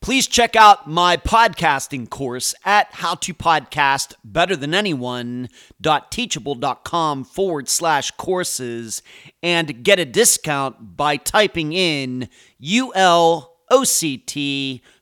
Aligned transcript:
Please 0.00 0.26
check 0.26 0.56
out 0.56 0.88
my 0.88 1.16
podcasting 1.16 2.08
course 2.08 2.54
at 2.64 2.88
how 2.92 3.14
to 3.16 3.34
podcast 3.34 4.14
better 4.24 4.56
than 4.56 4.72
anyone.teachable.com 4.74 7.24
forward 7.24 7.68
slash 7.68 8.10
courses 8.12 9.02
and 9.42 9.84
get 9.84 9.98
a 9.98 10.04
discount 10.04 10.96
by 10.96 11.16
typing 11.16 11.72
in 11.72 12.28
ULOCT 12.62 13.48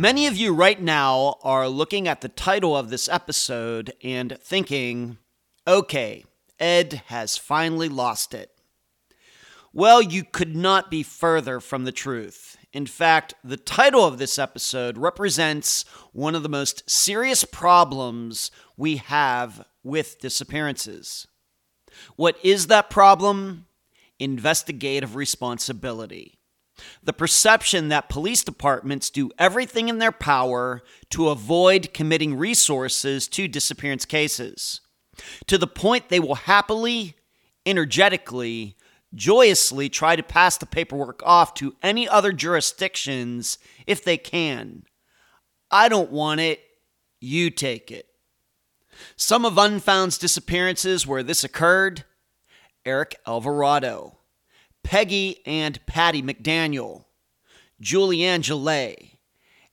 Many 0.03 0.27
of 0.27 0.35
you 0.35 0.53
right 0.53 0.81
now 0.81 1.37
are 1.43 1.69
looking 1.69 2.09
at 2.09 2.19
the 2.19 2.27
title 2.27 2.75
of 2.75 2.89
this 2.89 3.07
episode 3.07 3.93
and 4.03 4.37
thinking, 4.41 5.17
okay, 5.65 6.25
Ed 6.59 7.03
has 7.05 7.37
finally 7.37 7.87
lost 7.87 8.33
it. 8.33 8.51
Well, 9.71 10.01
you 10.01 10.25
could 10.25 10.57
not 10.57 10.91
be 10.91 11.03
further 11.03 11.61
from 11.61 11.85
the 11.85 11.93
truth. 11.93 12.57
In 12.73 12.85
fact, 12.85 13.33
the 13.45 13.55
title 13.55 14.03
of 14.03 14.17
this 14.17 14.37
episode 14.37 14.97
represents 14.97 15.85
one 16.11 16.35
of 16.35 16.43
the 16.43 16.49
most 16.49 16.83
serious 16.89 17.45
problems 17.45 18.51
we 18.75 18.97
have 18.97 19.65
with 19.83 20.19
disappearances. 20.19 21.27
What 22.17 22.35
is 22.43 22.67
that 22.67 22.89
problem? 22.89 23.67
Investigative 24.19 25.15
responsibility. 25.15 26.39
The 27.03 27.13
perception 27.13 27.89
that 27.89 28.09
police 28.09 28.43
departments 28.43 29.09
do 29.09 29.31
everything 29.37 29.89
in 29.89 29.99
their 29.99 30.11
power 30.11 30.83
to 31.11 31.29
avoid 31.29 31.93
committing 31.93 32.35
resources 32.35 33.27
to 33.29 33.47
disappearance 33.47 34.05
cases, 34.05 34.81
to 35.47 35.57
the 35.57 35.67
point 35.67 36.09
they 36.09 36.19
will 36.19 36.35
happily, 36.35 37.15
energetically, 37.65 38.75
joyously 39.13 39.89
try 39.89 40.15
to 40.15 40.23
pass 40.23 40.57
the 40.57 40.65
paperwork 40.65 41.21
off 41.23 41.53
to 41.55 41.75
any 41.83 42.07
other 42.07 42.31
jurisdictions 42.31 43.57
if 43.85 44.03
they 44.03 44.17
can. 44.17 44.83
I 45.69 45.89
don't 45.89 46.11
want 46.11 46.39
it, 46.39 46.61
you 47.19 47.49
take 47.49 47.91
it. 47.91 48.07
Some 49.15 49.45
of 49.45 49.57
Unfound's 49.57 50.17
disappearances 50.17 51.07
where 51.07 51.23
this 51.23 51.43
occurred 51.43 52.03
Eric 52.85 53.15
Alvarado. 53.25 54.19
Peggy 54.83 55.41
and 55.45 55.83
Patty 55.85 56.21
McDaniel, 56.21 57.05
Julianne 57.81 58.43
Gillet, 58.43 59.17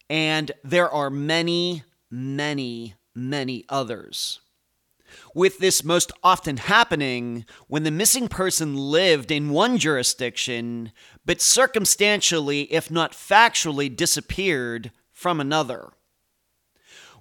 and 0.09 0.53
there 0.65 0.91
are 0.91 1.11
many, 1.11 1.83
many, 2.11 2.95
many 3.15 3.65
others. 3.69 4.41
With 5.35 5.59
this 5.59 5.85
most 5.85 6.13
often 6.23 6.57
happening 6.57 7.45
when 7.67 7.83
the 7.83 7.91
missing 7.91 8.29
person 8.29 8.77
lived 8.77 9.31
in 9.31 9.51
one 9.51 9.79
jurisdiction, 9.79 10.93
but 11.25 11.41
circumstantially, 11.41 12.63
if 12.73 12.91
not 12.91 13.13
factually, 13.13 13.95
disappeared 13.95 14.93
from 15.13 15.41
another. 15.41 15.89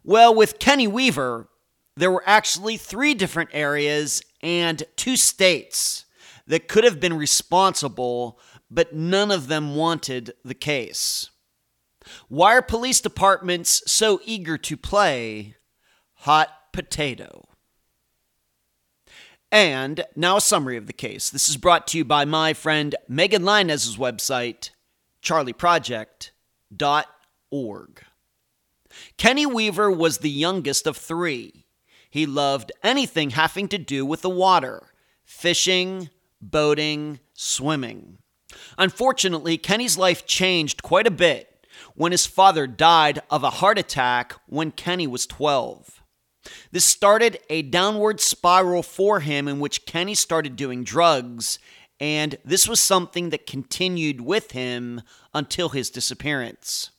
Well, 0.04 0.34
with 0.34 0.60
Kenny 0.60 0.88
Weaver, 0.88 1.50
there 1.98 2.12
were 2.12 2.24
actually 2.26 2.78
three 2.78 3.14
different 3.14 3.50
areas 3.54 4.22
and 4.42 4.84
two 4.96 5.18
states 5.18 6.06
that 6.50 6.68
could 6.68 6.84
have 6.84 7.00
been 7.00 7.16
responsible, 7.16 8.38
but 8.70 8.94
none 8.94 9.32
of 9.32 9.48
them 9.48 9.76
wanted 9.76 10.34
the 10.44 10.56
case. 10.56 11.30
Why 12.28 12.56
are 12.56 12.62
police 12.62 13.00
departments 13.00 13.82
so 13.86 14.20
eager 14.26 14.58
to 14.58 14.76
play 14.76 15.56
hot 16.16 16.50
potato? 16.74 17.48
And 19.52 20.06
now 20.16 20.38
a 20.38 20.42
summary 20.42 20.78
of 20.78 20.88
the 20.88 20.94
case. 20.94 21.30
This 21.30 21.50
is 21.50 21.58
brought 21.58 21.86
to 21.88 22.00
you 22.00 22.06
by 22.06 22.26
my 22.26 22.54
friend 22.54 22.96
Megan 23.08 23.44
Linez's 23.44 23.98
website, 23.98 24.72
charleyproject.org. 25.24 28.04
Kenny 29.18 29.46
Weaver 29.46 29.92
was 29.92 30.18
the 30.18 30.32
youngest 30.32 30.88
of 30.88 30.98
three. 30.98 31.68
He 32.10 32.26
loved 32.26 32.72
anything 32.84 33.30
having 33.32 33.68
to 33.68 33.78
do 33.78 34.04
with 34.04 34.24
the 34.24 34.30
water 34.30 34.88
fishing, 35.24 36.10
boating, 36.42 37.20
swimming. 37.34 38.18
Unfortunately, 38.78 39.58
Kenny's 39.58 39.98
life 39.98 40.26
changed 40.26 40.84
quite 40.84 41.08
a 41.08 41.12
bit 41.12 41.66
when 41.96 42.12
his 42.12 42.26
father 42.26 42.68
died 42.68 43.22
of 43.30 43.44
a 43.44 43.50
heart 43.50 43.78
attack 43.78 44.34
when 44.48 44.72
Kenny 44.72 45.08
was 45.08 45.26
12. 45.26 46.02
This 46.72 46.86
started 46.86 47.40
a 47.50 47.62
downward 47.62 48.20
spiral 48.20 48.84
for 48.84 49.20
him 49.20 49.48
in 49.48 49.60
which 49.60 49.86
Kenny 49.86 50.16
started 50.16 50.56
doing 50.56 50.84
drugs, 50.84 51.60
and 52.00 52.38
this 52.46 52.68
was 52.68 52.80
something 52.80 53.30
that 53.30 53.46
continued 53.46 54.22
with 54.22 54.52
him 54.52 55.02
until 55.34 55.70
his 55.70 55.90
disappearance. 55.90 56.92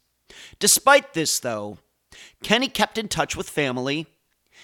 Despite 0.59 1.15
this, 1.15 1.41
though, 1.41 1.79
Kenny 2.43 2.69
kept 2.69 2.99
in 2.99 3.09
touch 3.09 3.35
with 3.35 3.49
family. 3.49 4.07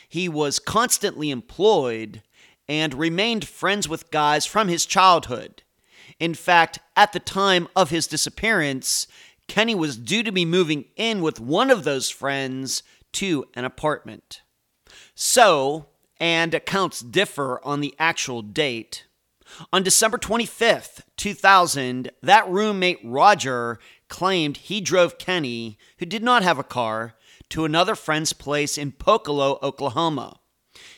He 0.09 0.29
was 0.29 0.59
constantly 0.59 1.31
employed, 1.31 2.23
and 2.69 2.95
remained 2.95 3.47
friends 3.47 3.89
with 3.89 4.11
guys 4.11 4.47
from 4.47 4.69
his 4.69 4.87
childhood. 4.87 5.63
In 6.19 6.35
fact, 6.35 6.79
at 6.97 7.13
the 7.13 7.21
time 7.21 7.69
of 7.77 7.91
his 7.91 8.07
disappearance, 8.07 9.07
Kenny 9.49 9.75
was 9.75 9.97
due 9.97 10.23
to 10.23 10.33
be 10.33 10.45
moving 10.45 10.87
in 10.97 11.23
with 11.23 11.41
one 11.41 11.71
of 11.71 11.85
those 11.85 12.11
friends 12.11 12.83
to 13.13 13.47
an 13.55 13.65
apartment. 13.65 14.43
So, 15.15 15.87
and 16.19 16.55
accounts 16.55 17.01
differ 17.01 17.61
on 17.63 17.81
the 17.81 17.95
actual 17.99 18.43
date. 18.43 19.07
On 19.73 19.83
December 19.83 20.19
25th, 20.19 21.03
2000, 21.17 22.11
that 22.23 22.49
roommate 22.49 22.99
Roger 23.05 23.79
claimed 24.09 24.57
he 24.57 24.81
drove 24.81 25.19
Kenny, 25.19 25.79
who 25.99 26.07
did 26.07 26.23
not 26.23 26.43
have 26.43 26.59
a 26.59 26.65
car, 26.65 27.15
to 27.51 27.65
another 27.65 27.95
friend's 27.95 28.33
place 28.33 28.77
in 28.77 28.93
Pocola, 28.93 29.59
Oklahoma. 29.63 30.41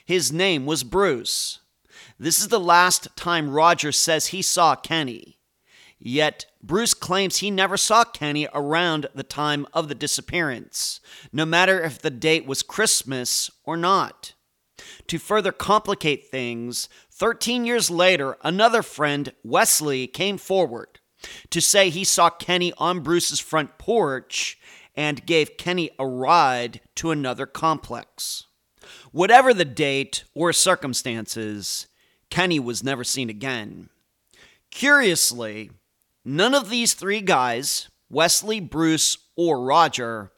His 0.08 0.32
name 0.32 0.64
was 0.64 0.84
Bruce. 0.84 1.58
This 2.18 2.40
is 2.40 2.48
the 2.48 2.58
last 2.58 3.14
time 3.14 3.50
Roger 3.50 3.92
says 3.92 4.28
he 4.28 4.40
saw 4.40 4.74
Kenny. 4.74 5.38
Yet, 5.98 6.46
Bruce 6.62 6.94
claims 6.94 7.36
he 7.36 7.50
never 7.50 7.76
saw 7.76 8.04
Kenny 8.04 8.48
around 8.54 9.08
the 9.14 9.22
time 9.22 9.66
of 9.74 9.90
the 9.90 9.94
disappearance, 9.94 11.00
no 11.30 11.44
matter 11.44 11.78
if 11.82 12.00
the 12.00 12.08
date 12.08 12.46
was 12.46 12.62
Christmas 12.62 13.50
or 13.64 13.76
not. 13.76 14.32
To 15.08 15.18
further 15.18 15.52
complicate 15.52 16.30
things, 16.30 16.88
13 17.12 17.66
years 17.66 17.90
later, 17.90 18.38
another 18.42 18.80
friend, 18.80 19.34
Wesley, 19.44 20.06
came 20.06 20.38
forward 20.38 21.00
to 21.50 21.60
say 21.60 21.90
he 21.90 22.04
saw 22.04 22.30
Kenny 22.30 22.72
on 22.78 23.00
Bruce's 23.00 23.40
front 23.40 23.76
porch 23.76 24.58
and 24.96 25.26
gave 25.26 25.58
Kenny 25.58 25.90
a 25.98 26.06
ride 26.06 26.80
to 26.94 27.10
another 27.10 27.44
complex. 27.44 28.46
Whatever 29.12 29.54
the 29.54 29.64
date 29.64 30.24
or 30.34 30.52
circumstances, 30.52 31.86
Kenny 32.30 32.58
was 32.58 32.84
never 32.84 33.04
seen 33.04 33.30
again. 33.30 33.88
Curiously, 34.70 35.70
none 36.24 36.54
of 36.54 36.68
these 36.68 36.94
three 36.94 37.20
guys, 37.20 37.88
Wesley, 38.10 38.60
Bruce, 38.60 39.16
or 39.36 39.64
Roger, 39.64 40.30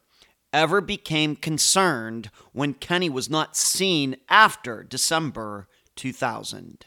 ever 0.53 0.81
became 0.81 1.37
concerned 1.37 2.31
when 2.53 2.75
Kenny 2.75 3.09
was 3.09 3.31
not 3.31 3.57
seen 3.57 4.17
after 4.29 4.83
December 4.83 5.69
2000. 5.97 6.87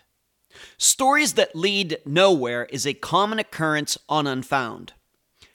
Stories 0.78 1.34
that 1.34 1.56
lead 1.56 1.98
nowhere 2.06 2.66
is 2.66 2.86
a 2.86 2.94
common 2.94 3.40
occurrence 3.40 3.98
on 4.08 4.28
Unfound. 4.28 4.94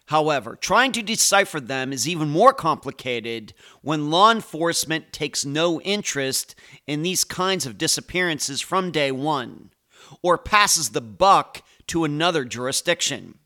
However, 0.09 0.57
trying 0.57 0.93
to 0.93 1.03
decipher 1.03 1.61
them 1.61 1.93
is 1.93 2.09
even 2.09 2.31
more 2.31 2.55
complicated 2.55 3.53
when 3.83 4.11
law 4.11 4.31
enforcement 4.31 5.13
takes 5.13 5.45
no 5.45 5.83
interest 5.83 6.55
in 6.87 7.03
these 7.03 7.25
kinds 7.25 7.67
of 7.67 7.77
disappearances 7.77 8.63
from 8.63 8.91
day 8.91 9.13
one. 9.13 9.71
or 10.23 10.39
passes 10.39 10.91
the 10.91 11.01
buck 11.01 11.63
to 11.87 12.05
another 12.05 12.45
jurisdiction. 12.45 13.39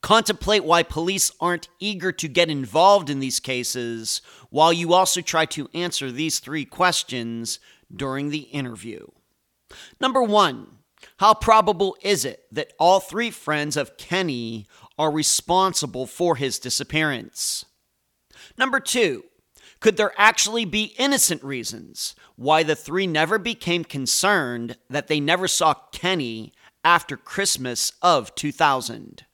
Contemplate 0.00 0.62
why 0.62 0.84
police 0.84 1.32
aren't 1.40 1.68
eager 1.80 2.12
to 2.12 2.28
get 2.28 2.48
involved 2.48 3.10
in 3.10 3.18
these 3.18 3.40
cases 3.40 4.22
while 4.50 4.72
you 4.72 4.92
also 4.92 5.20
try 5.20 5.44
to 5.44 5.68
answer 5.74 6.12
these 6.12 6.38
three 6.38 6.64
questions 6.64 7.58
during 7.94 8.30
the 8.30 8.46
interview. 8.52 9.04
Number 10.00 10.22
one, 10.22 10.68
how 11.18 11.34
probable 11.34 11.96
is 12.02 12.24
it 12.24 12.44
that 12.52 12.72
all 12.78 13.00
three 13.00 13.30
friends 13.30 13.76
of 13.76 13.96
Kenny 13.96 14.66
are 14.98 15.10
responsible 15.10 16.06
for 16.06 16.36
his 16.36 16.58
disappearance? 16.58 17.64
Number 18.56 18.80
two, 18.80 19.24
could 19.80 19.96
there 19.96 20.12
actually 20.16 20.64
be 20.64 20.94
innocent 20.98 21.42
reasons 21.44 22.14
why 22.36 22.62
the 22.62 22.74
three 22.74 23.06
never 23.06 23.38
became 23.38 23.84
concerned 23.84 24.76
that 24.90 25.06
they 25.06 25.20
never 25.20 25.46
saw 25.46 25.74
Kenny 25.92 26.52
after 26.82 27.16
Christmas 27.16 27.92
of 28.02 28.34
2000? 28.34 29.24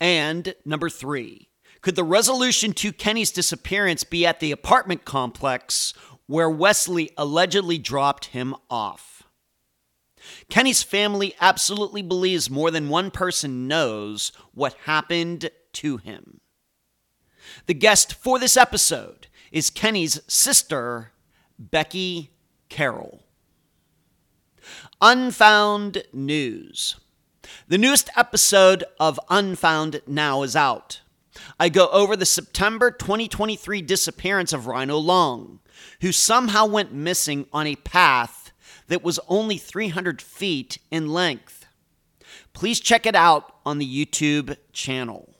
And 0.00 0.54
number 0.64 0.90
three, 0.90 1.50
could 1.80 1.94
the 1.94 2.04
resolution 2.04 2.72
to 2.74 2.92
Kenny's 2.92 3.30
disappearance 3.30 4.02
be 4.02 4.26
at 4.26 4.40
the 4.40 4.50
apartment 4.50 5.04
complex 5.04 5.94
where 6.26 6.50
Wesley 6.50 7.10
allegedly 7.16 7.78
dropped 7.78 8.26
him 8.26 8.56
off? 8.68 9.17
Kenny's 10.48 10.82
family 10.82 11.34
absolutely 11.40 12.02
believes 12.02 12.50
more 12.50 12.70
than 12.70 12.88
one 12.88 13.10
person 13.10 13.68
knows 13.68 14.32
what 14.52 14.74
happened 14.84 15.50
to 15.74 15.96
him. 15.98 16.40
The 17.66 17.74
guest 17.74 18.14
for 18.14 18.38
this 18.38 18.56
episode 18.56 19.28
is 19.52 19.70
Kenny's 19.70 20.20
sister, 20.26 21.12
Becky 21.58 22.30
Carroll. 22.68 23.24
Unfound 25.00 26.02
News. 26.12 26.96
The 27.68 27.78
newest 27.78 28.10
episode 28.16 28.84
of 29.00 29.18
Unfound 29.30 30.02
Now 30.06 30.42
is 30.42 30.54
out. 30.54 31.00
I 31.58 31.68
go 31.68 31.88
over 31.88 32.16
the 32.16 32.26
September 32.26 32.90
2023 32.90 33.80
disappearance 33.82 34.52
of 34.52 34.66
Rhino 34.66 34.98
Long, 34.98 35.60
who 36.00 36.12
somehow 36.12 36.66
went 36.66 36.92
missing 36.92 37.46
on 37.52 37.66
a 37.66 37.76
path 37.76 38.47
that 38.88 39.04
was 39.04 39.20
only 39.28 39.56
300 39.56 40.20
feet 40.20 40.78
in 40.90 41.08
length. 41.08 41.66
Please 42.52 42.80
check 42.80 43.06
it 43.06 43.14
out 43.14 43.54
on 43.64 43.78
the 43.78 44.06
YouTube 44.06 44.56
channel. 44.72 45.34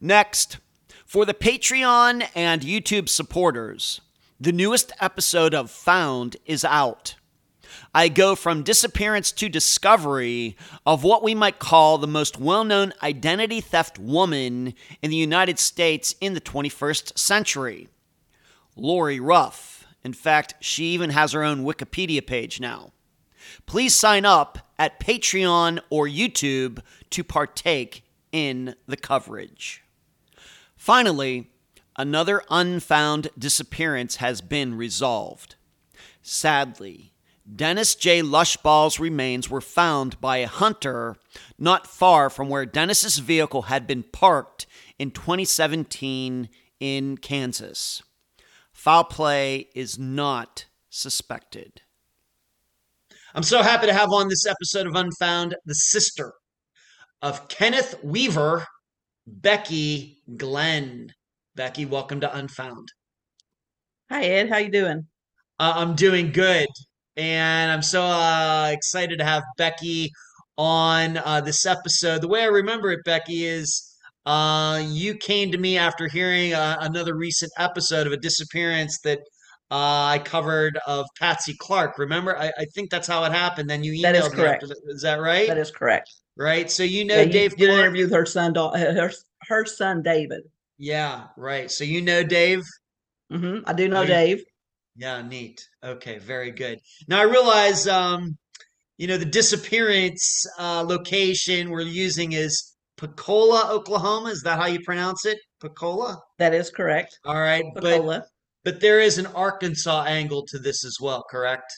Next, 0.00 0.58
for 1.04 1.24
the 1.24 1.34
Patreon 1.34 2.28
and 2.34 2.62
YouTube 2.62 3.08
supporters, 3.08 4.00
the 4.40 4.52
newest 4.52 4.92
episode 5.00 5.54
of 5.54 5.70
Found 5.70 6.36
is 6.44 6.64
out. 6.64 7.14
I 7.94 8.08
go 8.08 8.34
from 8.34 8.62
disappearance 8.62 9.32
to 9.32 9.48
discovery 9.48 10.56
of 10.84 11.04
what 11.04 11.22
we 11.22 11.34
might 11.34 11.58
call 11.58 11.96
the 11.98 12.06
most 12.06 12.38
well 12.38 12.64
known 12.64 12.92
identity 13.02 13.60
theft 13.60 13.98
woman 13.98 14.74
in 15.00 15.10
the 15.10 15.16
United 15.16 15.58
States 15.58 16.14
in 16.20 16.34
the 16.34 16.40
21st 16.40 17.18
century 17.18 17.88
Lori 18.76 19.18
Ruff. 19.18 19.75
In 20.06 20.12
fact, 20.12 20.54
she 20.60 20.84
even 20.84 21.10
has 21.10 21.32
her 21.32 21.42
own 21.42 21.64
Wikipedia 21.64 22.24
page 22.24 22.60
now. 22.60 22.92
Please 23.66 23.92
sign 23.92 24.24
up 24.24 24.70
at 24.78 25.00
Patreon 25.00 25.80
or 25.90 26.06
YouTube 26.06 26.78
to 27.10 27.24
partake 27.24 28.04
in 28.30 28.76
the 28.86 28.96
coverage. 28.96 29.82
Finally, 30.76 31.50
another 31.96 32.40
unfound 32.50 33.30
disappearance 33.36 34.16
has 34.16 34.40
been 34.40 34.76
resolved. 34.76 35.56
Sadly, 36.22 37.12
Dennis 37.52 37.96
J. 37.96 38.22
Lushball's 38.22 39.00
remains 39.00 39.50
were 39.50 39.60
found 39.60 40.20
by 40.20 40.36
a 40.36 40.46
hunter 40.46 41.16
not 41.58 41.88
far 41.88 42.30
from 42.30 42.48
where 42.48 42.64
Dennis's 42.64 43.18
vehicle 43.18 43.62
had 43.62 43.88
been 43.88 44.04
parked 44.04 44.66
in 45.00 45.10
2017 45.10 46.48
in 46.78 47.16
Kansas. 47.16 48.04
Foul 48.86 49.02
play 49.02 49.66
is 49.74 49.98
not 49.98 50.66
suspected. 50.90 51.80
I'm 53.34 53.42
so 53.42 53.60
happy 53.60 53.86
to 53.88 53.92
have 53.92 54.12
on 54.12 54.28
this 54.28 54.46
episode 54.46 54.86
of 54.86 54.94
Unfound 54.94 55.56
the 55.64 55.74
sister 55.74 56.34
of 57.20 57.48
Kenneth 57.48 57.96
Weaver 58.04 58.64
Becky 59.26 60.22
Glenn. 60.36 61.12
Becky, 61.56 61.84
welcome 61.84 62.20
to 62.20 62.32
Unfound. 62.32 62.86
Hi 64.08 64.22
Ed, 64.22 64.50
how 64.50 64.58
you 64.58 64.70
doing? 64.70 65.08
Uh, 65.58 65.72
I'm 65.74 65.96
doing 65.96 66.30
good, 66.30 66.68
and 67.16 67.72
I'm 67.72 67.82
so 67.82 68.04
uh, 68.04 68.70
excited 68.70 69.18
to 69.18 69.24
have 69.24 69.42
Becky 69.58 70.12
on 70.56 71.16
uh, 71.16 71.40
this 71.40 71.66
episode. 71.66 72.20
The 72.20 72.28
way 72.28 72.42
I 72.42 72.46
remember 72.46 72.92
it, 72.92 73.00
Becky, 73.04 73.46
is 73.46 73.95
uh, 74.26 74.82
you 74.86 75.14
came 75.14 75.50
to 75.52 75.58
me 75.58 75.78
after 75.78 76.08
hearing 76.08 76.52
uh, 76.52 76.76
another 76.80 77.16
recent 77.16 77.52
episode 77.58 78.06
of 78.06 78.12
a 78.12 78.16
disappearance 78.16 78.98
that 79.04 79.20
uh, 79.70 80.04
I 80.04 80.20
covered 80.24 80.78
of 80.86 81.06
Patsy 81.18 81.54
Clark. 81.58 81.98
Remember, 81.98 82.38
I, 82.38 82.52
I, 82.58 82.64
think 82.74 82.90
that's 82.90 83.08
how 83.08 83.24
it 83.24 83.32
happened. 83.32 83.68
Then 83.68 83.82
you 83.82 83.92
emailed 83.92 84.02
that 84.02 84.14
is 84.16 84.28
correct. 84.28 84.62
me. 84.62 84.70
After, 84.70 84.90
is 84.90 85.02
that 85.02 85.20
right? 85.20 85.48
That 85.48 85.58
is 85.58 85.70
correct 85.70 86.10
right? 86.36 86.70
So 86.70 86.82
you 86.82 87.04
know 87.04 87.16
yeah, 87.16 87.24
Dave. 87.24 87.54
You, 87.58 87.66
you 87.66 87.72
interviewed 87.72 88.12
her 88.12 88.26
son, 88.26 88.54
her 88.54 89.10
her 89.48 89.64
son 89.64 90.02
David. 90.02 90.42
Yeah, 90.78 91.24
right. 91.36 91.70
So 91.70 91.84
you 91.84 92.02
know 92.02 92.22
Dave. 92.22 92.64
Mm-hmm. 93.32 93.68
I 93.68 93.72
do 93.72 93.88
know 93.88 94.06
Dave. 94.06 94.44
Yeah, 94.94 95.22
neat. 95.22 95.66
Okay, 95.82 96.18
very 96.18 96.50
good. 96.50 96.80
Now 97.08 97.20
I 97.20 97.24
realize, 97.24 97.86
um, 97.86 98.38
you 98.96 99.06
know, 99.06 99.18
the 99.18 99.26
disappearance 99.26 100.46
uh, 100.58 100.84
location 100.86 101.70
we're 101.70 101.82
using 101.82 102.32
is 102.32 102.75
Pocola, 102.96 103.68
Oklahoma. 103.70 104.30
Is 104.30 104.42
that 104.42 104.58
how 104.58 104.66
you 104.66 104.80
pronounce 104.84 105.26
it? 105.26 105.38
Pocola. 105.60 106.18
That 106.38 106.54
is 106.54 106.70
correct. 106.70 107.18
All 107.24 107.40
right, 107.40 107.64
Pocola. 107.74 108.20
but 108.20 108.28
but 108.72 108.80
there 108.80 109.00
is 109.00 109.18
an 109.18 109.26
Arkansas 109.26 110.04
angle 110.04 110.44
to 110.48 110.58
this 110.58 110.84
as 110.84 110.96
well, 111.00 111.24
correct? 111.30 111.72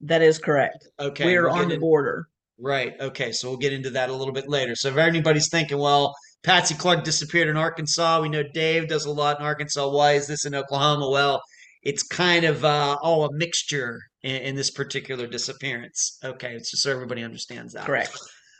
That 0.00 0.20
is 0.20 0.38
correct. 0.38 0.86
Okay, 0.98 1.26
we 1.26 1.36
are 1.36 1.48
on 1.48 1.68
the 1.68 1.78
border. 1.78 2.26
Right. 2.58 2.94
Okay. 3.00 3.32
So 3.32 3.48
we'll 3.48 3.58
get 3.58 3.72
into 3.72 3.90
that 3.90 4.08
a 4.08 4.12
little 4.12 4.32
bit 4.32 4.48
later. 4.48 4.76
So 4.76 4.88
if 4.88 4.96
anybody's 4.96 5.48
thinking, 5.48 5.78
well, 5.78 6.14
Patsy 6.44 6.74
Clark 6.74 7.02
disappeared 7.02 7.48
in 7.48 7.56
Arkansas, 7.56 8.20
we 8.20 8.28
know 8.28 8.44
Dave 8.54 8.88
does 8.88 9.04
a 9.04 9.10
lot 9.10 9.40
in 9.40 9.46
Arkansas. 9.46 9.88
Why 9.88 10.12
is 10.12 10.28
this 10.28 10.44
in 10.44 10.54
Oklahoma? 10.54 11.10
Well, 11.10 11.42
it's 11.82 12.04
kind 12.04 12.44
of 12.44 12.64
uh, 12.64 12.98
all 13.02 13.24
a 13.24 13.32
mixture 13.32 14.00
in, 14.22 14.36
in, 14.36 14.54
this 14.54 14.70
particular 14.70 15.26
disappearance. 15.26 16.18
Okay. 16.24 16.54
It's 16.54 16.70
just 16.70 16.84
so 16.84 16.92
everybody 16.92 17.24
understands 17.24 17.72
that. 17.72 17.86
Correct. 17.86 18.16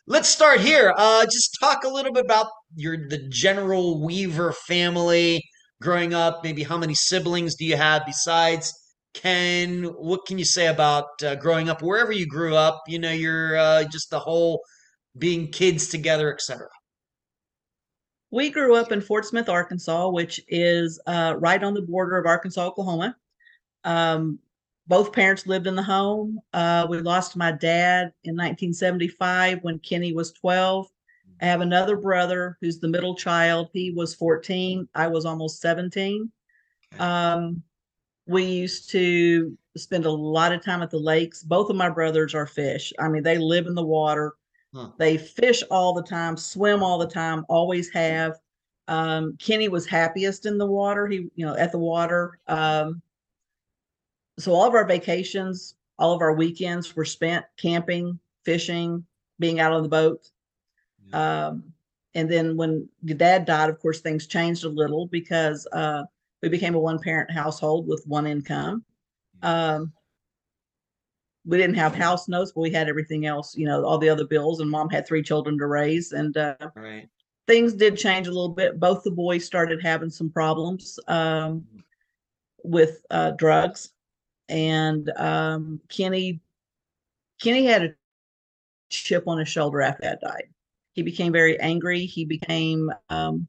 Let's 0.06 0.28
start 0.28 0.60
here. 0.60 0.92
Uh, 0.96 1.24
just 1.24 1.56
talk 1.60 1.84
a 1.84 1.88
little 1.88 2.12
bit 2.12 2.24
about 2.24 2.48
your 2.74 3.08
the 3.08 3.28
general 3.28 4.04
Weaver 4.04 4.52
family 4.52 5.42
growing 5.80 6.12
up. 6.12 6.42
Maybe 6.42 6.62
how 6.62 6.76
many 6.76 6.94
siblings 6.94 7.54
do 7.54 7.64
you 7.64 7.76
have 7.76 8.02
besides 8.04 8.72
Ken, 9.14 9.84
what 9.84 10.24
can 10.26 10.38
you 10.38 10.44
say 10.44 10.68
about 10.68 11.22
uh, 11.22 11.34
growing 11.34 11.68
up 11.68 11.82
wherever 11.82 12.12
you 12.12 12.26
grew 12.26 12.56
up? 12.56 12.82
You 12.88 12.98
know, 12.98 13.10
you're 13.10 13.56
uh, 13.56 13.84
just 13.84 14.10
the 14.10 14.18
whole 14.18 14.62
being 15.18 15.50
kids 15.50 15.88
together, 15.88 16.32
etc. 16.32 16.68
We 18.30 18.50
grew 18.50 18.74
up 18.74 18.92
in 18.92 19.02
Fort 19.02 19.26
Smith, 19.26 19.50
Arkansas, 19.50 20.08
which 20.08 20.40
is 20.48 21.00
uh, 21.06 21.34
right 21.38 21.62
on 21.62 21.74
the 21.74 21.82
border 21.82 22.16
of 22.16 22.24
Arkansas, 22.24 22.66
Oklahoma. 22.66 23.14
Um, 23.84 24.38
both 24.86 25.12
parents 25.12 25.46
lived 25.46 25.66
in 25.66 25.76
the 25.76 25.82
home. 25.82 26.40
Uh, 26.52 26.86
we 26.88 26.98
lost 26.98 27.36
my 27.36 27.52
dad 27.52 28.12
in 28.24 28.34
1975 28.34 29.58
when 29.62 29.78
Kenny 29.78 30.12
was 30.12 30.32
12. 30.32 30.88
I 31.40 31.46
have 31.46 31.60
another 31.60 31.96
brother 31.96 32.56
who's 32.60 32.78
the 32.78 32.88
middle 32.88 33.16
child. 33.16 33.68
He 33.72 33.90
was 33.90 34.14
14. 34.14 34.88
I 34.94 35.08
was 35.08 35.24
almost 35.24 35.60
17. 35.60 36.30
Um, 36.98 37.62
we 38.26 38.44
used 38.44 38.90
to 38.90 39.56
spend 39.76 40.04
a 40.04 40.10
lot 40.10 40.52
of 40.52 40.64
time 40.64 40.82
at 40.82 40.90
the 40.90 40.98
lakes. 40.98 41.42
Both 41.42 41.70
of 41.70 41.76
my 41.76 41.88
brothers 41.88 42.34
are 42.34 42.46
fish. 42.46 42.92
I 42.98 43.08
mean, 43.08 43.22
they 43.22 43.38
live 43.38 43.66
in 43.66 43.74
the 43.74 43.84
water. 43.84 44.34
Huh. 44.74 44.90
They 44.98 45.18
fish 45.18 45.62
all 45.70 45.92
the 45.92 46.02
time, 46.02 46.36
swim 46.36 46.82
all 46.82 46.98
the 46.98 47.08
time, 47.08 47.44
always 47.48 47.90
have. 47.90 48.38
Um, 48.88 49.36
Kenny 49.38 49.68
was 49.68 49.86
happiest 49.86 50.46
in 50.46 50.58
the 50.58 50.66
water. 50.66 51.06
He, 51.06 51.28
you 51.34 51.46
know, 51.46 51.56
at 51.56 51.72
the 51.72 51.78
water. 51.78 52.38
Um, 52.46 53.02
so 54.38 54.52
all 54.52 54.66
of 54.66 54.74
our 54.74 54.86
vacations, 54.86 55.74
all 55.98 56.12
of 56.12 56.20
our 56.20 56.34
weekends 56.34 56.96
were 56.96 57.04
spent 57.04 57.44
camping, 57.56 58.18
fishing, 58.44 59.04
being 59.38 59.60
out 59.60 59.72
on 59.72 59.82
the 59.82 59.88
boat. 59.88 60.30
Yeah. 61.08 61.46
Um, 61.46 61.72
and 62.14 62.30
then 62.30 62.56
when 62.56 62.88
dad 63.04 63.44
died, 63.44 63.70
of 63.70 63.80
course, 63.80 64.00
things 64.00 64.26
changed 64.26 64.64
a 64.64 64.68
little 64.68 65.06
because 65.06 65.66
uh, 65.72 66.02
we 66.42 66.48
became 66.48 66.74
a 66.74 66.78
one 66.78 66.98
parent 66.98 67.30
household 67.30 67.86
with 67.86 68.04
one 68.06 68.26
income. 68.26 68.84
Um, 69.42 69.92
we 71.44 71.58
didn't 71.58 71.76
have 71.76 71.94
house 71.94 72.28
notes, 72.28 72.52
but 72.52 72.60
we 72.60 72.70
had 72.70 72.88
everything 72.88 73.26
else, 73.26 73.56
you 73.56 73.66
know, 73.66 73.84
all 73.84 73.98
the 73.98 74.08
other 74.08 74.26
bills. 74.26 74.60
And 74.60 74.70
mom 74.70 74.90
had 74.90 75.06
three 75.06 75.22
children 75.22 75.58
to 75.58 75.66
raise. 75.66 76.12
And 76.12 76.36
uh, 76.36 76.54
right. 76.76 77.08
things 77.46 77.72
did 77.72 77.96
change 77.96 78.26
a 78.26 78.30
little 78.30 78.50
bit. 78.50 78.78
Both 78.78 79.02
the 79.02 79.10
boys 79.10 79.44
started 79.44 79.82
having 79.82 80.10
some 80.10 80.30
problems 80.30 81.00
um, 81.08 81.64
with 82.62 83.04
uh, 83.10 83.32
drugs. 83.32 83.90
And 84.52 85.10
um, 85.16 85.80
Kenny 85.88 86.40
Kenny 87.40 87.64
had 87.64 87.82
a 87.84 87.94
chip 88.90 89.26
on 89.26 89.38
his 89.38 89.48
shoulder 89.48 89.80
after 89.80 90.02
Dad 90.02 90.18
died. 90.20 90.48
He 90.92 91.02
became 91.02 91.32
very 91.32 91.58
angry. 91.58 92.04
He 92.04 92.24
became 92.26 92.92
um, 93.08 93.48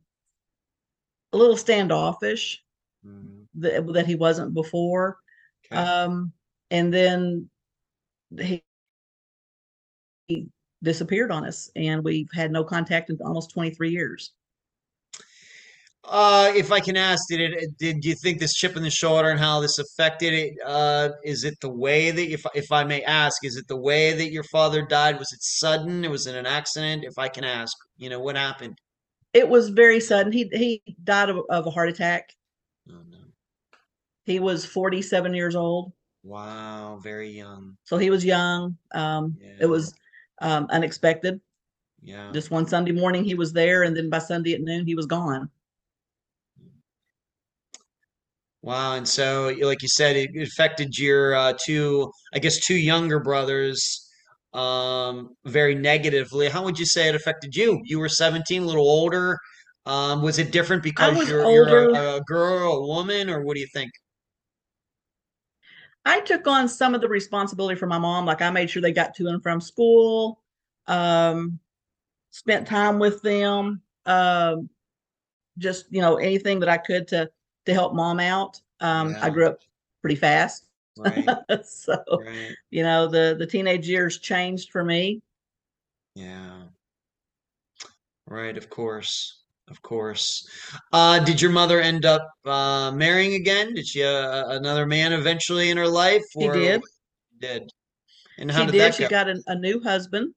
a 1.34 1.38
little 1.38 1.58
standoffish 1.58 2.64
Mhm. 3.06 3.48
that, 3.56 3.86
that 3.94 4.08
he 4.08 4.16
wasn't 4.16 4.54
before. 4.54 5.18
Okay. 5.66 5.76
Um, 5.76 6.32
and 6.72 6.94
then 6.94 7.50
he, 8.40 8.64
he 10.28 10.48
disappeared 10.82 11.32
on 11.32 11.46
us, 11.46 11.70
and 11.76 12.04
we've 12.04 12.32
had 12.34 12.52
no 12.52 12.64
contact 12.64 13.10
in 13.10 13.18
almost 13.26 13.52
23 13.52 13.92
years. 13.92 14.32
Uh, 16.06 16.52
if 16.54 16.72
I 16.72 16.82
can 16.82 16.98
ask, 16.98 17.30
did 17.30 17.40
it 17.40 17.78
did 17.78 18.04
you 18.04 18.14
think 18.14 18.40
this 18.40 18.54
chip 18.54 18.76
in 18.76 18.84
the 18.84 18.90
shoulder 18.90 19.30
and 19.30 19.40
how 19.40 19.62
this 19.62 19.80
affected 19.80 20.34
it? 20.34 20.54
Uh, 20.66 21.10
is 21.24 21.46
it 21.46 21.58
the 21.62 21.70
way 21.70 22.12
that 22.12 22.30
if 22.32 22.46
if 22.54 22.72
I 22.72 22.84
may 22.84 23.02
ask, 23.04 23.46
is 23.46 23.56
it 23.56 23.68
the 23.70 23.78
way 23.78 24.12
that 24.14 24.32
your 24.32 24.44
father 24.44 24.82
died? 24.86 25.18
Was 25.18 25.32
it 25.32 25.42
sudden? 25.42 26.04
It 26.04 26.12
was 26.12 26.28
it 26.28 26.36
an 26.36 26.46
accident? 26.46 27.06
If 27.06 27.18
I 27.18 27.30
can 27.30 27.46
ask, 27.46 27.76
you 27.98 28.10
know, 28.10 28.20
what 28.20 28.36
happened? 28.36 28.78
It 29.34 29.48
was 29.48 29.70
very 29.70 30.02
sudden. 30.02 30.34
He 30.34 30.50
he 30.52 30.82
died 31.06 31.30
of, 31.30 31.38
of 31.50 31.68
a 31.68 31.72
heart 31.72 31.88
attack. 31.90 32.30
Oh 32.90 33.02
no. 33.10 33.20
He 34.26 34.40
was 34.40 34.66
47 34.66 35.34
years 35.34 35.56
old, 35.56 35.94
Wow, 36.24 37.00
very 37.02 37.30
young. 37.30 37.78
so 37.86 37.98
he 37.98 38.10
was 38.10 38.24
young. 38.26 38.78
Um, 38.94 39.38
Yeah. 39.40 39.56
It 39.62 39.66
was 39.68 39.94
um, 40.42 40.68
unexpected. 40.70 41.40
Yeah. 42.02 42.32
Just 42.34 42.52
one 42.52 42.68
Sunday 42.68 42.92
morning, 42.92 43.24
he 43.24 43.36
was 43.36 43.54
there, 43.54 43.84
and 43.84 43.96
then 43.96 44.10
by 44.10 44.20
Sunday 44.20 44.54
at 44.54 44.62
noon, 44.62 44.86
he 44.86 44.96
was 44.96 45.06
gone. 45.06 45.50
Wow, 48.64 48.96
and 48.96 49.06
so 49.06 49.54
like 49.62 49.82
you 49.82 49.90
said, 49.90 50.16
it 50.16 50.42
affected 50.42 50.98
your 50.98 51.36
uh, 51.36 51.54
two, 51.62 52.10
I 52.34 52.40
guess, 52.40 52.66
two 52.66 52.78
younger 52.78 53.20
brothers 53.20 54.10
um, 54.54 55.36
very 55.44 55.76
negatively. 55.76 56.48
How 56.48 56.64
would 56.64 56.80
you 56.80 56.86
say 56.86 57.10
it 57.10 57.16
affected 57.16 57.58
you? 57.58 57.82
You 57.84 58.00
were 58.00 58.08
17, 58.08 58.64
a 58.64 58.66
little 58.66 58.90
older. 58.90 59.38
Um, 59.86 60.22
was 60.22 60.40
it 60.40 60.54
different 60.54 60.82
because 60.82 61.28
you're 61.28 61.46
you're 61.52 61.90
a, 61.90 62.16
a 62.16 62.22
girl, 62.22 62.76
a 62.76 62.88
woman, 62.88 63.30
or 63.30 63.44
what 63.44 63.56
do 63.56 63.60
you 63.60 63.68
think? 63.74 63.92
I 66.06 66.22
took 66.22 66.48
on 66.48 66.70
some 66.70 66.96
of 66.96 67.02
the 67.02 67.10
responsibility 67.10 67.78
for 67.78 67.88
my 67.88 67.98
mom. 67.98 68.26
Like 68.26 68.42
I 68.42 68.50
made 68.50 68.70
sure 68.70 68.82
they 68.82 68.94
got 68.94 69.14
to 69.16 69.28
and 69.28 69.44
from 69.44 69.60
school, 69.60 70.42
um, 70.88 71.60
spent 72.32 72.66
time 72.66 72.98
with 72.98 73.22
them, 73.24 73.82
um, 74.06 74.70
just 75.58 75.88
you 75.90 76.00
know 76.00 76.16
anything 76.16 76.62
that 76.62 76.70
I 76.70 76.78
could 76.78 77.10
to 77.10 77.30
to 77.66 77.74
help 77.74 77.94
mom 77.94 78.20
out. 78.20 78.60
Um, 78.80 79.16
I 79.22 79.30
grew 79.30 79.48
up 79.48 79.60
pretty 80.02 80.16
fast, 80.16 80.66
Right, 80.98 81.26
so 81.64 82.04
right, 82.20 82.56
you 82.70 82.84
know 82.84 83.08
the 83.08 83.36
the 83.38 83.48
teenage 83.48 83.88
years 83.88 84.20
changed 84.20 84.72
for 84.72 84.84
me. 84.84 85.22
yeah, 86.16 86.64
right. 88.28 88.58
Of 88.58 88.70
course, 88.70 89.44
of 89.70 89.82
course. 89.82 90.48
Uh, 90.92 91.20
did 91.20 91.42
your 91.42 91.52
mother 91.52 91.80
end 91.82 92.06
up 92.06 92.30
uh, 92.46 92.92
marrying 92.92 93.36
again? 93.36 93.74
Did 93.74 93.88
she 93.88 94.04
uh, 94.04 94.50
another 94.50 94.86
man 94.86 95.14
eventually 95.14 95.70
in 95.70 95.78
her 95.78 95.88
life, 95.88 96.24
She 96.38 96.48
did. 96.48 96.82
did? 97.40 97.70
And 98.38 98.52
how 98.52 98.66
She 98.66 98.72
did 98.72 98.78
did. 98.78 98.96
She 98.96 99.04
go? 99.04 99.10
got 99.10 99.30
a, 99.30 99.42
a 99.48 99.56
new 99.56 99.82
husband, 99.82 100.34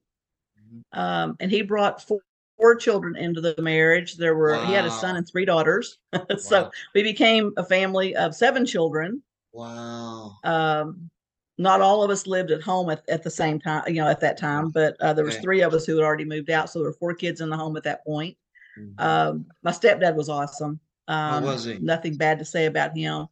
Mhm. 0.58 0.82
um, 0.98 1.36
and 1.40 1.50
he 1.50 1.62
brought 1.62 2.02
four, 2.02 2.20
four 2.56 2.74
children 2.76 3.16
into 3.16 3.40
the 3.40 3.54
marriage. 3.60 4.16
There 4.16 4.36
were 4.36 4.62
he 4.64 4.72
had 4.72 4.84
a 4.86 4.90
son 4.90 5.16
and 5.16 5.26
three 5.28 5.44
daughters, 5.44 5.98
so 6.38 6.62
Wow. 6.64 6.70
we 6.94 7.02
became 7.02 7.52
a 7.56 7.64
family 7.64 8.14
of 8.16 8.34
seven 8.34 8.64
children. 8.66 9.22
Wow. 9.52 10.32
Um, 10.44 11.10
not 11.58 11.80
all 11.80 12.02
of 12.02 12.10
us 12.10 12.26
lived 12.26 12.50
at 12.50 12.62
home 12.62 12.90
at, 12.90 13.02
at 13.08 13.22
the 13.22 13.30
same 13.30 13.58
time, 13.58 13.82
you 13.86 13.94
know, 13.94 14.08
at 14.08 14.20
that 14.20 14.38
time, 14.38 14.70
but 14.70 14.96
uh, 15.00 15.12
there 15.12 15.24
was 15.24 15.34
Okay. 15.36 15.42
three 15.42 15.60
of 15.62 15.72
us 15.72 15.86
who 15.86 15.96
had 15.96 16.04
already 16.04 16.24
moved 16.24 16.50
out, 16.50 16.68
so 16.70 16.78
there 16.80 16.88
were 16.88 16.92
four 16.94 17.14
kids 17.14 17.40
in 17.40 17.48
the 17.48 17.56
home 17.56 17.76
at 17.76 17.82
that 17.84 18.04
point. 18.04 18.36
Mhm. 18.78 19.00
Um, 19.00 19.46
my 19.62 19.70
stepdad 19.70 20.14
was 20.16 20.28
awesome. 20.28 20.78
Um, 21.08 21.44
was 21.44 21.64
he? 21.64 21.78
Nothing 21.78 22.16
bad 22.16 22.38
to 22.40 22.44
say 22.44 22.66
about 22.66 22.96
him. 22.96 23.26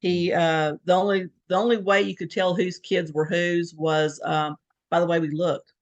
He 0.00 0.32
uh, 0.32 0.74
the 0.84 0.92
only 0.94 1.28
the 1.48 1.56
only 1.56 1.76
way 1.78 2.02
you 2.02 2.14
could 2.16 2.30
tell 2.30 2.54
whose 2.54 2.78
kids 2.78 3.12
were 3.12 3.24
whose 3.24 3.74
was 3.74 4.20
um, 4.24 4.56
by 4.90 5.00
the 5.00 5.06
way 5.06 5.20
we 5.20 5.30
looked. 5.30 5.72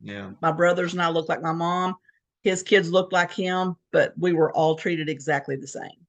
Yeah. 0.00 0.30
My 0.40 0.52
brothers 0.52 0.92
and 0.92 1.02
I 1.02 1.08
looked 1.08 1.28
like 1.28 1.42
my 1.42 1.52
mom. 1.52 1.96
His 2.48 2.62
kids 2.62 2.90
looked 2.90 3.12
like 3.12 3.32
him, 3.32 3.76
but 3.92 4.12
we 4.18 4.32
were 4.32 4.52
all 4.52 4.76
treated 4.76 5.08
exactly 5.08 5.56
the 5.56 5.68
same. 5.68 6.06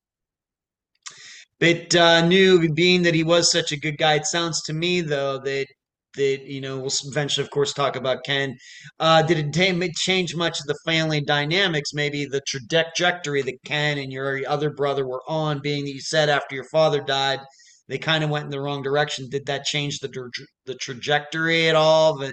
But 1.59 1.93
uh, 1.93 2.25
knew, 2.25 2.73
being 2.73 3.01
that 3.03 3.13
he 3.13 3.23
was 3.23 3.51
such 3.51 3.71
a 3.71 3.79
good 3.79 3.97
guy, 3.97 4.15
it 4.15 4.25
sounds 4.25 4.61
to 4.63 4.73
me 4.73 5.01
though 5.01 5.39
that 5.39 5.67
that 6.15 6.41
you 6.45 6.61
know 6.61 6.79
we'll 6.79 6.91
eventually, 7.05 7.43
of 7.43 7.51
course, 7.51 7.73
talk 7.73 7.95
about 7.95 8.23
Ken. 8.25 8.55
Uh, 8.99 9.21
did 9.21 9.37
it 9.37 9.95
change 9.95 10.35
much 10.35 10.59
of 10.59 10.65
the 10.67 10.77
family 10.85 11.21
dynamics? 11.21 11.93
Maybe 11.93 12.25
the 12.25 12.41
trajectory 12.47 13.41
that 13.41 13.63
Ken 13.65 13.97
and 13.97 14.11
your 14.11 14.41
other 14.47 14.69
brother 14.69 15.05
were 15.05 15.21
on, 15.27 15.59
being 15.61 15.83
that 15.85 15.93
you 15.93 16.01
said 16.01 16.29
after 16.29 16.55
your 16.55 16.67
father 16.71 17.01
died, 17.01 17.39
they 17.87 17.97
kind 17.97 18.23
of 18.23 18.29
went 18.29 18.45
in 18.45 18.51
the 18.51 18.61
wrong 18.61 18.81
direction. 18.81 19.29
Did 19.29 19.45
that 19.47 19.65
change 19.65 19.99
the 19.99 20.31
the 20.65 20.75
trajectory 20.75 21.67
at 21.67 21.75
all? 21.75 22.23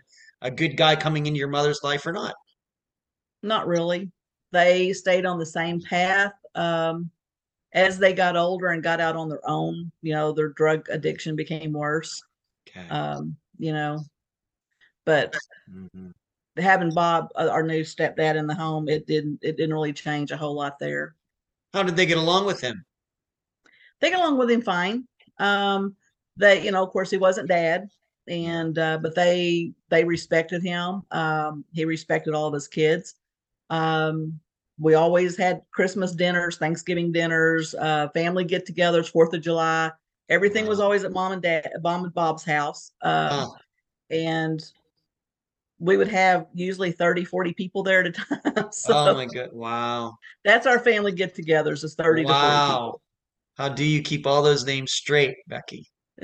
A 0.43 0.51
good 0.51 0.77
guy 0.77 0.95
coming 0.95 1.27
into 1.27 1.39
your 1.39 1.49
mother's 1.49 1.81
life 1.83 2.07
or 2.07 2.13
not? 2.13 2.35
Not 3.47 3.67
really. 3.67 4.11
They 4.53 4.93
stayed 4.93 5.27
on 5.27 5.39
the 5.39 5.47
same 5.47 5.81
path. 5.81 6.33
Um, 6.55 7.11
as 7.73 7.99
they 7.99 8.13
got 8.13 8.37
older 8.37 8.69
and 8.69 8.83
got 8.83 9.01
out 9.01 9.17
on 9.17 9.29
their 9.29 9.47
own, 9.49 9.93
you 10.03 10.15
know, 10.15 10.33
their 10.33 10.49
drug 10.49 10.89
addiction 10.89 11.37
became 11.37 11.73
worse. 11.73 12.25
Okay. 12.69 12.89
Um, 12.89 13.37
you 13.59 13.73
know, 13.73 14.05
but 15.05 15.37
Mhm. 15.71 16.13
having 16.57 16.91
Bob, 16.95 17.29
uh, 17.37 17.49
our 17.51 17.63
new 17.63 17.83
stepdad, 17.83 18.37
in 18.37 18.47
the 18.47 18.55
home, 18.55 18.89
it 18.89 19.07
didn't 19.07 19.41
it 19.43 19.57
didn't 19.57 19.75
really 19.75 19.93
change 19.93 20.31
a 20.31 20.37
whole 20.37 20.55
lot 20.55 20.79
there. 20.79 21.15
How 21.75 21.83
did 21.83 21.97
they 21.97 22.07
get 22.07 22.19
along 22.19 22.47
with 22.47 22.61
him? 22.61 22.85
They 24.01 24.11
got 24.11 24.21
along 24.21 24.39
with 24.39 24.51
him 24.51 24.63
fine. 24.63 25.07
Um, 25.39 25.97
they, 26.37 26.65
you 26.65 26.71
know, 26.71 26.83
of 26.83 26.91
course, 26.91 27.11
he 27.11 27.19
wasn't 27.19 27.49
dad, 27.49 27.91
and 28.27 28.79
uh, 28.79 28.99
but 28.99 29.15
they 29.15 29.73
they 29.91 30.05
respected 30.05 30.63
him. 30.63 31.03
Um, 31.11 31.65
he 31.73 31.85
respected 31.85 32.35
all 32.35 32.47
of 32.47 32.55
his 32.55 32.69
kids. 32.69 33.17
Um, 33.71 34.39
we 34.79 34.95
always 34.95 35.37
had 35.37 35.63
Christmas 35.71 36.13
dinners, 36.13 36.59
Thanksgiving 36.59 37.11
dinners, 37.13 37.75
uh, 37.75 38.09
family 38.11 38.45
get-togethers, 38.45 39.09
Fourth 39.09 39.33
of 39.33 39.41
July. 39.41 39.91
Everything 40.29 40.67
was 40.67 40.81
always 40.81 41.05
at 41.05 41.13
mom 41.13 41.33
and 41.33 41.43
dad, 41.43 41.71
mom 41.83 42.05
and 42.05 42.13
Bob's 42.15 42.45
house. 42.45 42.93
Um, 43.03 43.13
Wow. 43.39 43.57
and 44.11 44.63
we 45.79 45.97
would 45.97 46.09
have 46.09 46.47
usually 46.55 46.93
30, 46.93 47.25
40 47.25 47.53
people 47.55 47.83
there 47.83 48.01
at 48.01 48.07
a 48.07 48.13
time. 48.13 48.73
so 48.73 48.93
Oh 48.95 49.15
my 49.15 49.27
god! 49.27 49.51
Wow. 49.53 50.19
that's 50.45 50.67
our 50.67 50.79
family 50.79 51.13
get-togethers 51.13 51.85
is 51.85 51.95
30 51.95 52.23
to 52.23 52.29
40 52.29 52.39
Wow. 52.39 53.01
How 53.57 53.69
do 53.71 53.85
you 53.85 54.03
keep 54.03 54.27
all 54.27 54.43
those 54.43 54.65
names 54.67 54.93
straight, 54.93 55.37
Becky? 55.49 55.89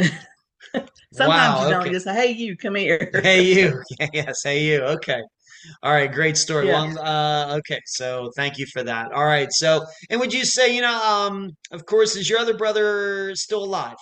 Sometimes 1.13 1.59
Wow, 1.59 1.65
you 1.65 1.71
don't. 1.71 1.81
okay. 1.83 1.91
You 1.91 1.97
just 1.97 2.05
say, 2.07 2.15
"Hey, 2.15 2.31
you, 2.33 2.57
come 2.57 2.75
here." 2.75 3.11
Hey 3.23 3.43
you. 3.43 3.83
Yes, 4.13 4.43
hey 4.43 4.65
you. 4.65 4.81
Okay. 4.83 5.21
All 5.83 5.93
right, 5.93 6.11
great 6.11 6.37
story. 6.37 6.69
Yeah. 6.69 6.93
Well, 6.95 6.99
uh, 6.99 7.57
okay, 7.59 7.81
so 7.87 8.31
thank 8.37 8.59
you 8.59 8.67
for 8.73 8.83
that. 8.83 9.13
All 9.13 9.25
right, 9.25 9.49
so 9.51 9.85
and 10.11 10.21
would 10.21 10.33
you 10.33 10.45
say, 10.45 10.75
you 10.75 10.83
know, 10.83 11.03
um, 11.03 11.51
of 11.71 11.87
course, 11.87 12.17
is 12.17 12.29
your 12.29 12.39
other 12.39 12.57
brother 12.57 13.35
still 13.35 13.65
alive? 13.65 13.97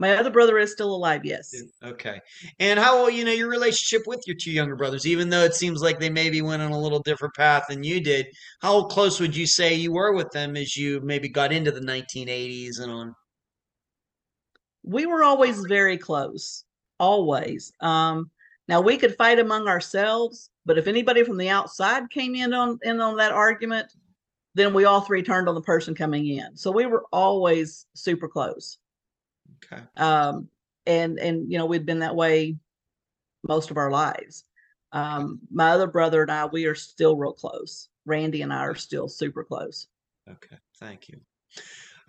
My 0.00 0.16
other 0.16 0.30
brother 0.30 0.58
is 0.58 0.70
still 0.70 0.94
alive. 0.94 1.22
Yes, 1.24 1.52
Okay. 1.82 2.20
And 2.60 2.78
how, 2.78 3.08
you 3.08 3.24
know, 3.24 3.32
your 3.32 3.48
relationship 3.48 4.06
with 4.06 4.20
your 4.28 4.36
two 4.40 4.52
younger 4.52 4.76
brothers, 4.76 5.08
even 5.08 5.28
though 5.28 5.42
it 5.42 5.56
seems 5.56 5.82
like 5.82 5.98
they 5.98 6.08
maybe 6.08 6.40
went 6.40 6.62
on 6.62 6.70
a 6.70 6.80
little 6.80 7.02
different 7.02 7.34
path 7.34 7.64
than 7.68 7.82
you 7.82 8.00
did, 8.00 8.26
how 8.60 8.84
close 8.84 9.18
would 9.18 9.34
you 9.34 9.44
say 9.44 9.74
you 9.74 9.90
were 9.90 10.12
with 10.12 10.30
them 10.30 10.56
as 10.56 10.76
you 10.76 11.00
maybe 11.02 11.28
got 11.28 11.52
into 11.52 11.72
the 11.72 11.80
1980s 11.80 12.80
and 12.80 12.92
on? 12.92 13.14
we 14.88 15.04
were 15.04 15.22
always 15.22 15.60
very 15.68 15.98
close. 15.98 16.64
Always. 16.98 17.72
Um, 17.80 18.30
now 18.68 18.80
we 18.80 18.96
could 18.98 19.16
fight 19.16 19.38
among 19.38 19.66
ourselves, 19.66 20.50
but 20.66 20.78
if 20.78 20.86
anybody 20.86 21.24
from 21.24 21.38
the 21.38 21.48
outside 21.48 22.10
came 22.10 22.34
in 22.34 22.52
on 22.52 22.78
in 22.82 23.00
on 23.00 23.16
that 23.16 23.32
argument, 23.32 23.92
then 24.54 24.74
we 24.74 24.84
all 24.84 25.00
three 25.00 25.22
turned 25.22 25.48
on 25.48 25.54
the 25.54 25.62
person 25.62 25.94
coming 25.94 26.26
in. 26.26 26.56
So 26.56 26.70
we 26.70 26.86
were 26.86 27.06
always 27.12 27.86
super 27.94 28.28
close. 28.28 28.78
Okay. 29.64 29.82
Um, 29.96 30.48
and 30.86 31.18
and 31.18 31.50
you 31.50 31.58
know 31.58 31.66
we'd 31.66 31.86
been 31.86 32.00
that 32.00 32.16
way 32.16 32.56
most 33.46 33.70
of 33.70 33.76
our 33.76 33.90
lives. 33.90 34.44
Um, 34.92 35.40
my 35.50 35.70
other 35.70 35.86
brother 35.86 36.22
and 36.22 36.30
I, 36.30 36.46
we 36.46 36.66
are 36.66 36.74
still 36.74 37.16
real 37.16 37.32
close. 37.32 37.88
Randy 38.06 38.42
and 38.42 38.52
I 38.52 38.60
are 38.60 38.74
still 38.74 39.08
super 39.08 39.44
close. 39.44 39.86
Okay, 40.28 40.56
thank 40.78 41.08
you. 41.08 41.20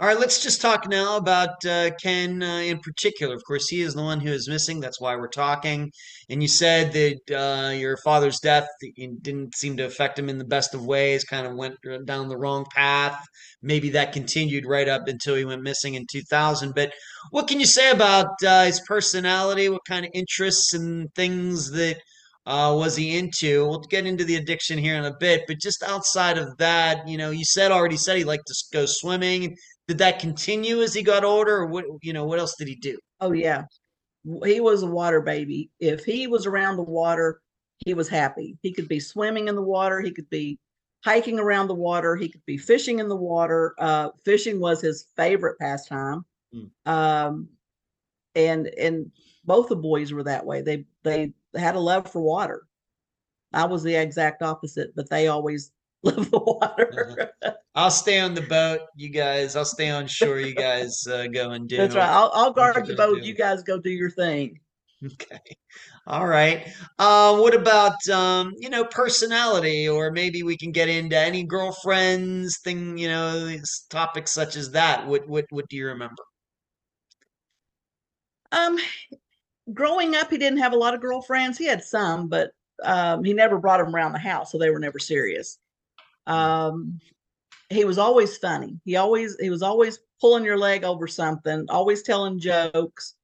All 0.01 0.07
right, 0.07 0.17
let's 0.17 0.41
just 0.41 0.61
talk 0.61 0.87
now 0.87 1.17
about 1.17 1.65
uh, 1.65 1.89
Ken 2.01 2.41
uh, 2.41 2.59
in 2.59 2.79
particular. 2.79 3.35
Of 3.35 3.43
course, 3.43 3.67
he 3.67 3.81
is 3.81 3.95
the 3.95 4.01
one 4.01 4.21
who 4.21 4.31
is 4.31 4.47
missing. 4.47 4.79
That's 4.79 5.01
why 5.01 5.17
we're 5.17 5.27
talking. 5.27 5.91
And 6.29 6.41
you 6.41 6.47
said 6.47 6.93
that 6.93 7.37
uh, 7.37 7.71
your 7.71 7.97
father's 7.97 8.39
death 8.39 8.65
didn't 8.95 9.55
seem 9.55 9.75
to 9.75 9.83
affect 9.83 10.17
him 10.17 10.29
in 10.29 10.37
the 10.37 10.45
best 10.45 10.73
of 10.73 10.85
ways, 10.85 11.25
kind 11.25 11.45
of 11.45 11.57
went 11.57 11.75
down 12.05 12.29
the 12.29 12.37
wrong 12.37 12.65
path. 12.73 13.21
Maybe 13.61 13.89
that 13.89 14.13
continued 14.13 14.65
right 14.65 14.87
up 14.87 15.09
until 15.09 15.35
he 15.35 15.43
went 15.43 15.63
missing 15.63 15.95
in 15.95 16.05
2000. 16.09 16.73
But 16.73 16.93
what 17.31 17.49
can 17.49 17.59
you 17.59 17.65
say 17.65 17.91
about 17.91 18.41
uh, 18.47 18.63
his 18.63 18.81
personality? 18.87 19.67
What 19.67 19.81
kind 19.85 20.05
of 20.05 20.11
interests 20.13 20.73
and 20.73 21.13
things 21.13 21.71
that 21.71 21.97
uh, 22.45 22.73
was 22.73 22.95
he 22.95 23.17
into? 23.17 23.67
We'll 23.67 23.79
get 23.79 24.05
into 24.05 24.23
the 24.23 24.37
addiction 24.37 24.77
here 24.77 24.95
in 24.95 25.03
a 25.03 25.17
bit, 25.19 25.43
but 25.45 25.59
just 25.59 25.83
outside 25.83 26.37
of 26.37 26.55
that, 26.57 27.05
you 27.05 27.17
know, 27.17 27.31
you 27.31 27.43
said 27.43 27.71
already 27.71 27.97
said 27.97 28.17
he 28.17 28.23
liked 28.23 28.47
to 28.47 28.55
go 28.71 28.85
swimming. 28.87 29.57
Did 29.89 29.97
that 29.97 30.19
continue 30.19 30.83
as 30.83 30.93
he 30.93 31.01
got 31.01 31.23
older, 31.23 31.55
or 31.55 31.65
what? 31.65 31.83
You 32.03 32.13
know, 32.13 32.23
what 32.23 32.37
else 32.37 32.55
did 32.55 32.67
he 32.67 32.75
do? 32.75 32.99
Oh 33.21 33.31
yeah, 33.31 33.63
he 34.45 34.59
was 34.59 34.83
a 34.83 34.87
water 34.87 35.19
baby. 35.19 35.71
If 35.79 36.05
he 36.05 36.27
was 36.27 36.45
around 36.45 36.77
the 36.77 36.83
water, 36.83 37.41
he 37.79 37.95
was 37.95 38.07
happy. 38.07 38.55
He 38.61 38.71
could 38.71 38.87
be 38.87 38.99
swimming 38.99 39.47
in 39.47 39.55
the 39.55 39.63
water. 39.63 39.99
He 39.99 40.11
could 40.11 40.29
be 40.29 40.59
hiking 41.03 41.39
around 41.39 41.69
the 41.69 41.73
water. 41.73 42.15
He 42.15 42.29
could 42.29 42.45
be 42.45 42.55
fishing 42.55 42.99
in 42.99 43.09
the 43.09 43.15
water. 43.15 43.73
Uh, 43.79 44.09
fishing 44.23 44.59
was 44.59 44.79
his 44.79 45.07
favorite 45.17 45.57
pastime. 45.57 46.23
Mm. 46.53 46.69
Um, 46.85 47.49
and 48.35 48.67
and 48.67 49.11
both 49.43 49.69
the 49.69 49.75
boys 49.75 50.13
were 50.13 50.23
that 50.25 50.45
way. 50.45 50.61
They 50.61 50.85
they 51.01 51.33
had 51.55 51.75
a 51.75 51.79
love 51.79 52.11
for 52.11 52.21
water. 52.21 52.67
I 53.53 53.65
was 53.65 53.81
the 53.81 53.95
exact 53.95 54.43
opposite, 54.43 54.95
but 54.95 55.09
they 55.09 55.29
always 55.29 55.71
love 56.03 56.31
the 56.31 56.39
water. 56.39 57.31
uh-huh. 57.41 57.53
I'll 57.75 57.91
stay 57.91 58.19
on 58.19 58.33
the 58.33 58.41
boat, 58.41 58.81
you 58.95 59.09
guys. 59.09 59.55
I'll 59.55 59.65
stay 59.65 59.89
on 59.89 60.07
shore. 60.07 60.39
You 60.39 60.55
guys 60.55 61.05
uh, 61.07 61.27
go 61.27 61.51
and 61.51 61.67
do. 61.67 61.77
That's 61.77 61.95
right. 61.95 62.09
I'll, 62.09 62.31
I'll 62.33 62.53
guard 62.53 62.85
the 62.85 62.95
boat. 62.95 63.21
Do. 63.21 63.27
You 63.27 63.33
guys 63.33 63.63
go 63.63 63.79
do 63.79 63.89
your 63.89 64.09
thing. 64.09 64.59
Okay. 65.05 65.39
All 66.07 66.27
right. 66.27 66.67
Uh, 66.97 67.37
what 67.37 67.53
about 67.53 67.95
um, 68.11 68.53
you 68.57 68.69
know 68.69 68.83
personality, 68.83 69.87
or 69.87 70.11
maybe 70.11 70.43
we 70.43 70.57
can 70.57 70.71
get 70.71 70.89
into 70.89 71.17
any 71.17 71.43
girlfriends 71.43 72.59
thing. 72.63 72.97
You 72.97 73.09
know, 73.09 73.55
topics 73.89 74.31
such 74.31 74.55
as 74.55 74.71
that. 74.71 75.07
What 75.07 75.27
what 75.29 75.45
what 75.51 75.69
do 75.69 75.77
you 75.77 75.87
remember? 75.87 76.23
Um, 78.51 78.77
growing 79.73 80.15
up, 80.15 80.31
he 80.31 80.37
didn't 80.37 80.59
have 80.59 80.73
a 80.73 80.77
lot 80.77 80.93
of 80.93 81.01
girlfriends. 81.01 81.57
He 81.57 81.65
had 81.65 81.83
some, 81.83 82.27
but 82.27 82.51
um, 82.83 83.23
he 83.23 83.33
never 83.33 83.57
brought 83.57 83.77
them 83.77 83.95
around 83.95 84.13
the 84.13 84.19
house, 84.19 84.51
so 84.51 84.57
they 84.57 84.69
were 84.69 84.79
never 84.79 84.99
serious. 84.99 85.59
Um, 86.29 86.99
he 87.69 87.83
was 87.83 87.97
always 87.97 88.37
funny. 88.37 88.79
He 88.85 88.95
always 88.95 89.35
he 89.39 89.49
was 89.49 89.61
always 89.61 89.99
pulling 90.21 90.45
your 90.45 90.57
leg 90.57 90.83
over 90.83 91.07
something, 91.07 91.65
always 91.69 92.03
telling 92.03 92.39
jokes. 92.39 93.15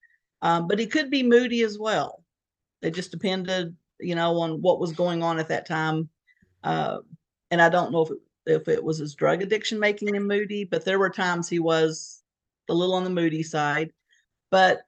Um, 0.41 0.67
but 0.67 0.79
he 0.79 0.87
could 0.87 1.09
be 1.09 1.23
moody 1.23 1.61
as 1.61 1.79
well. 1.79 2.23
It 2.81 2.93
just 2.93 3.11
depended, 3.11 3.75
you 3.99 4.15
know, 4.15 4.37
on 4.39 4.61
what 4.61 4.79
was 4.79 4.91
going 4.91 5.23
on 5.23 5.39
at 5.39 5.47
that 5.49 5.65
time. 5.65 6.09
Uh, 6.63 6.99
and 7.51 7.61
I 7.61 7.69
don't 7.69 7.91
know 7.91 8.03
if 8.03 8.11
it, 8.11 8.17
if 8.45 8.67
it 8.67 8.83
was 8.83 8.97
his 8.97 9.15
drug 9.15 9.41
addiction 9.41 9.79
making 9.79 10.13
him 10.13 10.27
moody, 10.27 10.65
but 10.65 10.83
there 10.83 10.99
were 10.99 11.09
times 11.09 11.47
he 11.47 11.59
was 11.59 12.23
a 12.69 12.73
little 12.73 12.95
on 12.95 13.03
the 13.03 13.09
moody 13.09 13.43
side. 13.43 13.91
But 14.51 14.81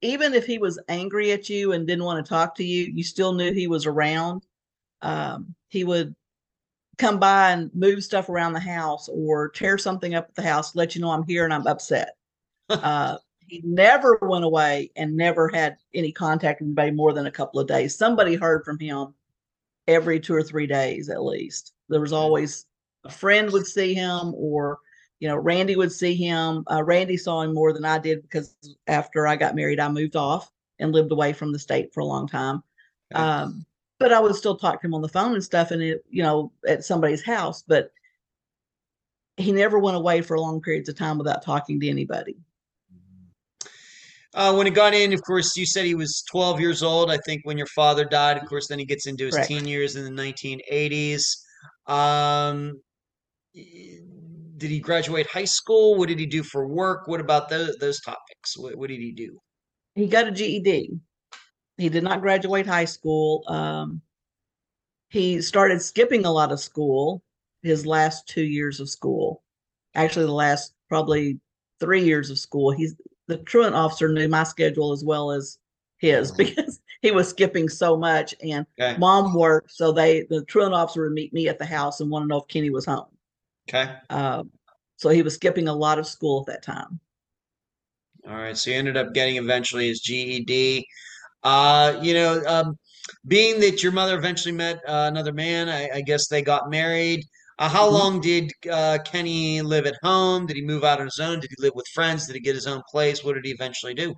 even 0.00 0.34
if 0.34 0.46
he 0.46 0.58
was 0.58 0.78
angry 0.88 1.32
at 1.32 1.48
you 1.48 1.72
and 1.72 1.86
didn't 1.86 2.04
want 2.04 2.24
to 2.24 2.28
talk 2.28 2.56
to 2.56 2.64
you, 2.64 2.84
you 2.92 3.02
still 3.02 3.32
knew 3.32 3.52
he 3.52 3.66
was 3.66 3.86
around. 3.86 4.46
Um, 5.02 5.54
he 5.68 5.84
would 5.84 6.14
come 6.98 7.18
by 7.18 7.52
and 7.52 7.70
move 7.74 8.04
stuff 8.04 8.28
around 8.28 8.52
the 8.52 8.60
house 8.60 9.08
or 9.12 9.48
tear 9.50 9.78
something 9.78 10.14
up 10.14 10.26
at 10.28 10.34
the 10.34 10.42
house, 10.42 10.74
let 10.74 10.94
you 10.94 11.00
know 11.00 11.10
I'm 11.10 11.24
here 11.24 11.44
and 11.44 11.52
I'm 11.52 11.66
upset. 11.66 12.16
uh, 12.68 13.18
he 13.38 13.60
never 13.64 14.18
went 14.22 14.44
away 14.44 14.90
and 14.96 15.16
never 15.16 15.48
had 15.48 15.76
any 15.92 16.12
contact 16.12 16.60
with 16.60 16.68
anybody 16.68 16.90
more 16.90 17.12
than 17.12 17.26
a 17.26 17.30
couple 17.30 17.60
of 17.60 17.68
days. 17.68 17.96
Somebody 17.96 18.36
heard 18.36 18.64
from 18.64 18.78
him 18.78 19.14
every 19.86 20.18
two 20.18 20.34
or 20.34 20.42
three 20.42 20.66
days 20.66 21.08
at 21.08 21.22
least. 21.22 21.72
There 21.88 22.00
was 22.00 22.12
always 22.12 22.66
a 23.04 23.10
friend 23.10 23.50
would 23.52 23.66
see 23.66 23.94
him 23.94 24.32
or 24.34 24.78
you 25.20 25.28
know 25.28 25.36
randy 25.36 25.76
would 25.76 25.92
see 25.92 26.14
him 26.14 26.64
uh, 26.70 26.82
randy 26.82 27.16
saw 27.16 27.42
him 27.42 27.54
more 27.54 27.72
than 27.72 27.84
i 27.84 27.98
did 27.98 28.22
because 28.22 28.56
after 28.86 29.26
i 29.26 29.36
got 29.36 29.54
married 29.54 29.78
i 29.78 29.88
moved 29.88 30.16
off 30.16 30.50
and 30.78 30.92
lived 30.92 31.12
away 31.12 31.32
from 31.32 31.52
the 31.52 31.58
state 31.58 31.92
for 31.92 32.00
a 32.00 32.04
long 32.04 32.26
time 32.26 32.62
um, 33.14 33.64
but 33.98 34.12
I 34.12 34.20
would 34.20 34.34
still 34.34 34.56
talk 34.56 34.80
to 34.80 34.86
him 34.86 34.94
on 34.94 35.02
the 35.02 35.08
phone 35.08 35.34
and 35.34 35.44
stuff, 35.44 35.70
and 35.70 35.82
it, 35.82 36.04
you 36.10 36.22
know, 36.22 36.52
at 36.66 36.84
somebody's 36.84 37.24
house. 37.24 37.62
But 37.62 37.90
he 39.36 39.52
never 39.52 39.78
went 39.78 39.96
away 39.96 40.20
for 40.20 40.38
long 40.38 40.60
periods 40.60 40.88
of 40.88 40.96
time 40.96 41.18
without 41.18 41.42
talking 41.42 41.80
to 41.80 41.88
anybody. 41.88 42.36
Uh, 44.34 44.52
when 44.52 44.66
he 44.66 44.72
got 44.72 44.94
in, 44.94 45.12
of 45.12 45.22
course, 45.22 45.56
you 45.56 45.64
said 45.64 45.84
he 45.84 45.94
was 45.94 46.24
12 46.30 46.60
years 46.60 46.82
old. 46.82 47.08
I 47.08 47.18
think 47.18 47.42
when 47.44 47.56
your 47.56 47.68
father 47.68 48.04
died, 48.04 48.36
of 48.36 48.48
course, 48.48 48.66
then 48.66 48.80
he 48.80 48.84
gets 48.84 49.06
into 49.06 49.26
his 49.26 49.34
Correct. 49.34 49.48
teen 49.48 49.66
years 49.66 49.94
in 49.94 50.04
the 50.04 50.10
1980s. 50.10 51.22
Um, 51.86 52.80
did 53.54 54.70
he 54.70 54.80
graduate 54.80 55.28
high 55.28 55.44
school? 55.44 55.96
What 55.96 56.08
did 56.08 56.18
he 56.18 56.26
do 56.26 56.42
for 56.42 56.66
work? 56.66 57.06
What 57.06 57.20
about 57.20 57.48
those 57.48 57.76
those 57.76 58.00
topics? 58.00 58.56
What, 58.56 58.76
what 58.76 58.88
did 58.88 59.00
he 59.00 59.12
do? 59.12 59.38
He 59.94 60.06
got 60.06 60.26
a 60.26 60.32
GED. 60.32 60.98
He 61.76 61.88
did 61.88 62.04
not 62.04 62.20
graduate 62.20 62.66
high 62.66 62.84
school. 62.84 63.44
Um, 63.48 64.00
he 65.08 65.40
started 65.42 65.82
skipping 65.82 66.24
a 66.24 66.32
lot 66.32 66.52
of 66.52 66.60
school 66.60 67.22
his 67.62 67.86
last 67.86 68.28
two 68.28 68.44
years 68.44 68.80
of 68.80 68.88
school. 68.90 69.42
Actually, 69.94 70.26
the 70.26 70.32
last 70.32 70.74
probably 70.88 71.40
three 71.80 72.04
years 72.04 72.30
of 72.30 72.38
school. 72.38 72.70
He's 72.70 72.94
the 73.26 73.38
truant 73.38 73.74
officer 73.74 74.08
knew 74.08 74.28
my 74.28 74.44
schedule 74.44 74.92
as 74.92 75.04
well 75.04 75.30
as 75.30 75.58
his 75.98 76.30
mm-hmm. 76.32 76.36
because 76.44 76.80
he 77.02 77.10
was 77.10 77.28
skipping 77.28 77.68
so 77.68 77.96
much 77.96 78.34
and 78.42 78.66
okay. 78.80 78.96
mom 78.98 79.34
worked 79.34 79.70
so 79.70 79.92
they 79.92 80.26
the 80.30 80.44
truant 80.44 80.74
officer 80.74 81.02
would 81.02 81.12
meet 81.12 81.32
me 81.32 81.48
at 81.48 81.58
the 81.58 81.64
house 81.64 82.00
and 82.00 82.10
want 82.10 82.24
to 82.24 82.26
know 82.26 82.38
if 82.38 82.48
kenny 82.48 82.70
was 82.70 82.84
home 82.84 83.06
okay 83.68 83.94
um, 84.10 84.50
so 84.96 85.08
he 85.08 85.22
was 85.22 85.34
skipping 85.34 85.68
a 85.68 85.72
lot 85.72 85.98
of 85.98 86.06
school 86.06 86.40
at 86.40 86.52
that 86.52 86.62
time 86.62 86.98
all 88.28 88.36
right 88.36 88.56
so 88.56 88.70
he 88.70 88.76
ended 88.76 88.96
up 88.96 89.14
getting 89.14 89.36
eventually 89.36 89.88
his 89.88 90.00
ged 90.00 90.82
uh, 91.44 91.98
you 92.02 92.14
know, 92.14 92.42
um, 92.46 92.78
being 93.26 93.60
that 93.60 93.82
your 93.82 93.92
mother 93.92 94.18
eventually 94.18 94.52
met 94.52 94.78
uh, 94.88 95.08
another 95.10 95.32
man, 95.32 95.68
I, 95.68 95.88
I, 95.96 96.00
guess 96.00 96.26
they 96.28 96.42
got 96.42 96.70
married. 96.70 97.24
Uh, 97.58 97.68
how 97.68 97.84
mm-hmm. 97.84 97.94
long 97.94 98.20
did 98.20 98.50
uh, 98.70 98.98
Kenny 99.04 99.60
live 99.60 99.86
at 99.86 99.96
home? 100.02 100.46
Did 100.46 100.56
he 100.56 100.62
move 100.62 100.84
out 100.84 101.00
on 101.00 101.06
his 101.06 101.20
own? 101.20 101.40
Did 101.40 101.50
he 101.50 101.62
live 101.62 101.74
with 101.74 101.86
friends? 101.88 102.26
Did 102.26 102.34
he 102.34 102.40
get 102.40 102.54
his 102.54 102.66
own 102.66 102.82
place? 102.90 103.22
What 103.22 103.34
did 103.34 103.44
he 103.44 103.52
eventually 103.52 103.94
do? 103.94 104.14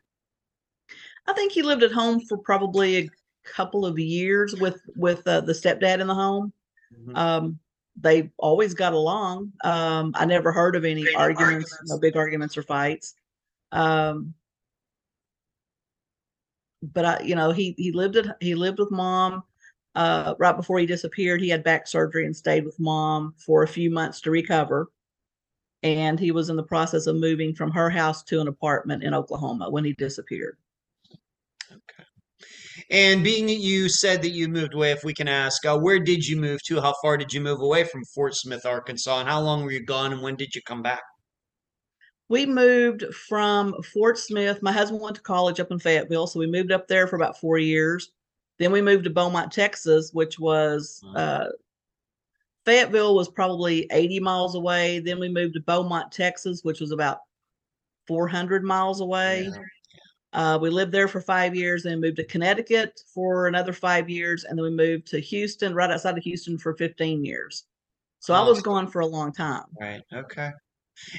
I 1.26 1.32
think 1.32 1.52
he 1.52 1.62
lived 1.62 1.82
at 1.82 1.92
home 1.92 2.20
for 2.20 2.38
probably 2.38 2.96
a 2.96 3.08
couple 3.44 3.84
of 3.84 3.98
years 3.98 4.54
with 4.54 4.80
with 4.96 5.26
uh, 5.26 5.40
the 5.40 5.52
stepdad 5.52 6.00
in 6.00 6.06
the 6.06 6.14
home. 6.14 6.52
Mm-hmm. 6.96 7.16
Um, 7.16 7.58
they 8.00 8.30
always 8.36 8.74
got 8.74 8.92
along. 8.92 9.52
Um, 9.64 10.12
I 10.14 10.24
never 10.24 10.52
heard 10.52 10.76
of 10.76 10.84
any 10.84 11.02
arguments, 11.14 11.72
arguments, 11.72 11.78
no 11.86 11.98
big 11.98 12.16
arguments 12.16 12.56
or 12.56 12.62
fights. 12.62 13.14
Um, 13.72 14.34
but 16.92 17.04
I, 17.04 17.20
you 17.22 17.34
know, 17.34 17.50
he 17.50 17.74
he 17.76 17.92
lived 17.92 18.16
at 18.16 18.36
he 18.40 18.54
lived 18.54 18.78
with 18.78 18.90
mom. 18.90 19.42
Uh, 19.94 20.34
right 20.38 20.56
before 20.56 20.78
he 20.78 20.84
disappeared, 20.84 21.40
he 21.40 21.48
had 21.48 21.64
back 21.64 21.86
surgery 21.86 22.26
and 22.26 22.36
stayed 22.36 22.66
with 22.66 22.78
mom 22.78 23.34
for 23.38 23.62
a 23.62 23.68
few 23.68 23.90
months 23.90 24.20
to 24.20 24.30
recover. 24.30 24.90
And 25.82 26.20
he 26.20 26.32
was 26.32 26.50
in 26.50 26.56
the 26.56 26.62
process 26.62 27.06
of 27.06 27.16
moving 27.16 27.54
from 27.54 27.70
her 27.70 27.88
house 27.88 28.22
to 28.24 28.40
an 28.40 28.48
apartment 28.48 29.02
in 29.04 29.14
Oklahoma 29.14 29.70
when 29.70 29.84
he 29.84 29.94
disappeared. 29.94 30.58
Okay. 31.70 32.04
And 32.90 33.24
being 33.24 33.46
that 33.46 33.54
you 33.54 33.88
said 33.88 34.20
that 34.22 34.30
you 34.30 34.48
moved 34.48 34.74
away, 34.74 34.90
if 34.90 35.02
we 35.02 35.14
can 35.14 35.28
ask, 35.28 35.64
uh, 35.64 35.78
where 35.78 35.98
did 35.98 36.26
you 36.26 36.36
move 36.36 36.60
to? 36.66 36.80
How 36.80 36.94
far 37.02 37.16
did 37.16 37.32
you 37.32 37.40
move 37.40 37.60
away 37.60 37.84
from 37.84 38.04
Fort 38.14 38.34
Smith, 38.34 38.66
Arkansas? 38.66 39.20
And 39.20 39.28
how 39.28 39.40
long 39.40 39.64
were 39.64 39.72
you 39.72 39.84
gone? 39.84 40.12
And 40.12 40.22
when 40.22 40.36
did 40.36 40.54
you 40.54 40.60
come 40.66 40.82
back? 40.82 41.02
We 42.28 42.46
moved 42.46 43.04
from 43.14 43.80
Fort 43.82 44.18
Smith. 44.18 44.62
My 44.62 44.72
husband 44.72 45.00
went 45.00 45.16
to 45.16 45.22
college 45.22 45.60
up 45.60 45.70
in 45.70 45.78
Fayetteville, 45.78 46.26
so 46.26 46.40
we 46.40 46.46
moved 46.46 46.72
up 46.72 46.88
there 46.88 47.06
for 47.06 47.16
about 47.16 47.38
four 47.40 47.58
years. 47.58 48.10
Then 48.58 48.72
we 48.72 48.82
moved 48.82 49.04
to 49.04 49.10
Beaumont, 49.10 49.52
Texas, 49.52 50.12
which 50.12 50.38
was 50.38 51.04
uh, 51.14 51.46
Fayetteville 52.64 53.14
was 53.14 53.28
probably 53.28 53.86
80 53.90 54.20
miles 54.20 54.54
away. 54.54 54.98
Then 54.98 55.20
we 55.20 55.28
moved 55.28 55.54
to 55.54 55.60
Beaumont, 55.60 56.10
Texas, 56.10 56.64
which 56.64 56.80
was 56.80 56.90
about 56.90 57.18
400 58.08 58.64
miles 58.64 59.00
away. 59.00 59.50
Yeah. 59.52 59.60
Uh, 60.32 60.58
we 60.58 60.68
lived 60.68 60.92
there 60.92 61.08
for 61.08 61.20
five 61.20 61.54
years, 61.54 61.84
then 61.84 62.00
moved 62.00 62.16
to 62.16 62.24
Connecticut 62.24 63.00
for 63.14 63.46
another 63.46 63.72
five 63.72 64.10
years, 64.10 64.44
and 64.44 64.58
then 64.58 64.64
we 64.64 64.70
moved 64.70 65.06
to 65.06 65.20
Houston, 65.20 65.74
right 65.74 65.90
outside 65.90 66.18
of 66.18 66.24
Houston, 66.24 66.58
for 66.58 66.74
15 66.74 67.24
years. 67.24 67.64
So 68.18 68.34
oh, 68.34 68.38
I 68.38 68.46
was 68.46 68.60
gone 68.60 68.88
for 68.88 69.00
a 69.00 69.06
long 69.06 69.32
time. 69.32 69.64
Right. 69.80 70.02
Okay. 70.12 70.50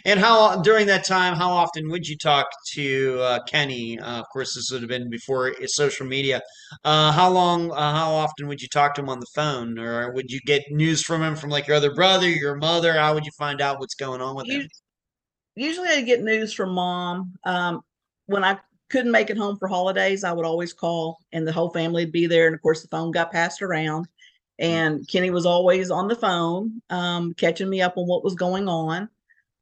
And 0.06 0.20
how 0.20 0.62
during 0.62 0.88
that 0.88 1.06
time, 1.06 1.36
how 1.36 1.50
often 1.52 1.90
would 1.90 2.08
you 2.08 2.18
talk 2.18 2.48
to 2.74 3.20
uh, 3.22 3.44
Kenny? 3.44 4.00
Uh, 4.00 4.20
of 4.20 4.26
course, 4.32 4.56
this 4.56 4.70
would 4.72 4.82
have 4.82 4.90
been 4.90 5.10
before 5.10 5.54
social 5.66 6.06
media. 6.06 6.42
Uh, 6.84 7.12
how 7.12 7.30
long? 7.30 7.72
Uh, 7.72 7.94
how 7.94 8.12
often 8.12 8.48
would 8.48 8.62
you 8.62 8.68
talk 8.68 8.96
to 8.96 9.02
him 9.02 9.10
on 9.10 9.20
the 9.20 9.28
phone, 9.36 9.78
or 9.80 10.12
would 10.14 10.32
you 10.32 10.40
get 10.46 10.64
news 10.70 11.02
from 11.02 11.22
him 11.22 11.36
from 11.36 11.50
like 11.50 11.68
your 11.68 11.78
other 11.78 11.94
brother, 11.94 12.30
your 12.30 12.56
mother? 12.56 12.94
How 12.94 13.14
would 13.14 13.26
you 13.26 13.32
find 13.38 13.62
out 13.62 13.80
what's 13.80 13.96
going 13.96 14.22
on 14.22 14.36
with 14.36 14.48
him? 14.50 14.68
usually 15.58 15.90
I 15.90 16.02
get 16.02 16.24
news 16.24 16.54
from 16.54 16.70
mom. 16.70 17.34
Um, 17.44 17.82
when 18.28 18.44
I 18.44 18.60
couldn't 18.90 19.12
make 19.12 19.30
it 19.30 19.38
home 19.38 19.58
for 19.58 19.68
holidays, 19.68 20.24
I 20.24 20.32
would 20.32 20.46
always 20.46 20.72
call, 20.72 21.18
and 21.34 21.46
the 21.46 21.52
whole 21.52 21.72
family 21.72 22.06
would 22.06 22.14
be 22.14 22.28
there. 22.28 22.48
And 22.48 22.56
of 22.56 22.62
course, 22.62 22.82
the 22.82 22.88
phone 22.88 23.12
got 23.12 23.32
passed 23.32 23.62
around, 23.62 24.08
and 24.60 25.06
Kenny 25.08 25.30
was 25.30 25.46
always 25.46 25.92
on 25.92 26.08
the 26.08 26.16
phone, 26.16 26.82
um, 26.90 27.34
catching 27.34 27.70
me 27.70 27.82
up 27.82 27.98
on 27.98 28.08
what 28.08 28.24
was 28.24 28.36
going 28.36 28.68
on. 28.70 29.10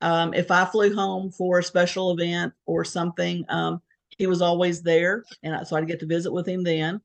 Um, 0.06 0.36
if 0.36 0.52
I 0.52 0.66
flew 0.66 0.94
home 0.94 1.32
for 1.32 1.58
a 1.58 1.64
special 1.64 2.12
event 2.12 2.54
or 2.68 2.86
something, 2.86 3.44
um, 3.50 3.82
he 4.18 4.28
was 4.28 4.40
always 4.40 4.84
there, 4.84 5.26
and 5.42 5.56
I, 5.56 5.64
so 5.64 5.76
I'd 5.76 5.88
get 5.88 6.00
to 6.02 6.06
visit 6.06 6.32
with 6.32 6.48
him 6.48 6.64
then. 6.64 7.02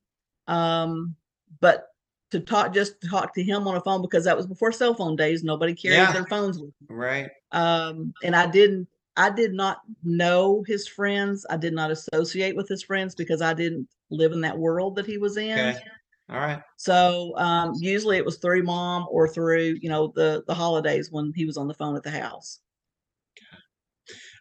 Um, 0.46 1.16
but 1.60 1.88
to 2.30 2.40
talk, 2.40 2.74
just 2.74 3.00
to 3.00 3.08
talk 3.08 3.34
to 3.34 3.42
him 3.42 3.66
on 3.66 3.76
a 3.76 3.80
phone 3.80 4.02
because 4.02 4.24
that 4.24 4.36
was 4.36 4.46
before 4.46 4.70
cell 4.70 4.92
phone 4.92 5.16
days. 5.16 5.42
Nobody 5.42 5.74
carried 5.74 5.96
Yeah. 5.96 6.12
their 6.12 6.26
phones 6.26 6.58
with 6.58 6.72
them. 6.78 6.96
Right. 6.96 7.30
Um, 7.52 8.12
and 8.22 8.36
I 8.36 8.46
didn't, 8.46 8.86
I 9.16 9.30
did 9.30 9.54
not 9.54 9.78
know 10.04 10.62
his 10.66 10.86
friends. 10.86 11.46
I 11.48 11.56
did 11.56 11.72
not 11.72 11.90
associate 11.90 12.54
with 12.54 12.68
his 12.68 12.82
friends 12.82 13.14
because 13.14 13.40
I 13.40 13.54
didn't 13.54 13.88
live 14.10 14.32
in 14.32 14.42
that 14.42 14.58
world 14.58 14.94
that 14.96 15.06
he 15.06 15.16
was 15.16 15.38
in. 15.38 15.58
Okay. 15.58 15.78
All 16.28 16.38
right. 16.38 16.62
So 16.76 17.32
um, 17.38 17.74
usually 17.80 18.18
it 18.18 18.24
was 18.24 18.36
through 18.36 18.62
mom 18.62 19.06
or 19.10 19.26
through, 19.26 19.78
you 19.80 19.88
know, 19.88 20.12
the 20.14 20.44
the 20.46 20.54
holidays 20.54 21.10
when 21.10 21.32
he 21.34 21.46
was 21.46 21.56
on 21.56 21.66
the 21.66 21.74
phone 21.74 21.96
at 21.96 22.02
the 22.02 22.10
house. 22.10 22.60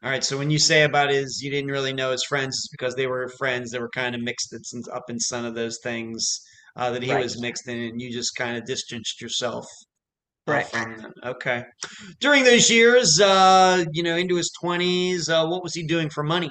All 0.01 0.09
right. 0.09 0.23
So 0.23 0.37
when 0.37 0.49
you 0.49 0.59
say 0.59 0.83
about 0.83 1.09
his, 1.09 1.41
you 1.41 1.51
didn't 1.51 1.71
really 1.71 1.91
know 1.91 2.11
his 2.11 2.23
friends 2.23 2.55
it's 2.57 2.69
because 2.69 2.95
they 2.95 3.07
were 3.07 3.27
friends 3.37 3.71
that 3.71 3.81
were 3.81 3.89
kind 3.89 4.15
of 4.15 4.21
mixed 4.21 4.55
up 4.93 5.09
in 5.09 5.19
some 5.19 5.43
of 5.43 5.55
those 5.55 5.77
things 5.83 6.39
uh, 6.77 6.89
that 6.91 7.03
he 7.03 7.11
Right. 7.13 7.23
was 7.23 7.41
mixed 7.41 7.67
in, 7.67 7.77
and 7.77 8.01
you 8.01 8.11
just 8.11 8.35
kind 8.35 8.57
of 8.57 8.65
distanced 8.65 9.21
yourself 9.21 9.65
Right. 10.47 10.65
From 10.65 10.97
them. 10.97 11.13
Okay. 11.23 11.63
During 12.19 12.43
those 12.43 12.71
years, 12.71 13.19
uh, 13.19 13.85
you 13.91 14.01
know, 14.01 14.15
into 14.15 14.35
his 14.35 14.51
twenties, 14.59 15.29
uh, 15.29 15.45
what 15.45 15.61
was 15.61 15.75
he 15.75 15.83
doing 15.83 16.09
for 16.09 16.23
money? 16.23 16.49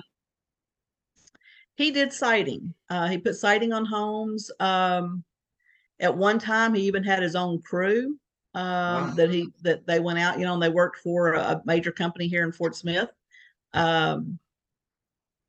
He 1.75 1.91
did 1.91 2.13
siding. 2.13 2.75
Uh, 2.91 3.09
he 3.09 3.19
put 3.19 3.35
siding 3.35 3.73
on 3.73 3.85
homes. 3.87 4.51
Um, 4.61 5.25
at 5.99 6.17
one 6.17 6.39
time, 6.39 6.75
he 6.75 6.83
even 6.83 7.03
had 7.03 7.23
his 7.23 7.35
own 7.35 7.61
crew 7.63 8.19
um, 8.55 8.63
Wow. 9.09 9.15
that 9.17 9.31
he 9.31 9.49
that 9.63 9.87
they 9.87 9.99
went 9.99 10.19
out. 10.21 10.39
You 10.39 10.45
know, 10.45 10.55
and 10.55 10.63
they 10.63 10.69
worked 10.69 10.99
for 10.99 11.33
a 11.35 11.61
major 11.65 11.91
company 11.91 12.29
here 12.29 12.45
in 12.45 12.53
Fort 12.53 12.77
Smith. 12.77 13.09
Um, 13.75 14.39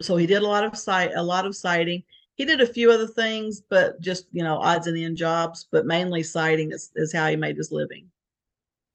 so 0.02 0.16
he 0.16 0.26
did 0.26 0.42
a 0.42 0.48
lot 0.48 0.64
of 0.64 0.78
site 0.78 1.12
a 1.16 1.24
lot 1.24 1.46
of 1.46 1.56
siding. 1.56 2.04
He 2.36 2.46
did 2.46 2.62
a 2.62 2.68
few 2.68 2.90
other 2.90 3.08
things, 3.08 3.62
but 3.70 4.00
just 4.00 4.28
you 4.32 4.44
know 4.44 4.58
odds 4.58 4.88
and 4.88 4.98
end 4.98 5.18
jobs. 5.18 5.68
But 5.72 5.86
mainly 5.86 6.24
siding 6.24 6.72
is, 6.72 6.92
is 6.96 7.14
how 7.14 7.28
he 7.28 7.36
made 7.36 7.58
his 7.58 7.72
living. 7.72 8.10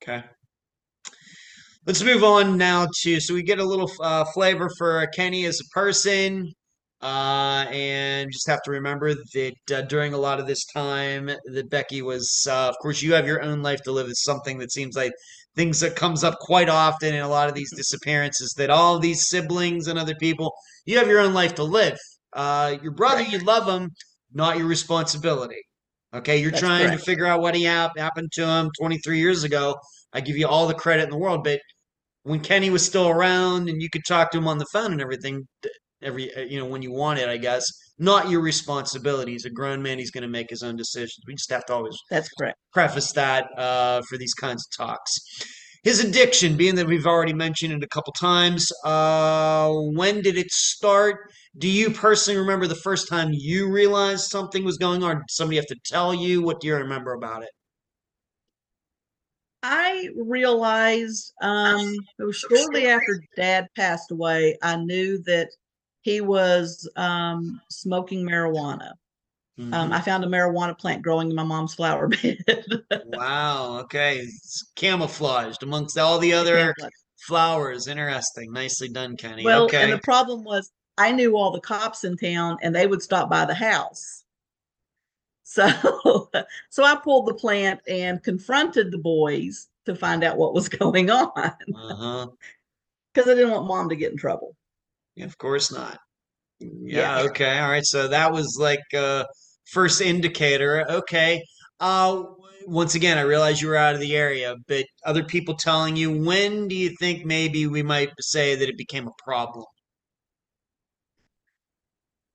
Okay. 0.02 0.24
Let's 1.86 2.02
move 2.02 2.24
on 2.24 2.56
now 2.56 2.86
to 3.02 3.20
so 3.20 3.34
we 3.34 3.42
get 3.42 3.58
a 3.58 3.64
little 3.64 3.90
uh, 4.00 4.24
flavor 4.32 4.70
for 4.78 5.06
Kenny 5.08 5.44
as 5.44 5.60
a 5.60 5.68
person, 5.74 6.50
uh, 7.02 7.66
and 7.70 8.32
just 8.32 8.48
have 8.48 8.62
to 8.62 8.70
remember 8.70 9.14
that 9.14 9.54
uh, 9.70 9.82
during 9.82 10.14
a 10.14 10.18
lot 10.18 10.40
of 10.40 10.46
this 10.46 10.64
time 10.64 11.26
that 11.26 11.68
Becky 11.68 12.00
was, 12.00 12.46
uh, 12.48 12.68
of 12.70 12.76
course, 12.80 13.02
you 13.02 13.12
have 13.12 13.26
your 13.26 13.42
own 13.42 13.62
life 13.62 13.82
to 13.82 13.92
live. 13.92 14.06
Is 14.06 14.22
something 14.22 14.56
that 14.58 14.72
seems 14.72 14.96
like 14.96 15.12
things 15.56 15.80
that 15.80 15.96
comes 15.96 16.24
up 16.24 16.38
quite 16.40 16.68
often 16.68 17.14
in 17.14 17.22
a 17.22 17.28
lot 17.28 17.48
of 17.48 17.54
these 17.54 17.74
disappearances. 17.74 18.54
That 18.56 18.70
all 18.70 18.98
these 18.98 19.28
siblings 19.28 19.88
and 19.88 19.98
other 19.98 20.14
people, 20.14 20.52
you 20.86 20.98
have 20.98 21.08
your 21.08 21.20
own 21.20 21.34
life 21.34 21.54
to 21.56 21.64
live. 21.64 21.98
Uh, 22.32 22.76
your 22.82 22.92
brother, 22.92 23.22
you 23.22 23.38
love 23.38 23.68
him, 23.68 23.90
not 24.32 24.58
your 24.58 24.66
responsibility. 24.66 25.62
Okay, 26.14 26.38
you're 26.38 26.50
That's 26.50 26.60
trying 26.60 26.86
correct. 26.86 27.00
to 27.00 27.04
figure 27.04 27.26
out 27.26 27.40
what 27.40 27.54
he 27.54 27.64
hap- 27.64 27.98
happened 27.98 28.30
to 28.32 28.46
him 28.46 28.70
23 28.78 29.18
years 29.18 29.44
ago. 29.44 29.76
I 30.12 30.20
give 30.20 30.36
you 30.36 30.46
all 30.46 30.68
the 30.68 30.74
credit 30.74 31.04
in 31.04 31.10
the 31.10 31.18
world, 31.18 31.42
but 31.42 31.60
when 32.22 32.40
Kenny 32.40 32.70
was 32.70 32.84
still 32.84 33.08
around 33.08 33.68
and 33.68 33.82
you 33.82 33.90
could 33.90 34.04
talk 34.06 34.30
to 34.30 34.38
him 34.38 34.48
on 34.48 34.58
the 34.58 34.66
phone 34.72 34.92
and 34.92 35.00
everything, 35.00 35.46
every 36.02 36.34
uh, 36.34 36.40
you 36.40 36.58
know 36.58 36.66
when 36.66 36.82
you 36.82 36.92
want 36.92 37.18
it, 37.18 37.28
I 37.28 37.36
guess, 37.36 37.64
not 37.98 38.28
your 38.28 38.40
responsibility. 38.40 39.32
He's 39.32 39.44
a 39.44 39.50
grown 39.50 39.82
man; 39.82 39.98
he's 39.98 40.10
going 40.10 40.22
to 40.22 40.28
make 40.28 40.50
his 40.50 40.62
own 40.62 40.76
decisions. 40.76 41.24
We 41.26 41.34
just 41.34 41.50
have 41.50 41.64
to 41.66 41.74
always 41.74 41.96
That's 42.10 42.28
correct. 42.38 42.58
preface 42.72 43.12
that 43.12 43.46
uh, 43.56 44.02
for 44.08 44.18
these 44.18 44.34
kinds 44.34 44.66
of 44.66 44.86
talks. 44.86 45.18
His 45.84 46.02
addiction, 46.02 46.56
being 46.56 46.76
that 46.76 46.86
we've 46.86 47.06
already 47.06 47.34
mentioned 47.34 47.74
it 47.74 47.84
a 47.84 47.88
couple 47.88 48.14
times, 48.14 48.72
uh, 48.86 49.70
when 49.70 50.22
did 50.22 50.38
it 50.38 50.50
start? 50.50 51.30
Do 51.58 51.68
you 51.68 51.90
personally 51.90 52.40
remember 52.40 52.66
the 52.66 52.74
first 52.74 53.06
time 53.06 53.28
you 53.32 53.70
realized 53.70 54.30
something 54.30 54.64
was 54.64 54.78
going 54.78 55.04
on? 55.04 55.16
Did 55.16 55.30
somebody 55.30 55.56
have 55.56 55.66
to 55.66 55.76
tell 55.84 56.14
you? 56.14 56.42
What 56.42 56.60
do 56.60 56.68
you 56.68 56.76
remember 56.76 57.12
about 57.12 57.42
it? 57.42 57.50
I 59.62 60.08
realized 60.16 61.32
um, 61.42 61.94
it 62.18 62.24
was 62.24 62.36
shortly 62.36 62.86
after 62.86 63.20
Dad 63.36 63.66
passed 63.76 64.10
away. 64.10 64.56
I 64.62 64.76
knew 64.76 65.22
that 65.24 65.48
he 66.04 66.20
was 66.20 66.88
um, 66.96 67.60
smoking 67.70 68.26
marijuana. 68.26 68.92
Um, 69.58 69.70
Mhm. 69.70 69.92
I 69.92 70.00
found 70.00 70.22
a 70.22 70.26
marijuana 70.26 70.76
plant 70.76 71.02
growing 71.02 71.30
in 71.30 71.34
my 71.36 71.44
mom's 71.44 71.74
flower 71.74 72.08
bed. 72.22 72.44
Wow. 73.06 73.78
Okay. 73.84 74.18
It's 74.18 74.70
camouflaged 74.76 75.62
amongst 75.62 75.96
all 75.96 76.18
the 76.18 76.34
other 76.34 76.74
flowers. 77.26 77.86
Interesting. 77.88 78.52
Nicely 78.52 78.88
done, 78.90 79.16
Kenny. 79.16 79.44
well, 79.44 79.64
okay. 79.64 79.82
and 79.82 79.92
the 79.92 79.98
problem 79.98 80.44
was 80.44 80.70
I 80.98 81.10
knew 81.12 81.36
all 81.36 81.52
the 81.52 81.60
cops 81.60 82.04
in 82.04 82.16
town, 82.18 82.58
and 82.62 82.74
they 82.74 82.86
would 82.86 83.00
stop 83.02 83.30
by 83.30 83.46
the 83.46 83.54
house. 83.54 84.24
So, 85.44 86.28
so 86.70 86.84
I 86.84 86.96
pulled 86.96 87.26
the 87.26 87.34
plant 87.34 87.80
and 87.88 88.22
confronted 88.22 88.90
the 88.90 88.98
boys 88.98 89.68
to 89.86 89.94
find 89.94 90.22
out 90.22 90.36
what 90.36 90.52
was 90.52 90.68
going 90.80 91.10
on 91.10 91.30
uh-huh. 91.36 92.26
because 93.12 93.30
I 93.30 93.34
didn't 93.34 93.52
want 93.52 93.66
mom 93.66 93.88
to 93.88 93.96
get 93.96 94.12
in 94.12 94.18
trouble. 94.18 94.54
Of 95.18 95.38
course 95.38 95.72
not. 95.72 95.98
Yeah, 96.60 97.20
Yeah. 97.22 97.28
okay. 97.30 97.58
All 97.58 97.68
right. 97.70 97.84
So 97.84 98.08
that 98.08 98.32
was 98.32 98.56
like 98.60 98.82
uh 98.94 99.24
first 99.66 100.00
indicator. 100.00 100.86
Okay. 100.90 101.42
Uh 101.80 102.24
once 102.66 102.94
again, 102.94 103.18
I 103.18 103.22
realize 103.22 103.60
you 103.62 103.68
were 103.68 103.76
out 103.76 103.94
of 103.94 104.00
the 104.00 104.16
area, 104.16 104.56
but 104.68 104.86
other 105.04 105.24
people 105.24 105.54
telling 105.56 105.96
you, 105.96 106.10
when 106.24 106.68
do 106.68 106.74
you 106.76 106.96
think 106.98 107.24
maybe 107.26 107.66
we 107.66 107.82
might 107.82 108.10
say 108.20 108.54
that 108.56 108.68
it 108.68 108.78
became 108.78 109.06
a 109.08 109.12
problem? 109.22 109.66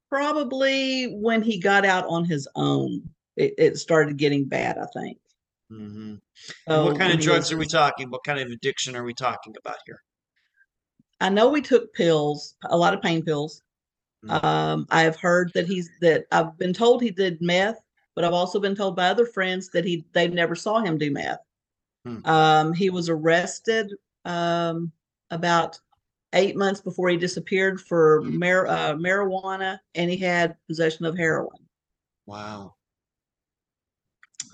Probably 0.10 1.06
when 1.06 1.42
he 1.44 1.60
got 1.60 1.86
out 1.86 2.06
on 2.08 2.26
his 2.26 2.48
own, 2.56 3.10
it, 3.36 3.54
it 3.58 3.78
started 3.78 4.18
getting 4.18 4.46
bad, 4.46 4.78
I 4.78 4.86
think. 4.88 5.20
hmm 5.70 6.16
So 6.68 6.86
what 6.86 6.98
kind 6.98 7.14
of 7.14 7.20
drugs 7.20 7.46
was- 7.46 7.52
are 7.54 7.58
we 7.58 7.66
talking? 7.68 8.10
What 8.10 8.24
kind 8.24 8.40
of 8.40 8.50
addiction 8.50 8.96
are 8.96 9.04
we 9.04 9.14
talking 9.14 9.56
about 9.64 9.78
here? 9.86 10.00
I 11.22 11.30
know 11.30 11.50
we 11.50 11.62
took 11.62 11.94
pills, 11.94 12.56
a 12.66 12.78
lot 12.78 12.94
of 12.94 13.02
pain 13.02 13.24
pills. 13.24 13.62
Mhm. 14.26 14.44
Um, 14.44 14.88
I've 14.90 15.16
heard 15.16 15.52
that 15.54 15.66
he's 15.68 15.90
that 16.02 16.26
I've 16.32 16.58
been 16.58 16.74
told 16.74 17.02
he 17.02 17.12
did 17.12 17.42
meth, 17.42 17.82
but 18.16 18.26
I've 18.26 18.34
also 18.34 18.60
been 18.60 18.76
told 18.76 18.96
by 18.96 19.08
other 19.10 19.26
friends 19.26 19.70
that 19.70 19.86
he 19.86 20.06
they 20.14 20.28
never 20.28 20.56
saw 20.56 20.80
him 20.80 20.98
do 20.98 21.12
meth. 21.12 21.40
Hmm. 22.06 22.26
Um, 22.26 22.74
he 22.74 22.90
was 22.90 23.10
arrested 23.10 23.94
um, 24.26 24.92
about 25.32 25.80
eight 26.34 26.56
months 26.56 26.82
before 26.82 27.10
he 27.10 27.18
disappeared 27.18 27.82
for 27.82 28.22
mar- 28.22 28.68
uh, 28.68 28.94
marijuana, 28.94 29.80
and 29.96 30.10
he 30.10 30.18
had 30.18 30.56
possession 30.68 31.06
of 31.06 31.18
heroin. 31.18 31.68
Wow. 32.26 32.76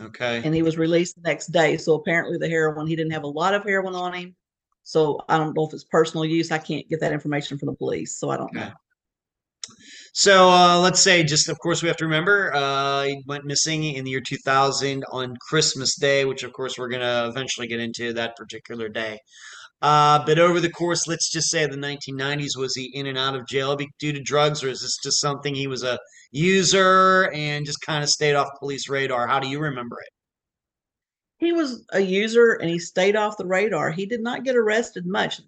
Okay. 0.01 0.41
and 0.43 0.53
he 0.53 0.61
was 0.61 0.77
released 0.77 1.15
the 1.15 1.21
next 1.21 1.47
day. 1.47 1.77
So 1.77 1.93
apparently, 1.93 2.37
the 2.37 2.49
heroin 2.49 2.85
he 2.85 2.95
didn't 2.95 3.13
have 3.13 3.23
a 3.23 3.27
lot 3.27 3.53
of 3.53 3.63
heroin 3.63 3.95
on 3.95 4.13
him. 4.13 4.35
So 4.85 5.19
I 5.27 5.37
don't 5.37 5.55
know 5.55 5.67
if 5.67 5.73
it's 5.73 5.83
personal 5.83 6.25
use. 6.25 6.51
I 6.51 6.59
can't 6.59 6.87
get 6.87 7.01
that 7.01 7.11
information 7.11 7.57
from 7.57 7.67
the 7.67 7.73
police, 7.75 8.17
so 8.19 8.29
I 8.29 8.37
don't 8.37 8.53
Okay. 8.55 8.69
know. 8.69 8.71
So 10.13 10.49
uh, 10.49 10.79
let's 10.79 11.01
say, 11.01 11.23
just 11.23 11.49
of 11.49 11.59
course, 11.59 11.81
we 11.81 11.87
have 11.87 11.97
to 11.97 12.05
remember 12.05 12.53
uh, 12.53 13.03
he 13.03 13.21
went 13.27 13.45
missing 13.45 13.83
in 13.83 14.05
the 14.05 14.11
year 14.11 14.21
2000 14.21 15.03
on 15.11 15.35
Christmas 15.49 15.97
Day, 15.97 16.25
which 16.25 16.43
of 16.43 16.53
course 16.53 16.77
we're 16.77 16.87
going 16.89 17.01
to 17.01 17.27
eventually 17.27 17.67
get 17.67 17.79
into 17.79 18.13
that 18.13 18.35
particular 18.37 18.87
day. 18.89 19.19
Uh, 19.81 20.23
but 20.25 20.39
over 20.39 20.59
the 20.61 20.71
course, 20.71 21.07
let's 21.07 21.31
just 21.31 21.49
say 21.51 21.67
the 21.67 21.77
1990s, 21.77 22.57
was 22.57 22.75
he 22.75 22.91
in 22.93 23.07
and 23.07 23.17
out 23.17 23.35
of 23.35 23.47
jail 23.47 23.77
due 23.99 24.13
to 24.13 24.21
drugs, 24.23 24.63
or 24.63 24.69
is 24.69 24.81
this 24.81 24.97
just 25.03 25.21
something 25.21 25.55
he 25.55 25.67
was 25.67 25.83
a 25.83 25.99
user 26.31 27.31
and 27.33 27.65
just 27.65 27.81
kind 27.81 28.03
of 28.03 28.09
stayed 28.09 28.35
off 28.35 28.49
police 28.59 28.89
radar? 28.89 29.27
How 29.27 29.39
do 29.39 29.49
you 29.49 29.59
remember 29.59 29.97
it? 30.01 30.09
He 31.37 31.51
was 31.51 31.85
a 31.91 31.99
user 31.99 32.53
and 32.53 32.69
he 32.69 32.79
stayed 32.79 33.15
off 33.15 33.37
the 33.37 33.45
radar. 33.45 33.91
He 33.91 34.05
did 34.05 34.21
not 34.21 34.43
get 34.43 34.55
arrested 34.55 35.05
much. 35.05 35.41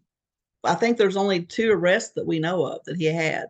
I 0.63 0.76
think 0.76 0.97
there's 0.97 1.17
only 1.17 1.43
two 1.43 1.71
arrests 1.71 2.12
that 2.15 2.26
we 2.26 2.39
know 2.39 2.65
of 2.65 2.84
that 2.86 2.97
he 2.97 3.06
had, 3.06 3.45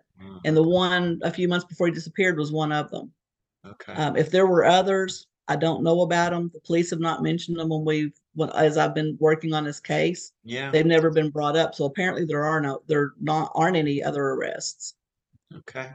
and 0.45 0.55
the 0.55 0.61
one 0.63 1.19
a 1.23 1.31
few 1.31 1.47
months 1.47 1.65
before 1.65 1.87
he 1.87 1.93
disappeared 1.93 2.37
was 2.37 2.51
one 2.51 2.71
of 2.71 2.91
them. 2.91 3.11
Okay. 3.65 3.93
Um, 3.93 4.15
if 4.15 4.29
there 4.29 4.45
were 4.45 4.65
others, 4.65 5.27
I 5.47 5.55
don't 5.55 5.83
know 5.83 6.01
about 6.01 6.31
them. 6.31 6.51
The 6.53 6.59
police 6.59 6.89
have 6.91 6.99
not 6.99 7.23
mentioned 7.23 7.57
them 7.57 7.69
when 7.69 7.85
we've 7.85 8.13
when, 8.35 8.49
as 8.51 8.77
I've 8.77 8.93
been 8.93 9.17
working 9.19 9.53
on 9.53 9.63
this 9.63 9.79
case. 9.79 10.33
yeah. 10.43 10.69
They've 10.69 10.85
never 10.85 11.09
been 11.09 11.29
brought 11.29 11.55
up. 11.55 11.73
So 11.73 11.85
apparently 11.85 12.25
there 12.25 12.43
are 12.43 12.61
no 12.61 12.81
there 12.87 13.13
not 13.19 13.51
aren't 13.55 13.77
any 13.77 14.03
other 14.03 14.23
arrests. 14.23 14.95
Okay. 15.55 15.89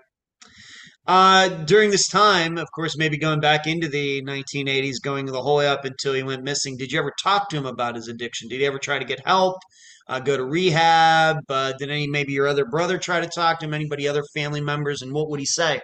Uh, 1.07 1.49
during 1.65 1.91
this 1.91 2.09
time, 2.09 2.59
of 2.59 2.71
course, 2.73 2.97
maybe 2.97 3.17
going 3.17 3.41
back 3.41 3.67
into 3.67 3.88
the 3.88 4.23
1980s, 4.23 5.03
going 5.03 5.27
the 5.27 5.43
whole 5.43 5.57
way 5.57 5.67
up 5.67 5.85
until 5.85 6.12
he 6.12 6.23
went 6.23 6.45
missing, 6.45 6.77
did 6.77 6.93
you 6.93 6.99
ever 6.99 7.12
talk 7.21 7.49
to 7.49 7.57
him 7.57 7.67
about 7.67 7.97
his 7.97 8.07
addiction? 8.07 8.49
Did 8.49 8.61
he 8.61 8.67
ever 8.67 8.79
try 8.79 8.99
to 8.99 9.05
get 9.05 9.27
help? 9.27 9.59
uh, 10.09 10.21
go 10.21 10.37
to 10.37 10.45
rehab? 10.45 11.38
Uh, 11.49 11.73
did 11.73 11.91
any 11.91 12.07
maybe 12.07 12.33
your 12.33 12.47
other 12.47 12.65
brother 12.65 12.99
try 12.99 13.21
to 13.21 13.27
talk 13.27 13.61
to 13.61 13.67
him? 13.67 13.75
Anybody 13.75 14.09
other 14.09 14.25
family 14.35 14.61
members? 14.61 15.03
And 15.03 15.12
what 15.12 15.31
would 15.31 15.41
he 15.41 15.47
say? 15.47 15.81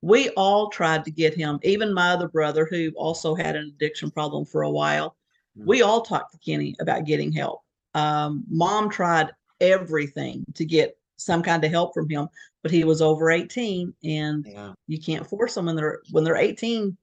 We 0.00 0.30
all 0.30 0.70
tried 0.70 1.04
to 1.06 1.10
get 1.10 1.34
him, 1.34 1.58
even 1.62 1.92
my 1.92 2.10
other 2.10 2.28
brother, 2.28 2.66
who 2.70 2.90
also 2.96 3.34
had 3.34 3.56
an 3.56 3.72
addiction 3.74 4.10
problem 4.10 4.44
for 4.44 4.62
a 4.62 4.70
while. 4.70 5.16
Mm-hmm. 5.58 5.68
We 5.68 5.82
all 5.82 6.02
talked 6.02 6.32
to 6.32 6.38
Kenny 6.38 6.76
about 6.80 7.04
getting 7.04 7.32
help. 7.32 7.60
Um, 7.94 8.44
mom 8.48 8.90
tried 8.90 9.30
everything 9.60 10.44
to 10.54 10.64
get 10.64 10.96
some 11.18 11.42
kind 11.42 11.62
of 11.64 11.70
help 11.70 11.92
from 11.92 12.08
him, 12.08 12.28
but 12.62 12.70
he 12.70 12.84
was 12.84 13.02
over 13.02 13.30
18 13.30 13.92
and 14.04 14.46
yeah. 14.48 14.72
you 14.86 14.98
can't 14.98 15.26
force 15.26 15.54
them 15.54 15.66
when 15.66 15.76
they're 15.76 16.00
when 16.10 16.24
they're 16.24 16.36
18 16.36 16.96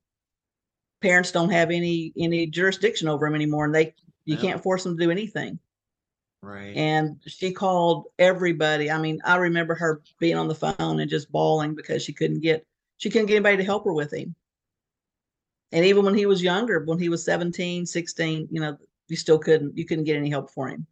parents 1.01 1.31
don't 1.31 1.51
have 1.51 1.69
any 1.69 2.11
any 2.17 2.47
jurisdiction 2.47 3.07
over 3.07 3.27
them 3.27 3.35
anymore 3.35 3.65
and 3.65 3.75
they 3.75 3.93
you 4.25 4.35
yeah. 4.35 4.41
can't 4.41 4.63
force 4.63 4.83
them 4.83 4.97
to 4.97 5.03
do 5.03 5.11
anything. 5.11 5.59
Right. 6.41 6.75
And 6.75 7.19
she 7.25 7.51
called 7.51 8.05
everybody 8.19 8.91
i 8.91 8.99
mean 8.99 9.19
i 9.25 9.35
remember 9.35 9.75
her 9.75 10.01
being 10.19 10.37
on 10.37 10.47
the 10.47 10.55
phone 10.55 10.99
and 10.99 11.09
just 11.09 11.31
bawling 11.31 11.75
because 11.75 12.03
she 12.03 12.13
couldn't 12.13 12.41
get 12.41 12.65
she 12.97 13.09
couldn't 13.09 13.27
get 13.27 13.35
anybody 13.35 13.57
to 13.57 13.63
help 13.63 13.85
her 13.85 13.93
with 13.93 14.13
him. 14.13 14.35
And 15.71 15.83
even 15.85 16.05
when 16.05 16.15
he 16.15 16.25
was 16.25 16.41
younger 16.41 16.83
when 16.85 16.99
he 16.99 17.09
was 17.09 17.25
17 17.25 17.85
16 17.85 18.47
you 18.51 18.61
know 18.61 18.77
you 19.07 19.15
still 19.15 19.39
couldn't 19.39 19.77
you 19.77 19.85
couldn't 19.85 20.05
get 20.05 20.17
any 20.17 20.29
help 20.29 20.51
for 20.51 20.69
him 20.69 20.85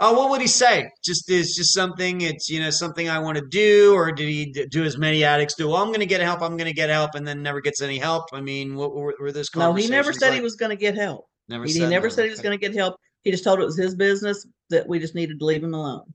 uh, 0.00 0.14
what 0.14 0.30
would 0.30 0.40
he 0.40 0.46
say? 0.46 0.90
Just 1.04 1.30
is 1.30 1.54
just 1.54 1.74
something. 1.74 2.22
It's 2.22 2.48
you 2.48 2.58
know 2.58 2.70
something 2.70 3.10
I 3.10 3.18
want 3.18 3.36
to 3.36 3.46
do, 3.46 3.94
or 3.94 4.10
did 4.10 4.28
he 4.28 4.46
do 4.70 4.82
as 4.82 4.96
many 4.96 5.24
addicts 5.24 5.54
do? 5.56 5.68
Well, 5.68 5.76
I'm 5.76 5.88
going 5.88 6.00
to 6.00 6.06
get 6.06 6.22
help. 6.22 6.40
I'm 6.40 6.56
going 6.56 6.70
to 6.70 6.74
get 6.74 6.88
help, 6.88 7.14
and 7.14 7.28
then 7.28 7.42
never 7.42 7.60
gets 7.60 7.82
any 7.82 7.98
help. 7.98 8.24
I 8.32 8.40
mean, 8.40 8.76
what 8.76 8.94
were, 8.94 9.14
were 9.20 9.30
those? 9.30 9.54
No, 9.54 9.74
he 9.74 9.88
never 9.88 10.14
said 10.14 10.28
like? 10.28 10.36
he 10.36 10.40
was 10.40 10.56
going 10.56 10.70
to 10.70 10.76
get 10.76 10.94
help. 10.94 11.26
Never. 11.50 11.64
He, 11.64 11.72
said, 11.72 11.82
he 11.82 11.88
never 11.88 12.08
said 12.08 12.24
he 12.24 12.30
was 12.30 12.40
going 12.40 12.58
to 12.58 12.66
get 12.66 12.74
help. 12.74 12.96
He 13.24 13.30
just 13.30 13.44
told 13.44 13.60
it 13.60 13.66
was 13.66 13.76
his 13.76 13.94
business 13.94 14.46
that 14.70 14.88
we 14.88 14.98
just 14.98 15.14
needed 15.14 15.38
to 15.38 15.44
leave 15.44 15.62
him 15.62 15.74
alone. 15.74 16.14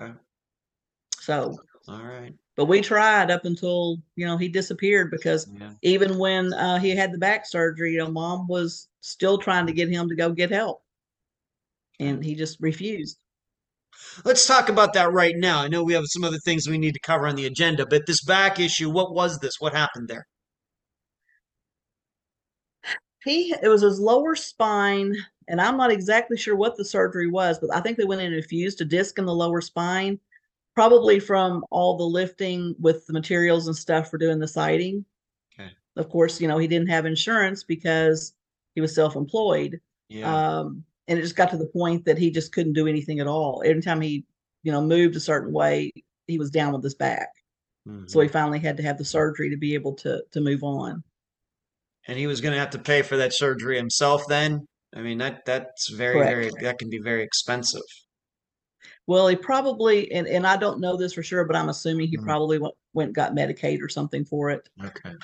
Okay. 0.00 0.12
So. 1.20 1.58
All 1.86 2.02
right. 2.02 2.32
But 2.56 2.64
we 2.64 2.80
tried 2.80 3.30
up 3.30 3.44
until 3.44 3.98
you 4.16 4.26
know 4.26 4.38
he 4.38 4.48
disappeared 4.48 5.10
because 5.10 5.46
yeah. 5.60 5.72
even 5.82 6.16
when 6.16 6.54
uh, 6.54 6.78
he 6.78 6.96
had 6.96 7.12
the 7.12 7.18
back 7.18 7.46
surgery, 7.46 7.92
you 7.92 7.98
know, 7.98 8.10
mom 8.10 8.48
was 8.48 8.88
still 9.02 9.36
trying 9.36 9.66
to 9.66 9.72
get 9.74 9.90
him 9.90 10.08
to 10.08 10.14
go 10.14 10.30
get 10.32 10.50
help 10.50 10.82
and 12.00 12.24
he 12.24 12.34
just 12.34 12.56
refused. 12.60 13.18
Let's 14.24 14.46
talk 14.46 14.68
about 14.68 14.94
that 14.94 15.12
right 15.12 15.34
now. 15.36 15.60
I 15.60 15.68
know 15.68 15.84
we 15.84 15.92
have 15.92 16.04
some 16.06 16.24
other 16.24 16.38
things 16.38 16.66
we 16.66 16.78
need 16.78 16.94
to 16.94 17.00
cover 17.00 17.28
on 17.28 17.36
the 17.36 17.46
agenda, 17.46 17.86
but 17.86 18.06
this 18.06 18.24
back 18.24 18.58
issue, 18.58 18.90
what 18.90 19.14
was 19.14 19.38
this? 19.38 19.60
What 19.60 19.74
happened 19.74 20.08
there? 20.08 20.26
He 23.22 23.54
it 23.62 23.68
was 23.68 23.82
his 23.82 24.00
lower 24.00 24.34
spine, 24.34 25.14
and 25.46 25.60
I'm 25.60 25.76
not 25.76 25.92
exactly 25.92 26.38
sure 26.38 26.56
what 26.56 26.76
the 26.76 26.84
surgery 26.84 27.28
was, 27.28 27.58
but 27.58 27.74
I 27.74 27.80
think 27.80 27.98
they 27.98 28.04
went 28.04 28.22
in 28.22 28.32
and 28.32 28.44
fused 28.44 28.80
a 28.80 28.84
disc 28.86 29.18
in 29.18 29.26
the 29.26 29.34
lower 29.34 29.60
spine, 29.60 30.18
probably 30.74 31.20
from 31.20 31.62
all 31.70 31.98
the 31.98 32.04
lifting 32.04 32.74
with 32.80 33.06
the 33.06 33.12
materials 33.12 33.66
and 33.66 33.76
stuff 33.76 34.10
for 34.10 34.16
doing 34.16 34.38
the 34.38 34.48
siding. 34.48 35.04
Okay. 35.52 35.70
Of 35.96 36.08
course, 36.08 36.40
you 36.40 36.48
know, 36.48 36.56
he 36.56 36.66
didn't 36.66 36.88
have 36.88 37.04
insurance 37.04 37.62
because 37.62 38.32
he 38.74 38.80
was 38.80 38.94
self-employed. 38.94 39.80
Yeah. 40.08 40.58
Um, 40.60 40.84
and 41.10 41.18
it 41.18 41.22
just 41.22 41.36
got 41.36 41.50
to 41.50 41.56
the 41.56 41.66
point 41.66 42.04
that 42.04 42.16
he 42.16 42.30
just 42.30 42.52
couldn't 42.52 42.72
do 42.72 42.86
anything 42.86 43.18
at 43.18 43.26
all. 43.26 43.62
Every 43.66 43.82
time 43.82 44.00
he, 44.00 44.24
you 44.62 44.70
know, 44.70 44.80
moved 44.80 45.16
a 45.16 45.20
certain 45.20 45.52
way, 45.52 45.90
he 46.28 46.38
was 46.38 46.50
down 46.50 46.72
with 46.72 46.84
his 46.84 46.94
back. 46.94 47.28
Mm-hmm. 47.86 48.06
So 48.06 48.20
he 48.20 48.26
mm-hmm. 48.26 48.32
finally 48.32 48.58
had 48.60 48.76
to 48.76 48.84
have 48.84 48.96
the 48.96 49.04
surgery 49.04 49.50
to 49.50 49.56
be 49.56 49.74
able 49.74 49.94
to 49.96 50.22
to 50.30 50.40
move 50.40 50.62
on. 50.62 51.02
And 52.06 52.16
he 52.16 52.28
was 52.28 52.40
going 52.40 52.54
to 52.54 52.60
have 52.60 52.70
to 52.70 52.78
pay 52.78 53.02
for 53.02 53.16
that 53.16 53.34
surgery 53.34 53.76
himself. 53.76 54.22
Then, 54.28 54.66
I 54.94 55.00
mean 55.00 55.18
that 55.18 55.44
that's 55.44 55.90
very 55.90 56.14
Correct. 56.14 56.30
very 56.30 56.50
that 56.62 56.78
can 56.78 56.88
be 56.88 57.00
very 57.00 57.24
expensive. 57.24 57.82
Well, 59.08 59.26
he 59.26 59.34
probably 59.34 60.12
and 60.12 60.28
and 60.28 60.46
I 60.46 60.56
don't 60.56 60.80
know 60.80 60.96
this 60.96 61.14
for 61.14 61.24
sure, 61.24 61.44
but 61.44 61.56
I'm 61.56 61.70
assuming 61.70 62.06
he 62.06 62.16
mm-hmm. 62.16 62.24
probably 62.24 62.58
went 62.58 62.74
went 62.92 63.14
got 63.14 63.34
Medicaid 63.34 63.82
or 63.82 63.88
something 63.88 64.24
for 64.24 64.50
it. 64.50 64.68
Okay. 64.84 65.14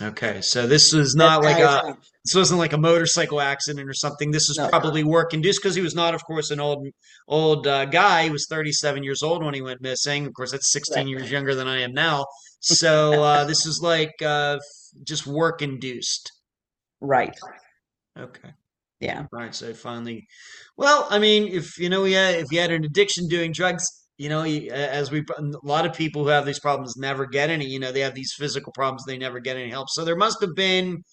Okay, 0.00 0.42
so 0.42 0.66
this 0.66 0.92
was 0.92 1.14
not 1.14 1.42
like 1.42 1.58
a 1.58 1.96
this 2.24 2.34
wasn't 2.34 2.58
like 2.58 2.74
a 2.74 2.78
motorcycle 2.78 3.40
accident 3.40 3.88
or 3.88 3.94
something. 3.94 4.30
This 4.30 4.50
is 4.50 4.58
no, 4.58 4.68
probably 4.68 5.04
work 5.04 5.32
induced 5.32 5.62
because 5.62 5.74
he 5.74 5.80
was 5.80 5.94
not, 5.94 6.14
of 6.14 6.22
course, 6.24 6.50
an 6.50 6.60
old 6.60 6.86
old 7.28 7.66
uh, 7.66 7.86
guy. 7.86 8.24
He 8.24 8.30
was 8.30 8.46
37 8.50 9.02
years 9.02 9.22
old 9.22 9.42
when 9.42 9.54
he 9.54 9.62
went 9.62 9.80
missing. 9.80 10.26
Of 10.26 10.34
course, 10.34 10.52
that's 10.52 10.70
16 10.70 10.96
right. 10.96 11.06
years 11.06 11.30
younger 11.30 11.54
than 11.54 11.66
I 11.68 11.80
am 11.80 11.92
now. 11.92 12.26
So 12.60 13.22
uh, 13.22 13.44
this 13.44 13.64
is 13.64 13.80
like 13.80 14.14
uh, 14.24 14.58
just 15.04 15.24
work 15.24 15.62
induced. 15.62 16.32
Right. 17.00 17.36
Okay. 18.18 18.48
Yeah. 18.98 19.26
Right. 19.30 19.54
So 19.54 19.72
finally, 19.72 20.26
well, 20.76 21.06
I 21.08 21.20
mean, 21.20 21.46
if 21.46 21.78
you 21.78 21.88
know, 21.88 22.06
yeah, 22.06 22.30
if 22.30 22.46
you 22.50 22.58
had 22.58 22.72
an 22.72 22.84
addiction 22.84 23.28
doing 23.28 23.52
drugs, 23.52 23.86
you 24.18 24.28
know, 24.28 24.44
as 24.44 25.10
we 25.10 25.24
a 25.36 25.42
lot 25.62 25.84
of 25.84 25.92
people 25.92 26.22
who 26.22 26.28
have 26.30 26.46
these 26.46 26.60
problems 26.60 26.96
never 26.96 27.26
get 27.26 27.50
any. 27.50 27.66
You 27.66 27.78
know, 27.78 27.92
they 27.92 28.00
have 28.00 28.14
these 28.14 28.32
physical 28.32 28.72
problems, 28.72 29.04
they 29.04 29.18
never 29.18 29.40
get 29.40 29.56
any 29.56 29.70
help. 29.70 29.90
So 29.90 30.04
there 30.04 30.16
must 30.16 30.40
have 30.40 30.54
been 30.54 31.04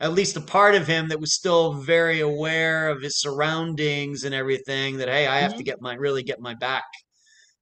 at 0.00 0.12
least 0.12 0.36
a 0.36 0.40
part 0.40 0.74
of 0.74 0.86
him 0.86 1.08
that 1.08 1.20
was 1.20 1.34
still 1.34 1.74
very 1.74 2.20
aware 2.20 2.88
of 2.88 3.02
his 3.02 3.20
surroundings 3.20 4.24
and 4.24 4.34
everything. 4.34 4.96
That 4.98 5.08
hey, 5.08 5.26
I 5.26 5.38
have 5.38 5.52
mm-hmm. 5.52 5.58
to 5.58 5.64
get 5.64 5.82
my 5.82 5.94
really 5.94 6.22
get 6.22 6.40
my 6.40 6.54
back 6.54 6.84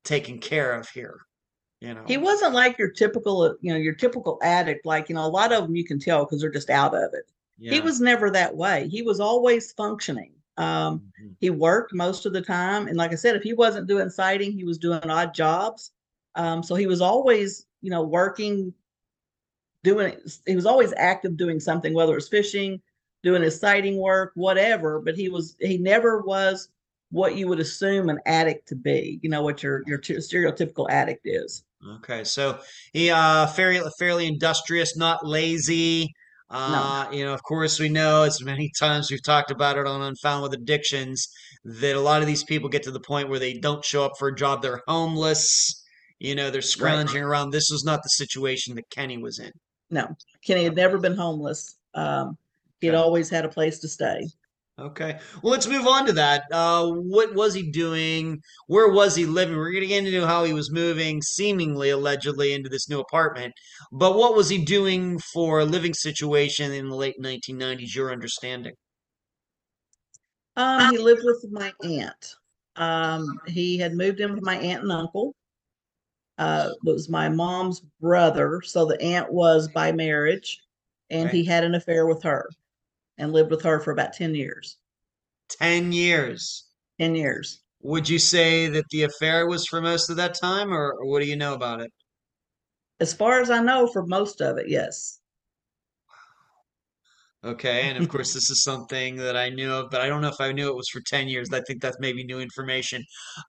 taken 0.05 0.39
care 0.39 0.73
of 0.79 0.89
here. 0.89 1.19
You 1.81 1.95
know, 1.95 2.05
he 2.07 2.17
wasn't 2.17 2.55
like 2.55 2.79
your 2.79 2.91
typical, 2.91 3.57
you 3.61 3.73
know, 3.73 3.79
your 3.79 3.95
typical 3.95 4.39
addict. 4.43 4.87
Like 4.87 5.09
you 5.09 5.17
know, 5.17 5.25
a 5.25 5.29
lot 5.29 5.53
of 5.53 5.65
them 5.65 5.75
you 5.75 5.85
can 5.85 5.99
tell 5.99 6.25
because 6.25 6.41
they're 6.41 6.51
just 6.51 6.71
out 6.71 6.95
of 6.95 7.11
it. 7.15 7.31
Yeah. 7.59 7.75
He 7.75 7.81
was 7.81 8.01
never 8.01 8.31
that 8.31 8.57
way. 8.57 8.89
He 8.89 9.03
was 9.03 9.21
always 9.21 9.73
functioning. 9.73 10.33
Um, 10.57 11.01
mm-hmm. 11.01 11.29
He 11.41 11.51
worked 11.51 11.93
most 11.93 12.27
of 12.27 12.33
the 12.33 12.41
time, 12.41 12.87
and 12.87 12.97
like 12.97 13.13
I 13.13 13.17
said, 13.17 13.37
if 13.37 13.43
he 13.43 13.53
wasn't 13.53 13.89
doing 13.89 14.11
sighting, 14.11 14.53
he 14.53 14.65
was 14.65 14.79
doing 14.79 15.11
odd 15.11 15.35
jobs. 15.35 15.93
Um, 16.35 16.63
so 16.63 16.75
he 16.75 16.87
was 16.87 17.01
always, 17.01 17.67
you 17.81 17.91
know, 17.91 18.03
working, 18.03 18.73
doing. 19.83 20.17
He 20.47 20.57
was 20.57 20.67
always 20.67 20.93
active 20.97 21.37
doing 21.37 21.61
something, 21.61 21.95
whether 21.95 22.13
it 22.13 22.17
was 22.17 22.29
fishing, 22.29 22.81
doing 23.23 23.43
his 23.43 23.59
sighting 23.59 23.99
work, 23.99 24.33
whatever. 24.35 25.01
But 25.01 25.17
he 25.17 25.29
was 25.29 25.57
he 25.61 25.79
never 25.79 26.21
was 26.21 26.69
what 27.11 27.37
you 27.37 27.47
would 27.49 27.61
assume 27.61 28.09
an 28.09 28.21
addict 28.27 28.69
to 28.69 28.77
be. 28.77 29.19
You 29.23 29.31
know 29.31 29.43
what 29.43 29.63
your 29.63 29.83
your 29.87 29.99
stereotypical 29.99 30.89
addict 30.91 31.23
is. 31.25 31.65
Okay, 31.97 32.25
so 32.25 32.61
he 32.93 33.11
uh 33.11 33.47
fairly 33.49 33.91
fairly 33.99 34.27
industrious, 34.27 34.97
not 34.97 35.27
lazy. 35.27 36.15
Uh, 36.51 37.07
no. 37.11 37.17
You 37.17 37.25
know, 37.25 37.35
of 37.35 37.43
course, 37.43 37.81
we 37.81 37.89
know 37.89 38.23
as 38.23 38.43
many 38.43 38.71
times 38.79 39.11
we've 39.11 39.23
talked 39.23 39.51
about 39.51 39.79
it 39.79 39.87
on 39.87 40.03
Unfound 40.03 40.43
with 40.43 40.55
Addictions 40.55 41.27
that 41.65 41.97
a 41.97 42.01
lot 42.01 42.21
of 42.21 42.27
these 42.27 42.45
people 42.45 42.69
get 42.69 42.83
to 42.85 42.91
the 42.91 43.01
point 43.01 43.29
where 43.29 43.39
they 43.39 43.55
don't 43.55 43.85
show 43.85 44.05
up 44.05 44.13
for 44.19 44.29
a 44.29 44.35
job. 44.35 44.63
They're 44.63 44.83
homeless. 44.87 45.83
You 46.19 46.35
know, 46.35 46.51
they're 46.51 46.63
scrounging 46.63 47.23
right. 47.23 47.29
around. 47.29 47.51
This 47.51 47.71
was 47.71 47.85
not 47.85 48.03
the 48.03 48.11
situation 48.11 48.75
that 48.77 48.89
Kenny 48.91 49.19
was 49.19 49.39
in. 49.39 49.53
No, 49.91 50.09
Kenny 50.47 50.65
had 50.65 50.77
never 50.77 50.99
been 50.99 51.17
homeless. 51.17 51.77
Um, 51.95 52.37
he 52.81 52.87
had 52.87 52.97
always 52.97 53.31
had 53.31 53.45
a 53.45 53.49
place 53.49 53.79
to 53.81 53.89
stay. 53.89 54.29
Okay. 54.77 55.21
Well, 55.41 55.53
let's 55.53 55.69
move 55.69 55.87
on 55.87 56.05
to 56.07 56.13
that. 56.15 56.45
Uh, 56.51 56.91
what 56.91 57.33
was 57.35 57.55
he 57.55 57.71
doing? 57.71 58.41
Where 58.67 58.91
was 58.91 59.15
he 59.15 59.25
living? 59.25 59.57
We're 59.57 59.71
going 59.71 59.83
to 59.83 59.87
get 59.87 60.05
into 60.05 60.27
how 60.27 60.43
he 60.43 60.53
was 60.53 60.73
moving, 60.73 61.23
seemingly, 61.23 61.91
allegedly, 61.91 62.53
into 62.53 62.69
this 62.69 62.89
new 62.89 62.99
apartment. 62.99 63.55
But 63.93 64.17
what 64.17 64.35
was 64.35 64.49
he 64.49 64.65
doing 64.65 65.21
for 65.33 65.61
a 65.61 65.65
living 65.65 65.95
situation 65.95 66.73
in 66.73 66.89
the 66.89 66.97
late 66.97 67.15
1990s, 67.23 67.95
your 67.95 68.11
understanding? 68.11 68.75
Um, 70.57 70.91
he 70.91 70.99
lived 70.99 71.23
with 71.25 71.47
my 71.53 71.73
aunt. 71.85 72.35
Um, 72.75 73.25
he 73.47 73.79
had 73.79 73.95
moved 73.95 74.19
in 74.19 74.35
with 74.35 74.43
my 74.43 74.57
aunt 74.57 74.83
and 74.83 74.91
uncle. 74.91 75.37
Uh, 76.37 76.71
it 76.85 76.91
was 76.91 77.09
my 77.09 77.29
mom's 77.29 77.81
brother. 78.01 78.61
So 78.65 78.87
the 78.87 79.01
aunt 79.01 79.33
was 79.33 79.69
by 79.69 79.93
marriage, 79.93 80.61
and 81.11 81.31
he 81.31 81.45
had 81.45 81.63
an 81.63 81.77
affair 81.77 82.07
with 82.07 82.25
her 82.25 82.49
and 83.19 83.33
lived 83.33 83.51
with 83.51 83.63
her 83.63 83.81
for 83.81 83.93
about 83.93 84.13
10 84.13 84.35
years. 84.35 84.77
10 85.51 85.93
years. 85.93 86.67
10 87.01 87.15
years. 87.15 87.61
Would 87.83 88.09
you 88.09 88.19
say 88.19 88.69
that 88.69 88.87
the 88.91 89.03
affair 89.03 89.47
was 89.47 89.67
for 89.67 89.81
most 89.81 90.09
of 90.09 90.17
that 90.17 90.39
time, 90.41 90.73
or, 90.73 90.93
or 90.93 91.07
what 91.07 91.21
do 91.21 91.29
you 91.29 91.37
know 91.37 91.55
about 91.55 91.81
it? 91.81 91.93
As 93.01 93.13
far 93.13 93.41
as 93.41 93.51
I 93.51 93.61
know, 93.61 93.87
for 93.87 94.07
most 94.07 94.41
of 94.41 94.57
it, 94.57 94.69
yes. 94.69 95.19
Okay, 97.45 97.83
and 97.83 97.99
of 97.99 98.09
course, 98.09 98.33
this 98.33 98.49
is 98.49 98.63
something 98.63 99.17
that 99.17 99.37
I 99.37 99.51
knew 99.51 99.71
of, 99.71 99.91
but 99.91 100.01
I 100.01 100.07
don't 100.07 100.23
know 100.23 100.29
if 100.29 100.41
I 100.41 100.53
knew 100.53 100.69
it 100.69 100.77
was 100.77 100.89
for 100.89 101.03
ten 101.07 101.29
years. 101.29 101.53
I 101.53 101.61
think 101.61 101.83
that's 101.83 101.99
maybe 102.01 102.25
new 102.25 102.41
information. 102.41 103.05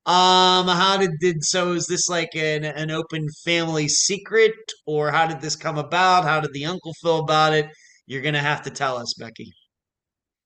Um, 0.06 0.68
how 0.68 0.98
did 0.98 1.12
did 1.22 1.44
so? 1.44 1.72
Is 1.72 1.86
this 1.86 2.10
like 2.10 2.36
an 2.36 2.66
an 2.66 2.92
open 2.92 3.28
family 3.46 3.88
secret, 3.88 4.54
or 4.86 5.12
how 5.12 5.28
did 5.28 5.40
this 5.40 5.56
come 5.56 5.78
about? 5.78 6.26
How 6.26 6.42
did 6.42 6.52
the 6.52 6.66
uncle 6.66 6.94
feel 7.02 7.20
about 7.20 7.54
it? 7.54 7.68
You're 8.08 8.22
going 8.22 8.34
to 8.34 8.40
have 8.40 8.62
to 8.64 8.70
tell 8.70 8.98
us, 8.98 9.14
Becky. 9.14 9.54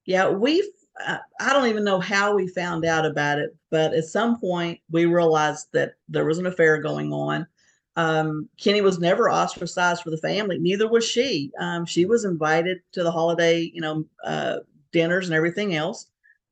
Yeah, 0.06 0.30
we 0.30 0.63
uh, 1.06 1.17
I 1.39 1.54
don't 1.54 1.67
even 1.67 1.84
know 1.84 2.00
how 2.00 2.36
we 2.36 2.48
found 2.48 2.86
out 2.86 3.06
about 3.06 3.39
it, 3.39 3.56
but 3.69 3.93
at 3.93 4.06
some 4.06 4.39
point 4.39 4.80
we 4.89 5.06
realized 5.06 5.67
that 5.74 5.93
there 6.08 6.26
was 6.26 6.39
an 6.39 6.45
affair 6.45 6.82
going 6.82 7.13
on. 7.13 7.48
Um, 7.95 8.50
Kenny 8.60 8.82
was 8.82 9.00
never 9.00 9.30
ostracized 9.30 10.04
for 10.04 10.10
the 10.10 10.17
family, 10.17 10.58
neither 10.58 10.89
was 10.89 11.06
she. 11.08 11.52
Um, 11.60 11.86
she 11.86 12.06
was 12.06 12.26
invited 12.26 12.80
to 12.93 13.04
the 13.04 13.12
holiday, 13.12 13.72
you 13.74 13.82
know, 13.82 14.06
uh, 14.24 14.58
dinners 14.91 15.28
and 15.28 15.36
everything 15.36 15.76
else. 15.76 16.08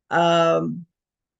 Um, 0.09 0.85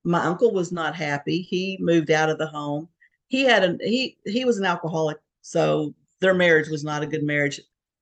my 0.03 0.23
uncle 0.23 0.53
was 0.53 0.71
not 0.71 0.95
happy. 0.95 1.41
He 1.41 1.77
moved 1.81 2.11
out 2.11 2.29
of 2.29 2.37
the 2.37 2.47
home. 2.47 2.87
He 3.27 3.43
had 3.43 3.63
a 3.63 3.77
he 3.81 4.17
he 4.25 4.45
was 4.45 4.57
an 4.57 4.65
alcoholic, 4.65 5.17
so 5.41 5.93
their 6.21 6.33
marriage 6.33 6.69
was 6.69 6.83
not 6.83 7.03
a 7.03 7.07
good 7.07 7.23
marriage. 7.23 7.59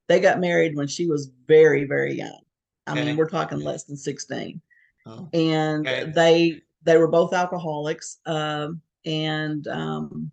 They 0.08 0.20
got 0.20 0.39
married 0.39 0.76
when 0.76 0.88
she 0.88 1.08
was 1.08 1.32
very 1.48 1.86
very 1.86 2.13
young. 2.13 2.41
I 2.88 2.91
Okay. 2.91 3.06
mean, 3.06 3.18
we're 3.18 3.30
talking 3.30 3.60
less 3.60 3.84
than 3.86 3.98
sixteen, 3.98 4.62
Oh, 5.06 5.28
and 5.34 5.88
Okay. 5.88 6.12
they 6.12 6.62
they 6.84 6.98
were 6.98 7.08
both 7.08 7.34
alcoholics, 7.34 8.20
um, 8.26 8.82
and 9.06 9.68
um, 9.68 10.32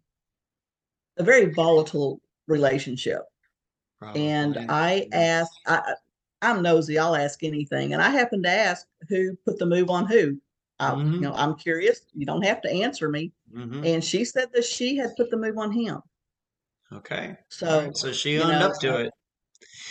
a 1.16 1.22
very 1.22 1.46
volatile 1.52 2.20
relationship. 2.46 3.22
And. 4.14 4.66
I 4.68 5.08
asked, 5.12 5.58
I, 5.66 5.94
I'm 6.42 6.60
nosy. 6.62 6.98
I'll 6.98 7.16
ask 7.16 7.42
anything, 7.42 7.94
and 7.94 8.02
I 8.02 8.10
happened 8.10 8.44
to 8.44 8.50
ask 8.50 8.86
who 9.08 9.36
put 9.46 9.58
the 9.58 9.64
move 9.66 9.88
on 9.90 10.06
who. 10.06 10.38
I, 10.80 10.90
Mhm. 10.90 11.14
you 11.14 11.20
know, 11.20 11.34
I'm 11.34 11.54
curious. 11.54 12.00
You 12.12 12.26
don't 12.26 12.42
have 12.42 12.60
to 12.62 12.70
answer 12.70 13.08
me. 13.08 13.32
Mhm. 13.54 13.86
And 13.86 14.04
she 14.04 14.24
said 14.24 14.52
that 14.52 14.64
she 14.64 14.96
had 14.96 15.16
put 15.16 15.30
the 15.30 15.36
move 15.36 15.56
on 15.56 15.70
him. 15.72 16.00
Okay. 16.92 17.36
So, 17.48 17.78
right. 17.84 17.96
So 17.96 18.12
she 18.12 18.38
owned 18.40 18.58
know, 18.58 18.66
up 18.66 18.78
to 18.80 18.94
uh, 18.94 18.98
it. 19.04 19.12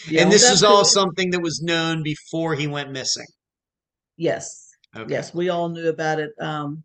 She 0.07 0.17
And 0.19 0.31
this 0.31 0.49
is 0.49 0.63
all 0.63 0.81
it. 0.81 0.85
something 0.85 1.29
that 1.31 1.41
was 1.41 1.61
known 1.61 2.03
before 2.03 2.55
he 2.55 2.67
went 2.67 2.91
missing. 2.91 3.25
Yes, 4.17 4.69
Okay. 4.95 5.11
yes, 5.11 5.33
we 5.33 5.49
all 5.49 5.69
knew 5.69 5.89
about 5.89 6.19
it. 6.19 6.31
Um, 6.39 6.83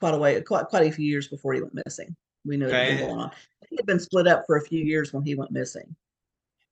quite 0.00 0.14
a 0.14 0.18
way, 0.18 0.40
quite 0.42 0.66
quite 0.66 0.86
a 0.86 0.92
few 0.92 1.06
years 1.06 1.28
before 1.28 1.54
he 1.54 1.60
went 1.60 1.74
missing. 1.86 2.14
We 2.44 2.56
knew 2.56 2.66
it 2.68 2.72
had 2.72 2.86
been 2.88 3.06
going 3.08 3.18
on. 3.20 3.30
He 3.70 3.76
had 3.76 3.86
been 3.86 4.00
split 4.00 4.26
up 4.26 4.44
for 4.46 4.56
a 4.56 4.62
few 4.62 4.82
years 4.84 5.12
when 5.12 5.24
he 5.24 5.34
went 5.34 5.50
missing. 5.52 5.94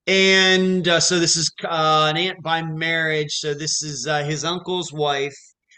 And 0.07 0.87
uh, 0.89 1.01
so 1.01 1.19
this 1.21 1.37
is 1.37 1.51
uh, 1.65 2.09
an 2.11 2.17
aunt 2.17 2.43
by 2.43 2.63
marriage. 2.63 3.31
So 3.33 3.55
this 3.55 3.83
is 3.83 4.07
uh, 4.07 4.25
his 4.25 4.45
uncle's 4.45 4.93
wife, 4.93 5.37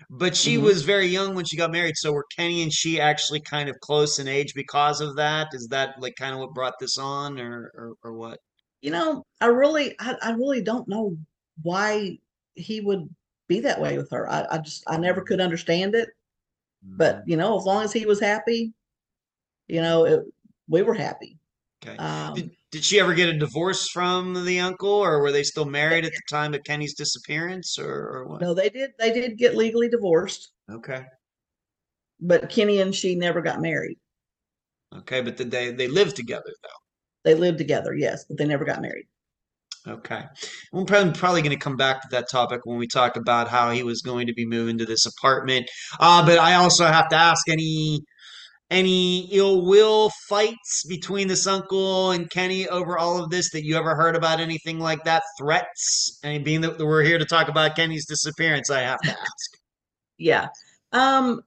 but 0.08 0.34
she 0.36 0.56
Mhm. 0.56 0.62
was 0.62 0.82
very 0.82 1.06
young 1.06 1.34
when 1.34 1.44
she 1.44 1.56
got 1.56 1.70
married. 1.72 1.96
So 1.96 2.12
were 2.12 2.24
Kenny 2.36 2.62
and 2.62 2.72
she 2.72 3.00
actually 3.00 3.40
kind 3.40 3.68
of 3.68 3.78
close 3.80 4.18
in 4.18 4.28
age 4.28 4.54
because 4.54 5.00
of 5.00 5.16
that? 5.16 5.48
Is 5.52 5.68
that 5.68 6.00
like 6.00 6.14
kind 6.16 6.32
of 6.34 6.40
what 6.40 6.54
brought 6.54 6.74
this 6.80 6.96
on, 6.98 7.38
or 7.38 7.70
or, 7.74 7.94
or 8.02 8.12
what? 8.14 8.38
You 8.83 8.90
know, 8.90 9.25
I 9.40 9.47
really, 9.47 9.95
I, 10.01 10.16
I 10.23 10.31
really 10.33 10.62
don't 10.62 10.88
know 10.88 11.16
why 11.62 12.18
he 12.55 12.81
would 12.81 13.09
be 13.49 13.61
that 13.61 13.81
way 13.81 13.97
with 13.97 14.11
her. 14.11 14.29
I, 14.29 14.47
I 14.51 14.59
just, 14.59 14.85
I 14.88 14.99
never 14.99 15.23
could 15.23 15.40
understand 15.40 15.95
it. 15.95 16.11
But 16.85 17.23
you 17.27 17.37
know, 17.37 17.59
as 17.59 17.64
long 17.64 17.85
as 17.85 17.92
he 17.92 18.07
was 18.07 18.21
happy, 18.21 18.73
you 19.68 19.81
know, 19.81 20.05
it, 20.05 20.21
we 20.68 20.83
were 20.83 20.95
happy. 20.95 21.38
okay. 21.83 21.97
Um, 21.97 22.35
Did, 22.35 22.51
did 22.73 22.85
she 22.85 23.01
ever 23.01 23.14
get 23.14 23.29
a 23.29 23.38
divorce 23.38 23.88
from 23.88 24.45
the 24.45 24.61
uncle, 24.61 24.90
or 24.90 25.21
were 25.21 25.33
they 25.33 25.42
still 25.45 25.64
married 25.64 26.05
at 26.05 26.12
the 26.12 26.23
time 26.29 26.55
of 26.55 26.64
Kenny's 26.64 26.95
disappearance, 26.95 27.79
or, 27.79 27.92
or 27.92 28.27
what? 28.27 28.40
no, 28.40 28.55
they 28.55 28.68
did, 28.68 28.92
they 28.99 29.12
did 29.12 29.38
get 29.38 29.57
legally 29.57 29.88
divorced, 29.88 30.53
Okay. 30.71 31.05
but 32.21 32.49
Kenny 32.49 32.81
and 32.81 32.95
she 32.95 33.14
never 33.14 33.42
got 33.42 33.61
married. 33.61 33.99
Okay, 34.90 35.21
but 35.21 35.37
did 35.37 35.51
they 35.51 35.71
they 35.71 35.87
lived 35.87 36.16
together 36.16 36.55
though? 36.62 36.82
They 37.24 37.35
lived 37.35 37.58
together, 37.58 37.94
yes, 37.94 38.24
but 38.28 38.38
they 38.38 38.46
never 38.46 38.64
got 38.64 38.82
married. 38.82 39.06
Okay. 39.87 40.22
I'm 40.72 40.87
probably, 40.87 41.12
probably 41.12 41.42
going 41.42 41.56
to 41.56 41.62
come 41.62 41.76
back 41.76 42.02
to 42.02 42.08
that 42.12 42.30
topic 42.30 42.61
when 42.64 42.78
we 42.78 42.87
talk 42.87 43.16
about 43.16 43.48
how 43.48 43.70
he 43.70 43.82
was 43.82 44.00
going 44.00 44.28
to 44.28 44.32
be 44.32 44.46
moving 44.46 44.78
to 44.78 44.85
this 44.85 45.06
apartment. 45.06 45.68
Uh, 45.98 46.24
but 46.24 46.38
I 46.38 46.54
also 46.54 46.87
have 46.87 47.08
to 47.08 47.16
ask 47.16 47.48
any 47.48 48.00
any 48.70 49.28
ill 49.32 49.66
will 49.66 50.11
fights 50.28 50.85
between 50.88 51.28
this 51.28 51.46
uncle 51.46 52.12
and 52.12 52.30
Kenny 52.30 52.66
over 52.68 52.96
all 52.96 53.22
of 53.22 53.28
this 53.28 53.50
that 53.50 53.64
you 53.64 53.76
ever 53.76 53.94
heard 53.94 54.16
about 54.16 54.40
anything 54.40 54.78
like 54.78 55.04
that? 55.04 55.22
Threats? 55.38 56.18
And 56.24 56.42
being 56.42 56.62
that 56.62 56.78
we're 56.78 57.02
here 57.02 57.18
to 57.18 57.26
talk 57.26 57.48
about 57.48 57.76
Kenny's 57.76 58.06
disappearance, 58.06 58.70
I 58.70 58.80
have 58.80 59.00
to 59.00 59.11
ask. 59.11 59.18
Yeah. 60.18 60.48
Um, 60.92 61.40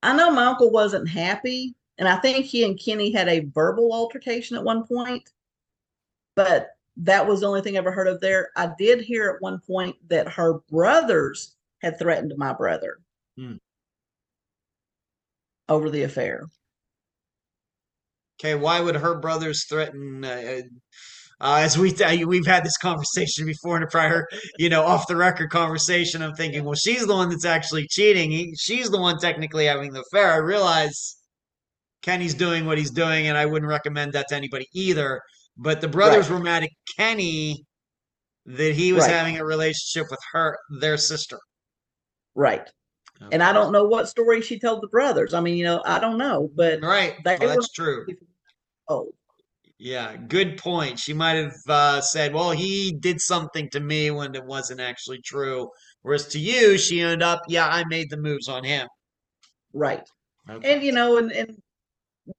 I 0.00 0.14
know 0.14 0.30
my 0.30 0.46
uncle 0.46 0.70
wasn't 0.70 1.08
happy, 1.08 1.74
and 2.02 2.08
I 2.08 2.16
think 2.16 2.46
he 2.46 2.64
and 2.64 2.76
Kenny 2.76 3.12
had 3.12 3.28
a 3.28 3.46
verbal 3.54 3.92
altercation 3.92 4.56
at 4.56 4.64
one 4.64 4.84
point, 4.84 5.30
but 6.34 6.70
that 6.96 7.28
was 7.28 7.38
the 7.38 7.46
only 7.46 7.60
thing 7.60 7.76
I 7.76 7.78
ever 7.78 7.92
heard 7.92 8.08
of 8.08 8.20
there. 8.20 8.50
I 8.56 8.72
did 8.76 9.02
hear 9.02 9.30
at 9.30 9.40
one 9.40 9.60
point 9.60 9.94
that 10.08 10.26
her 10.26 10.54
brothers 10.68 11.54
had 11.80 12.00
threatened 12.00 12.32
my 12.36 12.54
brother 12.54 12.98
Hmm. 13.36 13.58
over 15.68 15.90
the 15.90 16.02
affair. 16.02 16.48
Okay, 18.40 18.56
why 18.56 18.80
would 18.80 18.96
her 18.96 19.14
brothers 19.20 19.64
threaten? 19.68 20.24
Uh, 20.24 20.62
uh, 21.40 21.58
as 21.60 21.78
we 21.78 21.94
we've 22.24 22.46
had 22.48 22.64
this 22.64 22.78
conversation 22.78 23.46
before 23.46 23.76
in 23.76 23.84
a 23.84 23.86
prior, 23.86 24.26
you 24.58 24.68
know, 24.68 24.82
off 24.82 25.06
the 25.06 25.14
record 25.14 25.50
conversation. 25.50 26.20
I'm 26.20 26.34
thinking, 26.34 26.64
well, 26.64 26.74
she's 26.74 27.06
the 27.06 27.14
one 27.14 27.28
that's 27.28 27.44
actually 27.44 27.86
cheating. 27.86 28.32
He, 28.32 28.56
she's 28.58 28.90
the 28.90 29.00
one 29.00 29.20
technically 29.20 29.66
having 29.66 29.92
the 29.92 30.00
affair. 30.00 30.32
I 30.32 30.38
realize 30.38 31.21
Kenny's 32.02 32.34
doing 32.34 32.66
what 32.66 32.78
he's 32.78 32.90
doing, 32.90 33.28
and 33.28 33.38
I 33.38 33.46
wouldn't 33.46 33.68
recommend 33.68 34.12
that 34.12 34.28
to 34.28 34.34
anybody 34.36 34.66
either. 34.74 35.20
But 35.56 35.80
the 35.80 35.88
brothers 35.88 36.28
Right. 36.28 36.38
were 36.38 36.42
mad 36.44 36.62
at 36.64 36.70
Kenny 36.96 37.64
that 38.46 38.74
he 38.74 38.92
was 38.92 39.04
Right. 39.04 39.12
having 39.12 39.38
a 39.38 39.44
relationship 39.44 40.10
with 40.10 40.20
her, 40.32 40.58
their 40.80 40.96
sister. 40.96 41.38
Right. 42.34 42.68
And 43.30 43.40
I 43.42 43.52
don't 43.52 43.70
know 43.70 43.84
what 43.84 44.08
story 44.08 44.40
she 44.40 44.58
told 44.58 44.82
the 44.82 44.88
brothers. 44.88 45.32
I 45.32 45.40
mean, 45.40 45.56
you 45.56 45.64
know, 45.64 45.80
I 45.86 46.00
don't 46.00 46.18
know, 46.18 46.50
but 46.56 46.82
Right, 46.82 47.16
well, 47.24 47.38
that's 47.38 47.70
true. 47.70 48.04
oh, 48.88 49.12
Yeah, 49.78 50.16
good 50.16 50.58
point. 50.58 50.98
She 50.98 51.12
might 51.12 51.34
have 51.34 51.56
uh, 51.68 52.00
said, 52.00 52.32
"Well, 52.32 52.50
he 52.52 52.92
did 52.92 53.20
something 53.20 53.68
to 53.70 53.80
me 53.80 54.12
when 54.12 54.34
it 54.34 54.44
wasn't 54.44 54.80
actually 54.80 55.20
true." 55.22 55.70
Whereas 56.02 56.28
to 56.28 56.38
you, 56.38 56.78
she 56.78 57.00
ended 57.00 57.22
up, 57.22 57.42
"Yeah, 57.48 57.66
I 57.68 57.84
made 57.88 58.08
the 58.10 58.16
moves 58.16 58.48
on 58.48 58.62
him." 58.64 58.88
right. 59.72 60.08
Okay. 60.48 60.74
And 60.74 60.82
you 60.82 60.92
know, 60.92 61.16
and, 61.18 61.32
and 61.32 61.60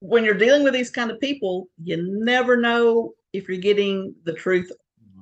when 0.00 0.24
you're 0.24 0.34
dealing 0.34 0.62
with 0.62 0.74
these 0.74 0.90
kind 0.90 1.10
of 1.10 1.20
people, 1.20 1.68
you 1.82 1.96
never 2.24 2.56
know 2.56 3.12
if 3.32 3.48
you're 3.48 3.58
getting 3.58 4.14
the 4.24 4.32
truth 4.32 4.70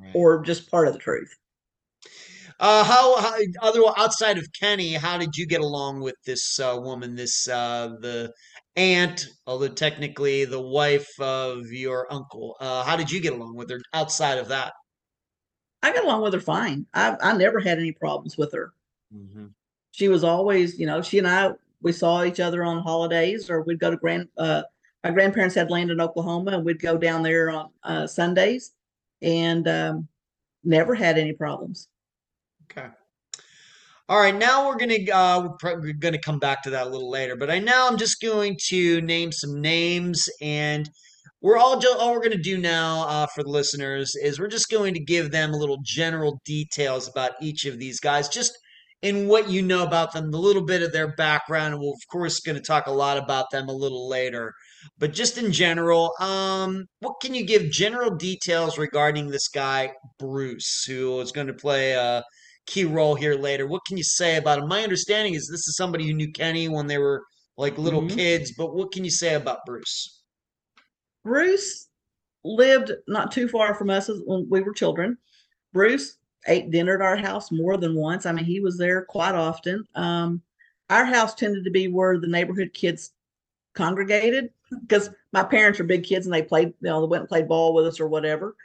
Right. 0.02 0.12
or 0.14 0.42
just 0.42 0.70
part 0.70 0.88
of 0.88 0.94
the 0.94 0.98
truth. 0.98 1.32
Uh, 2.58 2.84
how, 2.84 3.20
how 3.20 3.36
other 3.60 3.80
outside 3.96 4.38
of 4.38 4.46
Kenny, 4.58 4.92
how 4.92 5.18
did 5.18 5.36
you 5.36 5.46
get 5.46 5.60
along 5.60 6.00
with 6.00 6.14
this 6.24 6.58
uh, 6.60 6.78
woman, 6.80 7.14
this 7.14 7.48
uh, 7.48 7.96
the 8.00 8.32
aunt, 8.76 9.26
although 9.46 9.68
technically 9.68 10.44
the 10.44 10.60
wife 10.60 11.08
of 11.20 11.66
your 11.66 12.12
uncle? 12.12 12.56
Uh, 12.60 12.84
how 12.84 12.96
did 12.96 13.10
you 13.10 13.20
get 13.20 13.32
along 13.32 13.56
with 13.56 13.70
her 13.70 13.80
outside 13.94 14.38
of 14.38 14.48
that? 14.48 14.72
I 15.82 15.92
got 15.92 16.04
along 16.04 16.22
with 16.22 16.34
her 16.34 16.40
fine. 16.40 16.86
I 16.94 17.16
I 17.20 17.36
never 17.36 17.58
had 17.58 17.78
any 17.78 17.92
problems 17.92 18.38
with 18.38 18.52
her. 18.52 18.72
Mm-hmm. 19.14 19.46
She 19.90 20.08
was 20.08 20.22
always, 20.22 20.78
you 20.78 20.86
know, 20.86 21.02
she 21.02 21.18
and 21.18 21.26
I 21.28 21.50
we 21.82 21.92
saw 21.92 22.24
each 22.24 22.40
other 22.40 22.64
on 22.64 22.82
holidays 22.82 23.50
or 23.50 23.62
we'd 23.62 23.80
go 23.80 23.90
to 23.90 23.96
grand 23.96 24.28
uh 24.38 24.62
my 25.04 25.10
grandparents 25.10 25.54
had 25.54 25.70
land 25.70 25.90
in 25.90 26.00
Oklahoma 26.00 26.52
and 26.52 26.64
we'd 26.64 26.80
go 26.80 26.96
down 26.96 27.22
there 27.22 27.50
on 27.50 27.70
uh 27.84 28.06
Sundays 28.06 28.72
and 29.20 29.66
um 29.68 30.08
never 30.64 30.94
had 30.94 31.18
any 31.18 31.32
problems. 31.32 31.88
Okay. 32.70 32.88
All 34.08 34.18
right, 34.18 34.34
now 34.34 34.66
we're 34.66 34.76
gonna 34.76 34.98
uh, 35.12 35.48
we're 35.62 35.92
gonna 35.94 36.18
come 36.18 36.38
back 36.38 36.62
to 36.64 36.70
that 36.70 36.86
a 36.86 36.90
little 36.90 37.10
later, 37.10 37.36
but 37.36 37.50
I 37.50 37.60
now 37.60 37.88
I'm 37.88 37.96
just 37.96 38.20
going 38.20 38.58
to 38.68 39.00
name 39.00 39.32
some 39.32 39.60
names, 39.60 40.28
and 40.40 40.90
we're 41.40 41.56
all 41.56 41.78
just 41.78 41.98
all 41.98 42.12
we're 42.12 42.22
gonna 42.22 42.36
do 42.36 42.58
now 42.58 43.06
uh, 43.08 43.26
for 43.26 43.42
the 43.42 43.48
listeners 43.48 44.14
is 44.16 44.38
we're 44.38 44.48
just 44.48 44.68
going 44.68 44.94
to 44.94 45.00
give 45.00 45.30
them 45.30 45.54
a 45.54 45.56
little 45.56 45.78
general 45.82 46.40
details 46.44 47.08
about 47.08 47.32
each 47.40 47.64
of 47.64 47.78
these 47.78 48.00
guys, 48.00 48.28
just 48.28 48.58
in 49.02 49.26
what 49.28 49.50
you 49.50 49.62
know 49.62 49.82
about 49.82 50.12
them, 50.12 50.32
a 50.32 50.36
little 50.36 50.64
bit 50.64 50.82
of 50.82 50.92
their 50.92 51.14
background, 51.16 51.74
and 51.74 51.82
we're, 51.82 51.90
of 51.90 52.08
course 52.10 52.40
going 52.40 52.56
to 52.56 52.62
talk 52.62 52.86
a 52.86 52.92
lot 52.92 53.18
about 53.18 53.50
them 53.50 53.68
a 53.68 53.72
little 53.72 54.08
later. 54.08 54.52
But 54.98 55.12
just 55.12 55.38
in 55.38 55.52
general, 55.52 56.12
um, 56.20 56.86
what 57.00 57.14
can 57.20 57.34
you 57.34 57.44
give 57.44 57.70
general 57.70 58.14
details 58.14 58.78
regarding 58.78 59.28
this 59.28 59.48
guy 59.48 59.92
Bruce, 60.18 60.84
who 60.86 61.20
is 61.20 61.32
going 61.32 61.48
to 61.48 61.52
play 61.54 61.92
a 61.92 62.22
key 62.66 62.84
role 62.84 63.14
here 63.14 63.34
later. 63.34 63.66
What 63.66 63.84
can 63.86 63.96
you 63.96 64.04
say 64.04 64.36
about 64.36 64.60
him? 64.60 64.68
My 64.68 64.82
understanding 64.82 65.34
is 65.34 65.48
this 65.48 65.66
is 65.66 65.76
somebody 65.76 66.06
who 66.06 66.14
knew 66.14 66.30
Kenny 66.32 66.68
when 66.68 66.86
they 66.86 66.98
were 66.98 67.22
like 67.56 67.76
little 67.78 68.02
Mhm. 68.02 68.14
kids, 68.14 68.52
but 68.56 68.74
what 68.74 68.92
can 68.92 69.04
you 69.04 69.10
say 69.10 69.34
about 69.34 69.58
Bruce? 69.66 70.22
Bruce 71.24 71.88
lived 72.44 72.92
not 73.06 73.30
too 73.30 73.48
far 73.48 73.74
from 73.74 73.90
us 73.90 74.08
when 74.26 74.48
we 74.48 74.60
were 74.60 74.72
children. 74.72 75.18
Bruce 75.72 76.18
ate 76.46 76.70
dinner 76.70 76.94
at 76.94 77.02
our 77.02 77.16
house 77.16 77.50
more 77.52 77.76
than 77.76 77.94
once. 77.94 78.26
I 78.26 78.32
mean, 78.32 78.44
he 78.44 78.60
was 78.60 78.76
there 78.76 79.04
quite 79.04 79.34
often. 79.34 79.86
Um, 79.94 80.42
our 80.90 81.04
house 81.04 81.34
tended 81.34 81.64
to 81.64 81.70
be 81.70 81.88
where 81.88 82.18
the 82.18 82.26
neighborhood 82.26 82.72
kids 82.74 83.12
congregated 83.74 84.50
because 84.80 85.10
my 85.32 85.42
parents 85.42 85.80
are 85.80 85.84
big 85.84 86.04
kids 86.04 86.26
and 86.26 86.34
they 86.34 86.42
played, 86.42 86.68
you 86.68 86.74
know, 86.88 87.00
they 87.00 87.06
went 87.06 87.22
and 87.22 87.28
played 87.28 87.48
ball 87.48 87.74
with 87.74 87.86
us 87.86 88.00
or 88.00 88.08
whatever. 88.08 88.56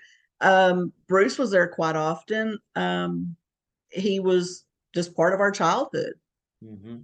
Um, 0.42 0.92
Bruce 1.08 1.38
was 1.38 1.52
there 1.52 1.68
quite 1.68 1.96
often. 1.96 2.60
Um, 2.76 3.36
he 3.90 4.20
was 4.20 4.66
just 4.94 5.16
part 5.16 5.34
of 5.34 5.40
our 5.40 5.52
childhood. 5.52 6.14
Mm-hmm. 6.64 6.98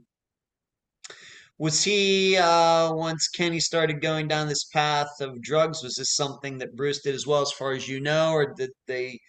Was 1.60 1.84
he 1.84 2.36
uh, 2.36 2.94
once 2.94 3.28
Kenny 3.28 3.60
started 3.60 4.02
going 4.02 4.28
down 4.28 4.48
this 4.48 4.66
path 4.66 5.22
of 5.22 5.42
drugs? 5.42 5.84
Was 5.84 5.96
this 5.96 6.16
something 6.16 6.58
that 6.58 6.76
Bruce 6.76 7.02
did 7.02 7.16
as 7.16 7.28
well, 7.28 7.42
as 7.42 7.52
far 7.52 7.74
as 7.74 7.88
you 7.88 8.00
know, 8.00 8.32
or 8.32 8.54
did 8.54 8.72
they 8.88 9.20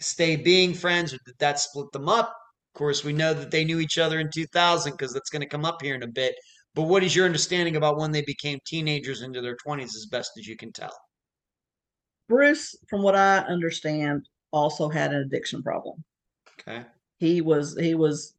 stay 0.00 0.36
being 0.36 0.74
friends, 0.74 1.12
or 1.12 1.18
did 1.24 1.34
that 1.38 1.60
split 1.60 1.90
them 1.92 2.08
up? 2.08 2.28
Of 2.74 2.78
course, 2.78 3.04
we 3.04 3.12
know 3.12 3.34
that 3.34 3.50
they 3.50 3.64
knew 3.64 3.78
each 3.78 3.98
other 3.98 4.18
in 4.18 4.30
2000 4.32 4.92
because 4.92 5.12
that's 5.12 5.30
going 5.30 5.42
to 5.42 5.48
come 5.48 5.64
up 5.64 5.80
here 5.80 5.94
in 5.94 6.02
a 6.02 6.08
bit. 6.08 6.34
But 6.74 6.82
what 6.82 7.04
is 7.04 7.14
your 7.14 7.26
understanding 7.26 7.76
about 7.76 7.98
when 7.98 8.10
they 8.10 8.22
became 8.22 8.58
teenagers 8.66 9.22
into 9.22 9.40
their 9.40 9.56
20s, 9.56 9.94
as 9.94 10.06
best 10.10 10.32
as 10.38 10.46
you 10.46 10.56
can 10.56 10.72
tell? 10.72 10.96
Bruce, 12.28 12.74
from 12.88 13.02
what 13.02 13.14
I 13.14 13.38
understand, 13.38 14.26
also 14.50 14.88
had 14.88 15.12
an 15.12 15.22
addiction 15.22 15.62
problem. 15.62 16.02
Okay. 16.60 16.84
He 17.18 17.40
was 17.40 17.76
he 17.78 17.94
was 17.94 18.34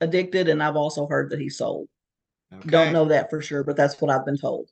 addicted, 0.00 0.48
and 0.48 0.62
I've 0.62 0.76
also 0.76 1.06
heard 1.06 1.30
that 1.30 1.40
he 1.40 1.48
sold. 1.48 1.88
Okay. 2.52 2.70
Don't 2.70 2.92
know 2.92 3.06
that 3.06 3.30
for 3.30 3.42
sure, 3.42 3.64
but 3.64 3.76
that's 3.76 4.00
what 4.00 4.10
I've 4.10 4.24
been 4.24 4.38
told. 4.38 4.70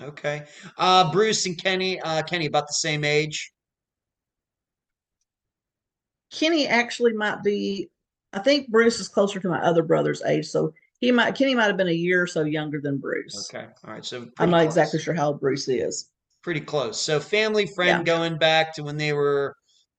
Okay. 0.00 0.44
Uh, 0.76 1.10
Bruce 1.12 1.46
and 1.46 1.62
Kenny, 1.62 2.00
uh, 2.00 2.22
Kenny 2.22 2.46
about 2.46 2.66
the 2.66 2.74
same 2.74 3.04
age. 3.04 3.52
Kenny 6.34 6.66
actually 6.66 7.12
might 7.12 7.42
be. 7.42 7.88
I 8.32 8.40
think 8.40 8.68
Bruce 8.68 8.98
is 8.98 9.08
closer 9.08 9.38
to 9.38 9.48
my 9.48 9.60
other 9.60 9.82
brother's 9.82 10.22
age, 10.24 10.46
so 10.46 10.74
he 11.00 11.12
might 11.12 11.34
Kenny 11.36 11.54
might 11.54 11.66
have 11.66 11.76
been 11.76 11.88
a 11.88 11.92
year 11.92 12.22
or 12.22 12.26
so 12.26 12.42
younger 12.42 12.80
than 12.80 12.98
Bruce. 12.98 13.48
Okay. 13.52 13.66
All 13.86 13.92
right. 13.92 14.04
So 14.04 14.26
I'm 14.38 14.50
not 14.50 14.58
close. 14.62 14.66
exactly 14.72 14.98
sure 15.00 15.14
how 15.14 15.28
old 15.28 15.40
Bruce 15.40 15.68
is. 15.68 16.10
Pretty 16.42 16.60
close. 16.60 17.00
So 17.00 17.20
family 17.20 17.66
friend 17.66 18.06
Yeah. 18.06 18.14
going 18.14 18.38
back 18.38 18.74
to 18.74 18.82
when 18.82 18.96
they 18.96 19.12
were 19.12 19.54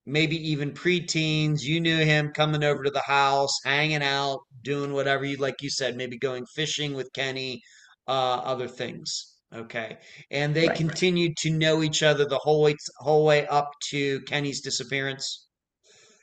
maybe 0.06 0.36
even 0.52 0.72
preteens. 0.72 1.64
You 1.64 1.80
knew 1.80 1.98
him 1.98 2.32
coming 2.36 2.64
over 2.64 2.84
to 2.84 2.92
the 2.92 3.02
house, 3.02 3.58
hanging 3.64 4.04
out, 4.04 4.40
doing 4.64 4.94
whatever 4.94 5.26
you 5.26 5.38
like. 5.38 5.56
You 5.62 5.70
said 5.70 5.96
maybe 5.96 6.18
going 6.18 6.46
fishing 6.56 6.94
with 6.94 7.12
Kenny, 7.14 7.62
uh, 8.08 8.12
other 8.44 8.68
things. 8.68 9.38
Okay. 9.56 9.98
And 10.30 10.54
they 10.54 10.62
Right, 10.64 10.70
right. 10.70 10.78
continued 10.78 11.38
to 11.38 11.50
know 11.52 11.82
each 11.82 12.04
other 12.04 12.26
the 12.26 12.38
whole 12.40 12.62
way 12.62 12.76
whole 12.98 13.26
way 13.26 13.48
up 13.48 13.72
to 13.92 14.20
Kenny's 14.22 14.62
disappearance. 14.62 15.45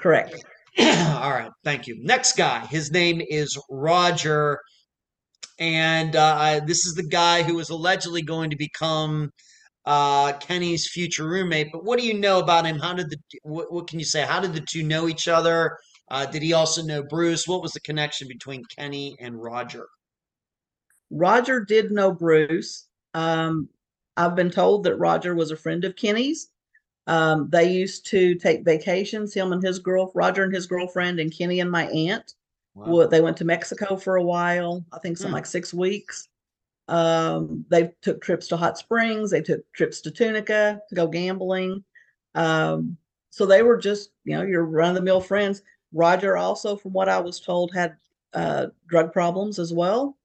Correct. 0.02 0.34
All 0.80 1.30
right, 1.30 1.50
thank 1.62 1.86
you. 1.86 1.96
Next 2.02 2.36
guy, 2.36 2.66
his 2.66 2.90
name 2.90 3.22
is 3.24 3.56
Roger, 3.70 4.58
and 5.60 6.16
uh, 6.16 6.60
this 6.66 6.86
is 6.86 6.94
the 6.94 7.06
guy 7.06 7.44
who 7.44 7.54
was 7.54 7.70
allegedly 7.70 8.22
going 8.22 8.50
to 8.50 8.56
become 8.56 9.30
uh, 9.86 10.32
Kenny's 10.34 10.88
future 10.88 11.28
roommate. 11.28 11.68
But 11.70 11.84
what 11.84 12.00
do 12.00 12.04
you 12.04 12.14
know 12.14 12.40
about 12.40 12.66
him? 12.66 12.80
How 12.80 12.94
did 12.94 13.10
the 13.10 13.16
what, 13.44 13.72
what 13.72 13.86
can 13.86 14.00
you 14.00 14.04
say? 14.04 14.22
How 14.22 14.40
did 14.40 14.54
the 14.54 14.66
two 14.68 14.82
know 14.82 15.08
each 15.08 15.28
other? 15.28 15.78
Uh, 16.10 16.26
did 16.26 16.42
he 16.42 16.52
also 16.52 16.82
know 16.82 17.04
Bruce? 17.04 17.46
What 17.46 17.62
was 17.62 17.72
the 17.72 17.80
connection 17.80 18.26
between 18.26 18.64
Kenny 18.76 19.16
and 19.20 19.40
Roger? 19.40 19.86
Roger 21.12 21.64
did 21.64 21.92
know 21.92 22.12
Bruce. 22.12 22.88
Um, 23.14 23.68
I've 24.16 24.34
been 24.34 24.50
told 24.50 24.84
that 24.84 24.96
Roger 24.96 25.34
was 25.34 25.52
a 25.52 25.56
friend 25.56 25.84
of 25.84 25.94
Kenny's. 25.94 26.48
Um, 27.06 27.48
they 27.50 27.70
used 27.70 28.06
to 28.06 28.34
take 28.36 28.64
vacations, 28.64 29.34
him 29.34 29.52
and 29.52 29.62
his 29.62 29.78
girl, 29.78 30.12
Roger 30.14 30.44
and 30.44 30.54
his 30.54 30.66
girlfriend, 30.66 31.18
and 31.18 31.36
Kenny 31.36 31.60
and 31.60 31.70
my 31.70 31.86
aunt. 31.88 32.34
Wow. 32.74 33.06
They 33.06 33.20
went 33.20 33.36
to 33.38 33.44
Mexico 33.44 33.96
for 33.96 34.16
a 34.16 34.22
while. 34.22 34.84
I 34.92 34.98
think 34.98 35.18
some 35.18 35.28
Hmm. 35.28 35.34
like 35.34 35.46
six 35.46 35.74
weeks. 35.74 36.28
Um, 36.88 37.64
they 37.68 37.92
took 38.02 38.20
trips 38.22 38.48
to 38.48 38.56
Hot 38.56 38.78
Springs. 38.78 39.30
They 39.30 39.40
took 39.42 39.70
trips 39.72 40.00
to 40.02 40.10
Tunica 40.10 40.80
to 40.88 40.94
go 40.94 41.06
gambling. 41.06 41.84
Um, 42.34 42.96
so 43.30 43.46
they 43.46 43.62
were 43.62 43.76
just, 43.78 44.10
you 44.24 44.36
know, 44.36 44.42
your 44.42 44.64
run 44.64 44.90
of 44.90 44.94
the 44.94 45.02
mill 45.02 45.20
friends. 45.20 45.62
Roger 45.92 46.36
also, 46.36 46.76
from 46.76 46.92
what 46.92 47.08
I 47.08 47.18
was 47.18 47.40
told, 47.40 47.72
had 47.74 47.96
uh, 48.34 48.68
drug 48.86 49.12
problems 49.12 49.58
as 49.58 49.72
well. 49.72 50.16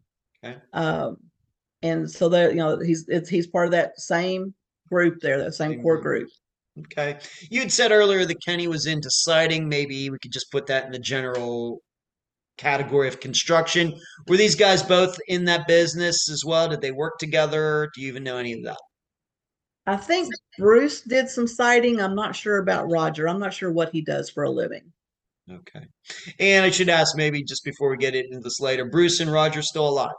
Okay. 0.44 0.58
Um, 0.74 1.18
and 1.84 2.10
so 2.10 2.30
that 2.30 2.52
you 2.52 2.58
know 2.58 2.80
he's 2.80 3.08
it's 3.08 3.30
he's 3.30 3.48
part 3.48 3.66
of 3.66 3.72
that 3.72 4.00
same 4.00 4.54
group 4.90 5.20
there, 5.20 5.38
that 5.38 5.54
Same 5.54 5.82
core 5.82 6.00
group. 6.02 6.30
Okay. 6.80 7.20
You 7.50 7.62
had 7.62 7.72
said 7.72 7.92
earlier 7.92 8.26
that 8.26 8.44
Kenny 8.46 8.68
was 8.68 8.86
into 8.86 9.10
siding. 9.10 9.68
Maybe 9.68 10.10
we 10.10 10.20
could 10.20 10.32
just 10.32 10.52
put 10.52 10.68
that 10.68 10.86
in 10.86 10.92
the 10.92 11.00
general 11.00 11.82
category 12.58 13.08
of 13.08 13.20
construction. 13.20 13.94
Were 14.28 14.38
these 14.38 14.56
guys 14.56 14.84
both 14.84 15.18
in 15.28 15.46
that 15.46 15.68
business 15.68 16.30
as 16.30 16.44
well? 16.46 16.70
Did 16.70 16.82
they 16.82 16.92
work 16.92 17.18
together? 17.20 17.90
Do 17.94 18.02
you 18.02 18.08
even 18.08 18.24
know 18.24 18.38
any 18.38 18.54
of 18.54 18.64
that? 18.64 18.80
I 19.86 19.96
think 19.96 20.34
Bruce 20.58 21.02
did 21.02 21.30
some 21.30 21.48
siding. 21.48 22.02
I'm 22.02 22.16
not 22.16 22.36
sure 22.36 22.58
about 22.58 22.92
Roger. 22.92 23.28
I'm 23.28 23.40
not 23.40 23.54
sure 23.54 23.72
what 23.72 23.90
he 23.90 24.02
does 24.02 24.30
for 24.30 24.44
a 24.44 24.50
living. 24.50 24.92
Okay. 25.50 25.86
And 26.40 26.66
I 26.66 26.72
should 26.72 26.90
ask 26.90 27.16
maybe 27.16 27.42
just 27.42 27.64
before 27.64 27.90
we 27.90 27.98
get 27.98 28.16
into 28.16 28.40
this 28.40 28.60
later, 28.60 28.86
Bruce 28.86 29.22
and 29.22 29.32
Roger 29.32 29.62
still 29.62 29.88
alive? 29.88 30.12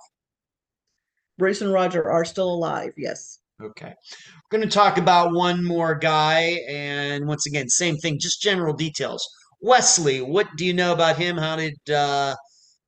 Bruce 1.37 1.61
and 1.61 1.73
Roger 1.73 2.11
are 2.11 2.25
still 2.25 2.51
alive. 2.51 2.95
Yes. 2.97 3.41
Okay. 3.63 3.93
We're 3.93 4.59
going 4.59 4.69
to 4.69 4.75
talk 4.75 4.99
about 4.99 5.33
one 5.33 5.65
more 5.65 5.95
guy. 5.95 6.61
And 6.69 7.27
once 7.27 7.47
again, 7.47 7.69
same 7.69 7.97
thing, 7.97 8.19
just 8.21 8.41
general 8.41 8.73
details. 8.73 9.27
Wesley, 9.61 10.21
what 10.21 10.47
do 10.57 10.65
you 10.65 10.73
know 10.73 10.93
about 10.93 11.19
him? 11.19 11.37
How 11.37 11.57
did 11.57 11.77
uh, 11.91 12.37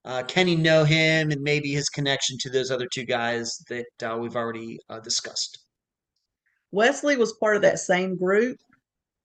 uh, 0.05 0.23
Kenny 0.25 0.55
know 0.55 0.85
him 0.85 1.33
and 1.33 1.41
maybe 1.43 1.73
his 1.73 1.89
connection 1.89 2.37
to 2.41 2.51
those 2.51 2.71
other 2.71 2.87
two 2.93 3.05
guys 3.05 3.57
that 3.69 3.87
uh, 4.03 4.17
we've 4.17 4.37
already 4.37 4.79
uh, 4.89 5.01
discussed? 5.01 5.59
Wesley 6.71 7.17
was 7.17 7.33
part 7.33 7.57
of 7.57 7.63
that 7.63 7.81
same 7.81 8.17
group. 8.17 8.57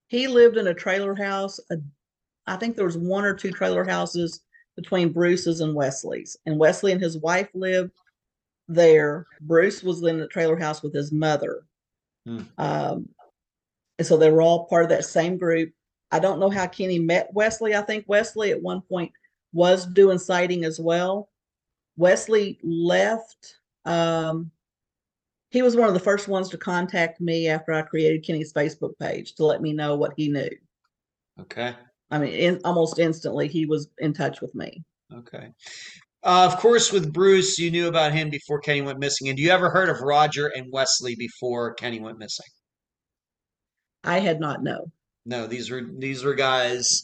He 0.08 0.26
lived 0.26 0.56
in 0.56 0.66
a 0.66 0.74
trailer 0.74 1.14
house. 1.14 1.60
I 2.48 2.56
think 2.56 2.74
there 2.74 2.84
was 2.84 2.98
one 2.98 3.24
or 3.24 3.34
two 3.34 3.52
trailer 3.52 3.84
houses 3.84 4.40
between 4.74 5.12
Bruce's 5.12 5.60
and 5.60 5.74
Wesley's. 5.74 6.36
And 6.46 6.58
Wesley 6.58 6.90
and 6.90 7.00
his 7.00 7.18
wife 7.18 7.48
lived 7.54 7.92
there. 8.68 9.26
Bruce 9.40 9.82
was 9.82 10.02
in 10.02 10.18
the 10.18 10.28
trailer 10.28 10.56
house 10.56 10.82
with 10.82 10.94
his 10.94 11.12
mother. 11.12 11.64
Hmm. 12.24 12.42
Um, 12.58 13.08
and 13.98 14.06
so 14.06 14.16
they 14.16 14.30
were 14.30 14.42
all 14.42 14.66
part 14.66 14.84
of 14.84 14.90
that 14.90 15.04
same 15.04 15.38
group. 15.38 15.72
I 16.10 16.18
don't 16.18 16.40
know 16.40 16.50
how 16.50 16.66
Kenny 16.66 16.98
met 16.98 17.32
Wesley. 17.32 17.74
I 17.74 17.82
think 17.82 18.04
Wesley 18.06 18.50
at 18.50 18.62
one 18.62 18.80
point 18.82 19.12
was 19.52 19.86
doing 19.86 20.18
siding 20.18 20.64
as 20.64 20.78
well. 20.78 21.30
Wesley 21.96 22.58
left. 22.62 23.56
Um, 23.84 24.50
he 25.50 25.62
was 25.62 25.76
one 25.76 25.88
of 25.88 25.94
the 25.94 26.00
first 26.00 26.28
ones 26.28 26.48
to 26.50 26.58
contact 26.58 27.20
me 27.20 27.48
after 27.48 27.72
I 27.72 27.82
created 27.82 28.24
Kenny's 28.24 28.52
Facebook 28.52 28.98
page 29.00 29.34
to 29.36 29.44
let 29.44 29.62
me 29.62 29.72
know 29.72 29.96
what 29.96 30.12
he 30.16 30.28
knew. 30.28 30.50
Okay. 31.40 31.74
I 32.10 32.18
mean, 32.18 32.32
in, 32.34 32.60
almost 32.64 32.98
instantly, 32.98 33.48
he 33.48 33.66
was 33.66 33.88
in 33.98 34.12
touch 34.12 34.40
with 34.40 34.54
me. 34.54 34.84
Okay. 35.12 35.52
Uh, 36.26 36.50
of 36.52 36.58
course, 36.58 36.92
with 36.92 37.12
Bruce, 37.12 37.56
you 37.56 37.70
knew 37.70 37.86
about 37.86 38.12
him 38.12 38.30
before 38.30 38.58
Kenny 38.58 38.82
went 38.82 38.98
missing. 38.98 39.28
And 39.28 39.38
you 39.38 39.50
ever 39.50 39.70
heard 39.70 39.88
of 39.88 40.00
Roger 40.00 40.48
and 40.48 40.66
Wesley 40.72 41.14
before 41.14 41.74
Kenny 41.74 42.00
went 42.00 42.18
missing? 42.18 42.46
I 44.02 44.18
had 44.18 44.40
not 44.40 44.60
known. 44.60 44.90
No, 45.24 45.46
these 45.46 45.70
were 45.70 45.82
these 45.98 46.24
were 46.24 46.34
guys 46.34 47.00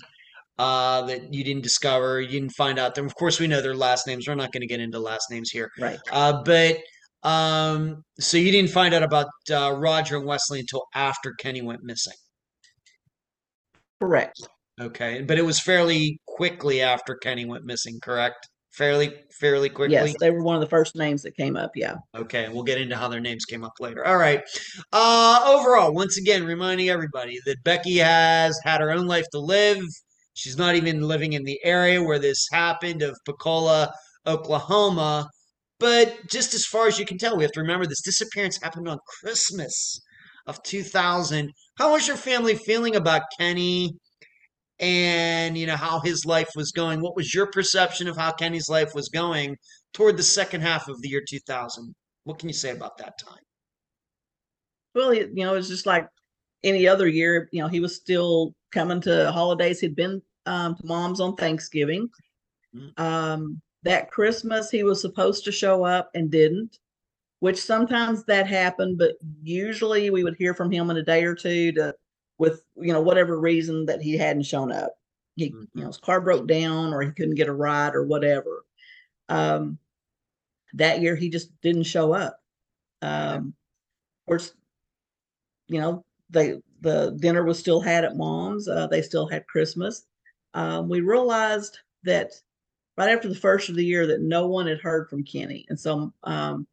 uh, 0.58 1.02
that 1.02 1.32
you 1.32 1.44
didn't 1.44 1.62
discover. 1.62 2.20
You 2.20 2.28
didn't 2.28 2.50
find 2.56 2.80
out 2.80 2.96
them. 2.96 3.06
Of 3.06 3.14
course, 3.14 3.38
we 3.38 3.46
know 3.46 3.62
their 3.62 3.76
last 3.76 4.08
names. 4.08 4.26
We're 4.26 4.34
not 4.34 4.50
going 4.50 4.62
to 4.62 4.66
get 4.66 4.80
into 4.80 4.98
last 4.98 5.30
names 5.30 5.50
here. 5.50 5.70
Right. 5.78 6.00
Uh, 6.10 6.42
but 6.42 6.78
um, 7.22 8.02
so 8.18 8.38
you 8.38 8.50
didn't 8.50 8.70
find 8.70 8.92
out 8.92 9.04
about 9.04 9.28
uh, 9.52 9.72
Roger 9.72 10.16
and 10.16 10.26
Wesley 10.26 10.58
until 10.58 10.86
after 10.96 11.32
Kenny 11.38 11.62
went 11.62 11.84
missing. 11.84 12.16
Correct. 14.00 14.40
Okay, 14.80 15.22
but 15.22 15.38
it 15.38 15.44
was 15.44 15.60
fairly 15.60 16.18
quickly 16.26 16.80
after 16.80 17.14
Kenny 17.14 17.44
went 17.44 17.64
missing, 17.64 18.00
correct? 18.02 18.48
Fairly, 18.72 19.12
fairly 19.38 19.68
quickly. 19.68 19.92
Yes, 19.92 20.14
they 20.18 20.30
were 20.30 20.42
one 20.42 20.54
of 20.54 20.62
the 20.62 20.68
first 20.68 20.96
names 20.96 21.20
that 21.22 21.36
came 21.36 21.56
up. 21.56 21.72
Yeah. 21.74 21.96
Okay, 22.14 22.48
we'll 22.48 22.62
get 22.62 22.80
into 22.80 22.96
how 22.96 23.06
their 23.08 23.20
names 23.20 23.44
came 23.44 23.64
up 23.64 23.74
later. 23.80 24.06
All 24.06 24.16
right. 24.16 24.40
Uh, 24.92 25.42
overall, 25.46 25.92
once 25.92 26.16
again, 26.16 26.44
reminding 26.44 26.88
everybody 26.88 27.38
that 27.44 27.62
Becky 27.64 27.98
has 27.98 28.58
had 28.64 28.80
her 28.80 28.90
own 28.90 29.06
life 29.06 29.26
to 29.32 29.38
live. 29.38 29.82
She's 30.32 30.56
not 30.56 30.74
even 30.74 31.02
living 31.02 31.34
in 31.34 31.44
the 31.44 31.60
area 31.62 32.02
where 32.02 32.18
this 32.18 32.48
happened 32.50 33.02
of 33.02 33.14
Pocola, 33.26 33.92
Oklahoma. 34.26 35.28
But 35.78 36.26
just 36.28 36.54
as 36.54 36.64
far 36.64 36.86
as 36.86 36.98
you 36.98 37.04
can 37.04 37.18
tell, 37.18 37.36
we 37.36 37.42
have 37.42 37.52
to 37.52 37.60
remember 37.60 37.84
this 37.84 38.02
disappearance 38.02 38.58
happened 38.62 38.88
on 38.88 38.98
Christmas 39.20 40.00
of 40.46 40.62
2000. 40.62 41.50
How 41.76 41.92
was 41.92 42.06
your 42.08 42.16
family 42.16 42.54
feeling 42.54 42.96
about 42.96 43.22
Kenny 43.38 43.92
and, 44.82 45.56
you 45.56 45.66
know, 45.66 45.76
how 45.76 46.00
his 46.00 46.26
life 46.26 46.50
was 46.56 46.72
going? 46.72 47.00
What 47.00 47.16
was 47.16 47.32
your 47.32 47.46
perception 47.46 48.08
of 48.08 48.16
how 48.16 48.32
Kenny's 48.32 48.68
life 48.68 48.94
was 48.94 49.08
going 49.08 49.56
toward 49.94 50.16
the 50.16 50.22
second 50.24 50.60
half 50.62 50.88
of 50.88 51.00
the 51.00 51.08
year 51.08 51.22
2000? 51.26 51.94
What 52.24 52.38
can 52.38 52.48
you 52.48 52.54
say 52.54 52.70
about 52.70 52.98
that 52.98 53.14
time? 53.18 53.38
Well, 54.94 55.14
you 55.14 55.30
know, 55.34 55.54
it's 55.54 55.68
just 55.68 55.86
like 55.86 56.08
any 56.64 56.86
other 56.86 57.06
year. 57.06 57.48
You 57.52 57.62
know, 57.62 57.68
he 57.68 57.80
was 57.80 57.96
still 57.96 58.54
coming 58.72 59.00
to 59.02 59.30
holidays. 59.30 59.80
He'd 59.80 59.96
been 59.96 60.20
um, 60.46 60.74
to 60.74 60.84
mom's 60.84 61.20
on 61.20 61.36
Thanksgiving. 61.36 62.08
Mhm. 62.74 62.98
Um, 62.98 63.62
that 63.84 64.10
Christmas, 64.10 64.70
he 64.70 64.82
was 64.82 65.00
supposed 65.00 65.44
to 65.44 65.52
show 65.52 65.84
up 65.84 66.10
and 66.14 66.30
didn't, 66.30 66.78
which 67.40 67.60
sometimes 67.60 68.24
that 68.24 68.46
happened, 68.46 68.98
but 68.98 69.14
usually 69.42 70.10
we 70.10 70.24
would 70.24 70.36
hear 70.36 70.54
from 70.54 70.70
him 70.70 70.90
in 70.90 70.96
a 70.96 71.02
day 71.02 71.24
or 71.24 71.34
two 71.34 71.72
to, 71.72 71.94
with 72.42 72.62
you 72.76 72.92
know 72.92 73.00
whatever 73.02 73.38
reason 73.40 73.86
that 73.86 74.02
he 74.02 74.18
hadn't 74.18 74.42
shown 74.44 74.72
up. 74.72 74.92
He, 75.36 75.50
Mhm. 75.50 75.68
you 75.74 75.82
know, 75.82 75.86
his 75.88 75.98
car 75.98 76.20
broke 76.20 76.48
down 76.48 76.92
or 76.92 77.02
he 77.02 77.12
couldn't 77.12 77.36
get 77.36 77.48
a 77.48 77.54
ride 77.54 77.94
or 77.94 78.04
whatever. 78.04 78.66
Um, 79.28 79.78
that 80.74 81.00
year 81.02 81.16
he 81.16 81.30
just 81.30 81.60
didn't 81.62 81.84
show 81.84 82.12
up. 82.12 82.40
Um, 83.02 83.54
of 84.22 84.26
course, 84.28 84.54
you 85.68 85.80
know, 85.80 86.04
they 86.30 86.60
the 86.80 87.16
dinner 87.20 87.44
was 87.44 87.58
still 87.58 87.80
had 87.80 88.04
at 88.04 88.16
mom's. 88.16 88.68
Uh, 88.68 88.86
they 88.88 89.02
still 89.02 89.26
had 89.28 89.46
Christmas. 89.46 90.06
um, 90.54 90.88
we 90.88 91.00
realized 91.00 91.78
that 92.04 92.32
right 92.98 93.10
after 93.10 93.28
the 93.28 93.34
first 93.34 93.68
of 93.70 93.76
the 93.76 93.84
year 93.86 94.06
that 94.06 94.20
no 94.22 94.48
one 94.48 94.66
had 94.66 94.80
heard 94.80 95.08
from 95.08 95.24
Kenny, 95.24 95.66
and 95.70 95.80
so 95.80 96.12
um, 96.24 96.66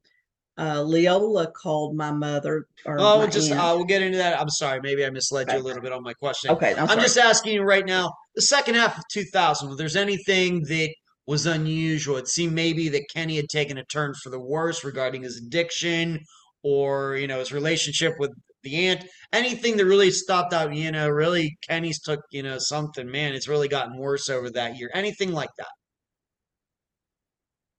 uh, 0.60 0.82
Leola 0.84 1.50
called 1.52 1.96
my 1.96 2.12
mother. 2.12 2.66
Or 2.86 3.00
Oh, 3.00 3.04
my 3.04 3.18
we'll 3.20 3.28
just 3.30 3.50
aunt. 3.52 3.60
uh, 3.60 3.74
we'll 3.76 3.86
get 3.86 4.02
into 4.02 4.18
that. 4.18 4.40
I'm 4.40 4.50
sorry, 4.50 4.80
maybe 4.82 5.06
I 5.06 5.10
misled 5.10 5.52
you 5.52 5.58
a 5.58 5.60
little 5.60 5.82
bit 5.82 5.94
on 5.94 6.04
my 6.04 6.14
question. 6.14 6.52
okay, 6.52 6.76
I'm, 6.76 6.90
I'm 6.90 7.00
just 7.00 7.18
asking 7.18 7.54
you 7.54 7.64
right 7.64 7.86
now, 7.86 8.12
the 8.36 8.42
second 8.42 8.76
half 8.76 8.98
of 8.98 9.04
2000, 9.12 9.72
if 9.72 9.78
there's 9.78 9.96
anything 9.96 10.64
that 10.64 10.90
was 11.28 11.46
unusual, 11.46 12.18
it 12.18 12.28
seemed 12.28 12.54
maybe 12.54 12.90
that 12.90 13.04
Kenny 13.14 13.36
had 13.38 13.50
taken 13.50 13.78
a 13.78 13.86
turn 13.86 14.14
for 14.22 14.30
the 14.30 14.40
worse 14.40 14.84
regarding 14.84 15.22
his 15.24 15.38
addiction 15.38 16.20
or, 16.64 17.16
you 17.16 17.28
know, 17.28 17.40
his 17.40 17.52
relationship 17.54 18.16
with 18.20 18.32
the 18.64 18.88
aunt. 18.88 19.06
Anything 19.32 19.78
that 19.78 19.86
really 19.86 20.12
stopped 20.12 20.54
out, 20.54 20.74
you 20.76 20.92
know, 20.92 21.08
really 21.08 21.58
Kenny's 21.68 22.02
took, 22.02 22.20
you 22.32 22.44
know, 22.44 22.58
something, 22.58 23.10
man, 23.10 23.34
it's 23.34 23.48
really 23.48 23.68
gotten 23.70 23.98
worse 23.98 24.28
over 24.28 24.50
that 24.50 24.78
year. 24.78 24.90
Anything 24.94 25.32
like 25.32 25.52
that. 25.58 25.68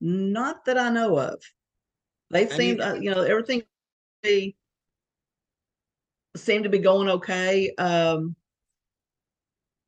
Not 0.00 0.64
that 0.64 0.78
I 0.78 0.88
know 0.88 1.18
of. 1.18 1.42
They 2.30 2.48
seemed, 2.48 2.80
uh, 2.80 2.94
you 2.94 3.10
know, 3.10 3.22
everything 3.22 3.62
be- 4.22 4.56
seemed 6.36 6.64
to 6.64 6.70
be 6.70 6.78
going 6.78 7.08
okay. 7.08 7.74
Um, 7.76 8.36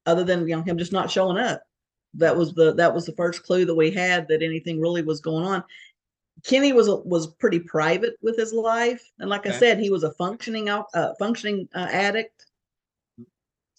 other 0.07 0.25
than 0.25 0.49
you 0.49 0.57
know 0.57 0.63
him 0.63 0.79
just 0.79 0.93
not 0.93 1.11
showing 1.11 1.39
up. 1.39 1.63
That 2.15 2.37
was 2.37 2.53
the 2.55 2.75
that 2.75 2.95
was 2.95 3.07
the 3.07 3.13
first 3.13 3.43
clue 3.43 3.65
that 3.65 3.75
we 3.75 3.91
had 3.91 4.29
that 4.29 4.43
anything 4.43 4.81
really 4.81 5.03
was 5.03 5.21
going 5.21 5.45
on. 5.45 5.65
Kenny 6.45 6.73
was 6.73 6.89
was 7.05 7.29
pretty 7.35 7.61
private 7.61 8.15
with 8.21 8.37
his 8.37 8.53
life, 8.53 9.03
and 9.19 9.31
like 9.31 9.47
I 9.47 9.53
said, 9.53 9.79
he 9.79 9.91
was 9.91 10.03
a 10.03 10.13
functioning 10.15 10.69
uh, 10.69 10.83
functioning 11.19 11.69
uh, 11.75 11.89
addict. 11.91 12.47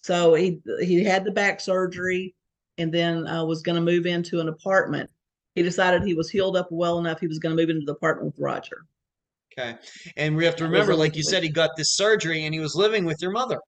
So 0.02 0.34
he 0.34 0.60
he 0.80 1.04
had 1.04 1.24
the 1.24 1.30
back 1.30 1.60
surgery, 1.60 2.34
and 2.78 2.92
then 2.92 3.26
uh, 3.26 3.44
was 3.44 3.62
going 3.62 3.76
to 3.76 3.82
move 3.82 4.06
into 4.06 4.40
an 4.40 4.48
apartment. 4.48 5.10
He 5.54 5.62
decided 5.62 6.02
he 6.02 6.14
was 6.14 6.30
healed 6.30 6.56
up 6.56 6.68
well 6.70 6.98
enough. 6.98 7.20
He 7.20 7.26
was 7.26 7.38
going 7.38 7.56
to 7.56 7.62
move 7.62 7.70
into 7.70 7.86
the 7.86 7.92
apartment 7.92 8.26
with 8.26 8.38
Roger. 8.38 8.84
Okay. 9.56 9.76
And 10.16 10.34
we 10.34 10.44
have 10.44 10.56
to 10.56 10.64
remember, 10.64 10.94
like 10.96 11.14
you 11.14 11.22
said, 11.22 11.42
he 11.44 11.48
got 11.48 11.70
this 11.76 11.94
surgery 11.94 12.44
and 12.44 12.52
he 12.52 12.60
was 12.60 12.74
living 12.74 13.04
with 13.04 13.22
your 13.22 13.30
mother. 13.30 13.60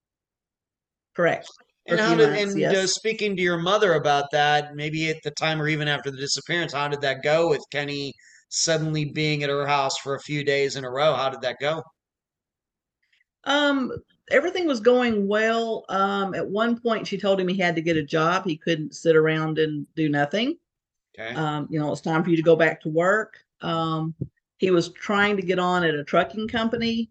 Correct. 1.14 1.48
And 1.86 2.00
how 2.00 2.16
did 2.16 2.30
months, 2.30 2.52
and 2.52 2.60
yes. 2.60 2.76
uh, 2.76 2.86
speaking 2.88 3.36
to 3.36 3.42
your 3.42 3.58
mother 3.58 3.94
about 3.94 4.24
that, 4.32 4.74
maybe 4.74 5.08
at 5.08 5.22
the 5.22 5.30
time 5.30 5.62
or 5.62 5.68
even 5.68 5.86
after 5.86 6.10
the 6.10 6.16
disappearance, 6.16 6.72
how 6.72 6.88
did 6.88 7.00
that 7.02 7.22
go 7.22 7.48
with 7.48 7.64
Kenny 7.70 8.12
suddenly 8.48 9.04
being 9.04 9.44
at 9.44 9.50
her 9.50 9.66
house 9.66 9.96
for 9.98 10.16
a 10.16 10.20
few 10.20 10.44
days 10.44 10.74
in 10.74 10.84
a 10.84 10.90
row? 10.90 11.14
How 11.14 11.30
did 11.30 11.42
that 11.42 11.58
go? 11.60 11.82
Um, 13.44 13.92
everything 14.28 14.66
was 14.66 14.80
going 14.80 15.28
well. 15.28 15.84
Um, 15.88 16.34
at 16.34 16.46
one 16.46 16.80
point, 16.80 17.06
she 17.06 17.18
told 17.18 17.40
him 17.40 17.46
he 17.46 17.58
had 17.58 17.76
to 17.76 17.82
get 17.82 17.96
a 17.96 18.02
job. 18.02 18.44
He 18.44 18.56
couldn't 18.56 18.96
sit 18.96 19.14
around 19.14 19.58
and 19.58 19.86
do 19.94 20.08
nothing. 20.08 20.58
Okay. 21.18 21.34
Um, 21.34 21.66
you 21.70 21.78
know, 21.78 21.92
it's 21.92 22.00
time 22.00 22.22
for 22.22 22.30
you 22.30 22.36
to 22.36 22.42
go 22.42 22.56
back 22.56 22.80
to 22.82 22.88
work. 22.88 23.38
Um, 23.62 24.14
he 24.58 24.70
was 24.70 24.90
trying 24.90 25.36
to 25.36 25.42
get 25.42 25.58
on 25.58 25.84
at 25.84 25.94
a 25.94 26.04
trucking 26.04 26.48
company. 26.48 27.10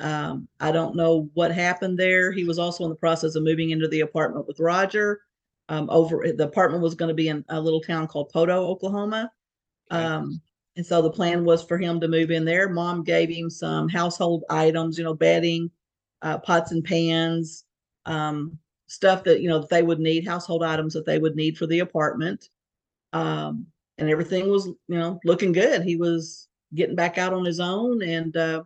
Um, 0.00 0.48
I 0.60 0.72
don't 0.72 0.96
know 0.96 1.30
what 1.34 1.52
happened 1.52 1.98
there. 1.98 2.32
He 2.32 2.44
was 2.44 2.58
also 2.58 2.84
in 2.84 2.90
the 2.90 2.96
process 2.96 3.34
of 3.34 3.44
moving 3.44 3.70
into 3.70 3.88
the 3.88 4.00
apartment 4.00 4.46
with 4.46 4.60
Roger. 4.60 5.20
Um, 5.68 5.88
over 5.90 6.24
the 6.36 6.44
apartment 6.44 6.82
was 6.82 6.94
going 6.94 7.08
to 7.08 7.14
be 7.14 7.28
in 7.28 7.44
a 7.48 7.60
little 7.60 7.80
town 7.80 8.06
called 8.06 8.30
Poteau, 8.32 8.68
Oklahoma. 8.68 9.30
Okay. 9.90 10.02
Um, 10.02 10.40
and 10.76 10.84
so 10.84 11.00
the 11.00 11.10
plan 11.10 11.44
was 11.44 11.64
for 11.64 11.78
him 11.78 12.00
to 12.00 12.08
move 12.08 12.30
in 12.30 12.44
there. 12.44 12.68
Mom 12.68 13.04
gave 13.04 13.30
him 13.30 13.48
some 13.48 13.88
household 13.88 14.44
items, 14.50 14.98
you 14.98 15.04
know, 15.04 15.14
bedding, 15.14 15.70
uh, 16.22 16.38
pots 16.38 16.72
and 16.72 16.84
pans, 16.84 17.64
um, 18.06 18.58
stuff 18.88 19.24
that, 19.24 19.40
you 19.40 19.48
know, 19.48 19.60
that 19.60 19.70
they 19.70 19.82
would 19.82 20.00
need, 20.00 20.26
household 20.26 20.64
items 20.64 20.92
that 20.94 21.06
they 21.06 21.18
would 21.18 21.36
need 21.36 21.56
for 21.56 21.66
the 21.66 21.78
apartment. 21.78 22.50
Um, 23.14 23.68
and 23.96 24.10
everything 24.10 24.50
was, 24.50 24.66
you 24.66 24.98
know, 24.98 25.20
looking 25.24 25.52
good. 25.52 25.82
He 25.82 25.96
was 25.96 26.48
getting 26.74 26.96
back 26.96 27.16
out 27.16 27.32
on 27.32 27.44
his 27.44 27.60
own 27.60 28.02
and, 28.02 28.36
uh, 28.36 28.64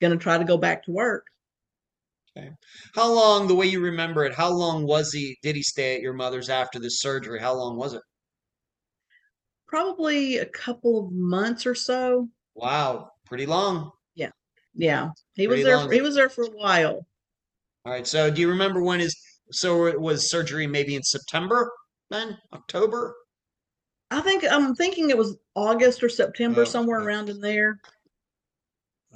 going 0.00 0.16
to 0.16 0.22
try 0.22 0.38
to 0.38 0.44
go 0.44 0.58
back 0.58 0.84
to 0.84 0.92
work. 0.92 1.26
Okay. 2.36 2.50
How 2.94 3.10
long, 3.12 3.48
the 3.48 3.54
way 3.54 3.66
you 3.66 3.80
remember 3.80 4.24
it, 4.24 4.34
how 4.34 4.50
long 4.50 4.86
was 4.86 5.10
he, 5.12 5.38
did 5.42 5.56
he 5.56 5.62
stay 5.62 5.96
at 5.96 6.02
your 6.02 6.12
mother's 6.12 6.50
after 6.50 6.78
this 6.78 7.00
surgery? 7.00 7.40
How 7.40 7.54
long 7.54 7.76
was 7.76 7.94
it? 7.94 8.02
Probably 9.66 10.36
a 10.36 10.46
couple 10.46 11.06
of 11.06 11.12
months 11.12 11.66
or 11.66 11.74
so. 11.74 12.28
Wow, 12.54 13.10
pretty 13.24 13.46
long. 13.46 13.90
Yeah. 14.14 14.30
Yeah. 14.74 15.08
He 15.34 15.48
was 15.48 15.64
there, 15.64 15.78
long. 15.78 15.90
he 15.90 16.00
was 16.00 16.14
there 16.14 16.28
for 16.28 16.44
a 16.44 16.50
while. 16.50 17.06
All 17.84 17.92
right. 17.92 18.06
So 18.06 18.30
do 18.30 18.40
you 18.40 18.50
remember 18.50 18.82
when 18.82 19.00
his, 19.00 19.16
so 19.50 19.86
it 19.86 19.98
was 19.98 20.30
surgery 20.30 20.66
maybe 20.66 20.94
in 20.94 21.02
September 21.02 21.72
then? 22.10 22.36
October? 22.52 23.14
I 24.10 24.20
think, 24.20 24.44
I'm 24.50 24.74
thinking 24.74 25.10
it 25.10 25.18
was 25.18 25.36
August 25.54 26.02
or 26.02 26.08
September, 26.08 26.64
Oh, 26.64 26.64
somewhere 26.64 27.00
okay. 27.00 27.06
around 27.06 27.28
in 27.28 27.40
there. 27.40 27.80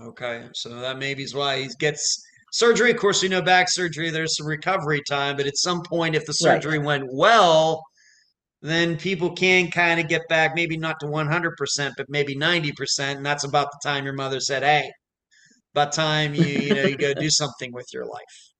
Okay, 0.00 0.48
so 0.54 0.68
that 0.80 0.98
maybe 0.98 1.22
is 1.22 1.34
why 1.34 1.62
he 1.62 1.68
gets 1.78 2.22
surgery. 2.52 2.90
Of 2.90 2.96
course, 2.98 3.22
we 3.22 3.28
know 3.28 3.42
back 3.42 3.68
surgery, 3.70 4.10
there's 4.10 4.36
some 4.36 4.46
recovery 4.46 5.02
time, 5.08 5.36
but 5.36 5.46
at 5.46 5.56
some 5.56 5.82
point, 5.82 6.14
if 6.14 6.24
the 6.26 6.32
Right. 6.40 6.62
surgery 6.62 6.78
went 6.78 7.04
well, 7.12 7.82
then 8.62 8.96
people 8.98 9.32
can 9.34 9.70
kind 9.70 10.00
of 10.00 10.08
get 10.08 10.28
back, 10.28 10.54
maybe 10.56 10.76
not 10.78 11.00
to 11.00 11.08
100%, 11.08 11.94
but 11.96 12.06
maybe 12.10 12.36
90%. 12.36 13.18
And 13.18 13.26
that's 13.26 13.44
about 13.44 13.68
the 13.72 13.80
time 13.88 14.04
your 14.04 14.14
mother 14.14 14.40
said, 14.40 14.62
hey, 14.64 14.90
about 15.74 15.92
time 15.92 16.34
you, 16.34 16.46
you 16.46 16.74
know, 16.74 16.84
you 16.84 16.98
go 16.98 17.14
do 17.14 17.30
something 17.30 17.72
with 17.72 17.88
your 17.92 18.06
life. 18.06 18.51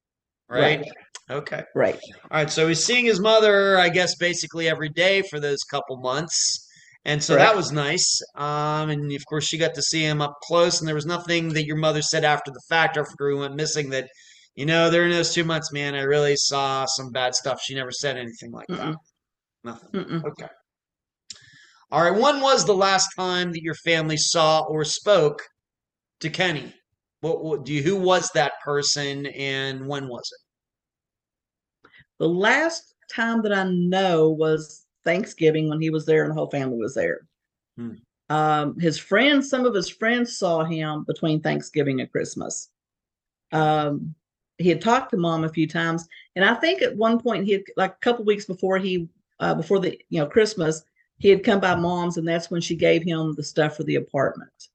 Right? 0.53 0.81
Right. 0.81 0.89
Okay. 1.31 1.63
Right. 1.75 1.99
All 2.31 2.39
right. 2.39 2.51
So 2.51 2.69
he's 2.69 2.85
seeing 2.85 3.07
his 3.07 3.21
mother, 3.21 3.79
I 3.79 3.89
guess, 3.89 4.17
basically 4.17 4.69
every 4.69 4.91
day 4.91 5.23
for 5.23 5.41
those 5.41 5.63
couple 5.71 5.97
months. 5.97 6.69
And 7.05 7.23
so 7.23 7.35
that 7.35 7.57
was 7.57 7.73
nice. 7.73 8.21
Um, 8.37 8.91
and 8.91 9.11
of 9.13 9.25
course, 9.29 9.45
she 9.45 9.59
got 9.59 9.75
to 9.75 9.83
see 9.83 10.03
him 10.05 10.21
up 10.21 10.35
close. 10.43 10.79
And 10.81 10.87
there 10.87 10.95
was 10.95 11.07
nothing 11.07 11.49
that 11.55 11.65
your 11.65 11.77
mother 11.77 12.03
said 12.03 12.25
after 12.25 12.51
the 12.53 12.63
fact, 12.69 12.97
after 12.97 13.29
he 13.29 13.35
went 13.35 13.57
missing, 13.57 13.91
that, 13.91 14.09
you 14.55 14.67
know, 14.67 14.91
during 14.91 15.11
those 15.11 15.35
two 15.35 15.43
months, 15.43 15.73
man, 15.73 15.95
I 15.95 16.03
really 16.03 16.37
saw 16.37 16.85
some 16.87 17.11
bad 17.11 17.35
stuff. 17.35 17.61
She 17.61 17.75
never 17.75 17.91
said 17.91 18.17
anything 18.17 18.53
like 18.53 18.69
that. 18.69 18.79
Mm-mm. 18.79 18.97
Nothing. 19.65 19.91
Mm-mm. 19.93 20.25
Okay. 20.25 20.49
All 21.91 22.03
right. 22.03 22.21
When 22.21 22.41
was 22.41 22.67
the 22.67 22.75
last 22.75 23.09
time 23.17 23.53
that 23.53 23.63
your 23.63 23.77
family 23.85 24.17
saw 24.17 24.61
or 24.69 24.85
spoke 24.85 25.43
to 26.21 26.31
Kenny? 26.31 26.73
What, 27.21 27.43
what 27.43 27.65
do 27.65 27.73
you, 27.73 27.83
who 27.83 27.97
was 27.97 28.31
that 28.35 28.53
person 28.65 29.27
and 29.27 29.87
when 29.87 30.09
was 30.09 30.29
it? 30.33 30.42
The 32.23 32.29
last 32.29 32.95
time 33.13 33.43
that 33.43 33.53
I 33.53 33.65
know 33.65 34.31
was 34.31 34.87
Thanksgiving 35.05 35.69
when 35.69 35.81
he 35.81 35.91
was 35.91 36.07
there 36.07 36.23
and 36.23 36.31
the 36.31 36.37
whole 36.37 36.49
family 36.51 36.79
was 36.79 36.95
there. 36.95 37.27
Hmm. 37.77 37.95
Um, 38.29 38.79
his 38.79 38.97
friends, 38.97 39.51
some 39.51 39.67
of 39.67 39.75
his 39.75 39.89
friends 39.89 40.39
saw 40.39 40.63
him 40.63 41.03
between 41.03 41.41
Thanksgiving 41.41 42.01
and 42.01 42.09
Christmas. 42.13 42.71
Um, 43.51 44.15
he 44.59 44.69
had 44.69 44.81
talked 44.81 45.11
to 45.11 45.17
mom 45.17 45.43
a 45.43 45.49
few 45.49 45.67
times, 45.67 46.07
and 46.37 46.45
I 46.45 46.55
think 46.55 46.81
at 46.81 46.97
one 46.97 47.19
point 47.19 47.45
he 47.45 47.55
had, 47.55 47.63
like 47.77 47.91
a 47.91 48.01
couple 48.01 48.25
weeks 48.25 48.45
before 48.45 48.79
he, 48.79 49.09
uh, 49.41 49.57
before 49.57 49.81
the 49.81 50.01
you 50.09 50.21
know 50.21 50.27
Christmas, 50.29 50.85
he 51.19 51.29
had 51.29 51.43
come 51.43 51.59
by 51.59 51.75
mom's, 51.75 52.19
and 52.19 52.29
that's 52.29 52.53
when 52.53 52.61
she 52.61 52.77
gave 52.77 53.03
him 53.03 53.35
the 53.35 53.43
stuff 53.43 53.77
for 53.77 53.83
the 53.83 53.97
apartment. 53.97 54.69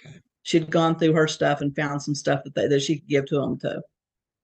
Okay. 0.00 0.16
She'd 0.44 0.70
gone 0.70 0.98
through 0.98 1.12
her 1.12 1.28
stuff 1.28 1.60
and 1.60 1.76
found 1.76 2.00
some 2.00 2.14
stuff 2.14 2.42
that 2.44 2.54
they, 2.54 2.66
that 2.66 2.80
she 2.80 2.96
could 3.00 3.08
give 3.08 3.26
to 3.26 3.42
him 3.42 3.58
to 3.58 3.82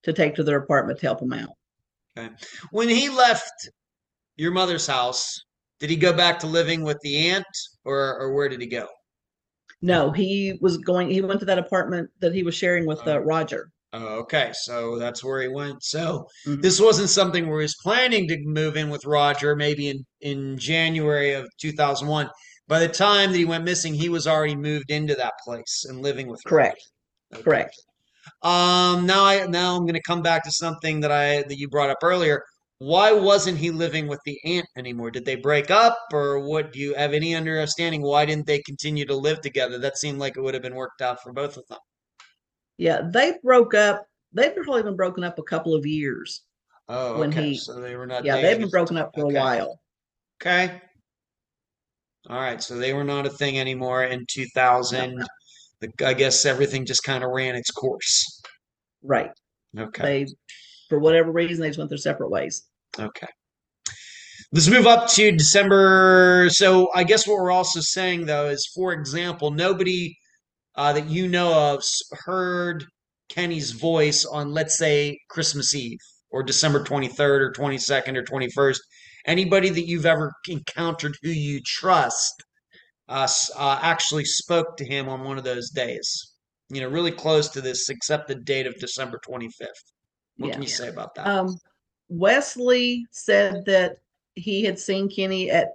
to 0.03 0.13
take 0.13 0.35
to 0.35 0.45
their 0.45 0.59
apartment 0.59 0.99
to 0.99 1.07
help 1.07 1.23
him 1.23 1.33
out. 1.33 1.58
When 2.71 2.89
he 2.89 3.09
left 3.09 3.53
your 4.37 4.53
mother's 4.53 4.87
house, 4.87 5.37
did 5.81 5.91
he 5.91 5.97
go 5.97 6.13
back 6.13 6.39
to 6.41 6.47
living 6.47 6.83
with 6.83 6.99
the 7.03 7.29
aunt 7.31 7.47
or, 7.85 8.19
or 8.21 8.35
where 8.35 8.49
did 8.49 8.61
he 8.61 8.67
go? 8.67 8.87
No, 9.81 10.11
he 10.11 10.59
was 10.61 10.77
going. 10.79 11.11
He 11.11 11.21
went 11.21 11.41
to 11.41 11.47
that 11.47 11.59
apartment 11.59 12.11
that 12.21 12.35
he 12.35 12.43
was 12.43 12.55
sharing 12.55 12.87
with 12.87 12.99
uh, 13.07 13.13
Oh. 13.13 13.19
Roger. 13.19 13.71
Oh, 13.93 14.19
okay, 14.21 14.51
so 14.53 14.99
that's 14.99 15.25
where 15.25 15.41
he 15.41 15.49
went. 15.49 15.83
So 15.83 16.27
Mhm. 16.47 16.61
this 16.61 16.79
wasn't 16.81 17.09
something 17.09 17.49
where 17.49 17.61
he 17.61 17.65
was 17.65 17.77
planning 17.83 18.29
to 18.29 18.37
move 18.45 18.77
in 18.77 18.91
with 18.91 19.07
Roger 19.07 19.57
maybe 19.57 19.89
in, 19.89 20.05
in 20.21 20.59
January 20.59 21.33
of 21.33 21.49
2001. 21.61 22.29
By 22.67 22.81
the 22.81 22.89
time 22.89 23.33
that 23.33 23.39
he 23.39 23.47
went 23.47 23.65
missing, 23.65 23.95
he 23.95 24.11
was 24.11 24.27
already 24.27 24.57
moved 24.57 24.91
into 24.91 25.15
that 25.15 25.33
place 25.43 25.87
and 25.89 26.03
living 26.03 26.27
with 26.27 26.41
Roger. 26.45 26.51
Correct. 26.55 26.81
Okay. 27.35 27.43
Correct. 27.43 27.75
Um, 28.43 29.07
now 29.07 29.25
I 29.25 29.47
now 29.47 29.75
I'm 29.77 29.83
going 29.83 29.95
to 29.95 30.03
come 30.03 30.23
back 30.23 30.45
to 30.45 30.51
something 30.53 31.01
that 31.01 31.11
I 31.13 31.43
that 31.43 31.59
you 31.59 31.69
brought 31.69 31.91
up 31.91 31.99
earlier. 32.03 32.43
Why 32.81 33.11
wasn't 33.11 33.59
he 33.59 33.71
living 33.73 34.07
with 34.07 34.21
the 34.25 34.39
aunt 34.45 34.67
anymore? 34.77 35.11
Did 35.11 35.25
they 35.25 35.35
break 35.35 35.71
up, 35.71 35.99
or 36.13 36.39
what? 36.39 36.73
Do 36.73 36.79
you 36.79 36.95
have 36.95 37.13
any 37.13 37.35
understanding? 37.35 38.03
Why 38.03 38.25
didn't 38.25 38.47
they 38.47 38.61
continue 38.61 39.05
to 39.07 39.17
live 39.17 39.41
together? 39.41 39.79
That 39.79 39.99
seemed 39.99 40.19
like 40.21 40.37
it 40.37 40.43
would 40.43 40.55
have 40.55 40.63
been 40.63 40.77
worked 40.77 41.03
out 41.03 41.21
for 41.21 41.33
both 41.33 41.57
of 41.57 41.67
them. 41.69 41.79
Yeah, 42.77 43.01
they 43.13 43.35
broke 43.43 43.75
up. 43.75 44.07
They've 44.33 44.55
probably 44.55 44.85
been 44.85 44.95
broken 44.95 45.25
up 45.25 45.39
a 45.41 45.43
couple 45.43 45.75
of 45.75 45.85
years. 45.87 46.43
Oh, 46.89 47.19
When 47.19 47.31
okay. 47.31 47.49
he- 47.51 47.57
So 47.57 47.81
they 47.81 47.97
were 47.97 48.07
not 48.07 48.25
Yeah, 48.25 48.41
they've 48.41 48.59
been 48.61 48.71
broken 48.71 48.97
up 48.97 49.11
for 49.13 49.27
Okay. 49.27 49.37
a 49.37 49.41
while. 49.41 49.81
Okay. 50.41 50.81
All 52.31 52.41
right. 52.41 52.63
So 52.63 52.77
they 52.77 52.93
were 52.93 53.05
not 53.05 53.27
a 53.27 53.31
thing 53.31 53.59
anymore 53.59 54.05
in 54.05 54.25
2000. 54.29 55.21
The, 55.81 55.91
I 56.05 56.15
guess 56.15 56.45
everything 56.45 56.87
just 56.87 57.05
kind 57.05 57.23
of 57.23 57.31
ran 57.31 57.55
its 57.55 57.71
course. 57.71 58.43
Right. 59.03 59.31
Okay. 59.79 60.25
They, 60.25 60.33
for 60.89 60.99
whatever 60.99 61.31
reason, 61.31 61.63
they 61.63 61.69
just 61.69 61.79
went 61.79 61.91
their 61.91 61.99
separate 61.99 62.31
ways. 62.31 62.67
Okay. 62.99 63.27
Let's 64.53 64.69
move 64.69 64.87
up 64.87 65.09
to 65.11 65.33
December. 65.33 66.49
So 66.51 66.89
I 66.95 67.05
guess 67.05 67.27
what 67.27 67.37
we're 67.37 67.51
also 67.51 67.81
saying 67.81 68.27
though 68.27 68.49
is, 68.49 68.71
for 68.75 68.93
example, 68.93 69.51
nobody 69.51 70.17
uh, 70.75 70.93
that 70.95 71.09
you 71.09 71.29
know 71.29 71.75
of 71.75 71.83
heard 72.25 72.85
Kenny's 73.29 73.73
voice 73.73 74.25
on, 74.25 74.53
let's 74.53 74.79
say, 74.79 75.19
Christmas 75.29 75.75
Eve 75.75 75.99
or 76.31 76.43
December 76.43 76.83
23rd 76.83 77.41
or 77.41 77.53
22nd 77.53 78.17
or 78.17 78.23
21st. 78.23 78.79
Anybody 79.27 79.69
that 79.69 79.87
you've 79.87 80.07
ever 80.07 80.33
encountered 80.49 81.17
who 81.23 81.31
you 81.31 81.61
trust 81.65 82.43
uh, 83.09 83.29
uh, 83.57 83.79
actually 83.83 84.25
spoke 84.25 84.77
to 84.77 84.85
him 84.85 85.09
on 85.09 85.25
one 85.25 85.39
of 85.39 85.45
those 85.45 85.71
days. 85.71 86.35
You 86.71 86.81
know, 86.83 86.89
really 86.89 87.13
close 87.13 87.49
to 87.51 87.61
this 87.61 87.89
accepted 87.89 88.45
date 88.45 88.67
of 88.67 88.79
December 88.79 89.19
25th. 89.27 89.69
What 90.37 90.49
Yeah. 90.49 90.53
can 90.55 90.63
you 90.63 90.69
say 90.69 90.89
about 90.89 91.15
that? 91.15 91.27
Um, 91.27 91.59
Wesley 92.09 93.07
said 93.11 93.65
that 93.67 93.99
he 94.35 94.63
had 94.63 94.79
seen 94.79 95.09
Kenny 95.09 95.51
at 95.51 95.73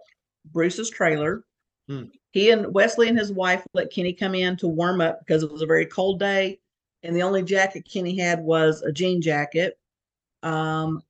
Bruce's 0.52 0.90
trailer. 0.90 1.44
Hmm. 1.88 2.06
He 2.32 2.50
and 2.52 2.74
Wesley 2.74 3.10
and 3.10 3.18
his 3.18 3.32
wife 3.32 3.66
let 3.74 3.92
Kenny 3.92 4.14
come 4.14 4.36
in 4.36 4.56
to 4.58 4.68
warm 4.68 5.02
up 5.02 5.20
because 5.20 5.44
it 5.44 5.52
was 5.52 5.62
a 5.62 5.68
very 5.68 5.86
cold 5.86 6.20
day, 6.20 6.60
and 7.04 7.16
the 7.16 7.22
only 7.24 7.44
jacket 7.44 7.88
Kenny 7.92 8.18
had 8.18 8.40
was 8.40 8.82
a 8.82 8.92
jean 8.92 9.22
jacket. 9.22 9.78
Um, 10.42 11.02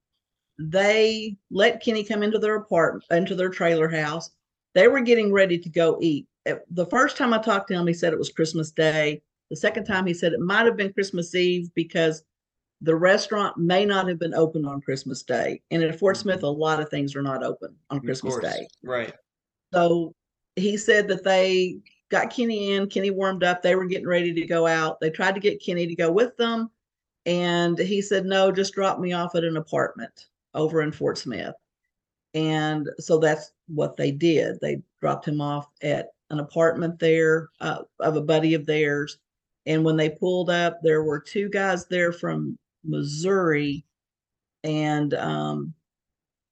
they 0.59 1.37
let 1.49 1.81
Kenny 1.83 2.03
come 2.03 2.23
into 2.23 2.39
their 2.39 2.55
apartment, 2.55 3.05
into 3.11 3.35
their 3.35 3.49
trailer 3.49 3.89
house. 3.89 4.31
They 4.73 4.87
were 4.87 5.01
getting 5.01 5.31
ready 5.31 5.57
to 5.57 5.69
go 5.69 5.97
eat. 6.01 6.27
The 6.45 6.85
first 6.87 7.17
time 7.17 7.33
I 7.33 7.37
talked 7.37 7.67
to 7.69 7.73
him, 7.73 7.87
he 7.87 7.93
said 7.93 8.11
it 8.11 8.19
was 8.19 8.29
Christmas 8.29 8.71
Day. 8.71 9.21
The 9.49 9.55
second 9.55 9.85
time, 9.85 10.05
he 10.05 10.13
said 10.13 10.33
it 10.33 10.39
might 10.39 10.65
have 10.65 10.77
been 10.77 10.93
Christmas 10.93 11.33
Eve 11.35 11.69
because 11.75 12.23
the 12.81 12.95
restaurant 12.95 13.57
may 13.57 13.85
not 13.85 14.07
have 14.07 14.19
been 14.19 14.33
open 14.33 14.65
on 14.65 14.81
Christmas 14.81 15.23
Day. 15.23 15.61
And 15.71 15.81
at 15.83 15.97
Fort 15.97 16.17
mm-hmm. 16.17 16.23
Smith, 16.23 16.43
a 16.43 16.47
lot 16.47 16.81
of 16.81 16.89
things 16.89 17.15
are 17.15 17.21
not 17.21 17.43
open 17.43 17.75
on 17.89 17.97
Of 17.97 18.03
Christmas 18.03 18.33
course. 18.33 18.43
Day. 18.43 18.67
Right. 18.83 19.13
So 19.73 20.13
he 20.55 20.75
said 20.75 21.07
that 21.07 21.23
they 21.23 21.77
got 22.09 22.29
Kenny 22.29 22.73
in, 22.73 22.87
Kenny 22.89 23.09
warmed 23.09 23.43
up, 23.43 23.61
they 23.61 23.75
were 23.75 23.85
getting 23.85 24.07
ready 24.07 24.33
to 24.33 24.45
go 24.45 24.67
out. 24.67 24.99
They 24.99 25.09
tried 25.09 25.35
to 25.35 25.41
get 25.41 25.63
Kenny 25.63 25.87
to 25.87 25.95
go 25.95 26.11
with 26.11 26.35
them. 26.37 26.69
And 27.25 27.79
he 27.79 28.01
said, 28.01 28.25
no, 28.25 28.51
just 28.51 28.73
drop 28.73 28.99
me 28.99 29.13
off 29.13 29.35
at 29.35 29.45
an 29.45 29.55
apartment 29.55 30.25
over 30.53 30.81
in 30.81 30.91
Fort 30.91 31.17
Smith. 31.17 31.55
And 32.33 32.89
so 32.99 33.17
that's 33.17 33.51
what 33.67 33.95
they 33.95 34.11
did. 34.11 34.59
They 34.61 34.81
dropped 35.01 35.27
him 35.27 35.41
off 35.41 35.67
at 35.81 36.09
an 36.29 36.39
apartment 36.39 36.99
there 36.99 37.49
uh, 37.61 37.83
of 37.99 38.15
a 38.15 38.21
buddy 38.21 38.53
of 38.53 38.65
theirs. 38.65 39.17
And 39.65 39.85
when 39.85 39.95
they 39.95 40.09
pulled 40.09 40.49
up, 40.49 40.79
there 40.81 41.03
were 41.03 41.19
two 41.19 41.49
guys 41.49 41.85
there 41.85 42.11
from 42.11 42.57
Missouri. 42.83 43.85
And 44.63 45.13
um, 45.13 45.73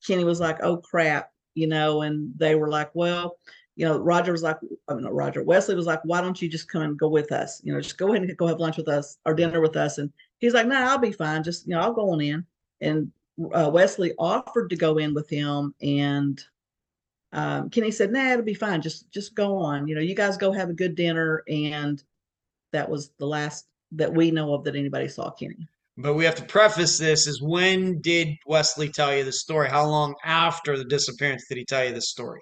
Kenny 0.05 0.23
was 0.23 0.39
like, 0.39 0.61
oh 0.61 0.77
crap, 0.77 1.31
you 1.55 1.67
know, 1.67 2.01
and 2.01 2.33
they 2.37 2.55
were 2.55 2.69
like, 2.69 2.91
well, 2.93 3.37
you 3.75 3.85
know, 3.85 3.97
Roger 3.97 4.31
was 4.31 4.43
like, 4.43 4.57
I 4.87 4.93
mean, 4.93 5.05
Roger, 5.05 5.43
Wesley 5.43 5.75
was 5.75 5.85
like, 5.85 6.01
why 6.03 6.21
don't 6.21 6.41
you 6.41 6.49
just 6.49 6.69
come 6.69 6.81
and 6.83 6.99
go 6.99 7.07
with 7.07 7.31
us? 7.31 7.61
You 7.63 7.73
know, 7.73 7.81
just 7.81 7.97
go 7.97 8.09
ahead 8.09 8.21
and 8.21 8.37
go 8.37 8.47
have 8.47 8.59
lunch 8.59 8.77
with 8.77 8.87
us 8.87 9.17
or 9.25 9.33
dinner 9.33 9.61
with 9.61 9.75
us. 9.75 9.97
And 9.97 10.11
he's 10.39 10.53
like, 10.53 10.67
no, 10.67 10.79
nah, 10.79 10.91
I'll 10.91 10.97
be 10.97 11.11
fine. 11.11 11.43
Just, 11.43 11.67
you 11.67 11.73
know, 11.73 11.81
I'll 11.81 11.93
go 11.93 12.11
on 12.11 12.21
in. 12.21 12.45
And 12.81 13.11
uh, 13.53 13.69
Wesley 13.69 14.13
offered 14.17 14.69
to 14.69 14.75
go 14.75 14.97
in 14.97 15.13
with 15.13 15.29
him. 15.29 15.73
And 15.81 16.41
um, 17.33 17.69
Kenny 17.69 17.91
said, 17.91 18.11
nah, 18.11 18.31
it'll 18.31 18.45
be 18.45 18.53
fine. 18.53 18.81
Just, 18.81 19.09
just 19.11 19.35
go 19.35 19.57
on. 19.57 19.87
You 19.87 19.95
know, 19.95 20.01
you 20.01 20.15
guys 20.15 20.37
go 20.37 20.51
have 20.51 20.69
a 20.69 20.73
good 20.73 20.95
dinner. 20.95 21.43
And 21.47 22.01
that 22.71 22.89
was 22.89 23.11
the 23.17 23.25
last 23.25 23.67
that 23.93 24.13
we 24.13 24.31
know 24.31 24.53
of 24.53 24.63
that 24.63 24.75
anybody 24.75 25.07
saw 25.07 25.31
Kenny. 25.31 25.67
But 25.97 26.13
we 26.13 26.25
have 26.25 26.35
to 26.35 26.43
preface 26.43 26.97
this 26.97 27.27
is 27.27 27.41
when 27.41 27.99
did 27.99 28.29
Wesley 28.45 28.89
tell 28.89 29.15
you 29.15 29.23
the 29.23 29.31
story? 29.31 29.69
How 29.69 29.85
long 29.85 30.15
after 30.23 30.77
the 30.77 30.85
disappearance 30.85 31.45
did 31.47 31.57
he 31.57 31.65
tell 31.65 31.85
you 31.85 31.93
the 31.93 32.01
story? 32.01 32.39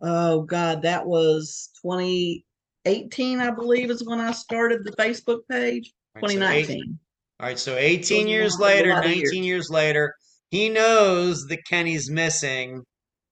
Oh 0.00 0.42
God, 0.42 0.82
that 0.82 1.06
was 1.06 1.70
2018, 1.82 3.40
I 3.40 3.50
believe, 3.50 3.90
is 3.90 4.04
when 4.04 4.20
I 4.20 4.32
started 4.32 4.84
the 4.84 4.92
Facebook 4.92 5.40
page. 5.50 5.92
All 6.14 6.22
right, 6.22 6.30
so 6.30 6.36
eight- 6.36 6.66
2019. 6.66 6.98
All 7.40 7.46
right, 7.46 7.58
so 7.58 7.76
18 7.76 8.28
years 8.28 8.54
are 8.56 8.58
a 8.58 8.60
lot- 8.62 8.70
a 8.70 8.74
later, 8.76 8.88
19 8.94 9.14
years. 9.14 9.46
years 9.46 9.70
later, 9.70 10.14
he 10.50 10.68
knows 10.68 11.44
that 11.48 11.58
Kenny's 11.68 12.10
missing, 12.10 12.82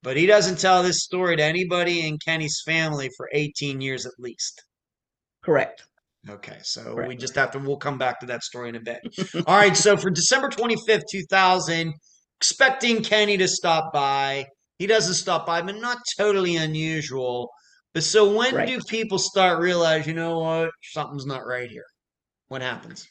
but 0.03 0.17
he 0.17 0.27
doesn't 0.27 0.59
tell 0.59 0.83
this 0.83 1.03
story 1.05 1.37
to 1.37 1.43
anybody 1.43 2.07
in 2.07 2.19
Kenny's 2.19 2.61
family 2.67 3.09
for 3.17 3.29
18 3.33 3.81
years 3.81 4.05
at 4.05 4.13
least. 4.19 4.61
Correct. 5.43 5.85
Okay, 6.29 6.59
so 6.63 6.95
we 7.07 7.17
just 7.17 7.35
have 7.35 7.51
to, 7.53 7.59
we'll 7.59 7.77
come 7.77 7.99
back 7.99 8.19
to 8.21 8.27
that 8.27 8.43
story 8.43 8.71
in 8.71 8.77
a 8.77 8.81
bit. 8.81 9.01
All 9.47 9.57
right, 9.57 9.77
so 9.77 9.97
for 9.97 10.11
December 10.11 10.49
25th, 10.49 11.03
2000, 11.11 11.93
expecting 12.41 13.03
Kenny 13.03 13.37
to 13.39 13.47
stop 13.49 13.93
by. 13.93 14.47
He 14.79 14.87
doesn't 14.87 15.15
stop 15.15 15.47
by, 15.47 15.63
but 15.63 15.77
not 15.77 15.99
totally 16.19 16.57
unusual. 16.57 17.51
But 17.93 18.03
so 18.05 18.35
when 18.37 18.55
Right. 18.55 18.67
do 18.69 18.81
people 18.89 19.19
start 19.19 19.61
realize, 19.61 20.07
you 20.07 20.15
know 20.15 20.39
what, 20.41 20.71
something's 20.83 21.27
not 21.27 21.47
right 21.47 21.71
here? 21.71 21.85
What 22.49 22.61
happens? 22.63 23.07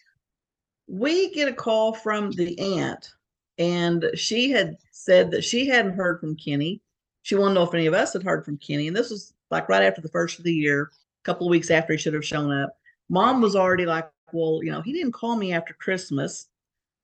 We 0.88 1.32
get 1.32 1.48
a 1.48 1.54
call 1.54 1.94
from 1.94 2.32
the 2.32 2.60
aunt, 2.60 3.10
and 3.58 4.06
she 4.16 4.52
had 4.52 4.78
said 4.92 5.32
that 5.32 5.44
she 5.44 5.68
hadn't 5.68 5.94
heard 5.94 6.20
from 6.20 6.36
Kenny. 6.36 6.82
She 7.22 7.36
wanted 7.36 7.54
to 7.54 7.56
know 7.56 7.68
if 7.68 7.74
any 7.74 7.86
of 7.86 7.94
us 7.94 8.14
had 8.14 8.24
heard 8.24 8.44
from 8.44 8.58
Kenny. 8.58 8.88
And 8.88 8.96
this 8.96 9.10
was 9.10 9.34
like 9.50 9.70
right 9.70 9.84
after 9.84 10.02
the 10.02 10.10
first 10.10 10.40
of 10.40 10.46
the 10.46 10.54
year, 10.54 10.92
a 10.92 11.24
couple 11.24 11.48
of 11.48 11.52
weeks 11.52 11.72
after 11.72 11.94
he 11.94 12.00
should 12.00 12.14
have 12.14 12.26
shown 12.26 12.52
up. 12.52 12.78
Mom 13.10 13.42
was 13.42 13.56
already 13.56 13.86
like, 13.86 14.10
well, 14.34 14.62
you 14.64 14.72
know, 14.72 14.82
he 14.82 14.92
didn't 14.92 15.14
call 15.14 15.36
me 15.36 15.54
after 15.54 15.74
Christmas. 15.74 16.48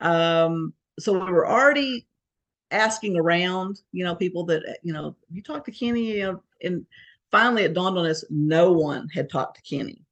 Um, 0.02 0.74
so 1.00 1.14
we 1.14 1.32
were 1.32 1.48
already 1.50 2.06
asking 2.72 3.18
around, 3.18 3.82
you 3.92 4.04
know, 4.04 4.16
people 4.16 4.44
that, 4.46 4.80
you 4.84 4.94
know, 4.94 5.16
you 5.32 5.42
talked 5.42 5.66
to 5.66 5.72
Kenny, 5.72 6.18
you 6.18 6.24
know, 6.24 6.44
and 6.64 6.86
finally 7.32 7.64
it 7.64 7.74
dawned 7.74 7.98
on 7.98 8.06
us 8.06 8.24
no 8.30 8.72
one 8.72 9.08
had 9.10 9.30
talked 9.30 9.56
to 9.58 9.62
Kenny 9.62 10.04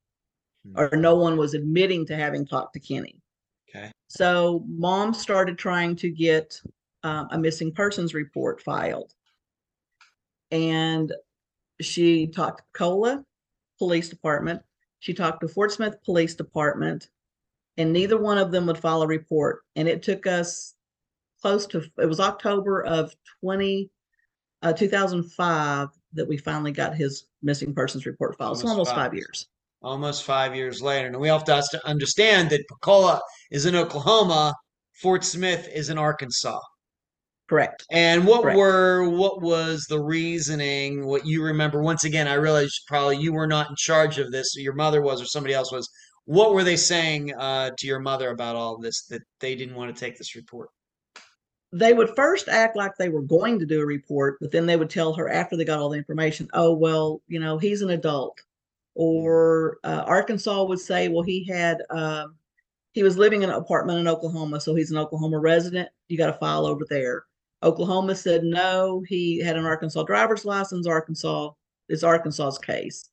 Hmm. 0.67 0.79
or 0.79 0.97
no 0.97 1.15
one 1.15 1.37
was 1.37 1.53
admitting 1.53 2.05
to 2.07 2.15
having 2.15 2.45
talked 2.45 2.73
to 2.73 2.79
Kenny. 2.79 3.16
Okay. 3.77 3.91
So 4.09 4.63
mom 4.67 5.13
started 5.13 5.57
trying 5.57 5.95
to 5.97 6.09
get 6.09 6.59
uh, 7.03 7.25
a 7.31 7.37
missing 7.37 7.71
persons 7.71 8.13
report 8.13 8.61
filed. 8.61 9.13
And 10.51 11.11
she 11.81 12.27
talked 12.27 12.59
to 12.59 12.63
Cola 12.73 13.23
Police 13.77 14.09
Department. 14.09 14.61
She 14.99 15.13
talked 15.13 15.41
to 15.41 15.47
Fort 15.47 15.71
Smith 15.71 15.97
Police 16.03 16.35
Department, 16.35 17.09
and 17.77 17.93
neither 17.93 18.17
one 18.17 18.37
of 18.37 18.51
them 18.51 18.65
would 18.65 18.79
file 18.79 19.03
a 19.03 19.07
report. 19.07 19.61
And 19.75 19.87
it 19.87 20.01
took 20.01 20.25
us 20.25 20.73
close 21.41 21.67
to, 21.67 21.83
it 21.99 22.07
was 22.07 22.19
October 22.19 22.83
of 22.83 23.13
20, 23.41 23.91
uh, 24.63 24.73
2005 24.73 25.89
that 26.13 26.27
we 26.27 26.37
finally 26.37 26.71
got 26.71 26.95
his 26.95 27.25
missing 27.43 27.75
persons 27.75 28.05
report 28.05 28.37
filed. 28.37 28.57
So 28.57 28.67
Almost 28.67 28.71
almost 28.71 28.91
five. 28.91 29.11
five 29.11 29.13
years. 29.13 29.47
Almost 29.81 30.23
five 30.23 30.55
years 30.55 30.81
later. 30.81 31.07
And 31.07 31.19
we 31.19 31.27
have 31.27 31.43
to 31.45 31.63
to 31.71 31.87
understand 31.87 32.49
that 32.49 32.67
Pocola 32.67 33.21
is 33.51 33.65
in 33.65 33.75
Oklahoma, 33.75 34.53
Fort 35.01 35.23
Smith 35.23 35.67
is 35.73 35.89
in 35.89 35.97
Arkansas. 35.97 36.59
Correct. 37.47 37.85
And 37.91 38.25
what 38.25 38.41
Correct. 38.41 38.57
were 38.57 39.09
what 39.09 39.41
was 39.41 39.85
the 39.87 39.99
reasoning? 39.99 41.05
What 41.05 41.25
you 41.25 41.43
remember? 41.43 41.81
Once 41.81 42.03
again, 42.03 42.27
I 42.27 42.33
realize 42.33 42.71
probably 42.87 43.17
you 43.17 43.31
were 43.33 43.47
not 43.47 43.69
in 43.69 43.75
charge 43.77 44.17
of 44.17 44.31
this. 44.31 44.55
Your 44.57 44.73
mother 44.73 45.01
was, 45.01 45.21
or 45.21 45.25
somebody 45.25 45.53
else 45.53 45.71
was. 45.71 45.87
What 46.25 46.53
were 46.53 46.65
they 46.65 46.75
saying 46.75 47.33
uh, 47.35 47.71
to 47.77 47.87
your 47.87 47.99
mother 47.99 48.31
about 48.31 48.57
all 48.57 48.77
this 48.77 49.05
that 49.05 49.21
they 49.39 49.55
didn't 49.55 49.75
want 49.75 49.95
to 49.95 49.99
take 49.99 50.17
this 50.17 50.35
report? 50.35 50.69
they 51.73 51.93
would 51.93 52.15
first 52.15 52.47
act 52.47 52.75
like 52.77 52.91
they 52.97 53.09
were 53.09 53.21
going 53.21 53.59
to 53.59 53.65
do 53.65 53.81
a 53.81 53.85
report, 53.85 54.37
but 54.39 54.51
then 54.51 54.65
they 54.65 54.77
would 54.77 54.89
tell 54.89 55.13
her 55.13 55.29
after 55.29 55.57
they 55.57 55.65
got 55.65 55.79
all 55.79 55.89
the 55.89 55.97
information, 55.97 56.47
oh, 56.53 56.73
well, 56.73 57.21
you 57.27 57.39
know, 57.39 57.57
he's 57.57 57.81
an 57.81 57.89
adult. 57.89 58.39
Or 58.99 59.77
uh, 59.83 60.03
Arkansas 60.07 60.63
would 60.63 60.79
say, 60.79 61.07
well, 61.07 61.21
he 61.21 61.45
had, 61.45 61.83
uh, 61.91 62.25
he 62.93 63.03
was 63.03 63.15
living 63.15 63.43
in 63.43 63.51
an 63.51 63.55
apartment 63.55 63.99
in 63.99 64.07
Oklahoma, 64.07 64.59
so 64.59 64.73
he's 64.73 64.89
an 64.89 64.97
Oklahoma 64.97 65.37
resident. 65.37 65.87
You 66.07 66.17
got 66.17 66.25
to 66.27 66.33
file 66.33 66.65
over 66.65 66.83
there. 66.89 67.25
Oklahoma 67.61 68.15
said 68.15 68.43
no, 68.43 69.03
he 69.07 69.39
had 69.39 69.55
an 69.55 69.65
Arkansas 69.65 70.01
driver's 70.03 70.45
license. 70.45 70.87
Arkansas, 70.87 71.51
it's 71.89 72.03
Arkansas's 72.03 72.57
case. 72.57 73.07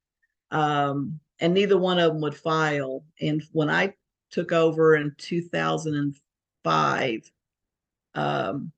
Um, 0.51 1.21
and 1.41 1.53
neither 1.53 1.77
one 1.77 1.99
of 1.99 2.13
them 2.13 2.23
would 2.23 2.35
file. 2.35 3.05
And 3.21 3.43
when 3.53 3.69
I 3.69 3.93
took 4.31 4.53
over 4.53 4.97
in 4.97 5.15
2005, 5.19 7.31
um, 8.15 8.73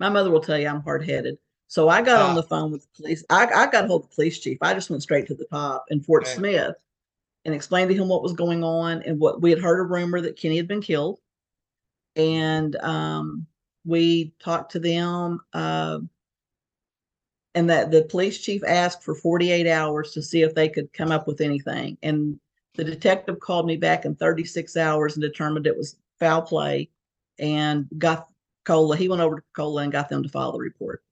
my 0.00 0.08
mother 0.08 0.30
will 0.30 0.40
tell 0.40 0.58
you 0.58 0.66
I'm 0.66 0.82
hard 0.82 1.04
headed. 1.04 1.38
So 1.72 1.88
I 1.88 2.02
got 2.02 2.20
on 2.20 2.34
the 2.34 2.42
phone 2.42 2.70
with 2.70 2.82
the 2.82 2.88
police. 2.98 3.24
I, 3.30 3.46
I 3.46 3.66
got 3.66 3.86
hold 3.86 4.02
of 4.04 4.10
the 4.10 4.14
police 4.14 4.38
chief. 4.38 4.58
I 4.60 4.74
just 4.74 4.90
went 4.90 5.02
straight 5.02 5.26
to 5.28 5.34
the 5.34 5.46
top 5.46 5.86
in 5.88 6.02
Fort 6.02 6.24
Okay. 6.24 6.34
Smith 6.34 6.76
and 7.46 7.54
explained 7.54 7.88
to 7.88 7.94
him 7.94 8.08
what 8.08 8.22
was 8.22 8.34
going 8.34 8.62
on 8.62 9.00
and 9.04 9.18
what 9.18 9.40
we 9.40 9.48
had 9.48 9.58
heard 9.58 9.80
a 9.80 9.84
rumor 9.84 10.20
that 10.20 10.36
Kenny 10.36 10.58
had 10.58 10.68
been 10.68 10.82
killed. 10.82 11.18
And 12.14 12.76
um, 12.76 13.46
we 13.86 14.34
talked 14.38 14.72
to 14.72 14.80
them. 14.80 15.40
um 15.54 16.10
and 17.54 17.70
that 17.70 17.90
the 17.90 18.02
police 18.02 18.38
chief 18.38 18.62
asked 18.66 19.02
for 19.02 19.14
48 19.14 19.66
hours 19.66 20.12
to 20.12 20.20
see 20.20 20.42
if 20.42 20.54
they 20.54 20.68
could 20.68 20.92
come 20.92 21.10
up 21.10 21.26
with 21.26 21.40
anything. 21.40 21.96
And 22.02 22.38
the 22.74 22.84
detective 22.84 23.40
called 23.40 23.64
me 23.64 23.78
back 23.78 24.04
in 24.04 24.14
36 24.14 24.76
hours 24.76 25.16
and 25.16 25.22
determined 25.22 25.66
it 25.66 25.76
was 25.78 25.96
foul 26.20 26.42
play 26.42 26.90
and 27.38 27.88
got 27.96 28.28
Cola. 28.66 28.94
He 28.94 29.08
went 29.08 29.22
over 29.22 29.36
to 29.36 29.42
Cola 29.56 29.84
and 29.84 29.92
got 29.92 30.10
them 30.10 30.22
to 30.22 30.28
file 30.28 30.52
the 30.52 30.58
report. 30.58 31.02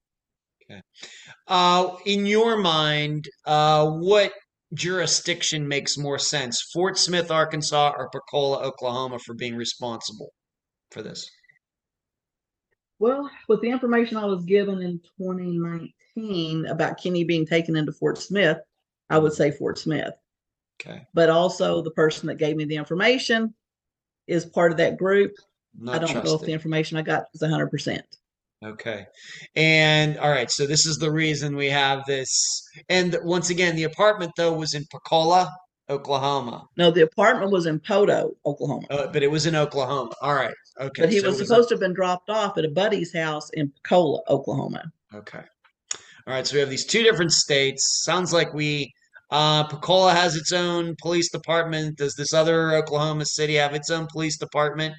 Uh, 1.47 1.97
in 2.07 2.27
your 2.27 2.59
mind, 2.59 3.29
uh, 3.47 3.87
what 3.87 4.33
jurisdiction 4.75 5.67
makes 5.67 5.99
more 5.99 6.19
sense? 6.19 6.63
Fort 6.73 6.99
Smith, 6.99 7.31
Arkansas, 7.31 7.93
or 7.97 8.11
Pocola, 8.11 8.63
Oklahoma, 8.63 9.19
for 9.19 9.35
being 9.35 9.57
responsible 9.57 10.33
for 10.91 11.03
this? 11.03 11.29
Well, 12.99 13.31
with 13.49 13.63
the 13.63 13.71
information 13.71 14.17
I 14.17 14.27
was 14.27 14.45
given 14.45 14.83
in 14.83 15.01
2019 15.19 16.67
about 16.67 17.03
Kenny 17.03 17.25
being 17.25 17.47
taken 17.47 17.75
into 17.75 17.93
Fort 17.93 18.19
Smith, 18.19 18.59
I 19.09 19.19
would 19.19 19.33
say 19.33 19.51
Fort 19.51 19.79
Smith. 19.79 20.13
Okay. 20.81 21.07
But 21.15 21.31
also, 21.31 21.83
the 21.83 21.91
person 21.91 22.27
that 22.29 22.37
gave 22.37 22.57
me 22.57 22.65
the 22.65 22.77
information 22.77 23.55
is 24.27 24.45
part 24.45 24.71
of 24.71 24.79
that 24.79 24.99
group. 24.99 25.33
Not 25.79 25.95
I 25.95 25.99
don't 25.99 26.25
know 26.25 26.35
if 26.35 26.43
the 26.43 26.53
information 26.53 26.97
I 26.97 27.03
got 27.03 27.25
was 27.33 27.43
100%. 27.43 28.03
Okay. 28.65 29.07
And 29.57 30.19
all 30.19 30.31
right, 30.31 30.51
so 30.51 30.67
this 30.67 30.85
is 30.85 30.99
the 30.99 31.11
reason 31.11 31.57
we 31.57 31.69
have 31.69 32.05
this. 32.07 32.63
And 32.89 33.17
once 33.23 33.49
again, 33.51 33.75
the 33.75 33.85
apartment 33.85 34.33
though 34.37 34.53
was 34.53 34.75
in 34.75 34.85
Pocola, 34.91 35.51
Oklahoma. 35.89 36.67
No, 36.77 36.91
the 36.91 37.03
apartment 37.03 37.51
was 37.53 37.67
in 37.67 37.81
Poteau, 37.81 38.31
Oklahoma. 38.45 38.87
Uh, 38.91 39.07
but 39.07 39.23
it 39.23 39.31
was 39.31 39.47
in 39.47 39.57
Oklahoma. 39.57 40.13
All 40.21 40.35
right. 40.35 40.55
Okay. 40.79 41.03
but 41.03 41.13
he 41.13 41.21
so 41.21 41.29
was 41.29 41.41
a- 41.41 41.47
supposed 41.47 41.69
to 41.71 41.75
have 41.75 41.81
been 41.81 41.95
dropped 41.95 42.29
off 42.29 42.59
at 42.59 42.65
a 42.65 42.71
buddy's 42.71 43.15
house 43.15 43.49
in 43.55 43.73
Pocola, 43.83 44.21
Oklahoma. 44.29 44.85
Okay. 45.15 45.43
All 46.27 46.35
right. 46.35 46.47
So 46.47 46.55
we 46.55 46.61
have 46.61 46.71
these 46.71 46.85
two 46.87 47.03
different 47.03 47.33
states. 47.33 48.03
Sounds 48.05 48.33
like 48.33 48.53
we, 48.53 48.93
uh, 49.31 49.65
Pocola 49.69 50.13
has 50.13 50.37
its 50.37 50.53
own 50.53 50.95
police 51.01 51.31
department. 51.33 51.97
Does 51.97 52.15
this 52.15 52.35
other 52.35 52.73
Oklahoma 52.75 53.25
city 53.25 53.55
have 53.55 53.75
its 53.75 53.89
own 53.91 54.07
police 54.13 54.37
department? 54.39 54.95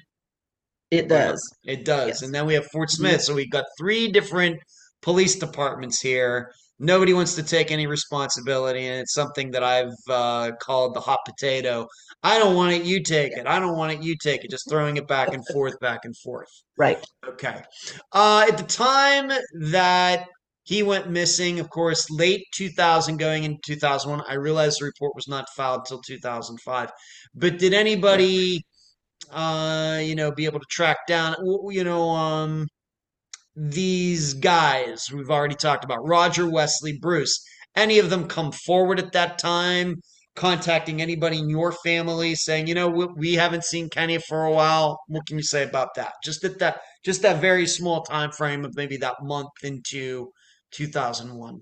It 0.92 1.08
does. 1.08 1.42
It 1.64 1.86
does. 1.86 2.08
Yes. 2.08 2.22
And 2.22 2.34
then 2.34 2.44
we 2.44 2.52
have 2.52 2.66
Fort 2.66 2.90
Smith. 2.90 3.22
So 3.22 3.34
we've 3.34 3.50
got 3.50 3.64
three 3.78 4.08
different 4.08 4.60
police 5.00 5.36
departments 5.36 6.02
here. 6.02 6.52
Nobody 6.78 7.14
wants 7.14 7.34
to 7.36 7.42
take 7.42 7.70
any 7.70 7.86
responsibility. 7.86 8.86
And 8.86 9.00
it's 9.00 9.14
something 9.14 9.50
that 9.52 9.64
I've 9.64 9.94
uh, 10.10 10.50
called 10.60 10.94
the 10.94 11.00
hot 11.00 11.20
potato. 11.24 11.86
I 12.22 12.38
don't 12.38 12.54
want 12.54 12.74
it. 12.74 12.84
You 12.84 13.02
take 13.02 13.32
it. 13.32 13.46
I 13.46 13.58
don't 13.58 13.78
want 13.78 13.92
it. 13.92 14.02
You 14.02 14.16
take 14.22 14.44
it. 14.44 14.50
Just 14.50 14.68
throwing 14.68 14.98
it 14.98 15.08
back 15.08 15.32
and 15.32 15.42
forth, 15.50 15.80
back 15.80 16.00
and 16.04 16.14
forth. 16.18 16.50
Right. 16.76 17.02
Okay. 17.26 17.62
Uh, 18.12 18.44
at 18.50 18.58
the 18.58 18.64
time 18.64 19.32
that 19.70 20.26
he 20.64 20.82
went 20.82 21.08
missing, 21.08 21.58
of 21.58 21.70
course, 21.70 22.10
late 22.10 22.44
2000, 22.54 23.16
going 23.16 23.44
into 23.44 23.60
2001, 23.64 24.22
I 24.28 24.34
realized 24.34 24.80
the 24.80 24.84
report 24.84 25.14
was 25.14 25.26
not 25.26 25.48
filed 25.56 25.86
till 25.86 26.02
2005. 26.02 26.90
But 27.34 27.58
did 27.58 27.72
anybody, 27.72 28.62
uh, 29.32 30.00
you 30.02 30.14
know, 30.14 30.30
be 30.32 30.44
able 30.44 30.60
to 30.60 30.66
track 30.70 30.98
down, 31.08 31.34
you 31.70 31.84
know, 31.84 32.10
um, 32.10 32.66
these 33.56 34.34
guys 34.34 35.10
we've 35.12 35.30
already 35.30 35.54
talked 35.54 35.84
about, 35.84 36.06
Roger, 36.06 36.48
Wesley, 36.48 36.98
Bruce, 37.00 37.44
any 37.76 37.98
of 37.98 38.10
them 38.10 38.28
come 38.28 38.52
forward 38.52 38.98
at 38.98 39.12
that 39.12 39.38
time? 39.38 39.96
Contacting 40.34 41.02
anybody 41.02 41.38
in 41.38 41.50
your 41.50 41.72
family, 41.72 42.34
saying, 42.34 42.66
you 42.66 42.74
know, 42.74 42.88
we, 42.88 43.06
we 43.16 43.34
haven't 43.34 43.64
seen 43.64 43.90
Kenny 43.90 44.16
for 44.16 44.46
a 44.46 44.50
while. 44.50 44.98
What 45.08 45.26
can 45.26 45.36
you 45.36 45.42
say 45.42 45.62
about 45.62 45.94
that? 45.96 46.14
Just 46.24 46.42
at 46.42 46.58
that 46.60 46.80
just 47.04 47.22
that 47.22 47.40
very 47.40 47.66
small 47.66 48.02
time 48.02 48.30
frame 48.30 48.64
of 48.64 48.74
maybe 48.76 48.96
that 48.98 49.16
month 49.22 49.50
into 49.62 50.30
2001 50.70 51.60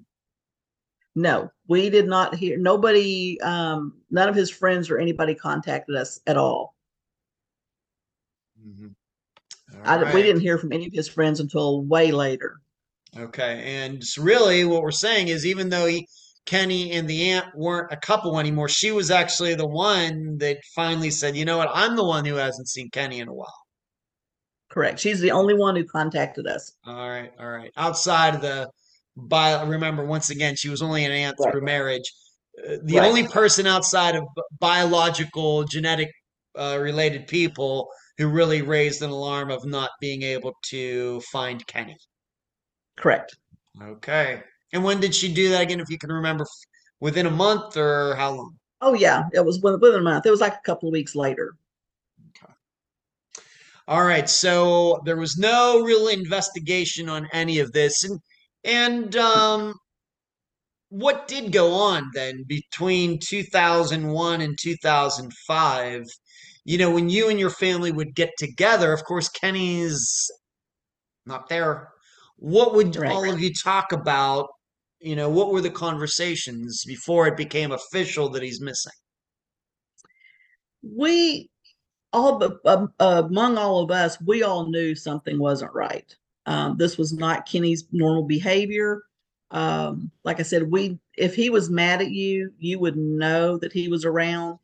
No, 1.16 1.50
we 1.66 1.90
did 1.90 2.06
not 2.06 2.34
hear, 2.34 2.58
nobody, 2.58 3.40
um, 3.40 3.94
none 4.10 4.28
of 4.28 4.34
his 4.34 4.50
friends 4.50 4.90
or 4.90 4.98
anybody 4.98 5.34
contacted 5.34 5.96
us 5.96 6.20
at 6.26 6.36
all. 6.36 6.74
I, 9.84 10.04
All 10.04 10.14
we 10.14 10.22
didn't 10.22 10.40
hear 10.42 10.58
from 10.58 10.72
any 10.72 10.86
of 10.86 10.92
his 10.92 11.08
friends 11.08 11.40
until 11.40 11.82
way 11.84 12.12
later. 12.12 12.56
okay 13.16 13.62
and 13.82 14.02
really 14.18 14.64
what 14.64 14.82
we're 14.82 14.90
saying 14.90 15.28
is 15.28 15.44
even 15.46 15.68
though 15.68 15.86
he 15.86 16.06
kenny 16.46 16.92
and 16.92 17.08
the 17.08 17.30
aunt 17.30 17.46
weren't 17.56 17.92
a 17.92 17.96
couple 17.96 18.38
anymore 18.38 18.68
she 18.68 18.90
was 18.92 19.11
actually 19.11 19.54
the 19.54 19.66
one 19.66 20.38
that 20.38 20.58
finally 20.74 21.11
said 21.11 21.36
you 21.36 21.44
know 21.44 21.58
what 21.58 21.68
i'm 21.74 21.96
the 21.96 22.04
one 22.04 22.24
who 22.24 22.34
hasn't 22.36 22.68
seen 22.68 22.88
kenny 22.90 23.18
in 23.20 23.28
a 23.28 23.32
while 23.34 23.54
Correct. 24.70 25.00
She's 25.00 25.18
the 25.20 25.32
only 25.32 25.54
one 25.54 25.74
who 25.74 25.84
contacted 25.84 26.46
us. 26.46 26.72
all 26.86 27.08
right 27.11 27.32
all 27.40 27.50
right 27.50 27.72
outside 27.76 28.36
of 28.36 28.40
the 28.40 28.70
by 29.16 29.61
remember 29.64 30.04
once 30.04 30.30
again 30.30 30.54
she 30.54 30.68
was 30.68 30.80
only 30.82 31.04
an 31.04 31.11
aunt 31.12 31.36
Right. 31.38 31.52
through 31.52 31.62
marriage 31.62 32.08
Uh, 32.58 32.76
the 32.84 32.98
Right. 32.98 33.08
only 33.08 33.26
person 33.28 33.66
outside 33.66 34.14
of 34.16 34.24
biological 34.61 35.64
genetic 35.64 36.11
uh, 36.58 36.78
related 36.80 37.26
people 37.26 37.88
who 38.20 38.28
really 38.28 38.62
raised 38.62 39.02
an 39.02 39.10
alarm 39.10 39.50
of 39.50 39.64
not 39.64 39.90
being 40.00 40.22
able 40.22 40.52
to 40.62 41.20
find 41.32 41.66
kenny 41.66 41.96
Correct. 42.96 43.34
okay 43.82 44.42
and 44.72 44.84
when 44.84 45.00
did 45.00 45.14
she 45.14 45.32
do 45.32 45.48
that 45.50 45.62
again 45.62 45.80
if 45.80 45.88
you 45.88 45.98
can 45.98 46.12
remember 46.12 46.44
within 47.00 47.26
a 47.26 47.30
month 47.30 47.76
or 47.76 48.14
how 48.16 48.32
long 48.32 48.60
Oh 48.82 48.94
yeah, 48.94 49.24
it 49.32 49.44
was 49.44 49.60
within, 49.60 49.94
a 49.94 50.00
month. 50.00 50.24
It 50.26 50.30
was 50.30 50.40
like 50.40 50.54
a 50.54 50.60
couple 50.64 50.88
of 50.88 50.92
weeks 50.92 51.14
later. 51.14 51.54
Okay. 52.30 52.52
All 53.86 54.04
right, 54.04 54.28
so 54.28 55.00
there 55.04 55.18
was 55.18 55.36
no 55.36 55.82
real 55.82 56.08
investigation 56.08 57.08
on 57.08 57.28
any 57.32 57.58
of 57.58 57.72
this, 57.72 58.04
and 58.04 58.20
and 58.64 59.16
um, 59.16 59.74
what 60.88 61.28
did 61.28 61.52
go 61.52 61.74
on 61.74 62.10
then 62.14 62.44
between 62.46 63.18
2001 63.22 64.40
and 64.40 64.58
2005? 64.58 66.04
You 66.70 66.78
know, 66.78 66.92
when 66.92 67.08
you 67.08 67.28
and 67.28 67.40
your 67.40 67.50
family 67.50 67.90
would 67.90 68.14
get 68.14 68.30
together, 68.38 68.92
of 68.92 69.02
course, 69.02 69.28
Kenny's 69.28 70.30
not 71.26 71.48
there. 71.48 71.88
What 72.36 72.76
would 72.76 72.94
Right. 72.94 73.10
all 73.10 73.28
of 73.28 73.40
you 73.40 73.52
talk 73.52 73.90
about? 73.90 74.50
You 75.00 75.16
know, 75.16 75.28
what 75.28 75.50
were 75.50 75.62
the 75.62 75.70
conversations 75.72 76.84
before 76.86 77.26
it 77.26 77.36
became 77.36 77.72
official 77.72 78.28
that 78.28 78.44
he's 78.44 78.60
missing? 78.60 78.92
We 80.84 81.50
all 82.12 82.38
but 82.38 82.60
um, 82.64 82.92
among 83.00 83.58
all 83.58 83.82
of 83.82 83.90
us, 83.90 84.20
we 84.20 84.44
all 84.44 84.70
knew 84.70 84.94
something 84.94 85.40
wasn't 85.40 85.74
right. 85.74 86.14
Um, 86.46 86.76
this 86.76 86.96
was 86.96 87.12
not 87.12 87.46
Kenny's 87.46 87.88
normal 87.90 88.28
behavior. 88.28 89.02
Um, 89.50 90.12
like 90.22 90.38
I 90.38 90.44
said, 90.44 90.70
we 90.70 91.00
if 91.16 91.34
he 91.34 91.50
was 91.50 91.68
mad 91.68 92.00
at 92.00 92.12
you, 92.12 92.52
you 92.60 92.78
would 92.78 92.96
know 92.96 93.58
that 93.58 93.72
he 93.72 93.88
was 93.88 94.04
around. 94.04 94.60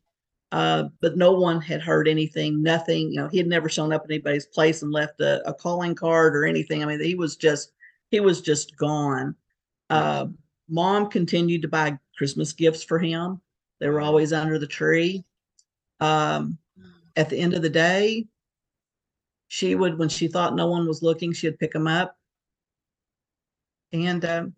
Uh, 0.51 0.85
but 1.01 1.17
no 1.17 1.33
one 1.33 1.59
had 1.59 1.81
heard 1.81 2.07
anything, 2.07 2.63
nothing. 2.63 3.11
You 3.11 3.17
know, 3.17 3.27
he 3.27 3.37
had 3.37 3.47
never 3.47 3.67
shown 3.67 3.91
up 3.91 4.03
at 4.05 4.11
anybody's 4.11 4.47
place 4.47 4.81
and 4.81 4.91
left 4.91 5.19
a, 5.19 5.47
a 5.47 5.53
calling 5.53 5.93
card 5.93 6.35
or 6.35 6.45
anything. 6.45 6.81
I 6.81 6.85
mean, 6.85 7.03
he 7.03 7.15
was 7.15 7.35
just 7.35 7.73
he 8.11 8.19
was 8.21 8.41
just 8.41 8.77
gone. 8.77 9.35
Uh, 9.89 10.27
mom 10.69 11.09
continued 11.09 11.61
to 11.63 11.67
buy 11.67 11.97
Christmas 12.17 12.53
gifts 12.53 12.83
for 12.83 12.99
him. 12.99 13.41
They 13.79 13.89
were 13.89 14.01
always 14.01 14.31
under 14.33 14.57
the 14.57 14.67
tree. 14.67 15.25
Um, 15.99 16.57
at 17.15 17.29
the 17.29 17.37
end 17.37 17.53
of 17.53 17.61
the 17.61 17.69
day, 17.69 18.27
she 19.47 19.75
would, 19.75 19.97
when 19.97 20.09
she 20.09 20.27
thought 20.27 20.55
no 20.55 20.67
one 20.67 20.87
was 20.87 21.01
looking, 21.01 21.33
she'd 21.33 21.59
pick 21.59 21.73
him 21.73 21.87
up. 21.87 22.17
And 23.91 24.23
um, 24.25 24.55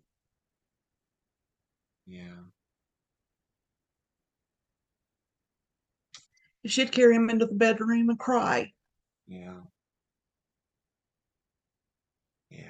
Yeah. 2.06 2.39
She'd 6.70 6.92
carry 6.92 7.14
him 7.14 7.30
into 7.30 7.46
the 7.46 7.54
bedroom 7.54 8.08
and 8.10 8.18
cry. 8.18 8.72
Yeah. 9.26 9.60
Yeah. 12.50 12.64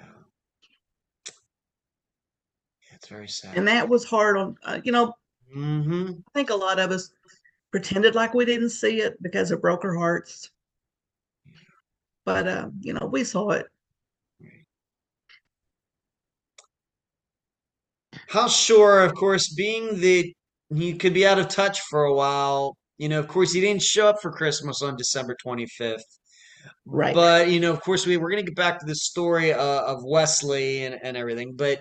It's 2.93 3.09
very 3.09 3.29
sad. 3.29 3.57
And 3.57 3.67
that 3.69 3.89
was 3.89 4.05
hard 4.05 4.37
on, 4.37 4.57
uh, 4.65 4.81
you 4.85 4.93
know, 4.93 5.15
Mm-hmm. 5.57 6.13
I 6.13 6.31
think 6.33 6.51
a 6.51 6.55
lot 6.55 6.79
of 6.79 6.91
us 6.91 7.11
pretended 7.73 8.15
like 8.15 8.35
we 8.35 8.45
didn't 8.45 8.71
see 8.71 9.01
it 9.01 9.21
because 9.23 9.51
it 9.51 9.61
broke 9.61 9.85
our 9.85 9.95
hearts. 9.95 10.51
But, 12.25 12.47
uh, 12.47 12.71
you 12.81 12.93
know, 12.93 13.07
we 13.07 13.25
saw 13.25 13.51
it. 13.51 13.67
How 18.29 18.49
sure, 18.49 19.03
of 19.03 19.15
course, 19.15 19.53
being 19.53 20.01
that 20.01 20.33
he 20.75 20.95
could 20.95 21.15
be 21.15 21.27
out 21.27 21.39
of 21.39 21.49
touch 21.49 21.81
for 21.81 22.05
a 22.05 22.15
while, 22.15 22.77
you 23.01 23.09
know, 23.09 23.19
of 23.19 23.29
course, 23.29 23.51
he 23.55 23.63
didn't 23.63 23.81
show 23.81 24.09
up 24.09 24.21
for 24.21 24.31
Christmas 24.31 24.83
on 24.83 24.95
December 24.95 25.35
25th. 25.43 26.03
Right. 26.85 27.15
But, 27.15 27.49
you 27.49 27.59
know, 27.59 27.73
of 27.73 27.81
course, 27.81 28.07
we, 28.07 28.19
we're 28.19 28.31
going 28.31 28.45
to 28.45 28.51
get 28.51 28.57
back 28.57 28.79
to 28.79 28.85
the 28.85 28.95
story 28.95 29.55
uh, 29.55 29.83
of 29.85 30.05
Wesley 30.05 30.85
and, 30.85 30.99
and 31.03 31.17
everything. 31.17 31.55
But 31.57 31.81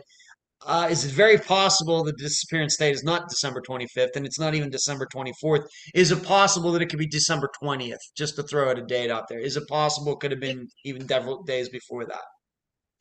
uh, 0.66 0.88
is 0.90 1.04
it 1.04 1.12
very 1.12 1.38
possible 1.38 2.06
the 2.06 2.14
disappearance 2.14 2.78
date 2.78 2.94
is 2.94 3.04
not 3.04 3.28
December 3.28 3.62
25th 3.62 4.16
and 4.16 4.26
it's 4.26 4.40
not 4.40 4.56
even 4.56 4.70
December 4.70 5.06
24th? 5.14 5.66
Is 5.94 6.12
it 6.12 6.24
possible 6.24 6.72
that 6.72 6.82
it 6.82 6.88
could 6.88 7.00
be 7.00 7.08
December 7.08 7.50
20th, 7.62 7.98
just 8.16 8.38
to 8.38 8.44
throw 8.44 8.70
out 8.70 8.80
a 8.80 8.86
date 8.86 9.12
out 9.12 9.28
there? 9.28 9.40
Is 9.40 9.58
it 9.58 9.68
possible 9.68 10.14
it 10.14 10.22
could 10.22 10.32
have 10.32 10.40
been 10.40 10.70
even 10.86 11.06
several 11.06 11.44
days 11.44 11.68
before 11.68 12.06
that? 12.06 12.24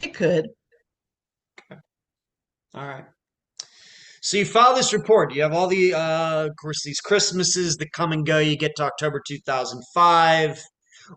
It 0.03 0.13
could. 0.13 0.49
All 2.75 2.85
right. 2.85 3.05
So 4.29 4.37
you 4.37 4.45
file 4.45 4.75
this 4.75 4.93
report. 4.93 5.33
You 5.33 5.41
have 5.41 5.55
all 5.55 5.69
the, 5.69 5.95
uh, 5.95 6.49
of 6.49 6.57
course, 6.57 6.83
these 6.85 7.01
Christmases 7.01 7.79
that 7.79 7.93
come 7.93 8.13
and 8.13 8.27
go. 8.27 8.39
You 8.39 8.59
get 8.59 8.77
to 8.77 8.83
October 8.83 9.23
2005. 9.27 10.63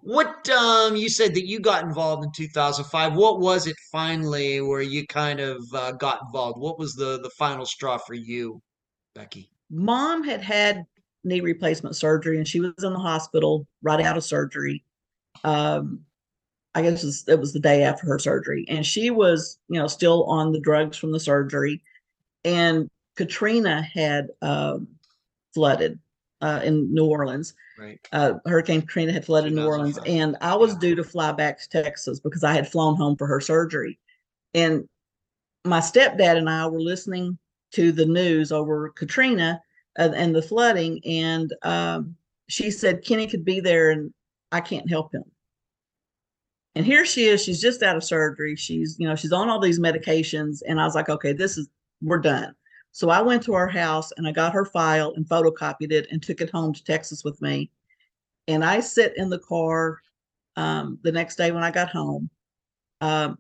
What 0.02 0.50
um 0.50 0.96
you 0.96 1.10
said 1.10 1.36
that 1.36 1.46
you 1.46 1.60
got 1.60 1.84
involved 1.84 2.24
in 2.24 2.32
2005. 2.34 3.14
What 3.14 3.42
was 3.42 3.68
it 3.68 3.76
finally 3.92 4.62
where 4.62 4.82
you 4.82 5.06
kind 5.08 5.42
of 5.42 5.62
uh, 5.74 5.92
got 5.92 6.22
involved? 6.26 6.62
What 6.62 6.80
was 6.80 6.94
the 6.94 7.20
the 7.22 7.30
final 7.38 7.66
straw 7.66 7.98
for 7.98 8.14
you, 8.14 8.62
Becky? 9.14 9.50
Mom 9.70 10.24
had 10.24 10.42
had 10.42 10.86
knee 11.26 11.42
replacement 11.42 11.98
surgery 11.98 12.38
and 12.38 12.48
she 12.48 12.62
was 12.62 12.72
in 12.82 12.94
the 12.94 13.00
hospital 13.00 13.68
right 13.82 14.00
out 14.00 14.16
of 14.16 14.24
surgery. 14.24 14.86
Um, 15.44 16.06
I 16.76 16.82
guess 16.82 17.04
it 17.04 17.08
was, 17.08 17.26
it 17.28 17.40
was 17.42 17.52
the 17.52 17.60
day 17.60 17.84
after 17.84 18.08
her 18.08 18.20
surgery, 18.20 18.64
and 18.70 18.86
she 18.86 19.10
was, 19.10 19.60
you 19.68 19.82
know, 19.82 19.88
still 19.88 20.24
on 20.28 20.54
the 20.54 20.62
drugs 20.62 20.96
from 20.96 21.12
the 21.12 21.20
surgery. 21.20 21.84
And 22.46 22.90
Katrina 23.16 23.82
had 23.82 24.30
um, 24.42 24.88
flooded 25.54 26.00
uh, 26.42 26.62
in 26.64 26.94
New 26.94 27.06
Orleans. 27.06 27.54
Right. 27.78 28.00
Uh, 28.12 28.34
Hurricane 28.46 28.82
Katrina 28.82 29.12
had 29.12 29.26
flooded 29.26 29.54
New 29.54 29.66
Orleans, 29.66 29.96
2005. 29.96 30.22
and 30.22 30.38
I 30.42 30.56
was 30.56 30.74
Yeah. 30.74 30.80
due 30.80 30.96
to 30.96 31.04
fly 31.04 31.32
back 31.32 31.60
to 31.62 31.70
Texas 31.70 32.20
because 32.20 32.44
I 32.44 32.54
had 32.54 32.68
flown 32.70 32.96
home 32.96 33.16
for 33.16 33.28
her 33.28 33.40
surgery. 33.40 34.00
And 34.54 34.88
my 35.66 35.80
stepdad 35.80 36.38
and 36.38 36.50
I 36.50 36.68
were 36.68 36.82
listening 36.82 37.38
to 37.74 37.92
the 37.92 38.06
news 38.06 38.52
over 38.52 38.90
Katrina 38.90 39.62
and, 39.98 40.16
and 40.16 40.36
the 40.36 40.42
flooding, 40.42 41.00
and 41.06 41.54
um, 41.64 42.16
she 42.50 42.72
said 42.72 43.04
Kenny 43.04 43.28
could 43.28 43.46
be 43.46 43.60
there, 43.60 43.92
and 43.92 44.14
I 44.52 44.62
can't 44.62 44.90
help 44.90 45.14
him. 45.14 45.24
And 46.76 46.86
here 46.86 47.06
she 47.06 47.26
is, 47.26 47.44
she's 47.44 47.62
just 47.62 47.84
out 47.84 47.98
of 47.98 48.04
surgery. 48.04 48.56
She's, 48.56 48.96
you 48.98 49.08
know, 49.08 49.16
she's 49.16 49.34
on 49.34 49.50
all 49.50 49.60
these 49.60 49.80
medications. 49.80 50.62
And 50.66 50.80
I 50.80 50.86
was 50.86 50.96
like, 50.96 51.10
okay, 51.10 51.34
this 51.34 51.58
is, 51.58 51.70
we're 52.02 52.20
done. 52.20 52.56
So 52.92 53.10
I 53.10 53.22
went 53.22 53.44
to 53.44 53.54
her 53.54 53.68
house 53.68 54.12
and 54.18 54.28
I 54.28 54.32
got 54.32 54.54
her 54.54 54.66
file 54.66 55.14
and 55.16 55.26
photocopied 55.26 55.92
it 55.92 56.08
and 56.12 56.22
took 56.22 56.42
it 56.42 56.50
home 56.50 56.74
to 56.74 56.84
Texas 56.84 57.24
with 57.24 57.42
me. 57.42 57.72
And 58.48 58.64
I 58.64 58.82
sit 58.82 59.14
in 59.16 59.30
the 59.30 59.40
car 59.40 60.02
um, 60.56 61.00
the 61.04 61.12
next 61.12 61.38
day 61.38 61.52
when 61.52 61.64
I 61.64 61.72
got 61.72 61.90
home. 61.90 62.30
Um, 63.00 63.38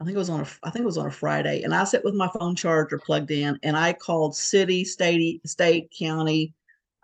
I 0.00 0.04
think 0.04 0.16
it 0.16 0.18
was 0.18 0.30
on 0.30 0.40
a, 0.40 0.46
I 0.64 0.70
think 0.70 0.82
it 0.82 0.86
was 0.86 0.98
on 0.98 1.06
a 1.06 1.12
Friday, 1.12 1.62
and 1.62 1.72
I 1.72 1.84
sit 1.84 2.04
with 2.04 2.14
my 2.14 2.28
phone 2.28 2.56
charger 2.56 2.98
plugged 2.98 3.30
in, 3.30 3.56
and 3.62 3.76
I 3.76 3.92
called 3.92 4.34
city, 4.34 4.84
state, 4.84 5.46
state, 5.46 5.94
county, 5.96 6.54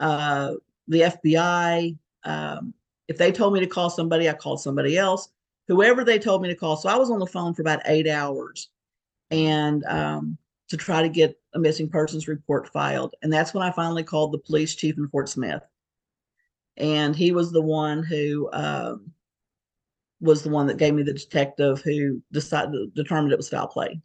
uh, 0.00 0.54
the 0.88 1.02
FBI. 1.02 1.96
Um, 2.24 2.74
if 3.06 3.16
they 3.16 3.30
told 3.30 3.54
me 3.54 3.60
to 3.60 3.68
call 3.68 3.88
somebody, 3.88 4.28
I 4.28 4.32
called 4.32 4.60
somebody 4.60 4.98
else. 4.98 5.28
Whoever 5.68 6.02
they 6.02 6.18
told 6.18 6.42
me 6.42 6.48
to 6.48 6.56
call. 6.56 6.76
So 6.76 6.88
I 6.88 6.96
was 6.96 7.08
on 7.08 7.20
the 7.20 7.26
phone 7.26 7.54
for 7.54 7.62
about 7.62 7.82
eight 7.84 8.08
hours, 8.08 8.68
and 9.30 9.84
um, 9.84 10.36
to 10.68 10.76
try 10.76 11.00
to 11.00 11.08
get 11.08 11.37
a 11.54 11.58
missing 11.58 11.88
persons 11.88 12.28
report 12.28 12.68
filed. 12.68 13.14
And 13.22 13.32
that's 13.32 13.54
when 13.54 13.62
I 13.62 13.72
finally 13.72 14.04
called 14.04 14.32
the 14.32 14.38
police 14.38 14.74
chief 14.74 14.96
in 14.96 15.08
Fort 15.08 15.28
Smith, 15.28 15.62
and 16.76 17.14
he 17.16 17.32
was 17.32 17.52
the 17.52 17.62
one 17.62 18.02
who. 18.02 18.48
Um, 18.52 19.12
was 20.20 20.42
the 20.42 20.50
one 20.50 20.66
that 20.66 20.78
gave 20.78 20.94
me 20.94 21.02
the 21.02 21.12
detective 21.12 21.80
who 21.82 22.20
decided 22.32 22.94
determined 22.94 23.32
it 23.32 23.36
was 23.36 23.48
foul 23.48 23.68
play. 23.68 24.00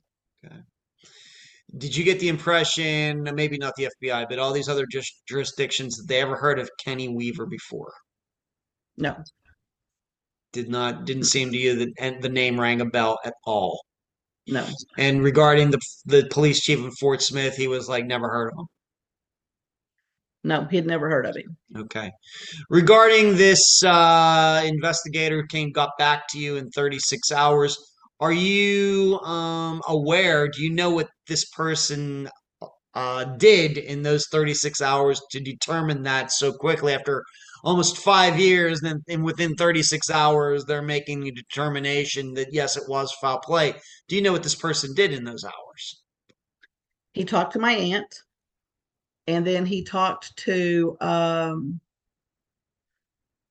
Okay. 0.45 0.55
Did 1.77 1.95
you 1.95 2.03
get 2.03 2.19
the 2.19 2.29
impression, 2.29 3.27
maybe 3.33 3.57
not 3.57 3.73
the 3.75 3.89
FBI, 4.01 4.29
but 4.29 4.37
all 4.37 4.53
these 4.53 4.69
other 4.69 4.85
jus- 4.85 5.23
jurisdictions, 5.27 5.97
that 5.97 6.07
they 6.07 6.21
ever 6.21 6.35
heard 6.35 6.59
of 6.59 6.69
Kenny 6.83 7.07
Weaver 7.07 7.47
before? 7.47 7.91
No, 8.95 9.15
Did 10.51 10.69
not, 10.69 11.05
didn't 11.05 11.23
seem 11.23 11.51
to 11.51 11.57
you 11.57 11.91
that 11.97 12.21
the 12.21 12.29
name 12.29 12.59
rang 12.59 12.81
a 12.81 12.85
bell 12.85 13.17
at 13.25 13.33
all. 13.43 13.83
No, 14.47 14.65
And 14.97 15.23
regarding 15.23 15.71
the 15.71 15.79
the 16.05 16.27
police 16.29 16.61
chief 16.61 16.79
in 16.79 16.91
Fort 16.91 17.21
Smith, 17.21 17.55
he 17.55 17.67
was 17.67 17.87
like 17.87 18.05
never 18.05 18.29
heard 18.29 18.51
of 18.51 18.59
him. 18.59 18.65
no, 20.43 20.65
he 20.69 20.75
had 20.75 20.85
never 20.85 21.09
heard 21.09 21.25
of 21.25 21.35
him. 21.35 21.55
Okay. 21.77 22.11
Regarding 22.69 23.35
this 23.37 23.81
uh, 23.83 24.61
investigator 24.65 25.41
who 25.41 25.47
came 25.47 25.71
got 25.71 25.91
back 25.97 26.23
to 26.29 26.39
you 26.39 26.57
in 26.57 26.69
36 26.71 27.31
hours, 27.31 27.77
are 28.19 28.33
you 28.33 29.19
um, 29.19 29.81
aware? 29.87 30.47
Do 30.49 30.61
you 30.61 30.73
know 30.73 30.89
what 30.91 31.07
this 31.27 31.45
person 31.49 32.29
uh, 32.93 33.23
did 33.37 33.77
in 33.77 34.03
those 34.03 34.27
36 34.31 34.81
hours 34.81 35.21
to 35.31 35.39
determine 35.39 36.03
that 36.03 36.31
so 36.31 36.51
quickly 36.51 36.93
after 36.93 37.23
almost 37.63 37.97
five 37.97 38.39
years? 38.39 38.83
And, 38.83 39.01
and 39.07 39.23
within 39.23 39.55
36 39.55 40.09
hours, 40.09 40.65
they're 40.65 40.81
making 40.81 41.27
a 41.27 41.31
determination 41.31 42.33
that 42.35 42.53
yes, 42.53 42.77
it 42.77 42.83
was 42.87 43.11
foul 43.13 43.39
play. 43.39 43.73
Do 44.07 44.15
you 44.15 44.21
know 44.21 44.31
what 44.31 44.43
this 44.43 44.55
person 44.55 44.93
did 44.93 45.13
in 45.13 45.23
those 45.23 45.43
hours? 45.43 46.01
He 47.13 47.25
talked 47.25 47.53
to 47.53 47.59
my 47.59 47.73
aunt, 47.73 48.21
and 49.27 49.45
then 49.45 49.65
he 49.65 49.83
talked 49.83 50.35
to 50.37 50.97
um, 50.99 51.79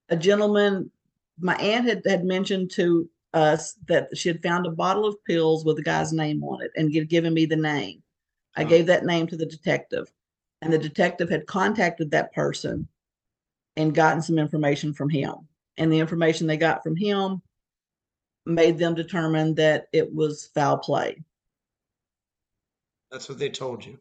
a 0.09 0.17
gentleman. 0.17 0.91
My 1.41 1.55
aunt 1.57 1.87
had, 1.87 2.03
had 2.07 2.25
mentioned 2.25 2.71
to 2.73 3.09
us 3.33 3.77
that 3.89 4.09
she 4.17 4.29
had 4.29 4.43
found 4.43 4.67
a 4.67 4.71
bottle 4.71 5.07
of 5.07 5.25
pills 5.25 5.65
with 5.65 5.77
the 5.77 5.83
guy's 5.83 6.13
name 6.13 6.45
on 6.45 6.61
it 6.61 6.71
and 6.77 6.95
had 6.95 7.09
given 7.09 7.33
me 7.33 7.47
the 7.47 7.57
name. 7.57 8.03
I 8.57 8.65
Oh. 8.65 8.69
gave 8.69 8.87
that 8.87 9.07
name 9.07 9.27
to 9.29 9.37
the 9.37 9.47
detective, 9.47 10.13
and 10.61 10.73
the 10.73 10.79
detective 10.79 11.31
had 11.31 11.47
contacted 11.47 12.11
that 12.11 12.33
person 12.35 12.87
and 13.77 13.95
gotten 13.95 14.23
some 14.23 14.39
information 14.39 14.93
from 14.93 15.09
him. 15.09 15.35
And 15.79 15.93
the 15.93 15.99
information 15.99 16.47
they 16.47 16.57
got 16.57 16.83
from 16.83 16.97
him 16.97 17.43
made 18.45 18.79
them 18.79 18.95
determine 18.95 19.55
that 19.55 19.87
it 19.93 20.13
was 20.13 20.51
foul 20.55 20.79
play. 20.79 21.23
That's 23.11 23.29
what 23.29 23.39
they 23.39 23.51
told 23.51 23.85
you. 23.85 23.99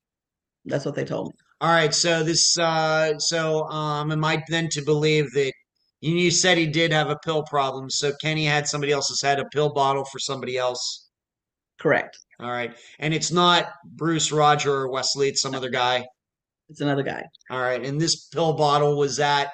That's 0.65 0.85
what 0.85 0.95
they 0.95 1.05
told 1.05 1.27
me. 1.27 1.33
All 1.59 1.69
right, 1.69 1.93
so 1.93 2.23
this, 2.23 2.57
uh, 2.57 3.19
so 3.19 3.65
um, 3.67 4.11
am 4.11 4.25
I 4.25 4.43
then 4.49 4.67
to 4.69 4.81
believe 4.81 5.31
that 5.33 5.53
you, 6.01 6.15
you 6.15 6.31
said 6.31 6.57
he 6.57 6.65
did 6.65 6.91
have 6.91 7.09
a 7.09 7.19
pill 7.23 7.43
problem? 7.43 7.89
So 7.89 8.13
Kenny 8.21 8.45
had 8.45 8.67
somebody 8.67 8.91
else's 8.91 9.21
had 9.21 9.39
a 9.39 9.45
pill 9.45 9.71
bottle 9.71 10.03
for 10.05 10.17
somebody 10.17 10.57
else. 10.57 11.09
Correct. 11.79 12.17
All 12.39 12.49
right, 12.49 12.75
and 12.97 13.13
it's 13.13 13.31
not 13.31 13.67
Bruce, 13.85 14.31
Roger, 14.31 14.73
or 14.73 14.91
Wesley. 14.91 15.29
It's 15.29 15.41
some 15.41 15.53
other 15.53 15.69
guy. 15.69 16.07
It's 16.69 16.81
another 16.81 17.03
guy. 17.03 17.23
All 17.51 17.61
right, 17.61 17.85
and 17.85 18.01
this 18.01 18.27
pill 18.27 18.53
bottle 18.53 18.97
was 18.97 19.19
at 19.19 19.51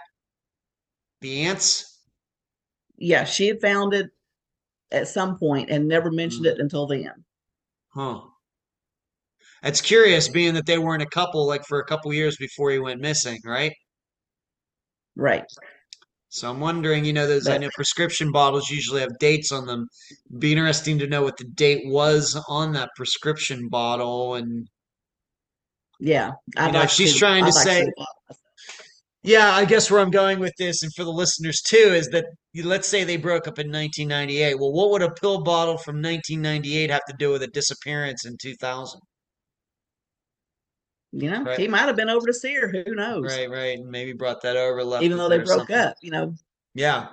the 1.21 1.41
aunt's. 1.41 1.99
Yeah, 2.97 3.23
she 3.25 3.47
had 3.47 3.61
found 3.61 3.93
it 3.93 4.07
at 4.91 5.07
some 5.07 5.37
point 5.37 5.69
and 5.69 5.87
never 5.87 6.11
mentioned 6.11 6.45
Mm. 6.45 6.51
it 6.51 6.59
until 6.59 6.87
then. 6.87 7.23
Huh. 7.89 8.21
That's 9.63 9.81
curious, 9.81 10.27
being 10.27 10.53
that 10.53 10.65
they 10.65 10.77
weren't 10.77 11.01
a 11.03 11.07
couple 11.07 11.45
like 11.47 11.65
for 11.65 11.79
a 11.79 11.85
couple 11.85 12.13
years 12.13 12.37
before 12.37 12.71
he 12.71 12.79
went 12.79 13.01
missing, 13.01 13.39
right? 13.43 13.73
Right. 15.15 15.45
So 16.29 16.49
I'm 16.49 16.59
wondering, 16.59 17.05
you 17.05 17.13
know, 17.13 17.25
those 17.25 17.47
I 17.47 17.57
know 17.57 17.69
prescription 17.73 18.31
bottles 18.31 18.69
usually 18.69 19.01
have 19.01 19.17
dates 19.19 19.51
on 19.51 19.65
them. 19.65 19.87
Be 20.37 20.51
interesting 20.51 20.99
to 20.99 21.07
know 21.07 21.23
what 21.23 21.37
the 21.37 21.45
date 21.45 21.87
was 21.87 22.39
on 22.47 22.73
that 22.73 22.91
prescription 22.95 23.67
bottle. 23.69 24.35
And 24.35 24.67
Yeah. 25.99 26.33
I'd 26.57 26.73
know, 26.73 26.81
like 26.81 26.89
she's 26.89 27.13
to- 27.13 27.19
trying 27.19 27.43
to 27.43 27.49
I'd 27.49 27.55
like 27.55 27.63
say- 27.67 27.85
the 27.85 27.93
bottle. 27.97 28.37
Yeah, 29.27 29.51
I 29.53 29.65
guess 29.65 29.91
where 29.91 29.99
I'm 29.99 30.09
going 30.09 30.39
with 30.39 30.53
this, 30.57 30.83
and 30.83 30.93
for 30.95 31.03
the 31.03 31.11
listeners 31.11 31.61
too, 31.61 31.77
is 31.93 32.07
that 32.09 32.25
let's 32.63 32.87
say 32.87 33.03
they 33.03 33.17
broke 33.17 33.47
up 33.47 33.59
in 33.59 33.67
1998. 33.71 34.57
Well, 34.57 34.71
what 34.71 34.89
would 34.91 35.01
a 35.01 35.11
pill 35.11 35.43
bottle 35.43 35.77
from 35.77 36.01
1998 36.01 36.89
have 36.89 37.03
to 37.09 37.15
do 37.19 37.31
with 37.31 37.43
a 37.43 37.47
disappearance 37.47 38.25
in 38.25 38.37
2000? 38.41 39.01
You 41.11 41.29
know, 41.31 41.43
Right. 41.43 41.59
he 41.59 41.67
might 41.67 41.87
have 41.87 41.95
been 41.95 42.09
over 42.09 42.25
to 42.25 42.33
see 42.33 42.53
her. 42.53 42.69
Who 42.69 42.95
knows? 42.95 43.23
Right, 43.25 43.49
right. 43.49 43.77
And 43.77 43.89
maybe 43.89 44.13
brought 44.13 44.41
that 44.43 44.55
over, 44.57 44.83
left 44.83 45.03
Even 45.03 45.17
though 45.17 45.29
they 45.29 45.37
broke 45.39 45.59
something. 45.59 45.75
up, 45.75 45.95
you 46.01 46.11
know, 46.11 46.33
Yeah. 46.73 47.07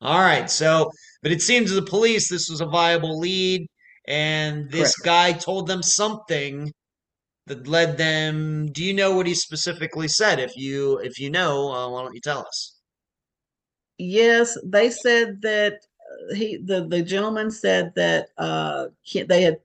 All 0.00 0.20
right. 0.20 0.50
So, 0.50 0.90
but 1.22 1.32
it 1.32 1.42
seems 1.42 1.70
to 1.70 1.74
the 1.76 1.82
police 1.86 2.28
this 2.28 2.48
was 2.48 2.60
a 2.60 2.66
viable 2.66 3.18
lead, 3.18 3.66
and 4.06 4.70
this 4.70 4.96
Correct. 4.96 5.04
guy 5.04 5.32
told 5.38 5.66
them 5.66 5.82
something 5.82 6.72
that 7.46 7.66
led 7.66 7.98
them. 7.98 8.66
Do 8.72 8.84
you 8.84 8.94
know 8.94 9.14
what 9.16 9.26
he 9.26 9.34
specifically 9.34 10.08
said? 10.08 10.38
If 10.38 10.56
you 10.56 10.98
if 10.98 11.18
you 11.18 11.30
know, 11.30 11.72
uh, 11.72 11.88
why 11.90 12.02
don't 12.02 12.14
you 12.14 12.20
tell 12.20 12.40
us? 12.46 12.78
yes, 13.98 14.58
they 14.64 14.90
said 14.90 15.42
that 15.42 15.74
uh, 16.30 16.34
he 16.34 16.56
the 16.56 16.86
the 16.86 17.02
gentleman 17.02 17.50
said 17.50 17.92
that 17.96 18.28
uh 18.38 18.86
they 19.28 19.42
had 19.42 19.58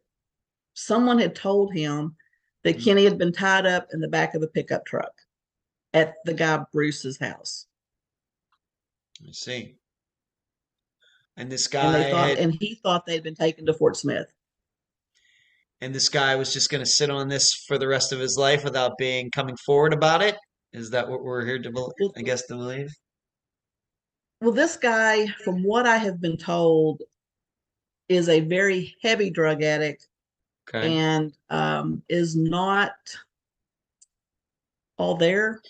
someone 0.75 1.19
had 1.19 1.35
told 1.35 1.73
him 1.73 2.15
that 2.63 2.77
Mhm. 2.77 2.83
Kenny 2.83 3.03
had 3.03 3.17
been 3.17 3.31
tied 3.33 3.65
up 3.65 3.87
in 3.93 3.99
the 3.99 4.07
back 4.07 4.35
of 4.35 4.41
a 4.43 4.47
pickup 4.47 4.85
truck 4.85 5.13
at 5.93 6.15
the 6.25 6.33
guy 6.33 6.63
Bruce's 6.71 7.17
house. 7.17 7.67
I 9.27 9.31
see. 9.31 9.75
And 11.35 11.51
this 11.51 11.67
And 11.67 11.73
guy 11.73 11.91
they 12.03 12.11
thought 12.11 12.29
had, 12.29 12.37
and 12.39 12.53
he 12.59 12.75
thought 12.75 13.05
they'd 13.05 13.23
been 13.23 13.35
taken 13.35 13.65
to 13.67 13.73
Fort 13.73 13.95
Smith. 13.97 14.27
And 15.81 15.93
this 15.93 16.09
guy 16.09 16.35
was 16.35 16.53
just 16.53 16.69
going 16.69 16.83
to 16.83 16.89
sit 16.89 17.09
on 17.09 17.27
this 17.27 17.53
for 17.53 17.77
the 17.77 17.87
rest 17.87 18.11
of 18.11 18.19
his 18.19 18.37
life 18.37 18.63
without 18.63 18.97
being 18.97 19.29
coming 19.31 19.55
forward 19.65 19.93
about 19.93 20.21
it. 20.21 20.35
Is 20.73 20.89
that 20.91 21.07
what 21.07 21.23
we're 21.23 21.45
here 21.45 21.59
to 21.59 21.71
believe? 21.71 22.11
I 22.17 22.21
guess 22.21 22.45
to 22.47 22.55
believe. 22.55 22.89
Well, 24.41 24.51
this 24.51 24.77
guy, 24.77 25.27
from 25.43 25.63
what 25.63 25.87
I 25.87 25.97
have 25.97 26.21
been 26.21 26.37
told, 26.37 27.01
is 28.09 28.29
a 28.29 28.39
very 28.41 28.95
heavy 29.01 29.29
drug 29.29 29.63
addict 29.63 30.07
Okay. 30.69 30.97
and 30.97 31.33
um, 31.49 32.03
is 32.09 32.35
not 32.35 32.93
all 34.97 35.15
there 35.15 35.61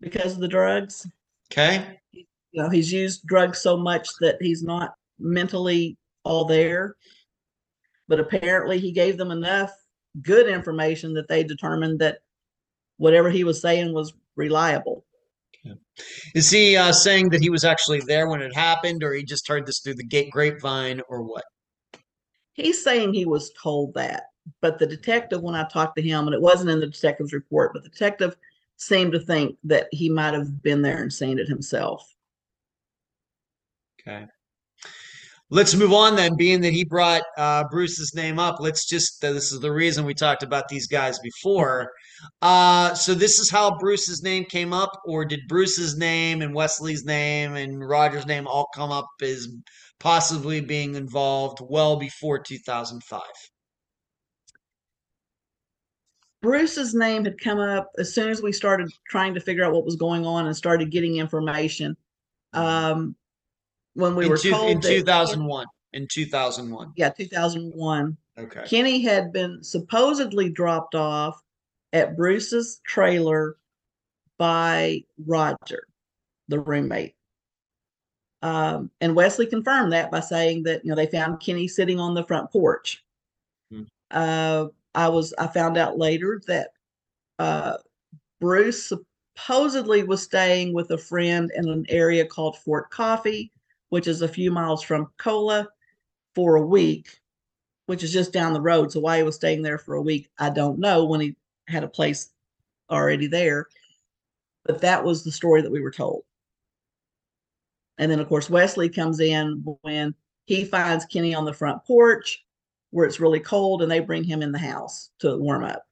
because 0.00 0.34
of 0.34 0.40
the 0.40 0.48
drugs. 0.48 1.06
Okay. 1.52 2.00
You 2.12 2.24
know, 2.54 2.70
he's 2.70 2.92
used 2.92 3.26
drugs 3.26 3.58
so 3.58 3.76
much 3.76 4.08
that 4.20 4.36
he's 4.40 4.62
not 4.62 4.94
mentally 5.18 5.96
all 6.24 6.44
there. 6.44 6.96
But 8.08 8.20
apparently 8.20 8.78
he 8.78 8.90
gave 8.90 9.18
them 9.18 9.30
enough 9.30 9.72
good 10.22 10.48
information 10.48 11.14
that 11.14 11.28
they 11.28 11.44
determined 11.44 12.00
that 12.00 12.18
whatever 12.96 13.30
he 13.30 13.44
was 13.44 13.60
saying 13.60 13.92
was 13.92 14.14
reliable. 14.36 15.04
Is 16.34 16.50
he 16.50 16.76
uh, 16.76 16.92
saying 16.92 17.30
that 17.30 17.40
he 17.40 17.50
was 17.50 17.64
actually 17.64 18.00
there 18.00 18.28
when 18.28 18.40
it 18.40 18.54
happened, 18.54 19.02
or 19.02 19.12
he 19.12 19.24
just 19.24 19.48
heard 19.48 19.66
this 19.66 19.80
through 19.80 19.96
the 19.96 20.04
gate 20.04 20.30
grapevine, 20.30 21.02
or 21.08 21.22
what? 21.22 21.44
He's 22.54 22.82
saying 22.82 23.12
he 23.12 23.26
was 23.26 23.52
told 23.60 23.94
that, 23.94 24.24
but 24.60 24.78
the 24.78 24.86
detective, 24.86 25.42
when 25.42 25.54
I 25.54 25.66
talked 25.68 25.96
to 25.96 26.02
him, 26.02 26.26
and 26.26 26.34
it 26.34 26.40
wasn't 26.40 26.70
in 26.70 26.80
the 26.80 26.86
detective's 26.86 27.32
report, 27.32 27.72
but 27.72 27.82
the 27.82 27.88
detective 27.88 28.36
seemed 28.76 29.12
to 29.12 29.20
think 29.20 29.56
that 29.64 29.88
he 29.90 30.08
might 30.08 30.34
have 30.34 30.62
been 30.62 30.82
there 30.82 31.02
and 31.02 31.12
seen 31.12 31.38
it 31.38 31.48
himself. 31.48 32.14
Okay. 34.00 34.26
Let's 35.50 35.74
move 35.74 35.94
on 35.94 36.14
then. 36.14 36.36
Being 36.36 36.60
that 36.60 36.74
he 36.74 36.84
brought 36.84 37.22
uh, 37.38 37.64
Bruce's 37.70 38.14
name 38.14 38.38
up, 38.38 38.56
let's 38.60 38.86
just. 38.86 39.20
This 39.22 39.50
is 39.50 39.60
the 39.60 39.72
reason 39.72 40.04
we 40.04 40.12
talked 40.12 40.42
about 40.42 40.68
these 40.68 40.86
guys 40.86 41.18
before. 41.20 41.90
Uh, 42.42 42.92
so 42.94 43.14
this 43.14 43.38
is 43.38 43.48
how 43.48 43.78
Bruce's 43.78 44.22
name 44.22 44.44
came 44.44 44.74
up, 44.74 44.92
or 45.06 45.24
did 45.24 45.40
Bruce's 45.48 45.96
name 45.96 46.42
and 46.42 46.54
Wesley's 46.54 47.06
name 47.06 47.54
and 47.54 47.80
Roger's 47.80 48.26
name 48.26 48.46
all 48.46 48.68
come 48.74 48.90
up 48.90 49.08
as 49.22 49.48
possibly 49.98 50.60
being 50.60 50.96
involved 50.96 51.60
well 51.62 51.96
before 51.96 52.38
2005? 52.38 53.22
Bruce's 56.42 56.94
name 56.94 57.24
had 57.24 57.40
come 57.40 57.58
up 57.58 57.90
as 57.98 58.14
soon 58.14 58.28
as 58.28 58.42
we 58.42 58.52
started 58.52 58.90
trying 59.08 59.32
to 59.34 59.40
figure 59.40 59.64
out 59.64 59.72
what 59.72 59.84
was 59.84 59.96
going 59.96 60.26
on 60.26 60.46
and 60.46 60.56
started 60.56 60.90
getting 60.90 61.16
information. 61.16 61.96
Um, 62.52 63.16
when 63.98 64.14
we 64.14 64.24
in, 64.26 64.30
were 64.30 64.38
two, 64.38 64.50
told 64.50 64.70
in 64.70 64.80
that- 64.80 64.88
2001. 64.88 65.66
In 65.94 66.06
2001. 66.06 66.92
yeah, 66.96 67.08
2001. 67.08 68.16
Okay. 68.38 68.62
Kenny 68.66 69.00
had 69.00 69.32
been 69.32 69.64
supposedly 69.64 70.48
dropped 70.50 70.94
off 70.94 71.42
at 71.92 72.16
Bruce's 72.16 72.80
trailer 72.86 73.56
by 74.36 75.02
Roger, 75.26 75.88
the 76.46 76.60
roommate. 76.60 77.14
Um, 78.42 78.90
and 79.00 79.16
Wesley 79.16 79.46
confirmed 79.46 79.92
that 79.92 80.12
by 80.12 80.20
saying 80.20 80.62
that 80.64 80.84
you 80.84 80.90
know 80.90 80.94
they 80.94 81.06
found 81.06 81.40
Kenny 81.40 81.66
sitting 81.66 81.98
on 81.98 82.14
the 82.14 82.22
front 82.22 82.52
porch. 82.52 83.02
Hmm. 83.72 83.82
Uh, 84.12 84.66
I 84.94 85.08
was 85.08 85.34
I 85.38 85.48
found 85.48 85.76
out 85.76 85.98
later 85.98 86.40
that 86.46 86.70
uh, 87.40 87.78
Bruce 88.40 88.92
supposedly 89.36 90.04
was 90.04 90.22
staying 90.22 90.72
with 90.72 90.92
a 90.92 90.98
friend 90.98 91.50
in 91.56 91.68
an 91.68 91.86
area 91.88 92.24
called 92.24 92.58
Fort 92.58 92.90
Coffee, 92.90 93.50
which 93.90 94.06
is 94.06 94.22
a 94.22 94.28
few 94.28 94.50
miles 94.50 94.82
from 94.82 95.06
Pocola, 95.06 95.68
for 96.34 96.56
a 96.56 96.66
week, 96.66 97.18
which 97.86 98.04
is 98.04 98.12
just 98.12 98.32
down 98.32 98.52
the 98.52 98.60
road. 98.60 98.92
So 98.92 99.00
why 99.00 99.16
he 99.16 99.22
was 99.22 99.36
staying 99.36 99.62
there 99.62 99.78
for 99.78 99.94
a 99.94 100.02
week, 100.02 100.28
I 100.38 100.50
don't 100.50 100.78
know. 100.78 101.04
When 101.04 101.20
he 101.20 101.36
had 101.66 101.84
a 101.84 101.88
place 101.88 102.30
already 102.90 103.26
there, 103.26 103.66
but 104.64 104.80
that 104.82 105.04
was 105.04 105.24
the 105.24 105.32
story 105.32 105.62
that 105.62 105.72
we 105.72 105.80
were 105.80 105.90
told. 105.90 106.22
And 107.98 108.10
then, 108.10 108.20
of 108.20 108.28
course, 108.28 108.48
Wesley 108.48 108.88
comes 108.88 109.18
in 109.18 109.64
when 109.82 110.14
he 110.44 110.64
finds 110.64 111.04
Kenny 111.06 111.34
on 111.34 111.44
the 111.44 111.52
front 111.52 111.84
porch 111.84 112.44
where 112.90 113.06
it's 113.06 113.20
really 113.20 113.40
cold 113.40 113.82
and 113.82 113.90
they 113.90 114.00
bring 114.00 114.24
him 114.24 114.42
in 114.42 114.52
the 114.52 114.58
house 114.58 115.10
to 115.18 115.36
warm 115.36 115.64
up. 115.64 115.82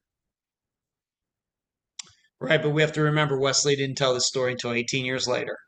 Right, 2.41 2.63
but 2.63 2.71
we 2.71 2.83
have 2.83 2.93
to 2.93 3.03
remember 3.03 3.39
Wesley 3.39 3.77
didn't 3.77 3.97
tell 3.97 4.15
this 4.15 4.29
story 4.29 4.53
until 4.53 4.73
18 4.73 5.05
years 5.05 5.27
later. 5.27 5.59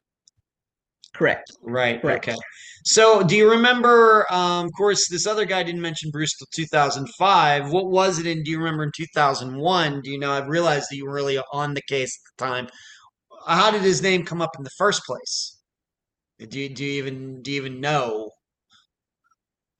Correct. 1.18 1.50
Right. 1.62 2.00
Correct. 2.00 2.28
Okay. 2.28 2.38
So, 2.84 3.24
do 3.24 3.36
you 3.36 3.50
remember? 3.50 4.24
Um, 4.30 4.66
of 4.66 4.72
course, 4.76 5.08
this 5.08 5.26
other 5.26 5.44
guy 5.44 5.64
didn't 5.64 5.80
mention 5.80 6.10
Bruce 6.12 6.36
till 6.38 6.46
2005. 6.54 7.72
What 7.72 7.90
was 7.90 8.20
it? 8.20 8.26
And 8.26 8.44
do 8.44 8.52
you 8.52 8.58
remember 8.58 8.84
in 8.84 8.92
2001? 8.96 10.00
Do 10.02 10.10
you 10.10 10.18
know? 10.18 10.30
I've 10.30 10.48
realized 10.48 10.86
that 10.90 10.96
you 10.96 11.06
were 11.06 11.12
really 11.12 11.38
on 11.52 11.74
the 11.74 11.82
case 11.82 12.16
at 12.16 12.38
the 12.38 12.44
time. 12.46 12.68
How 13.48 13.72
did 13.72 13.82
his 13.82 14.00
name 14.00 14.24
come 14.24 14.40
up 14.40 14.52
in 14.56 14.62
the 14.62 14.70
first 14.78 15.02
place? 15.04 15.58
Do 16.38 16.60
you, 16.60 16.68
do 16.68 16.84
you 16.84 17.02
even 17.02 17.42
do 17.42 17.50
you 17.50 17.60
even 17.60 17.80
know 17.80 18.30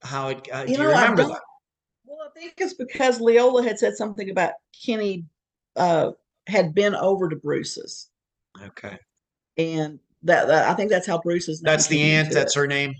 how 0.01 0.27
it? 0.27 0.45
Uh, 0.51 0.65
do 0.65 0.73
You 0.73 0.79
know, 0.79 0.91
I 0.91 1.01
remember 1.03 1.23
that? 1.23 1.41
Well, 2.05 2.19
I 2.27 2.37
think 2.37 2.55
it's 2.57 2.73
because 2.73 3.21
Leola 3.21 3.63
had 3.63 3.79
said 3.79 3.95
something 3.95 4.29
about 4.29 4.53
Kenny 4.85 5.23
uh, 5.77 6.11
had 6.47 6.75
been 6.75 6.95
over 6.95 7.29
to 7.29 7.37
Bruce's. 7.37 8.09
Okay, 8.61 8.97
And 9.57 9.99
that, 10.23 10.47
that 10.47 10.69
I 10.69 10.73
think 10.73 10.89
that's 10.89 11.07
how 11.07 11.19
Bruce's 11.19 11.61
name 11.61 11.71
that's 11.71 11.87
the 11.87 12.01
aunt. 12.01 12.31
That's 12.31 12.55
it. 12.55 12.59
her 12.59 12.67
name. 12.67 12.93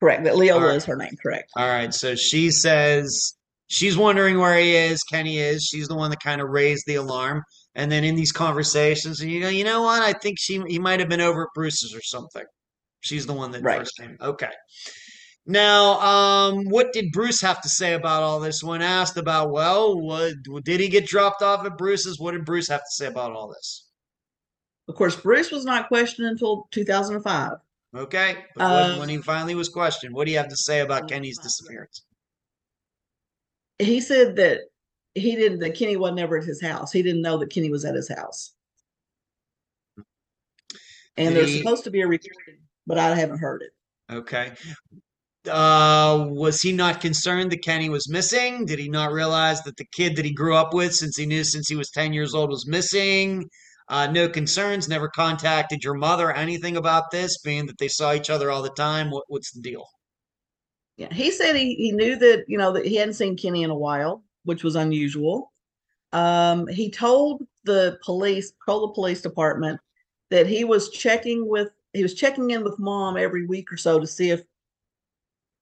correct. 0.00 0.24
That 0.24 0.36
Leola 0.36 0.60
Alright. 0.60 0.76
is 0.76 0.84
her 0.84 0.96
name, 0.96 1.14
correct. 1.22 1.50
All 1.56 1.68
right. 1.68 1.92
So 1.94 2.14
she 2.14 2.50
says 2.50 3.34
she's 3.68 3.96
wondering 3.96 4.38
where 4.38 4.58
he 4.58 4.74
is, 4.76 5.02
Kenny 5.04 5.38
is. 5.38 5.64
She's 5.64 5.88
the 5.88 5.96
one 5.96 6.10
that 6.10 6.20
kind 6.22 6.40
of 6.40 6.48
raised 6.50 6.84
the 6.86 6.96
alarm. 6.96 7.42
And 7.74 7.90
then 7.90 8.04
in 8.04 8.14
these 8.14 8.30
conversations, 8.32 9.20
you 9.20 9.40
know, 9.40 9.48
you 9.48 9.64
know 9.64 9.82
what? 9.82 10.02
I 10.02 10.12
think 10.12 10.36
she 10.38 10.62
he 10.68 10.78
might 10.78 11.00
have 11.00 11.08
been 11.08 11.20
over 11.20 11.42
at 11.42 11.48
Bruce's 11.54 11.94
or 11.94 12.02
something. 12.02 12.44
She's 13.00 13.26
the 13.26 13.32
one 13.32 13.50
that 13.52 13.62
Right. 13.62 13.78
first 13.78 13.96
came. 13.98 14.16
Okay. 14.20 14.50
Now, 15.46 16.00
um, 16.00 16.64
what 16.70 16.92
did 16.94 17.12
Bruce 17.12 17.40
have 17.42 17.60
to 17.62 17.68
say 17.68 17.92
about 17.92 18.22
all 18.22 18.40
this? 18.40 18.62
When 18.62 18.80
asked 18.80 19.18
about, 19.18 19.50
well, 19.50 20.00
what, 20.00 20.32
did 20.64 20.80
he 20.80 20.88
get 20.88 21.04
dropped 21.06 21.42
off 21.42 21.66
at 21.66 21.76
Bruce's? 21.76 22.18
What 22.18 22.32
did 22.32 22.46
Bruce 22.46 22.68
have 22.68 22.80
to 22.80 22.90
say 22.92 23.06
about 23.06 23.32
all 23.32 23.48
this? 23.48 23.83
Of 24.88 24.94
course, 24.96 25.16
Bruce 25.16 25.50
was 25.50 25.64
not 25.64 25.88
questioned 25.88 26.28
until 26.28 26.68
2005. 26.70 27.52
Okay. 27.96 28.44
But 28.54 28.70
when, 28.70 28.90
Uh, 28.92 28.98
when 28.98 29.08
he 29.08 29.18
finally 29.18 29.54
was 29.54 29.68
questioned, 29.68 30.14
what 30.14 30.26
do 30.26 30.32
you 30.32 30.38
have 30.38 30.48
to 30.48 30.56
say 30.56 30.80
about 30.80 31.08
Kenny's 31.08 31.38
disappearance? 31.38 32.02
He 33.78 34.00
said 34.00 34.36
that 34.36 34.60
he 35.14 35.36
didn't 35.36 35.60
that 35.60 35.74
Kenny 35.74 35.96
wasn't 35.96 36.20
ever 36.20 36.38
at 36.38 36.44
his 36.44 36.60
house. 36.60 36.92
He 36.92 37.02
didn't 37.02 37.22
know 37.22 37.38
that 37.38 37.50
Kenny 37.50 37.70
was 37.70 37.84
at 37.84 37.94
his 37.94 38.08
house. 38.08 38.52
And 41.16 41.34
there's 41.36 41.56
supposed 41.58 41.84
to 41.84 41.90
be 41.90 42.00
a 42.00 42.06
recording, 42.08 42.58
but 42.86 42.98
I 42.98 43.14
haven't 43.14 43.38
heard 43.38 43.62
it. 43.62 43.70
Okay. 44.12 44.52
Uh, 45.48 46.26
was 46.30 46.60
he 46.60 46.72
not 46.72 47.00
concerned 47.00 47.52
that 47.52 47.62
Kenny 47.62 47.88
was 47.88 48.08
missing? 48.08 48.64
Did 48.64 48.78
he 48.78 48.88
not 48.88 49.12
realize 49.12 49.62
that 49.62 49.76
the 49.76 49.86
kid 49.92 50.16
that 50.16 50.24
he 50.24 50.32
grew 50.32 50.56
up 50.56 50.74
with 50.74 50.94
since 50.94 51.16
he 51.16 51.26
knew 51.26 51.44
since 51.44 51.68
he 51.68 51.76
was 51.76 51.90
10 51.90 52.12
years 52.12 52.34
old 52.34 52.50
was 52.50 52.66
missing? 52.66 53.48
Uh, 53.88 54.06
no 54.06 54.28
concerns, 54.28 54.88
never 54.88 55.08
contacted 55.08 55.84
your 55.84 55.94
mother, 55.94 56.32
anything 56.32 56.76
about 56.76 57.10
this, 57.10 57.38
being 57.38 57.66
that 57.66 57.76
they 57.78 57.88
saw 57.88 58.14
each 58.14 58.30
other 58.30 58.50
all 58.50 58.62
the 58.62 58.70
time. 58.70 59.10
What, 59.10 59.24
what's 59.28 59.52
the 59.52 59.60
deal? 59.60 59.86
Yeah, 60.96 61.12
he 61.12 61.30
said 61.30 61.56
he, 61.56 61.74
he 61.74 61.92
knew 61.92 62.16
that 62.16 62.44
you 62.46 62.56
know 62.56 62.72
that 62.72 62.86
he 62.86 62.96
hadn't 62.96 63.14
seen 63.14 63.36
Kenny 63.36 63.62
in 63.62 63.70
a 63.70 63.76
while, 63.76 64.22
which 64.44 64.64
was 64.64 64.76
unusual. 64.76 65.52
Um, 66.12 66.66
he 66.68 66.90
told 66.90 67.42
the 67.64 67.98
police, 68.04 68.52
told 68.64 68.90
the 68.90 68.94
police 68.94 69.20
department 69.20 69.80
that 70.30 70.46
he 70.46 70.64
was 70.64 70.90
checking 70.90 71.48
with 71.48 71.70
he 71.92 72.02
was 72.02 72.14
checking 72.14 72.50
in 72.50 72.64
with 72.64 72.78
mom 72.78 73.16
every 73.16 73.46
week 73.46 73.72
or 73.72 73.76
so 73.76 73.98
to 73.98 74.06
see 74.06 74.30
if 74.30 74.42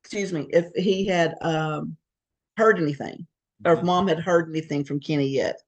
excuse 0.03 0.33
me 0.33 0.47
if 0.51 0.67
he 0.75 1.07
had 1.07 1.35
um, 1.41 1.97
heard 2.57 2.79
anything 2.79 3.27
or 3.65 3.75
if 3.75 3.83
mom 3.83 4.09
had 4.09 4.19
heard 4.19 4.49
anything 4.49 4.85
from 4.85 5.01
Kenny 5.01 5.29
yet. 5.29 5.61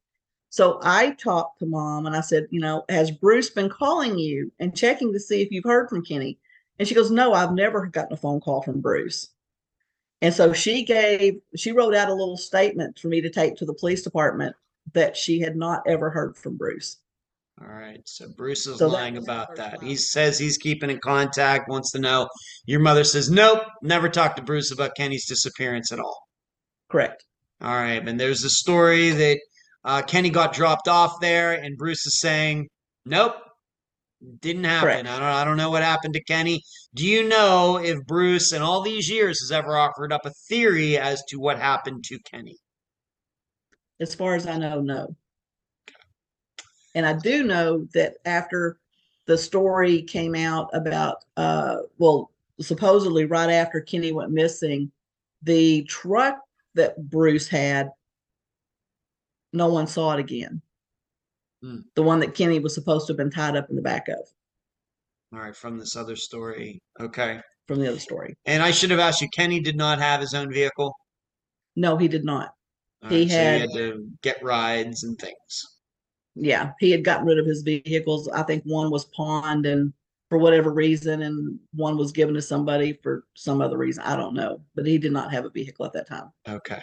So 0.54 0.78
I 0.84 1.10
talked 1.10 1.58
to 1.58 1.66
mom 1.66 2.06
and 2.06 2.14
I 2.14 2.20
said, 2.20 2.46
you 2.50 2.60
know, 2.60 2.84
has 2.88 3.10
Bruce 3.10 3.50
been 3.50 3.68
calling 3.68 4.16
you 4.16 4.52
and 4.60 4.76
checking 4.76 5.12
to 5.12 5.18
see 5.18 5.42
if 5.42 5.50
you've 5.50 5.64
heard 5.64 5.88
from 5.88 6.04
Kenny? 6.04 6.38
And 6.78 6.86
she 6.86 6.94
goes, 6.94 7.10
no, 7.10 7.32
I've 7.32 7.50
never 7.50 7.86
gotten 7.86 8.12
a 8.12 8.16
phone 8.16 8.40
call 8.40 8.62
from 8.62 8.80
Bruce. 8.80 9.30
And 10.22 10.32
so 10.32 10.52
she 10.52 10.84
gave, 10.84 11.40
she 11.56 11.72
wrote 11.72 11.92
out 11.92 12.08
a 12.08 12.14
little 12.14 12.36
statement 12.36 13.00
for 13.00 13.08
me 13.08 13.20
to 13.20 13.30
take 13.30 13.56
to 13.56 13.64
the 13.64 13.74
police 13.74 14.02
department 14.02 14.54
that 14.92 15.16
she 15.16 15.40
had 15.40 15.56
not 15.56 15.82
ever 15.88 16.08
heard 16.08 16.36
from 16.36 16.56
Bruce. 16.56 16.98
All 17.60 17.66
right. 17.66 18.02
So 18.04 18.28
Bruce 18.36 18.68
is 18.68 18.78
So 18.78 18.86
lying 18.86 19.16
about 19.16 19.56
that. 19.56 19.82
He 19.82 19.96
says 19.96 20.38
he's 20.38 20.56
keeping 20.56 20.88
in 20.88 21.00
contact, 21.00 21.68
wants 21.68 21.90
to 21.90 21.98
know. 21.98 22.28
Your 22.64 22.78
mother 22.78 23.02
says, 23.02 23.28
nope, 23.28 23.64
never 23.82 24.08
talked 24.08 24.36
to 24.36 24.42
Bruce 24.44 24.70
about 24.70 24.94
Kenny's 24.94 25.26
disappearance 25.26 25.90
at 25.90 25.98
all. 25.98 26.28
Correct. 26.88 27.24
All 27.60 27.74
right, 27.74 28.06
and 28.06 28.20
there's 28.20 28.44
a 28.44 28.50
story 28.50 29.10
that 29.10 29.40
uh, 29.84 30.02
Kenny 30.02 30.30
got 30.30 30.54
dropped 30.54 30.88
off 30.88 31.20
there, 31.20 31.52
and 31.52 31.76
Bruce 31.76 32.06
is 32.06 32.20
saying, 32.20 32.68
"Nope, 33.04 33.36
didn't 34.40 34.64
happen. 34.64 34.88
Correct. 34.88 35.08
I 35.08 35.18
don't. 35.18 35.28
I 35.28 35.44
don't 35.44 35.56
know 35.56 35.70
what 35.70 35.82
happened 35.82 36.14
to 36.14 36.24
Kenny. 36.24 36.62
Do 36.94 37.06
you 37.06 37.28
know 37.28 37.78
if 37.78 38.04
Bruce, 38.06 38.52
in 38.52 38.62
all 38.62 38.80
these 38.80 39.10
years, 39.10 39.40
has 39.40 39.52
ever 39.52 39.76
offered 39.76 40.12
up 40.12 40.24
a 40.24 40.32
theory 40.48 40.96
as 40.98 41.22
to 41.28 41.38
what 41.38 41.58
happened 41.58 42.04
to 42.04 42.18
Kenny?" 42.20 42.58
As 44.00 44.14
far 44.14 44.34
as 44.34 44.46
I 44.46 44.58
know, 44.58 44.80
no. 44.80 45.16
And 46.94 47.04
I 47.06 47.12
do 47.12 47.42
know 47.44 47.86
that 47.94 48.16
after 48.24 48.78
the 49.26 49.36
story 49.38 50.02
came 50.02 50.34
out 50.34 50.68
about, 50.72 51.24
uh, 51.36 51.78
well, 51.98 52.30
supposedly 52.60 53.24
right 53.24 53.50
after 53.50 53.80
Kenny 53.80 54.12
went 54.12 54.30
missing, 54.30 54.90
the 55.42 55.84
truck 55.84 56.38
that 56.74 57.10
Bruce 57.10 57.48
had, 57.48 57.90
no 59.54 59.68
one 59.68 59.86
saw 59.86 60.12
it 60.12 60.20
again. 60.20 60.60
Hmm. 61.62 61.78
The 61.94 62.02
one 62.02 62.20
that 62.20 62.34
Kenny 62.34 62.58
was 62.58 62.74
supposed 62.74 63.06
to 63.06 63.12
have 63.12 63.16
been 63.18 63.30
tied 63.30 63.56
up 63.56 63.70
in 63.70 63.76
the 63.76 63.82
back 63.82 64.08
of. 64.08 64.18
All 65.32 65.40
right, 65.40 65.56
from 65.56 65.78
this 65.78 65.96
other 65.96 66.16
story. 66.16 66.80
Okay. 67.00 67.40
from 67.66 67.80
the 67.80 67.88
other 67.88 67.98
story. 67.98 68.34
And 68.44 68.62
I 68.62 68.70
should 68.70 68.90
have 68.90 69.00
asked 69.00 69.22
you, 69.22 69.28
Kenny 69.30 69.58
did 69.60 69.76
not 69.76 69.98
have 69.98 70.20
his 70.20 70.34
own 70.34 70.52
vehicle. 70.52 70.94
No, 71.76 71.96
he 71.96 72.08
did 72.08 72.24
not. 72.24 72.50
All 73.02 73.08
He 73.10 73.22
right, 73.22 73.30
so 73.30 73.36
had- 73.36 73.54
he 73.54 73.60
had 73.60 73.70
to 73.72 74.08
get 74.22 74.42
rides 74.42 75.02
and 75.04 75.18
things. 75.18 75.62
Yeah, 76.36 76.72
he 76.80 76.90
had 76.90 77.04
gotten 77.04 77.26
rid 77.26 77.38
of 77.38 77.46
his 77.46 77.62
vehicles. 77.62 78.28
I 78.28 78.42
think 78.42 78.64
one 78.64 78.90
was 78.90 79.04
pawned 79.06 79.66
and 79.66 79.92
for 80.28 80.38
whatever 80.38 80.72
reason, 80.72 81.22
and 81.22 81.58
one 81.74 81.96
was 81.96 82.10
given 82.10 82.34
to 82.34 82.42
somebody 82.42 82.98
for 83.02 83.24
some 83.34 83.60
other 83.60 83.78
reason. 83.78 84.02
I 84.04 84.16
don't 84.16 84.34
know, 84.34 84.60
but 84.74 84.84
he 84.86 84.98
did 84.98 85.12
not 85.12 85.32
have 85.32 85.44
a 85.44 85.50
vehicle 85.50 85.86
at 85.86 85.92
that 85.92 86.08
time. 86.08 86.30
Okay. 86.48 86.82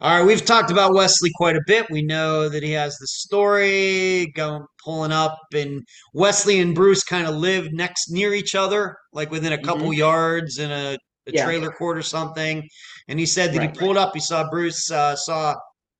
All 0.00 0.18
right, 0.18 0.26
we've 0.26 0.44
talked 0.44 0.70
about 0.70 0.94
Wesley 0.94 1.30
quite 1.36 1.56
a 1.56 1.62
bit. 1.66 1.86
We 1.90 2.02
know 2.02 2.48
that 2.48 2.62
he 2.62 2.72
has 2.72 2.96
the 2.96 3.06
story 3.06 4.32
going 4.34 4.64
pulling 4.84 5.12
up, 5.12 5.38
and 5.54 5.82
Wesley 6.12 6.60
and 6.60 6.74
Bruce 6.74 7.04
kind 7.04 7.26
of 7.26 7.34
lived 7.36 7.72
next 7.72 8.10
near 8.10 8.34
each 8.34 8.54
other, 8.54 8.96
like 9.12 9.30
within 9.30 9.52
a 9.52 9.62
couple 9.62 9.92
yards 9.92 10.58
in 10.58 10.70
a, 10.70 10.74
a 10.94 10.98
Mm-hmm. 11.30 11.36
Yeah. 11.36 11.44
trailer 11.46 11.70
court 11.70 11.96
or 11.96 12.02
something. 12.02 12.68
And 13.08 13.18
he 13.18 13.24
said 13.24 13.52
that 13.54 13.58
Right, 13.58 13.70
he 13.70 13.78
pulled 13.78 13.96
up, 13.96 14.12
he 14.12 14.20
saw 14.20 14.48
Bruce, 14.50 14.90
uh, 14.90 15.16
saw 15.16 15.54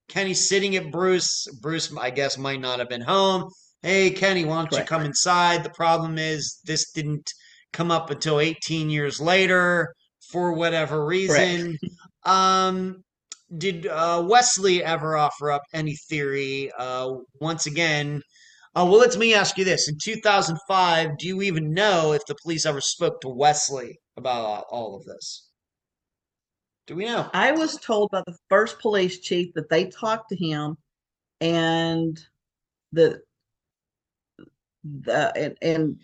Kenny 0.09 0.35
sitting 0.35 0.77
at 0.77 0.91
Bruce. 0.93 1.47
Bruce, 1.63 1.91
I 1.99 2.11
guess, 2.11 2.37
might 2.37 2.61
not 2.61 2.79
have 2.79 2.91
been 2.91 3.01
home. 3.01 3.49
Hey, 3.81 4.11
Kenny, 4.11 4.45
why 4.45 4.57
don't 4.57 4.73
you 4.73 4.85
come 4.85 5.03
inside? 5.03 5.63
The 5.63 5.71
problem 5.71 6.19
is 6.19 6.61
this 6.65 6.91
didn't 6.93 7.31
come 7.73 7.91
up 7.91 8.11
until 8.11 8.41
18 8.41 8.91
years 8.91 9.21
later 9.21 9.95
for 10.31 10.53
whatever 10.53 11.07
reason. 11.07 11.79
Um, 12.25 13.04
did 13.59 13.87
uh, 13.87 14.25
Wesley 14.27 14.83
ever 14.83 15.17
offer 15.17 15.51
up 15.51 15.63
any 15.73 15.97
theory? 16.09 16.71
Uh, 16.79 17.15
once 17.41 17.67
again, 17.67 18.23
uh, 18.77 18.85
well, 18.89 18.99
let 18.99 19.17
me 19.17 19.35
ask 19.35 19.57
you 19.57 19.65
this: 19.65 19.89
In 19.89 19.97
2005, 20.03 21.19
do 21.19 21.29
you 21.29 21.43
even 21.43 21.73
know 21.73 22.13
if 22.13 22.25
the 22.27 22.37
police 22.43 22.67
ever 22.67 22.81
spoke 22.81 23.21
to 23.21 23.29
Wesley 23.29 24.01
about 24.17 24.65
all, 24.71 24.97
of 24.97 25.05
this? 25.05 25.49
Do 26.87 26.97
we 26.97 27.05
know? 27.05 27.31
I 27.33 27.53
was 27.53 27.79
told 27.79 28.11
by 28.11 28.23
the 28.27 28.37
first 28.49 28.79
police 28.81 29.21
chief 29.21 29.55
that 29.55 29.69
they 29.69 29.87
talked 29.87 30.29
to 30.31 30.37
him 30.37 30.77
and 31.41 32.23
the 32.93 33.23
the 34.85 35.33
and, 35.37 35.57
and 35.63 36.01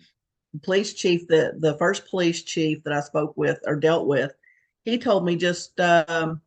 police 0.63 0.93
chief 0.93 1.27
the 1.27 1.53
the 1.59 1.77
first 1.77 2.09
police 2.09 2.41
chief 2.43 2.83
that 2.83 2.93
I 2.93 3.01
spoke 3.01 3.35
with 3.35 3.59
or 3.65 3.75
dealt 3.75 4.07
with, 4.07 4.31
he 4.85 4.97
told 4.97 5.25
me 5.25 5.35
just 5.35 5.79
um 5.79 6.41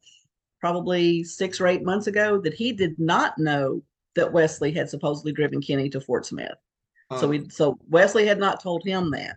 probably 0.65 1.23
six 1.23 1.61
or 1.61 1.67
eight 1.67 1.83
months 1.85 2.07
ago 2.07 2.41
that 2.41 2.55
he 2.55 2.73
did 2.73 2.99
not 2.99 3.37
know 3.37 3.83
that 4.15 4.33
Wesley 4.33 4.73
had 4.73 4.89
supposedly 4.89 5.31
driven 5.31 5.61
Kenny 5.61 5.91
to 5.91 6.01
Fort 6.01 6.25
Smith. 6.25 6.57
So 7.19 7.25
Um, 7.25 7.29
we 7.29 7.51
so 7.51 7.79
Wesley 7.91 8.25
had 8.25 8.39
not 8.39 8.63
told 8.63 8.83
him 8.83 9.11
that. 9.11 9.37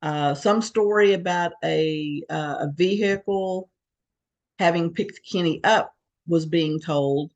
Uh, 0.00 0.34
some 0.34 0.62
story 0.62 1.12
about 1.12 1.52
a 1.62 2.22
uh, 2.30 2.56
a 2.60 2.72
vehicle 2.74 3.68
having 4.58 4.94
picked 4.94 5.20
Kenny 5.30 5.60
up 5.62 5.94
was 6.26 6.46
being 6.46 6.80
told, 6.80 7.32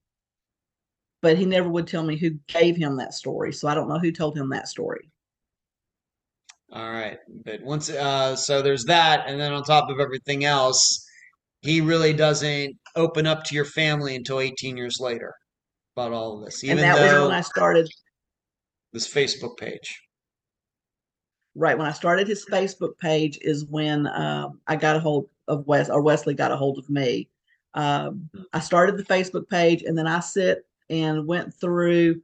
but 1.21 1.37
he 1.37 1.45
never 1.45 1.69
would 1.69 1.87
tell 1.87 2.03
me 2.05 2.17
who 2.17 2.31
gave 2.49 2.75
him 2.77 2.97
that 2.97 3.13
story. 3.13 3.53
So 3.53 3.69
I 3.69 3.75
don't 3.75 3.89
know 3.91 3.99
who 3.99 4.13
told 4.13 4.35
him 4.35 4.49
that 4.51 4.67
story. 4.67 5.11
all 6.73 6.91
right, 6.91 7.19
but 7.45 7.63
once, 7.63 7.91
uh, 7.91 8.35
so 8.35 8.63
there's 8.63 8.85
that, 8.85 9.25
and 9.27 9.39
then 9.39 9.53
on 9.53 9.63
top 9.63 9.91
of 9.91 10.01
everything 10.01 10.45
else, 10.45 11.07
he 11.63 11.81
really 11.81 12.13
doesn't 12.13 12.77
open 12.97 13.27
up 13.27 13.45
to 13.45 13.55
your 13.55 13.65
family 13.65 14.17
until 14.17 14.41
18 14.41 14.77
years 14.77 14.99
later 15.01 15.33
about 15.97 16.13
all 16.13 16.39
of 16.39 16.45
this, 16.45 16.63
even 16.65 16.79
and 16.79 16.85
that 16.85 17.01
was 17.01 17.29
when 17.29 17.37
I 17.37 17.41
started. 17.41 17.89
this 18.93 19.13
Facebook 19.13 19.57
page. 19.57 20.01
Right 21.55 21.77
when 21.77 21.87
I 21.87 21.93
started 21.93 22.29
his 22.29 22.47
Facebook 22.47 22.99
page 22.99 23.39
is 23.43 23.67
when 23.67 24.07
um, 24.09 24.61
I 24.67 24.77
got 24.77 24.97
a 24.97 25.01
hold 25.01 25.29
of 25.49 25.67
Wes 25.67 25.91
or 25.91 26.01
Wesley 26.01 26.35
got 26.35 26.51
a 26.51 26.57
hold 26.57 26.79
of 26.79 26.89
me. 26.89 27.29
Um, 27.75 28.29
I 28.53 28.61
started 28.61 28.97
the 28.97 29.05
Facebook 29.05 29.49
page 29.49 29.83
and 29.83 29.97
then 29.97 30.07
I 30.07 30.21
sit 30.21 30.67
and 30.89 31.27
went 31.27 31.55
through 31.55 32.23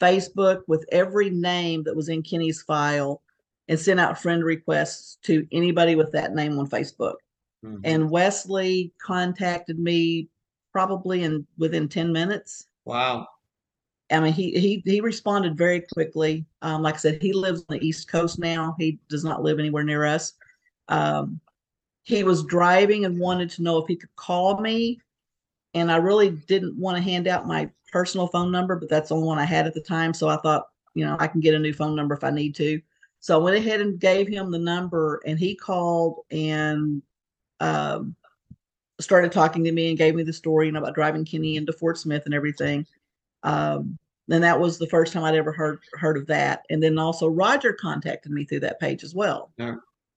Facebook 0.00 0.62
with 0.66 0.84
every 0.90 1.30
name 1.30 1.84
that 1.84 1.94
was 1.94 2.08
in 2.08 2.22
Kenny's 2.22 2.62
file 2.62 3.22
and 3.68 3.78
sent 3.78 4.00
out 4.00 4.20
friend 4.20 4.42
requests 4.42 5.18
to 5.22 5.46
anybody 5.52 5.94
with 5.94 6.10
that 6.12 6.34
name 6.34 6.58
on 6.58 6.68
Facebook. 6.68 7.16
Mhm. 7.64 7.80
And 7.84 8.10
Wesley 8.10 8.92
contacted 8.98 9.78
me 9.78 10.28
probably 10.72 11.22
in 11.24 11.46
within 11.58 11.88
10 11.88 12.12
minutes. 12.12 12.66
wow. 12.84 13.26
I 14.10 14.20
mean, 14.20 14.32
he 14.34 14.52
he 14.60 14.82
he 14.84 15.00
responded 15.00 15.56
very 15.56 15.80
quickly. 15.80 16.44
Um, 16.60 16.82
like 16.82 16.94
I 16.94 16.98
said, 16.98 17.22
he 17.22 17.32
lives 17.32 17.60
on 17.68 17.78
the 17.78 17.86
East 17.86 18.08
Coast 18.08 18.38
now. 18.38 18.76
He 18.78 18.98
does 19.08 19.24
not 19.24 19.42
live 19.42 19.58
anywhere 19.58 19.84
near 19.84 20.04
us. 20.04 20.34
Um, 20.88 21.40
he 22.02 22.22
was 22.24 22.44
driving 22.44 23.04
and 23.04 23.18
wanted 23.18 23.48
to 23.50 23.62
know 23.62 23.78
if 23.78 23.88
he 23.88 23.96
could 23.96 24.14
call 24.16 24.60
me, 24.60 25.00
and 25.74 25.90
I 25.90 25.96
really 25.96 26.30
didn't 26.30 26.76
want 26.78 26.96
to 26.96 27.02
hand 27.02 27.26
out 27.28 27.46
my 27.46 27.70
personal 27.92 28.26
phone 28.28 28.50
number, 28.52 28.76
but 28.76 28.88
that's 28.88 29.08
the 29.10 29.14
only 29.16 29.28
one 29.28 29.38
I 29.38 29.44
had 29.44 29.66
at 29.66 29.74
the 29.74 29.80
time. 29.80 30.12
So 30.14 30.28
I 30.28 30.36
thought, 30.38 30.68
you 30.94 31.04
know, 31.06 31.16
I 31.20 31.26
can 31.28 31.40
get 31.40 31.54
a 31.54 31.58
new 31.58 31.72
phone 31.72 31.94
number 31.96 32.14
if 32.14 32.24
I 32.24 32.30
need 32.30 32.54
to. 32.56 32.80
So 33.20 33.38
I 33.38 33.42
went 33.42 33.56
ahead 33.56 33.80
and 33.80 34.00
gave 34.00 34.28
him 34.28 34.50
the 34.50 34.58
number, 34.58 35.20
and 35.26 35.38
he 35.38 35.54
called 35.54 36.24
and 36.30 37.02
um, 37.62 38.16
started 39.00 39.32
talking 39.32 39.64
to 39.64 39.72
me 39.72 39.88
and 39.88 39.98
gave 39.98 40.14
me 40.14 40.22
the 40.22 40.32
story, 40.32 40.66
you 40.66 40.72
know, 40.72 40.80
about 40.80 40.94
driving 40.94 41.24
Kenny 41.24 41.56
into 41.56 41.72
Fort 41.72 41.96
Smith 41.96 42.24
and 42.26 42.34
everything. 42.34 42.86
Um, 43.42 43.98
and 44.30 44.42
that 44.42 44.58
was 44.58 44.78
the 44.78 44.86
first 44.86 45.12
time 45.12 45.24
I'd 45.24 45.34
ever 45.34 45.52
heard 45.52 45.80
heard 45.94 46.16
of 46.16 46.26
that. 46.26 46.64
And 46.70 46.82
then 46.82 46.98
also 46.98 47.28
Roger 47.28 47.72
contacted 47.72 48.32
me 48.32 48.44
through 48.44 48.60
that 48.60 48.80
page 48.80 49.04
as 49.04 49.14
well. 49.14 49.52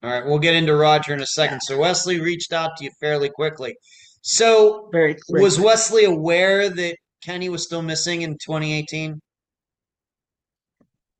All 0.03 0.11
right, 0.11 0.25
we'll 0.25 0.39
get 0.39 0.55
into 0.55 0.75
Roger 0.75 1.13
in 1.13 1.21
a 1.21 1.25
second. 1.25 1.61
So 1.61 1.77
Wesley 1.77 2.19
reached 2.19 2.53
out 2.53 2.77
to 2.77 2.83
you 2.83 2.91
fairly 2.99 3.29
quickly. 3.29 3.75
So 4.21 4.89
Very, 4.91 5.15
very 5.29 5.43
was. 5.43 5.59
Wesley 5.59 6.05
aware 6.05 6.69
that 6.69 6.97
Kenny 7.23 7.49
was 7.49 7.63
still 7.63 7.81
missing 7.81 8.21
in 8.23 8.33
2018? 8.33 9.19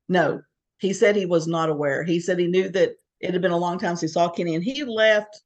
no. 0.08 0.40
He 0.78 0.92
said 0.92 1.16
he 1.16 1.24
was 1.24 1.46
not 1.46 1.70
aware. 1.70 2.04
He 2.04 2.20
said 2.20 2.38
he 2.38 2.46
knew 2.46 2.68
that 2.68 2.96
it 3.20 3.32
had 3.32 3.40
been 3.40 3.50
a 3.50 3.56
long 3.56 3.78
time 3.78 3.96
since 3.96 4.02
he 4.02 4.08
saw 4.08 4.28
Kenny, 4.28 4.54
and 4.54 4.62
he 4.62 4.84
left 4.84 5.40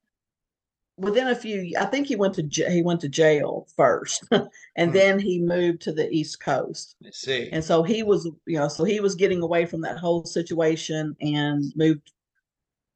within 1.01 1.29
a 1.29 1.35
few. 1.35 1.73
I 1.79 1.87
think 1.87 2.07
he 2.07 2.17
went 2.17 2.35
to 2.35 2.43
he 2.71 2.83
went 2.83 3.01
to 3.03 3.09
jail 3.09 3.67
first, 3.77 4.25
and 4.77 4.93
Hmm. 4.93 4.93
then 4.93 5.19
he 5.19 5.41
moved 5.41 5.83
to 5.83 5.93
the 5.93 6.09
East 6.11 6.41
Coast. 6.41 6.97
I 7.05 7.11
see. 7.13 7.49
And 7.53 7.65
so 7.65 7.83
he 7.83 8.03
was, 8.03 8.27
you 8.47 8.59
know, 8.59 8.69
so 8.69 8.85
he 8.85 9.01
was 9.01 9.15
getting 9.15 9.43
away 9.43 9.67
from 9.67 9.81
that 9.83 9.99
whole 9.99 10.25
situation 10.25 11.17
and 11.21 11.73
moved 11.77 12.13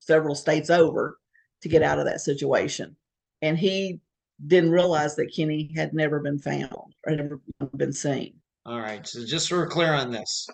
several 0.01 0.35
states 0.35 0.71
over 0.71 1.19
to 1.63 1.69
get 1.69 1.83
out 1.83 1.99
of 1.99 2.05
that 2.07 2.21
situation. 2.21 2.97
And 3.43 3.59
he 3.59 4.01
didn't 4.47 4.71
realize 4.71 5.17
that 5.17 5.33
Kenny 5.35 5.73
had 5.77 5.95
never 5.95 6.21
been 6.21 6.39
found 6.39 6.73
or 6.73 7.11
had 7.13 7.19
never 7.19 7.41
been 7.77 7.93
seen. 7.93 8.35
All 8.67 8.81
right. 8.81 9.07
So 9.07 9.25
just 9.25 9.49
so 9.49 9.57
we're 9.57 9.69
clear 9.69 9.93
on 9.95 10.11
this, 10.11 10.47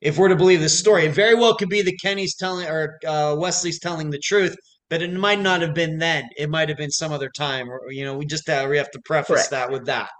if 0.00 0.18
we're 0.18 0.28
to 0.28 0.36
believe 0.36 0.60
this 0.60 0.78
story, 0.78 1.06
it 1.06 1.14
very 1.14 1.34
well 1.34 1.56
could 1.56 1.68
be 1.68 1.82
that 1.82 2.00
Kenny's 2.00 2.36
telling 2.36 2.66
or 2.68 2.98
uh, 3.06 3.34
Wesley's 3.38 3.80
telling 3.80 4.10
the 4.10 4.18
truth, 4.18 4.56
but 4.90 5.02
it 5.02 5.12
might 5.12 5.40
not 5.40 5.60
have 5.60 5.74
been 5.74 5.98
then. 5.98 6.28
It 6.36 6.48
might 6.48 6.68
have 6.68 6.78
been 6.78 6.90
some 6.90 7.12
other 7.12 7.30
time. 7.30 7.70
Or 7.70 7.90
you 7.90 8.04
know, 8.04 8.16
we 8.16 8.26
just 8.26 8.48
uh, 8.48 8.66
we 8.68 8.78
have 8.78 8.90
to 8.92 9.00
preface 9.04 9.48
Correct. 9.48 9.50
that 9.50 9.70
with 9.70 9.86
that. 9.86 10.10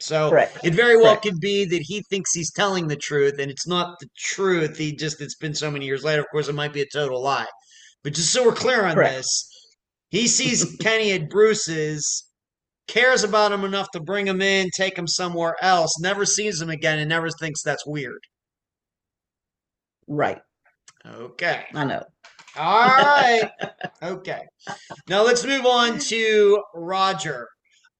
So 0.00 0.30
Correct. 0.30 0.58
it 0.64 0.74
very 0.74 0.96
well 0.96 1.12
Correct. 1.12 1.22
could 1.24 1.40
be 1.40 1.64
that 1.66 1.82
he 1.82 2.02
thinks 2.10 2.32
he's 2.32 2.52
telling 2.52 2.88
the 2.88 2.96
truth, 2.96 3.38
and 3.38 3.50
it's 3.50 3.66
not 3.66 3.98
the 4.00 4.08
truth. 4.18 4.76
He 4.76 4.94
just 4.94 5.20
it's 5.20 5.36
been 5.36 5.54
so 5.54 5.70
many 5.70 5.86
years 5.86 6.04
later. 6.04 6.22
Of 6.22 6.28
course, 6.30 6.48
it 6.48 6.54
might 6.54 6.72
be 6.72 6.82
a 6.82 6.86
total 6.92 7.22
lie. 7.22 7.46
But 8.02 8.14
just 8.14 8.32
so 8.32 8.44
we're 8.44 8.54
clear 8.54 8.84
on 8.84 8.96
this, 8.96 9.48
he 10.10 10.26
sees 10.26 10.76
Kenny 10.80 11.12
at 11.12 11.30
Bruce's, 11.30 12.28
cares 12.88 13.22
about 13.22 13.52
him 13.52 13.64
enough 13.64 13.90
to 13.92 14.00
bring 14.00 14.26
him 14.26 14.42
in, 14.42 14.70
take 14.76 14.98
him 14.98 15.06
somewhere 15.06 15.54
else, 15.62 16.00
never 16.00 16.26
sees 16.26 16.60
him 16.60 16.68
again, 16.68 16.98
and 16.98 17.08
never 17.08 17.30
thinks 17.30 17.62
that's 17.62 17.86
weird. 17.86 18.20
Right. 20.08 20.40
Okay. 21.06 21.64
I 21.74 21.84
know. 21.84 22.04
All 22.56 22.88
right. 22.88 23.50
Okay. 24.02 24.42
Now 25.08 25.22
let's 25.22 25.46
move 25.46 25.64
on 25.64 26.00
to 26.00 26.60
Roger. 26.74 27.46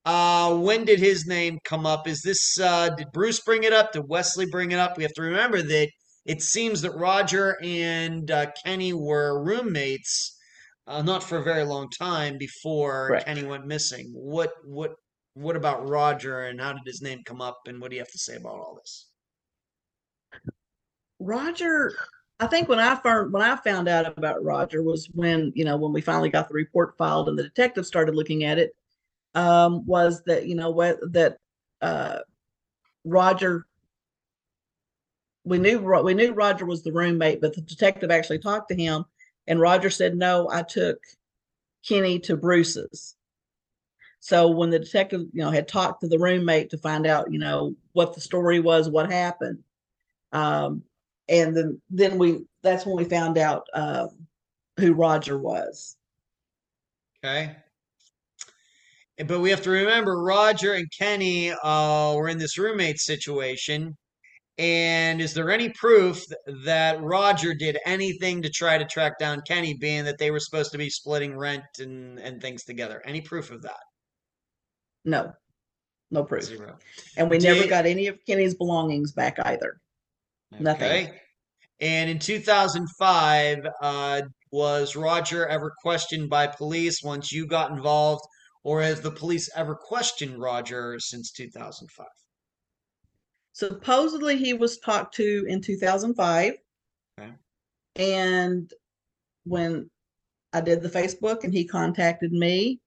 Uh, 0.05 0.57
when 0.57 0.85
did 0.85 0.99
his 0.99 1.27
name 1.29 1.61
come 1.63 1.87
up? 1.87 2.09
Is 2.09 2.23
this 2.23 2.59
uh, 2.59 2.89
did 2.89 3.07
Bruce 3.13 3.39
bring 3.39 3.63
it 3.63 3.73
up? 3.73 3.93
Did 3.93 4.09
Wesley 4.09 4.47
bring 4.47 4.73
it 4.73 4.81
up? 4.81 4.97
We 4.97 5.05
have 5.05 5.13
to 5.13 5.23
remember 5.23 5.63
that 5.63 5.89
it 6.27 6.43
seems 6.43 6.83
that 6.83 6.97
Roger 6.97 7.57
and 7.63 8.29
uh, 8.29 8.47
Kenny 8.65 8.93
were 8.93 9.45
roommates, 9.45 10.37
uh, 10.89 11.03
not 11.03 11.23
for 11.23 11.39
a 11.39 11.45
very 11.45 11.63
long 11.63 11.89
time 11.97 12.37
before 12.37 13.09
Correct. 13.09 13.27
Kenny 13.27 13.45
went 13.45 13.67
missing. 13.67 14.11
What 14.13 14.51
what 14.65 14.91
what 15.35 15.55
about 15.55 15.89
Roger 15.89 16.41
and 16.41 16.61
how 16.61 16.73
did 16.73 16.83
his 16.85 17.01
name 17.01 17.21
come 17.25 17.41
up? 17.41 17.59
And 17.67 17.81
what 17.81 17.91
do 17.91 17.97
you 17.97 18.03
have 18.03 18.11
to 18.11 18.19
say 18.19 18.35
about 18.35 18.55
all 18.55 18.77
this? 18.81 19.07
Roger, 21.21 21.95
I 22.41 22.47
think 22.47 22.69
when 22.69 22.79
I 22.79 22.97
found 22.97 23.33
when 23.33 23.43
I 23.43 23.57
found 23.57 23.89
out 23.89 24.19
about 24.19 24.43
Roger 24.45 24.83
was 24.83 25.07
when 25.15 25.53
you 25.55 25.65
know 25.65 25.77
when 25.77 25.93
we 25.93 26.01
finally 26.01 26.31
got 26.31 26.49
the 26.49 26.55
report 26.55 26.97
filed 26.99 27.29
and 27.29 27.39
the 27.39 27.45
detective 27.45 27.87
started 27.87 28.15
looking 28.15 28.45
at 28.45 28.59
it. 28.59 28.75
Um, 29.35 29.87
was 29.87 30.23
that 30.25 30.47
you 30.47 30.55
know 30.55 30.71
what 30.71 30.99
that 31.13 31.39
uh, 31.81 32.19
Roger 33.05 33.67
we 35.45 35.59
knew 35.59 35.79
we 36.03 36.15
knew 36.15 36.33
Roger 36.33 36.67
was 36.67 36.83
the 36.83 36.93
roommate, 36.93 37.41
but 37.41 37.55
the 37.55 37.63
detective 37.63 38.11
actually 38.11 38.39
talked 38.39 38.69
to 38.69 38.77
him, 38.77 39.05
and 39.47 39.61
Roger 39.61 39.91
said, 39.91 40.17
"No, 40.17 40.49
I 40.51 40.63
took 40.63 40.99
Kenny 41.87 42.19
to 42.21 42.37
Bruce's." 42.37 43.17
So 44.21 44.49
when 44.49 44.71
the 44.71 44.79
detective, 44.79 45.23
you 45.33 45.43
know, 45.43 45.51
had 45.51 45.67
talked 45.67 46.03
to 46.03 46.09
the 46.09 46.19
roommate 46.19 46.71
to 46.71 46.79
find 46.79 47.07
out, 47.09 47.33
you 47.33 47.41
know, 47.41 47.75
what 47.93 48.15
the 48.15 48.21
story 48.21 48.61
was, 48.61 48.89
what 48.89 49.11
happened, 49.11 49.65
um, 50.33 50.85
and 51.29 51.57
then 51.57 51.81
then 51.91 52.19
we 52.19 52.45
that's 52.63 52.87
when 52.87 52.97
we 52.97 53.05
found 53.05 53.39
out 53.39 53.67
um, 53.75 54.09
who 54.79 54.93
Roger 54.93 55.39
was. 55.39 55.97
Okay. 57.25 57.57
But 59.27 59.41
we 59.41 59.51
have 59.51 59.63
to 59.63 59.71
remember 59.71 60.23
Roger 60.23 60.73
and 60.73 60.91
Kenny 60.97 61.53
uh, 61.53 62.15
were 62.15 62.29
in 62.29 62.39
this 62.39 62.59
roommate 62.59 62.99
situation. 62.99 63.97
And 64.59 65.21
is 65.21 65.33
there 65.33 65.51
any 65.51 65.71
proof 65.71 66.23
that 66.65 67.01
Roger 67.03 67.55
did 67.55 67.79
anything 67.87 68.43
to 68.43 68.51
try 68.51 68.79
to 68.79 68.85
track 68.85 69.19
down 69.19 69.43
Kenny, 69.47 69.75
being 69.75 70.05
that 70.05 70.19
they 70.19 70.31
were 70.31 70.41
supposed 70.41 70.73
to 70.73 70.79
be 70.79 70.91
splitting 70.91 71.37
rent 71.37 71.65
and, 71.79 72.19
and 72.19 72.41
things 72.41 72.65
together? 72.65 73.03
Any 73.07 73.21
proof 73.21 73.51
of 73.51 73.63
that? 73.63 73.81
No, 75.05 75.33
no 76.11 76.25
proof. 76.25 76.45
Zero. 76.45 76.79
And 77.17 77.31
we 77.31 77.39
Did- 77.39 77.55
never 77.55 77.69
got 77.69 77.87
any 77.87 78.09
of 78.09 78.19
Kenny's 78.27 78.55
belongings 78.55 79.13
back 79.13 79.39
either. 79.45 79.81
Nothing. 80.61 81.07
Okay. 81.09 81.21
And 81.81 82.09
in 82.09 82.19
2005, 82.19 83.67
uh, 83.83 84.23
was 84.53 84.95
Roger 84.95 85.47
ever 85.47 85.73
questioned 85.83 86.31
by 86.31 86.47
police 86.47 87.03
once 87.03 87.33
you 87.33 87.47
got 87.47 87.71
involved, 87.71 88.23
or 88.63 88.83
has 88.83 89.01
the 89.01 89.11
police 89.11 89.51
ever 89.57 89.75
questioned 89.75 90.39
Roger 90.39 90.99
since 91.01 91.33
2005? 91.33 92.07
Supposedly 93.55 94.37
he 94.37 94.55
was 94.55 94.79
talked 94.79 95.15
to 95.17 95.45
in 95.49 95.61
2005. 95.61 96.55
Okay. 97.19 97.33
And 97.97 98.71
when 99.45 99.91
I 100.53 100.61
did 100.61 100.83
the 100.83 100.89
Facebook 100.89 101.45
and 101.45 101.53
he 101.53 101.67
contacted 101.67 102.33
me, 102.33 102.81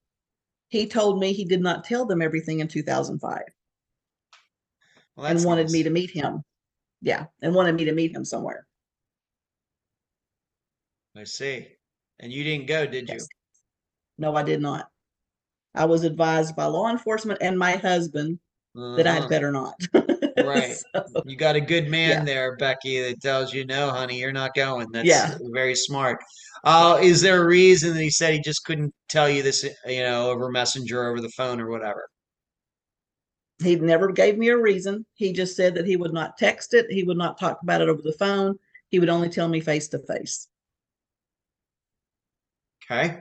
he 0.69 0.87
told 0.87 1.19
me 1.19 1.33
he 1.33 1.45
did 1.45 1.61
not 1.61 1.83
tell 1.83 2.05
them 2.05 2.21
everything 2.21 2.59
in 2.59 2.67
2005 2.67 3.41
Well, 5.15 5.25
and 5.25 5.43
wanted 5.43 5.63
nice. 5.63 5.73
me 5.73 5.83
to 5.83 5.89
meet 5.89 6.11
him. 6.11 6.43
Yeah, 7.05 7.25
and 7.43 7.53
wanted 7.53 7.75
me 7.75 7.85
to 7.85 7.91
meet 7.93 8.15
him 8.15 8.25
somewhere. 8.25 8.65
I 11.15 11.23
see. 11.23 11.67
And 12.19 12.33
you 12.33 12.43
didn't 12.43 12.65
go, 12.65 12.87
did 12.87 13.07
you? 13.07 13.19
No, 14.17 14.35
I 14.35 14.41
did 14.41 14.59
not. 14.59 14.87
I 15.75 15.85
was 15.85 16.03
advised 16.03 16.55
by 16.55 16.65
law 16.65 16.89
enforcement 16.89 17.39
and 17.43 17.59
my 17.59 17.73
husband 17.73 18.39
that 18.73 19.05
Uh-huh. 19.05 19.21
I'd 19.23 19.29
better 19.29 19.51
not. 19.51 19.75
Right. 20.43 20.75
So, 21.15 21.21
You 21.25 21.37
got 21.37 21.55
a 21.55 21.61
good 21.61 21.87
man 21.87 22.09
Yeah. 22.09 22.23
there, 22.25 22.57
Becky, 22.57 22.99
that 23.01 23.21
tells 23.21 23.53
you, 23.53 23.65
no, 23.65 23.89
honey, 23.91 24.19
you're 24.19 24.33
not 24.33 24.53
going. 24.55 24.91
That's 24.91 25.07
Yeah. 25.07 25.37
very 25.53 25.75
smart. 25.75 26.19
Uh, 26.63 26.99
is 27.01 27.21
there 27.21 27.41
a 27.41 27.45
reason 27.45 27.93
that 27.93 28.01
he 28.01 28.09
said 28.09 28.33
he 28.33 28.41
just 28.41 28.65
couldn't 28.65 28.93
tell 29.07 29.29
you 29.29 29.43
this, 29.43 29.63
you 29.85 30.01
know, 30.01 30.29
over 30.31 30.49
messenger, 30.49 31.07
over 31.07 31.21
the 31.21 31.29
phone, 31.29 31.61
or 31.61 31.69
whatever? 31.69 32.09
He 33.63 33.75
never 33.75 34.11
gave 34.11 34.37
me 34.37 34.49
a 34.49 34.57
reason. 34.57 35.05
He 35.13 35.31
just 35.31 35.55
said 35.55 35.75
that 35.75 35.85
he 35.85 35.95
would 35.95 36.13
not 36.13 36.37
text 36.37 36.73
it. 36.73 36.87
He 36.89 37.03
would 37.03 37.17
not 37.17 37.39
talk 37.39 37.59
about 37.61 37.81
it 37.81 37.89
over 37.89 38.01
the 38.01 38.13
phone. 38.13 38.59
He 38.89 38.99
would 38.99 39.09
only 39.09 39.29
tell 39.29 39.47
me 39.47 39.61
face 39.61 39.87
to 39.89 39.99
face. 39.99 40.47
Okay. 42.83 43.19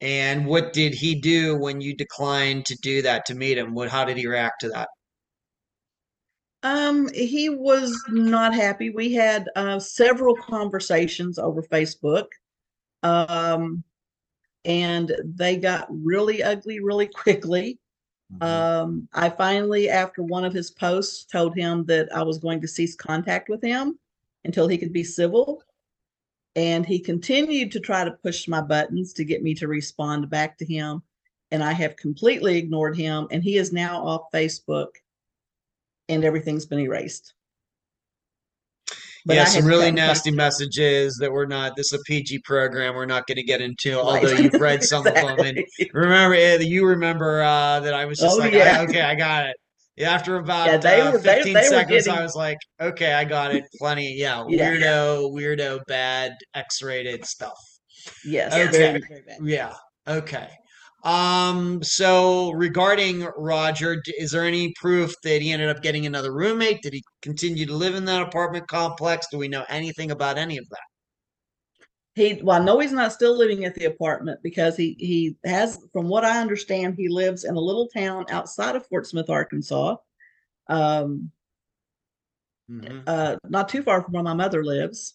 And 0.00 0.46
what 0.46 0.72
did 0.72 0.94
he 0.94 1.14
do 1.14 1.56
when 1.56 1.80
you 1.80 1.94
declined 1.94 2.66
to 2.66 2.76
do 2.76 3.02
that 3.02 3.26
to 3.26 3.34
meet 3.34 3.58
him? 3.58 3.74
What, 3.74 3.90
how 3.90 4.04
did 4.04 4.16
he 4.16 4.26
react 4.26 4.60
to 4.60 4.68
that? 4.70 4.88
Um, 6.62 7.12
he 7.12 7.50
was 7.50 8.02
not 8.08 8.54
happy. 8.54 8.90
We 8.90 9.12
had 9.12 9.48
uh, 9.54 9.78
several 9.78 10.34
conversations 10.36 11.38
over 11.38 11.62
Facebook. 11.62 12.26
Um, 13.02 13.84
and 14.64 15.14
they 15.22 15.56
got 15.56 15.86
really 15.90 16.42
ugly 16.42 16.80
really 16.80 17.06
quickly. 17.14 17.78
Um, 18.40 19.08
I 19.12 19.28
finally, 19.30 19.88
after 19.88 20.22
one 20.22 20.44
of 20.44 20.52
his 20.52 20.70
posts, 20.70 21.24
told 21.24 21.54
him 21.54 21.84
that 21.86 22.14
I 22.14 22.22
was 22.22 22.38
going 22.38 22.60
to 22.62 22.68
cease 22.68 22.94
contact 22.94 23.48
with 23.48 23.62
him 23.62 23.98
until 24.44 24.66
he 24.66 24.78
could 24.78 24.92
be 24.92 25.04
civil. 25.04 25.62
And 26.56 26.86
he 26.86 26.98
continued 26.98 27.72
to 27.72 27.80
try 27.80 28.04
to 28.04 28.12
push 28.12 28.48
my 28.48 28.60
buttons 28.60 29.12
to 29.14 29.24
get 29.24 29.42
me 29.42 29.54
to 29.54 29.68
respond 29.68 30.30
back 30.30 30.56
to 30.58 30.64
him. 30.64 31.02
And 31.50 31.62
I 31.62 31.72
have 31.72 31.96
completely 31.96 32.56
ignored 32.56 32.96
him. 32.96 33.26
And 33.30 33.42
he 33.42 33.56
is 33.56 33.72
now 33.72 34.04
off 34.04 34.30
Facebook 34.32 34.90
and 36.08 36.24
everything's 36.24 36.66
been 36.66 36.80
erased. 36.80 37.34
But 39.26 39.36
yeah, 39.36 39.42
I 39.42 39.46
some 39.46 39.64
really 39.64 39.90
nasty 39.90 40.30
messages 40.30 41.16
that 41.20 41.32
we're 41.32 41.46
not, 41.46 41.76
this 41.76 41.92
is 41.92 41.98
a 42.00 42.02
PG 42.04 42.40
program. 42.44 42.94
We're 42.94 43.06
not 43.06 43.26
going 43.26 43.36
to 43.36 43.42
get 43.42 43.60
into, 43.62 43.96
Right. 43.96 44.04
although 44.22 44.32
you've 44.34 44.52
read 44.60 44.82
some 44.84 45.06
of 45.06 45.14
them. 45.14 45.38
And 45.38 45.64
remember, 45.94 46.36
you 46.62 46.86
remember 46.86 47.42
uh, 47.42 47.80
that 47.80 47.94
I 47.94 48.04
was 48.04 48.18
just 48.18 48.34
Oh, 48.36 48.38
like, 48.38 48.52
yeah. 48.52 48.78
"I- 48.80 48.84
okay, 48.84 49.00
I 49.00 49.14
got 49.14 49.46
it. 49.46 49.56
Yeah, 49.96 50.12
after 50.12 50.36
about 50.36 50.66
Yeah, 50.66 50.76
they 50.76 51.00
uh, 51.00 51.12
were- 51.12 51.18
15 51.20 51.54
they 51.54 51.60
were 51.60 51.64
seconds, 51.64 52.06
I 52.08 52.10
getting- 52.12 52.22
was 52.24 52.34
like, 52.34 52.58
okay, 52.82 53.14
I 53.14 53.24
got 53.24 53.54
it. 53.54 53.64
Plenty. 53.78 54.12
Yeah, 54.14 54.44
Yeah. 54.48 54.72
weirdo, 54.72 55.32
weirdo, 55.32 55.80
bad, 55.86 56.32
X 56.54 56.82
rated 56.82 57.24
stuff. 57.24 57.56
Yes. 58.26 58.52
Okay. 58.52 58.98
Very, 58.98 59.00
very. 59.00 59.50
Yeah. 59.52 59.72
Okay. 60.06 60.48
Um, 61.04 61.82
so 61.82 62.52
regarding 62.52 63.28
Roger, 63.36 64.02
is 64.18 64.30
there 64.30 64.44
any 64.44 64.72
proof 64.80 65.14
that 65.22 65.42
he 65.42 65.52
ended 65.52 65.68
up 65.68 65.82
getting 65.82 66.06
another 66.06 66.32
roommate? 66.32 66.82
Did 66.82 66.94
he 66.94 67.04
continue 67.20 67.66
to 67.66 67.74
live 67.74 67.94
in 67.94 68.06
that 68.06 68.22
apartment 68.22 68.66
complex? 68.68 69.26
Do 69.30 69.36
we 69.36 69.48
know 69.48 69.64
anything 69.68 70.10
about 70.10 70.38
any 70.38 70.56
of 70.56 70.66
that? 70.70 70.80
He, 72.14 72.40
well, 72.42 72.62
no, 72.62 72.78
he's 72.78 72.92
not 72.92 73.12
still 73.12 73.36
living 73.36 73.64
at 73.64 73.74
the 73.74 73.86
apartment 73.86 74.40
because 74.42 74.76
he 74.76 74.96
he 74.98 75.36
has, 75.44 75.80
from 75.92 76.08
what 76.08 76.24
I 76.24 76.40
understand, 76.40 76.94
he 76.96 77.08
lives 77.08 77.44
in 77.44 77.56
a 77.56 77.60
little 77.60 77.88
town 77.88 78.24
outside 78.30 78.76
of 78.76 78.86
Fort 78.86 79.06
Smith, 79.06 79.28
Arkansas. 79.28 79.96
Um, 80.68 81.32
Mhm. 82.70 83.02
uh, 83.06 83.36
not 83.48 83.68
too 83.68 83.82
far 83.82 84.02
from 84.02 84.12
where 84.14 84.22
my 84.22 84.32
mother 84.32 84.64
lives. 84.64 85.14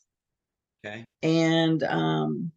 Okay. 0.86 1.04
And 1.24 1.82
um, 1.84 2.52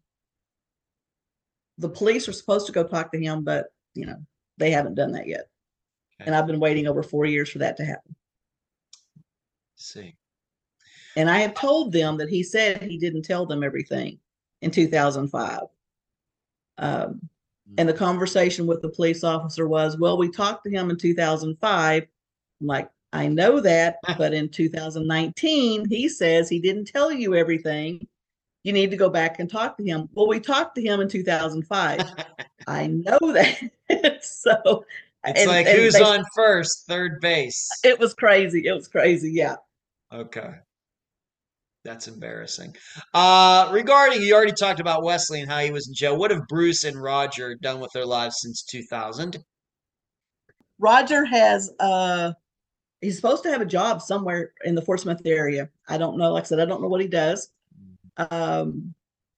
the 1.77 1.89
police 1.89 2.27
are 2.27 2.33
supposed 2.33 2.65
to 2.67 2.71
go 2.71 2.83
talk 2.83 3.11
to 3.11 3.19
him, 3.19 3.43
but 3.43 3.67
you 3.93 4.05
know 4.05 4.17
they 4.57 4.71
haven't 4.71 4.95
done 4.95 5.11
that 5.13 5.27
yet. 5.27 5.47
Okay. 6.21 6.27
And 6.27 6.35
I've 6.35 6.47
been 6.47 6.59
waiting 6.59 6.87
over 6.87 7.03
four 7.03 7.25
years 7.25 7.49
for 7.49 7.59
that 7.59 7.77
to 7.77 7.85
happen. 7.85 8.15
see. 9.75 10.15
And 11.15 11.29
I 11.29 11.39
have 11.39 11.53
told 11.53 11.91
them 11.91 12.17
that 12.17 12.29
he 12.29 12.43
said 12.43 12.81
he 12.81 12.97
didn't 12.97 13.23
tell 13.23 13.45
them 13.45 13.63
everything 13.63 14.19
in 14.61 14.71
2005. 14.71 15.61
Um, 16.79 17.29
and 17.77 17.87
the 17.87 17.93
conversation 17.93 18.67
with 18.67 18.81
the 18.81 18.89
police 18.89 19.23
officer 19.23 19.67
was, 19.67 19.97
well, 19.97 20.17
we 20.17 20.29
talked 20.29 20.63
to 20.65 20.71
him 20.71 20.89
in 20.89 20.97
2005. 20.97 22.03
I'm 22.03 22.67
like, 22.67 22.89
I 23.11 23.27
know 23.27 23.59
that, 23.59 23.97
but 24.17 24.33
in 24.33 24.49
2019, 24.49 25.87
he 25.89 26.09
says 26.09 26.49
he 26.49 26.59
didn't 26.59 26.85
tell 26.85 27.11
you 27.11 27.35
everything. 27.35 28.07
You 28.63 28.71
need 28.73 28.91
to 28.91 28.97
go 28.97 29.09
back 29.09 29.39
and 29.39 29.49
talk 29.49 29.77
to 29.77 29.83
him. 29.83 30.07
Well, 30.13 30.27
we 30.27 30.39
talked 30.39 30.75
to 30.75 30.81
him 30.81 31.01
in 31.01 31.09
2005. 31.09 32.01
I 32.67 32.87
know 32.87 33.19
that. 33.33 33.59
so 34.23 34.85
It's 35.25 35.41
and- 35.41 35.49
like 35.49 35.67
and 35.67 35.77
who's 35.77 35.93
they- 35.93 36.01
on 36.01 36.23
first, 36.35 36.85
third 36.87 37.19
base. 37.21 37.67
it 37.83 37.99
was 37.99 38.13
crazy. 38.13 38.65
It 38.65 38.73
was 38.73 38.87
crazy. 38.87 39.31
Yeah. 39.31 39.55
Okay. 40.13 40.49
That's 41.83 42.07
embarrassing. 42.07 42.73
Uh, 43.13 43.69
regarding, 43.73 44.21
you 44.21 44.33
already 44.33 44.53
talked 44.53 44.79
about 44.79 45.03
Wesley 45.03 45.41
and 45.41 45.51
how 45.51 45.59
he 45.59 45.69
was 45.71 45.89
in 45.89 45.93
jail. 45.93 46.17
What 46.17 46.31
have 46.31 46.47
Bruce 46.47 46.85
and 46.85 46.95
Roger 47.01 47.55
done 47.55 47.81
with 47.81 47.91
their 47.93 48.05
lives 48.05 48.37
since 48.39 48.63
2000? 48.63 49.37
Roger 50.79 51.25
has 51.25 51.71
uh 51.79 52.31
he's 53.01 53.15
supposed 53.17 53.43
to 53.43 53.51
have 53.51 53.61
a 53.61 53.65
job 53.65 54.01
somewhere 54.01 54.53
in 54.63 54.75
the 54.75 54.81
Fort 54.81 55.01
Smith 55.01 55.21
area. 55.25 55.69
I 55.89 55.97
don't 55.97 56.17
know. 56.17 56.31
Like 56.33 56.43
I 56.43 56.47
said, 56.47 56.59
I 56.61 56.65
don't 56.65 56.81
know 56.81 56.87
what 56.87 57.01
he 57.01 57.07
does. 57.07 57.49
Um 58.17 58.93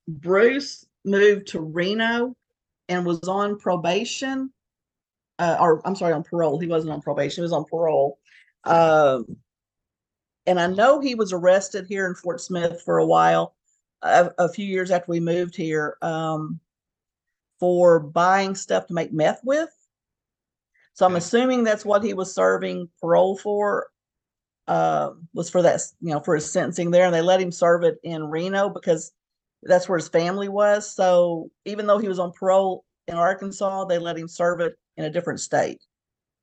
Bruce 0.07 0.85
moved 1.03 1.47
to 1.47 1.61
Reno 1.61 2.35
and 2.89 3.05
was 3.05 3.27
on 3.27 3.57
probation. 3.57 4.51
Uh, 5.37 5.57
or 5.59 5.81
I'm 5.85 5.95
sorry, 5.95 6.13
on 6.13 6.23
parole. 6.23 6.59
He 6.59 6.67
wasn't 6.67 6.93
on 6.93 7.01
probation, 7.01 7.41
he 7.41 7.43
was 7.43 7.53
on 7.53 7.65
parole. 7.65 8.19
Um 8.63 9.37
and 10.47 10.59
I 10.59 10.67
know 10.67 10.99
he 10.99 11.15
was 11.15 11.33
arrested 11.33 11.87
here 11.87 12.05
in 12.05 12.15
Fort 12.15 12.39
Smith 12.39 12.81
for 12.83 12.99
a 12.99 13.05
while, 13.05 13.55
a, 14.01 14.31
a 14.37 14.49
few 14.49 14.65
years 14.65 14.91
after 14.91 15.11
we 15.11 15.19
moved 15.19 15.55
here, 15.55 15.97
um, 16.01 16.59
for 17.59 17.99
buying 17.99 18.53
stuff 18.53 18.87
to 18.87 18.93
make 18.93 19.11
meth 19.11 19.41
with. 19.43 19.69
So 20.93 21.05
I'm 21.05 21.15
assuming 21.15 21.63
that's 21.63 21.85
what 21.85 22.03
he 22.03 22.13
was 22.13 22.33
serving 22.33 22.89
parole 23.01 23.37
for. 23.37 23.87
Uh, 24.67 25.11
was 25.33 25.49
for 25.49 25.61
that, 25.61 25.79
you 26.01 26.11
know, 26.11 26.19
for 26.19 26.33
his 26.35 26.51
sentencing 26.51 26.89
there, 26.89 27.05
and 27.05 27.13
they 27.13 27.21
let 27.21 27.39
him 27.39 27.51
serve 27.51 27.83
it 27.83 27.99
in 28.03 28.23
Reno 28.23 28.69
because 28.69 29.11
that's 29.61 29.87
where 29.87 29.97
his 29.97 30.07
family 30.07 30.49
was. 30.49 30.91
So 30.91 31.51
even 31.65 31.85
though 31.85 31.99
he 31.99 32.07
was 32.07 32.19
on 32.19 32.31
parole 32.31 32.83
in 33.07 33.15
Arkansas, 33.15 33.85
they 33.85 33.99
let 33.99 34.17
him 34.17 34.27
serve 34.27 34.61
it 34.61 34.75
in 34.97 35.05
a 35.05 35.09
different 35.09 35.39
state, 35.39 35.81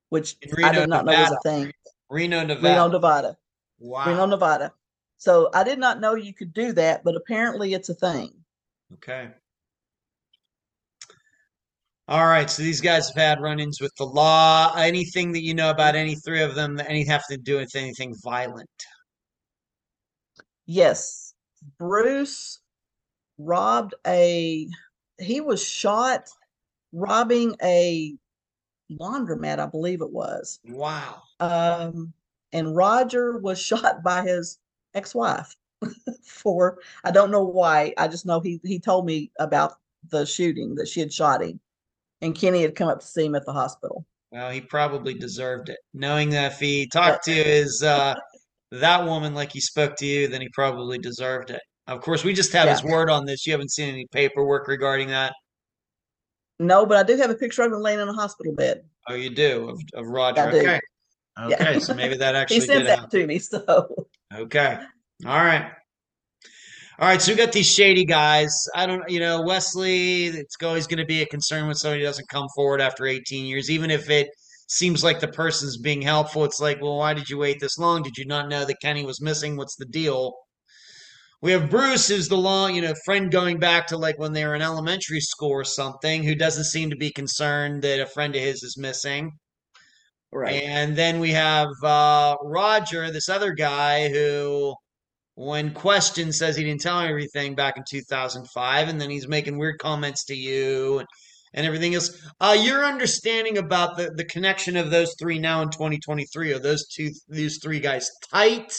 which 0.09 0.37
In 0.41 0.51
I 0.63 0.69
Reno, 0.69 0.79
did 0.81 0.89
not 0.89 1.05
know 1.05 1.13
was 1.13 1.31
a 1.31 1.49
thing. 1.49 1.73
Reno, 2.09 2.45
Nevada. 2.45 2.67
Reno, 2.67 2.87
Nevada. 2.87 3.37
Wow. 3.79 4.05
Reno, 4.07 4.25
Nevada. 4.25 4.73
So 5.17 5.49
I 5.53 5.63
did 5.63 5.79
not 5.79 5.99
know 5.99 6.15
you 6.15 6.33
could 6.33 6.53
do 6.53 6.73
that, 6.73 7.03
but 7.03 7.15
apparently 7.15 7.73
it's 7.73 7.89
a 7.89 7.93
thing. 7.93 8.33
Okay. 8.93 9.31
All 12.09 12.25
right. 12.25 12.49
So 12.49 12.63
these 12.63 12.81
guys 12.81 13.07
have 13.07 13.15
had 13.15 13.41
run-ins 13.41 13.79
with 13.79 13.95
the 13.97 14.05
law. 14.05 14.73
Anything 14.75 15.31
that 15.31 15.43
you 15.43 15.53
know 15.53 15.69
about 15.69 15.95
any 15.95 16.15
three 16.15 16.41
of 16.41 16.53
them 16.53 16.75
that 16.75 16.89
any 16.89 17.05
have 17.05 17.25
to 17.27 17.37
do 17.37 17.57
with 17.57 17.75
anything 17.75 18.13
violent? 18.23 18.69
Yes. 20.65 21.33
Bruce 21.79 22.59
robbed 23.37 23.95
a 24.05 24.67
he 25.19 25.41
was 25.41 25.63
shot 25.63 26.27
robbing 26.91 27.55
a 27.63 28.15
laundromat, 28.91 29.59
I 29.59 29.65
believe 29.65 30.01
it 30.01 30.11
was. 30.11 30.59
Wow. 30.65 31.21
Um 31.39 32.13
and 32.51 32.75
Roger 32.75 33.37
was 33.37 33.59
shot 33.61 34.03
by 34.03 34.23
his 34.23 34.59
ex-wife 34.93 35.55
for 36.23 36.79
I 37.05 37.11
don't 37.11 37.31
know 37.31 37.45
why. 37.45 37.93
I 37.97 38.09
just 38.09 38.25
know 38.25 38.41
he 38.41 38.59
he 38.63 38.77
told 38.77 39.05
me 39.05 39.31
about 39.39 39.77
the 40.09 40.25
shooting 40.25 40.75
that 40.75 40.89
she 40.89 40.99
had 40.99 41.13
shot 41.13 41.41
him. 41.41 41.61
And 42.23 42.33
Kenny 42.33 42.61
had 42.61 42.75
come 42.75 42.87
up 42.87 43.01
to 43.01 43.05
see 43.05 43.25
him 43.25 43.35
at 43.35 43.45
the 43.45 43.51
hospital. 43.51 44.05
Well, 44.31 44.49
he 44.49 44.61
probably 44.61 45.13
deserved 45.13 45.67
it. 45.67 45.77
Knowing 45.93 46.29
that 46.29 46.53
if 46.53 46.59
he 46.59 46.87
talked 46.87 47.25
to 47.25 47.33
his 47.33 47.83
uh 47.83 48.15
that 48.71 49.05
woman 49.05 49.35
like 49.35 49.51
he 49.51 49.59
spoke 49.59 49.95
to 49.97 50.05
you, 50.05 50.27
then 50.29 50.41
he 50.41 50.49
probably 50.53 50.97
deserved 50.97 51.51
it. 51.51 51.61
Of 51.85 52.01
course, 52.01 52.23
we 52.23 52.33
just 52.33 52.53
have 52.53 52.69
his 52.69 52.81
word 52.81 53.09
on 53.09 53.25
this. 53.25 53.45
You 53.45 53.51
haven't 53.51 53.71
seen 53.71 53.89
any 53.89 54.07
paperwork 54.11 54.69
regarding 54.69 55.09
that. 55.09 55.33
No, 56.59 56.85
but 56.85 56.97
I 56.97 57.03
do 57.03 57.17
have 57.17 57.29
a 57.29 57.35
picture 57.35 57.63
of 57.63 57.73
him 57.73 57.81
laying 57.81 57.99
in 57.99 58.07
a 58.07 58.13
hospital 58.13 58.53
bed. 58.53 58.85
Oh, 59.09 59.15
you 59.15 59.29
do 59.29 59.69
of, 59.69 59.79
of 59.93 60.07
Roger. 60.07 60.47
I 60.47 60.51
do. 60.51 60.57
Okay. 60.59 60.79
Yeah. 61.49 61.55
Okay, 61.55 61.79
so 61.79 61.93
maybe 61.93 62.15
that 62.15 62.35
actually 62.35 62.61
He 62.61 62.61
sent 62.61 62.85
that 62.85 62.99
happen. 62.99 63.19
to 63.19 63.27
me, 63.27 63.39
so 63.39 64.07
Okay. 64.33 64.79
All 65.25 65.43
right. 65.43 65.71
All 66.99 67.07
right. 67.07 67.21
So 67.21 67.31
we 67.31 67.37
got 67.37 67.51
these 67.51 67.69
shady 67.69 68.05
guys. 68.05 68.53
I 68.75 68.85
don't, 68.85 69.09
you 69.09 69.19
know, 69.19 69.41
Wesley, 69.41 70.25
it's 70.27 70.55
always 70.61 70.85
going 70.85 70.99
to 70.99 71.05
be 71.05 71.21
a 71.23 71.25
concern 71.25 71.65
when 71.65 71.75
somebody 71.75 72.03
doesn't 72.03 72.29
come 72.29 72.47
forward 72.55 72.81
after 72.81 73.07
18 73.07 73.45
years, 73.45 73.71
even 73.71 73.89
if 73.89 74.09
it 74.11 74.29
seems 74.67 75.03
like 75.03 75.19
the 75.19 75.27
person's 75.27 75.77
being 75.77 76.03
helpful. 76.03 76.45
It's 76.45 76.59
like, 76.59 76.81
well, 76.81 76.97
why 76.97 77.15
did 77.15 77.29
you 77.29 77.39
wait 77.39 77.59
this 77.59 77.79
long? 77.79 78.03
Did 78.03 78.17
you 78.17 78.25
not 78.25 78.47
know 78.47 78.63
that 78.65 78.79
Kenny 78.81 79.05
was 79.05 79.21
missing? 79.21 79.57
What's 79.57 79.75
the 79.75 79.85
deal? 79.85 80.33
We 81.41 81.51
have 81.51 81.69
Bruce, 81.69 82.07
who's 82.07 82.29
the 82.29 82.37
long, 82.37 82.75
you 82.75 82.81
know, 82.81 82.93
friend 83.05 83.31
going 83.31 83.57
back 83.59 83.87
to 83.87 83.97
like 83.97 84.19
when 84.19 84.31
they 84.31 84.45
were 84.45 84.55
in 84.55 84.61
elementary 84.61 85.19
school 85.19 85.49
or 85.49 85.63
something, 85.63 86.23
who 86.23 86.35
doesn't 86.35 86.65
seem 86.65 86.91
to 86.91 86.95
be 86.95 87.11
concerned 87.11 87.81
that 87.81 87.99
a 88.01 88.05
friend 88.05 88.35
of 88.35 88.41
his 88.41 88.63
is 88.63 88.77
missing. 88.77 89.31
right. 90.31 90.63
And 90.63 90.95
then 90.95 91.19
we 91.19 91.31
have 91.31 91.69
uh, 91.83 92.35
Roger, 92.43 93.11
this 93.11 93.29
other 93.29 93.53
guy 93.53 94.09
who, 94.09 94.75
when 95.35 95.73
questioned, 95.73 96.35
says 96.35 96.55
he 96.55 96.63
didn't 96.63 96.81
tell 96.81 97.01
me 97.01 97.07
everything 97.07 97.55
back 97.55 97.77
in 97.77 97.83
2005, 97.89 98.89
and 98.89 99.01
then 99.01 99.09
he's 99.09 99.27
making 99.27 99.57
weird 99.57 99.79
comments 99.79 100.25
to 100.25 100.35
you 100.35 100.99
and, 100.99 101.07
and 101.53 101.65
everything 101.65 101.95
else. 101.95 102.11
Uh, 102.39 102.55
your 102.59 102.85
understanding 102.85 103.57
about 103.57 103.97
the, 103.97 104.11
the 104.15 104.25
connection 104.25 104.77
of 104.77 104.91
those 104.91 105.15
three 105.19 105.39
now 105.39 105.61
in 105.61 105.69
2023 105.69 106.53
are 106.53 106.59
those 106.59 106.87
two 106.87 107.09
these 107.27 107.59
three 107.61 107.79
guys 107.79 108.11
tight? 108.31 108.73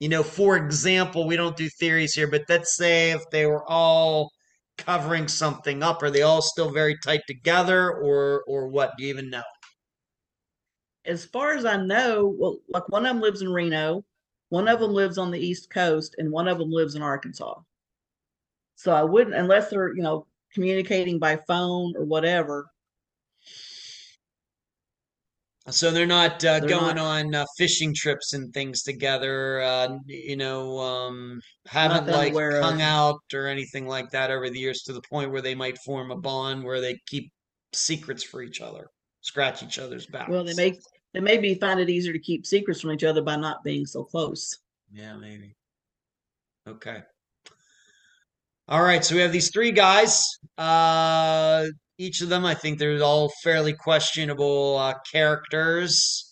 You 0.00 0.08
know, 0.08 0.22
for 0.22 0.56
example, 0.56 1.26
we 1.26 1.36
don't 1.36 1.56
do 1.56 1.68
theories 1.80 2.14
here, 2.14 2.28
but 2.28 2.42
let's 2.48 2.76
say 2.76 3.10
if 3.10 3.22
they 3.30 3.46
were 3.46 3.68
all 3.68 4.30
covering 4.76 5.28
something 5.28 5.82
up, 5.82 6.02
are 6.02 6.10
they 6.10 6.22
all 6.22 6.42
still 6.42 6.70
very 6.70 6.96
tight 7.04 7.22
together, 7.26 7.90
or 7.90 8.44
or 8.46 8.68
what? 8.68 8.92
Do 8.96 9.04
you 9.04 9.10
even 9.10 9.30
know? 9.30 9.42
As 11.06 11.24
far 11.24 11.52
as 11.52 11.64
I 11.64 11.76
know, 11.76 12.34
well, 12.38 12.58
like 12.68 12.88
one 12.88 13.04
of 13.04 13.14
them 13.14 13.22
lives 13.22 13.42
in 13.42 13.52
Reno, 13.52 14.04
one 14.48 14.68
of 14.68 14.80
them 14.80 14.92
lives 14.92 15.18
on 15.18 15.30
the 15.30 15.38
East 15.40 15.70
Coast, 15.70 16.14
and 16.18 16.30
one 16.30 16.48
of 16.48 16.58
them 16.58 16.70
lives 16.70 16.94
in 16.94 17.02
Arkansas. 17.02 17.54
So 18.76 18.92
I 18.92 19.02
wouldn't, 19.02 19.36
unless 19.36 19.70
they're, 19.70 19.94
you 19.94 20.02
know, 20.02 20.26
communicating 20.52 21.18
by 21.18 21.36
phone 21.48 21.94
or 21.96 22.04
whatever. 22.04 22.66
So 25.70 25.90
they're 25.90 26.04
not 26.06 26.44
uh, 26.44 26.60
They're 26.60 26.68
going 26.68 26.96
not- 26.96 27.24
on 27.26 27.34
uh, 27.34 27.46
fishing 27.56 27.94
trips 27.94 28.34
and 28.34 28.52
things 28.52 28.82
together. 28.82 29.62
Uh, 29.62 29.96
you 30.06 30.36
know, 30.36 30.78
um, 30.78 31.40
haven't 31.66 32.06
like 32.06 32.32
aware 32.32 32.56
of. 32.58 32.62
hung 32.62 32.82
out 32.82 33.20
or 33.32 33.46
anything 33.46 33.86
like 33.86 34.10
that 34.10 34.30
over 34.30 34.50
the 34.50 34.58
years 34.58 34.82
to 34.82 34.92
the 34.92 35.00
point 35.08 35.30
where 35.32 35.40
they 35.40 35.54
might 35.54 35.78
form 35.78 36.10
a 36.10 36.16
bond 36.16 36.62
where 36.64 36.82
they 36.82 36.98
keep 37.06 37.32
secrets 37.72 38.22
for 38.22 38.42
each 38.42 38.60
other, 38.60 38.88
scratch 39.22 39.62
each 39.62 39.78
other's 39.78 40.06
back. 40.06 40.28
Well, 40.28 40.44
they 40.44 40.54
may 40.54 40.78
they 41.14 41.20
maybe 41.20 41.54
find 41.54 41.80
it 41.80 41.88
easier 41.88 42.12
to 42.12 42.18
keep 42.18 42.44
secrets 42.44 42.80
from 42.80 42.90
each 42.90 43.04
other 43.04 43.22
by 43.22 43.36
not 43.36 43.62
being 43.62 43.86
so 43.86 44.04
close. 44.04 44.58
Yeah, 44.92 45.16
maybe. 45.16 45.54
Okay. 46.68 47.02
All 48.66 48.82
right, 48.82 49.04
so 49.04 49.14
we 49.14 49.20
have 49.20 49.32
these 49.32 49.50
three 49.52 49.72
guys. 49.72 50.22
Uh, 50.58 51.66
each 51.98 52.20
of 52.20 52.28
them, 52.28 52.44
I 52.44 52.54
think 52.54 52.78
they're 52.78 53.02
all 53.02 53.30
fairly 53.42 53.74
questionable 53.74 54.76
uh, 54.78 54.94
characters. 55.10 56.30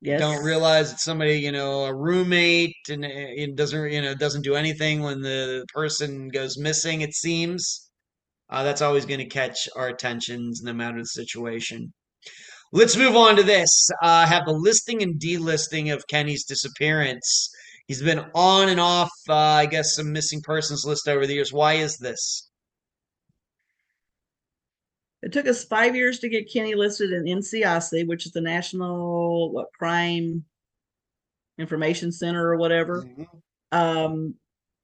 Yes. 0.00 0.20
don't 0.20 0.44
realize 0.44 0.92
it's 0.92 1.02
somebody 1.02 1.40
you 1.40 1.50
know 1.50 1.86
a 1.86 1.92
roommate 1.92 2.76
and 2.88 3.04
it 3.04 3.56
doesn't 3.56 3.90
you 3.90 4.00
know 4.00 4.14
doesn't 4.14 4.42
do 4.42 4.54
anything 4.54 5.02
when 5.02 5.22
the 5.22 5.66
person 5.74 6.28
goes 6.28 6.56
missing 6.56 7.00
it 7.00 7.14
seems 7.14 7.90
uh, 8.48 8.62
that's 8.62 8.80
always 8.80 9.06
going 9.06 9.18
to 9.18 9.26
catch 9.26 9.68
our 9.74 9.88
attentions 9.88 10.62
no 10.62 10.72
matter 10.72 11.00
the 11.00 11.04
situation 11.04 11.92
let's 12.72 12.96
move 12.96 13.16
on 13.16 13.36
to 13.36 13.42
this. 13.42 13.88
Uh, 14.02 14.24
i 14.24 14.26
have 14.26 14.44
the 14.44 14.52
listing 14.52 15.02
and 15.02 15.20
delisting 15.20 15.92
of 15.92 16.06
kenny's 16.06 16.44
disappearance. 16.44 17.50
He's 17.86 18.02
been 18.02 18.26
on 18.34 18.68
and 18.68 18.80
off 18.80 19.10
uh, 19.28 19.34
i 19.34 19.66
guess 19.66 19.94
some 19.94 20.12
missing 20.12 20.40
persons 20.42 20.84
list 20.84 21.08
over 21.08 21.26
the 21.26 21.34
years. 21.34 21.52
Why 21.52 21.74
is 21.74 21.96
this? 21.98 22.48
It 25.22 25.32
took 25.32 25.46
us 25.48 25.64
five 25.64 25.96
years 25.96 26.20
to 26.20 26.28
get 26.28 26.52
Kenny 26.52 26.74
listed 26.74 27.10
in 27.10 27.24
NCIC, 27.24 28.06
which 28.06 28.26
is 28.26 28.32
the 28.32 28.40
National 28.40 29.50
what 29.52 29.72
Crime 29.76 30.44
Information 31.58 32.12
Center 32.12 32.46
or 32.46 32.56
whatever. 32.56 33.04
Um, 33.72 34.34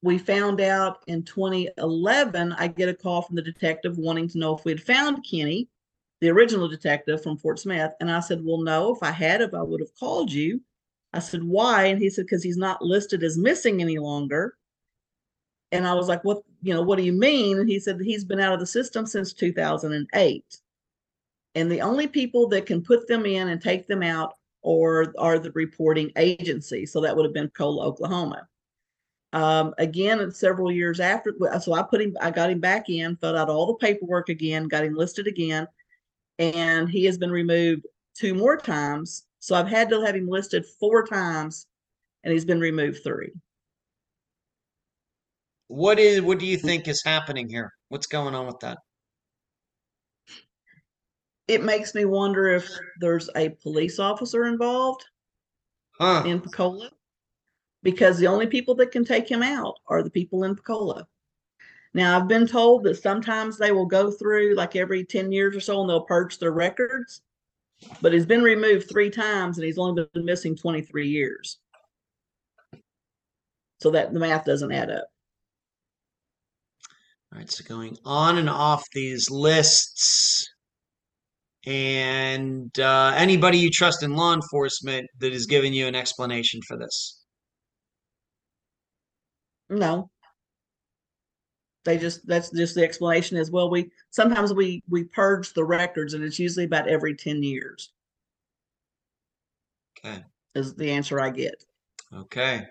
we 0.02 0.18
found 0.18 0.60
out 0.60 0.98
in 1.06 1.22
2011. 1.22 2.52
I 2.52 2.66
get 2.66 2.88
a 2.88 2.94
call 2.94 3.22
from 3.22 3.36
the 3.36 3.42
detective 3.42 3.96
wanting 3.96 4.28
to 4.30 4.38
know 4.38 4.56
if 4.56 4.64
we 4.64 4.72
had 4.72 4.82
found 4.82 5.24
Kenny, 5.28 5.68
the 6.24 6.30
original 6.30 6.68
detective 6.68 7.22
from 7.22 7.36
Fort 7.36 7.58
Smith, 7.58 7.92
and 8.00 8.10
I 8.10 8.20
said, 8.20 8.42
"Well, 8.42 8.62
no. 8.62 8.94
If 8.94 9.02
I 9.02 9.10
had, 9.10 9.42
if 9.42 9.52
I 9.52 9.60
would 9.60 9.80
have 9.80 9.94
called 10.00 10.32
you." 10.32 10.62
I 11.12 11.18
said, 11.18 11.44
"Why?" 11.44 11.84
And 11.84 12.00
he 12.00 12.08
said, 12.08 12.24
"Because 12.24 12.42
he's 12.42 12.56
not 12.56 12.80
listed 12.80 13.22
as 13.22 13.36
missing 13.36 13.82
any 13.82 13.98
longer." 13.98 14.56
And 15.70 15.86
I 15.86 15.92
was 15.92 16.08
like, 16.08 16.24
"What? 16.24 16.42
You 16.62 16.72
know, 16.72 16.80
what 16.80 16.96
do 16.96 17.04
you 17.04 17.12
mean?" 17.12 17.58
And 17.58 17.68
he 17.68 17.78
said 17.78 18.00
he's 18.00 18.24
been 18.24 18.40
out 18.40 18.54
of 18.54 18.60
the 18.60 18.66
system 18.66 19.04
since 19.04 19.34
2008. 19.34 20.60
And 21.56 21.70
the 21.70 21.82
only 21.82 22.06
people 22.06 22.48
that 22.48 22.64
can 22.64 22.82
put 22.82 23.06
them 23.06 23.26
in 23.26 23.48
and 23.48 23.60
take 23.60 23.86
them 23.86 24.02
out 24.02 24.38
or 24.62 25.12
are 25.18 25.38
the 25.38 25.52
reporting 25.52 26.10
agency. 26.16 26.86
So 26.86 27.02
that 27.02 27.14
would 27.14 27.26
have 27.26 27.34
been 27.34 27.50
Pocola, 27.50 27.84
Oklahoma. 27.84 28.48
Um, 29.34 29.74
again, 29.76 30.30
several 30.30 30.72
years 30.72 31.00
after, 31.00 31.34
so 31.60 31.74
I 31.74 31.82
put 31.82 32.00
him, 32.00 32.16
I 32.20 32.30
got 32.30 32.50
him 32.50 32.60
back 32.60 32.88
in, 32.88 33.16
filled 33.16 33.36
out 33.36 33.50
all 33.50 33.66
the 33.66 33.74
paperwork 33.74 34.30
again, 34.30 34.68
got 34.68 34.84
him 34.84 34.94
listed 34.94 35.26
again, 35.26 35.66
and 36.38 36.88
he 36.88 37.04
has 37.04 37.18
been 37.18 37.30
removed 37.30 37.86
two 38.18 38.34
more 38.34 38.56
times. 38.56 39.24
So 39.38 39.54
I've 39.54 39.68
had 39.68 39.90
to 39.90 40.00
have 40.00 40.14
him 40.14 40.28
listed 40.28 40.64
four 40.80 41.06
times, 41.06 41.66
and 42.22 42.32
he's 42.32 42.44
been 42.44 42.60
removed 42.60 43.02
three. 43.04 43.32
what 45.68 45.98
is 45.98 46.20
what 46.20 46.38
do 46.38 46.46
you 46.46 46.56
think 46.56 46.88
is 46.88 47.02
happening 47.04 47.48
here 47.48 47.72
what's 47.88 48.06
going 48.06 48.34
on 48.34 48.46
with 48.46 48.58
that 48.60 48.78
It 51.48 51.62
makes 51.62 51.94
me 51.94 52.04
wonder 52.04 52.48
if 52.48 52.68
there's 53.00 53.28
a 53.36 53.50
police 53.62 53.98
officer 53.98 54.46
involved 54.46 55.04
huh 55.98 56.22
in 56.26 56.40
Pocola 56.40 56.90
because 57.82 58.18
the 58.18 58.26
only 58.26 58.46
people 58.46 58.74
that 58.76 58.92
can 58.92 59.04
take 59.04 59.28
him 59.28 59.42
out 59.42 59.74
are 59.88 60.02
the 60.02 60.10
people 60.10 60.44
in 60.44 60.54
Pocola. 60.56 61.06
Now, 61.94 62.18
I've 62.18 62.26
been 62.26 62.46
told 62.46 62.82
that 62.84 63.00
sometimes 63.00 63.56
they 63.56 63.70
will 63.70 63.86
go 63.86 64.10
through 64.10 64.56
like 64.56 64.74
every 64.74 65.04
10 65.04 65.30
years 65.30 65.54
or 65.54 65.60
so 65.60 65.80
and 65.80 65.88
they'll 65.88 66.02
purge 66.02 66.38
their 66.38 66.50
records, 66.50 67.22
but 68.02 68.12
he's 68.12 68.26
been 68.26 68.42
removed 68.42 68.88
three 68.90 69.10
times 69.10 69.56
and 69.56 69.64
he's 69.64 69.78
only 69.78 70.04
been 70.12 70.24
missing 70.24 70.56
23 70.56 71.08
years. 71.08 71.58
So 73.80 73.92
that 73.92 74.12
the 74.12 74.18
math 74.18 74.44
doesn't 74.44 74.72
add 74.72 74.90
up. 74.90 75.06
All 77.32 77.38
right, 77.38 77.50
so 77.50 77.64
going 77.64 77.96
on 78.04 78.38
and 78.38 78.48
off 78.48 78.82
these 78.92 79.30
lists, 79.30 80.48
and 81.66 82.70
uh, 82.78 83.12
anybody 83.16 83.58
you 83.58 83.70
trust 83.70 84.02
in 84.02 84.14
law 84.14 84.34
enforcement 84.34 85.06
that 85.18 85.32
has 85.32 85.46
given 85.46 85.72
you 85.72 85.86
an 85.86 85.94
explanation 85.94 86.60
for 86.66 86.76
this. 86.76 87.24
No. 89.68 90.10
They 91.84 91.98
just 91.98 92.26
that's 92.26 92.50
just 92.50 92.74
the 92.74 92.82
explanation 92.82 93.36
is 93.36 93.50
well 93.50 93.70
we 93.70 93.90
sometimes 94.10 94.54
we 94.54 94.82
we 94.88 95.04
purge 95.04 95.52
the 95.52 95.64
records 95.64 96.14
and 96.14 96.24
it's 96.24 96.38
usually 96.38 96.64
about 96.64 96.88
every 96.88 97.14
10 97.14 97.42
years 97.42 97.92
Okay. 99.98 100.22
is 100.54 100.74
the 100.74 100.90
answer 100.90 101.20
I 101.20 101.30
get. 101.30 101.54
Okay. 102.12 102.62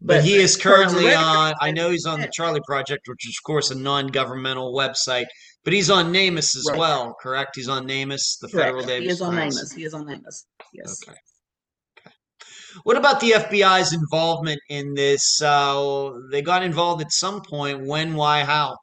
But, 0.00 0.16
But 0.16 0.24
he 0.24 0.34
is 0.34 0.56
currently 0.56 1.04
regular 1.06 1.24
on, 1.24 1.54
I 1.60 1.70
know 1.70 1.90
he's 1.90 2.06
on 2.06 2.20
the 2.20 2.28
Charley 2.34 2.60
Project, 2.66 3.02
which 3.06 3.28
is, 3.28 3.36
of 3.40 3.46
course, 3.46 3.70
a 3.70 3.74
non 3.76 4.08
governmental 4.08 4.74
website, 4.74 5.26
but 5.64 5.72
he's 5.72 5.90
on 5.90 6.12
NamUs 6.12 6.56
as 6.56 6.66
Right. 6.70 6.78
well, 6.78 7.14
correct? 7.20 7.52
He's 7.54 7.68
on 7.68 7.86
NamUs, 7.86 8.38
the 8.40 8.48
Federal 8.48 8.82
Correct. 8.84 8.88
Database 8.88 9.02
He 9.02 9.08
is 9.08 9.20
on 9.20 9.34
NamUs 9.34 9.74
He 9.74 9.84
is 9.84 9.94
on 9.94 10.04
NamUs. 10.06 10.44
Yes. 10.72 11.02
Okay. 11.08 11.16
What 12.84 12.96
about 12.96 13.20
the 13.20 13.32
FBI's 13.32 13.92
involvement 13.92 14.60
in 14.68 14.94
this? 14.94 15.40
Uh, 15.42 16.12
they 16.30 16.42
got 16.42 16.62
involved 16.62 17.02
at 17.02 17.12
some 17.12 17.42
point. 17.42 17.86
When, 17.86 18.14
why, 18.14 18.44
how? 18.44 18.76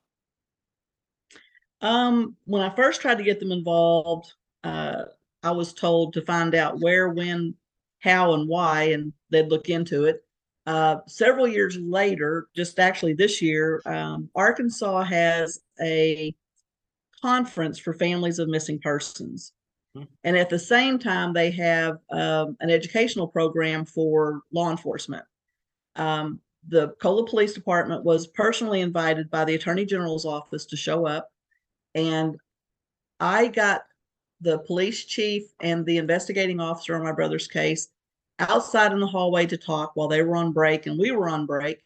Um, 1.82 2.36
when 2.46 2.62
I 2.62 2.76
first 2.76 3.02
tried 3.02 3.18
to 3.18 3.24
get 3.24 3.40
them 3.40 3.52
involved, 3.52 4.34
uh, 4.64 5.04
I 5.44 5.52
was 5.52 5.74
told 5.74 6.14
to 6.14 6.22
find 6.22 6.56
out 6.56 6.80
where, 6.80 7.10
when, 7.10 7.56
how, 8.00 8.34
and 8.34 8.48
why, 8.48 8.84
and 8.84 9.14
they'd 9.30 9.50
look 9.50 9.70
into 9.70 10.06
it. 10.06 10.24
Uh, 10.66 10.98
several 11.08 11.48
years 11.48 11.78
later, 11.78 12.48
just 12.56 12.80
actually 12.80 13.14
this 13.14 13.42
year, 13.42 13.82
um, 13.86 14.30
Arkansas 14.36 15.04
has 15.04 15.60
a 15.82 16.36
conference 17.22 17.80
for 17.80 17.94
families 17.94 18.40
of 18.40 18.50
missing 18.50 18.80
persons. 18.80 19.54
Hmm. 19.96 20.04
And 20.24 20.38
at 20.38 20.50
the 20.50 20.60
same 20.60 21.00
time, 21.00 21.34
they 21.34 21.52
have 21.52 21.98
um, 22.12 22.58
an 22.60 22.70
educational 22.70 23.28
program 23.28 23.86
for 23.86 24.42
law 24.52 24.70
enforcement. 24.70 25.26
Um, 25.96 26.40
the 26.68 26.90
Pocola 26.90 27.26
Police 27.26 27.54
Department 27.54 28.04
was 28.04 28.28
personally 28.28 28.82
invited 28.82 29.32
by 29.32 29.46
the 29.46 29.56
Attorney 29.56 29.86
General's 29.86 30.26
office 30.26 30.66
to 30.68 30.78
show 30.78 31.06
up 31.06 31.30
and 31.96 32.38
I 33.20 33.48
got 33.48 33.82
the 34.42 34.60
police 34.60 35.06
chief 35.06 35.44
and 35.62 35.86
the 35.86 35.98
investigating 35.98 36.60
officer 36.60 36.96
on 36.96 37.04
my 37.04 37.12
brother's 37.12 37.48
case 37.48 37.90
outside 38.40 38.94
in 38.94 39.00
the 39.00 39.08
hallway 39.08 39.46
to 39.48 39.58
talk 39.58 39.92
while 39.96 40.08
they 40.08 40.22
were 40.22 40.38
on 40.38 40.54
break 40.54 40.86
and 40.86 40.98
we 40.98 41.12
were 41.12 41.28
on 41.28 41.46
break 41.46 41.84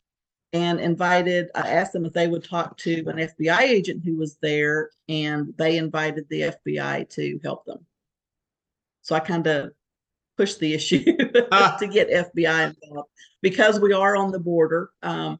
and 0.51 0.79
invited 0.79 1.49
I 1.55 1.69
asked 1.69 1.93
them 1.93 2.05
if 2.05 2.13
they 2.13 2.27
would 2.27 2.43
talk 2.43 2.77
to 2.79 3.03
an 3.07 3.17
FBI 3.17 3.61
agent 3.61 4.03
who 4.03 4.15
was 4.15 4.37
there 4.41 4.91
and 5.09 5.53
they 5.57 5.77
invited 5.77 6.27
the 6.29 6.53
FBI 6.65 7.09
to 7.09 7.39
help 7.43 7.65
them. 7.65 7.85
So 9.03 9.15
I 9.15 9.19
kind 9.19 9.45
of 9.47 9.71
pushed 10.37 10.59
the 10.59 10.73
issue 10.73 11.03
to 11.05 11.89
get 11.91 12.09
FBI 12.33 12.73
involved 12.83 13.09
because 13.41 13.79
we 13.79 13.93
are 13.93 14.15
on 14.15 14.31
the 14.31 14.39
border. 14.39 14.89
Um, 15.03 15.39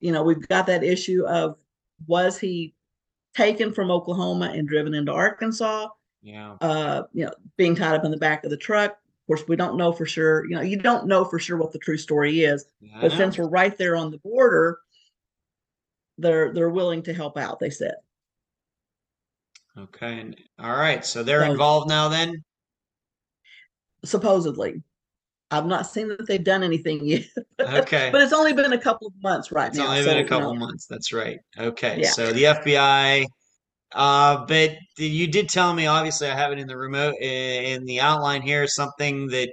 you 0.00 0.10
know, 0.10 0.22
we've 0.24 0.46
got 0.48 0.66
that 0.66 0.82
issue 0.82 1.24
of 1.26 1.56
was 2.08 2.38
he 2.38 2.74
taken 3.34 3.72
from 3.72 3.90
Oklahoma 3.90 4.52
and 4.54 4.66
driven 4.66 4.94
into 4.94 5.12
Arkansas, 5.12 5.88
Yeah. 6.22 6.56
uh, 6.60 7.04
you 7.12 7.26
know, 7.26 7.32
being 7.56 7.76
tied 7.76 7.94
up 7.94 8.04
in 8.04 8.10
the 8.10 8.16
back 8.16 8.44
of 8.44 8.50
the 8.50 8.56
truck. 8.56 8.90
Of 8.92 9.26
course, 9.28 9.44
we 9.46 9.54
don't 9.56 9.76
know 9.76 9.92
for 9.92 10.04
sure. 10.06 10.44
You 10.46 10.56
know, 10.56 10.62
you 10.62 10.76
don't 10.76 11.06
know 11.06 11.24
for 11.24 11.38
sure 11.38 11.56
what 11.56 11.70
the 11.72 11.78
true 11.78 11.96
story 11.96 12.40
is, 12.40 12.64
Yeah, 12.80 12.98
but 13.00 13.12
since 13.12 13.38
we're 13.38 13.48
right 13.48 13.76
there 13.78 13.94
on 13.94 14.10
the 14.10 14.18
border, 14.18 14.78
they're 16.18 16.52
they're 16.52 16.68
willing 16.70 17.02
to 17.04 17.14
help 17.14 17.38
out. 17.38 17.58
They 17.60 17.70
said 17.70 17.94
Okay. 19.78 20.34
All 20.58 20.76
right. 20.76 21.04
So 21.04 21.22
they're 21.22 21.44
So- 21.46 21.50
involved 21.52 21.88
now 21.88 22.08
then? 22.08 22.42
Supposedly. 24.04 24.82
I've 25.50 25.66
not 25.66 25.86
seen 25.86 26.08
that 26.08 26.26
they've 26.26 26.42
done 26.42 26.62
anything 26.62 27.04
yet, 27.06 27.24
Okay. 27.60 28.08
but 28.10 28.22
it's 28.22 28.32
only 28.32 28.52
been 28.54 28.72
a 28.72 28.78
couple 28.78 29.08
of 29.08 29.12
months 29.22 29.52
right 29.52 29.68
It's 29.68 29.76
now. 29.78 29.88
only 29.88 30.02
so, 30.02 30.08
been 30.08 30.18
a 30.18 30.20
you 30.22 30.26
couple 30.26 30.54
know, 30.54 30.60
months. 30.60 30.86
That's 30.86 31.12
right. 31.12 31.38
Okay. 31.58 32.00
Yeah. 32.00 32.10
So 32.10 32.32
the 32.32 32.44
FBI, 32.44 33.26
uh, 33.94 34.46
but 34.46 34.76
you 34.96 35.26
did 35.26 35.48
tell 35.50 35.74
me, 35.74 35.86
obviously, 35.86 36.28
I 36.28 36.34
have 36.34 36.52
it 36.52 36.58
in 36.58 36.66
the 36.66 36.76
remote, 36.76 37.14
in 37.20 37.84
the 37.84 38.00
outline 38.00 38.40
here, 38.42 38.66
something 38.66 39.26
that 39.28 39.50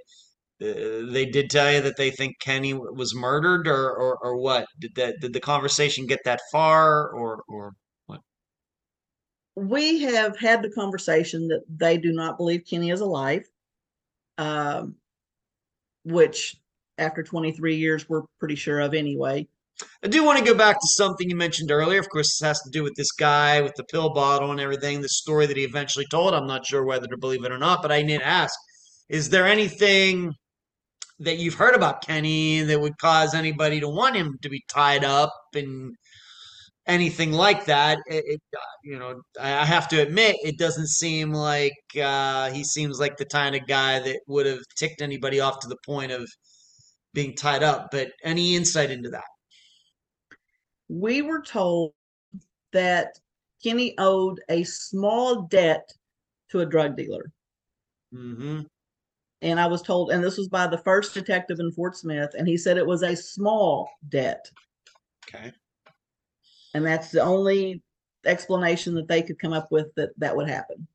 uh, 0.62 1.12
they 1.12 1.26
did 1.26 1.50
tell 1.50 1.72
you 1.72 1.82
that 1.82 1.98
they 1.98 2.12
think 2.12 2.40
Kenny 2.40 2.74
was 2.74 3.14
murdered 3.14 3.68
or, 3.68 3.92
or, 3.92 4.18
or 4.22 4.38
what? 4.38 4.68
Did 4.80 4.96
that, 4.96 5.20
did 5.20 5.34
the 5.34 5.40
conversation 5.42 6.06
get 6.06 6.20
that 6.24 6.40
far 6.52 7.10
or, 7.10 7.44
or 7.50 7.74
what? 8.06 8.22
we 9.56 10.02
have 10.04 10.38
had 10.40 10.62
the 10.62 10.72
conversation 10.72 11.48
that 11.50 11.64
they 11.70 11.98
do 11.98 12.14
not 12.14 12.38
believe 12.38 12.64
Kenny 12.70 12.92
is 12.92 13.02
alive, 13.02 13.44
um, 14.40 14.96
which 16.06 16.56
after 16.98 17.22
23 17.22 17.76
years 17.76 18.08
we're 18.10 18.24
pretty 18.40 18.56
sure 18.56 18.80
of 18.80 18.94
anyway. 18.94 19.46
I 20.04 20.08
do 20.08 20.24
want 20.24 20.40
to 20.40 20.46
go 20.46 20.58
back 20.58 20.76
to 20.76 20.88
something 20.88 21.30
you 21.30 21.36
mentioned 21.36 21.72
earlier. 21.72 22.00
Of 22.00 22.10
course, 22.10 22.38
this 22.38 22.48
has 22.48 22.62
to 22.62 22.70
do 22.70 22.84
with 22.84 22.96
this 22.96 23.12
guy 23.12 23.62
with 23.62 23.76
the 23.76 23.84
pill 23.86 24.14
bottle 24.14 24.52
and 24.52 24.60
everything, 24.60 25.02
the 25.02 25.10
story 25.10 25.46
that 25.46 25.56
he 25.56 25.64
eventually 25.64 26.06
told. 26.10 26.34
I'm 26.34 26.48
not 26.48 26.66
sure 26.66 26.84
whether 26.84 27.08
to 27.08 27.18
believe 27.18 27.46
it 27.46 27.52
or 27.52 27.58
not, 27.58 27.82
but 27.82 27.92
I 27.92 28.02
need 28.02 28.20
to 28.20 28.28
ask 28.28 28.54
Is 29.10 29.30
there 29.30 29.46
anything 29.46 30.34
that 31.20 31.38
you've 31.38 31.56
heard 31.56 31.76
about 31.76 32.02
Kenny 32.02 32.62
that 32.62 32.80
would 32.80 32.98
cause 32.98 33.34
anybody 33.34 33.80
to 33.82 33.90
want 33.90 34.16
him 34.16 34.38
to 34.42 34.50
be 34.50 34.64
tied 34.70 35.04
up 35.04 35.34
and 35.54 35.94
anything 36.90 37.32
like 37.32 37.66
that? 37.66 38.00
It, 38.08 38.24
it, 38.26 38.42
you 38.84 39.00
know, 39.00 39.22
I 39.40 39.66
have 39.66 39.88
to 39.90 40.02
admit, 40.02 40.36
it 40.44 40.58
doesn't 40.58 40.88
seem 40.88 41.32
like 41.32 41.78
uh, 42.02 42.52
he 42.52 42.64
seems 42.64 43.00
like 43.00 43.18
the 43.18 43.26
kind 43.26 43.56
of 43.56 43.68
guy 43.68 44.00
that 44.00 44.20
would 44.28 44.46
have 44.46 44.60
ticked 44.78 45.02
anybody 45.02 45.40
off 45.40 45.60
to 45.60 45.68
the 45.68 45.78
point 45.86 46.12
of 46.12 46.28
being 47.14 47.36
tied 47.36 47.64
up. 47.64 47.90
But 47.92 48.12
any 48.24 48.56
insight 48.56 48.92
into 48.92 49.10
that? 49.10 49.24
We 50.90 51.22
were 51.22 51.42
told 51.42 51.94
that 52.74 53.20
Kenny 53.64 53.94
owed 53.98 54.40
a 54.50 54.64
small 54.64 55.44
debt 55.44 55.88
to 56.52 56.62
a 56.62 56.66
drug 56.66 56.98
dealer. 56.98 57.32
hmm 58.12 58.62
And 59.42 59.60
I 59.60 59.68
was 59.68 59.82
told, 59.82 60.12
and 60.12 60.24
this 60.24 60.38
was 60.38 60.50
by 60.50 60.68
the 60.68 60.80
first 60.80 61.14
detective 61.14 61.60
in 61.60 61.72
Fort 61.72 61.96
Smith, 61.96 62.32
and 62.38 62.48
he 62.48 62.58
said 62.58 62.78
it 62.78 62.88
was 62.88 63.04
a 63.04 63.16
small 63.16 63.90
debt. 64.10 64.50
Okay. 65.28 65.52
And 66.74 66.86
that's 66.86 67.12
the 67.12 67.22
only 67.22 67.82
explanation 68.26 68.96
that 68.96 69.08
they 69.08 69.22
could 69.22 69.40
come 69.40 69.54
up 69.54 69.72
with 69.72 69.88
that 69.96 70.10
that 70.18 70.36
would 70.36 70.50
happen. 70.50 70.88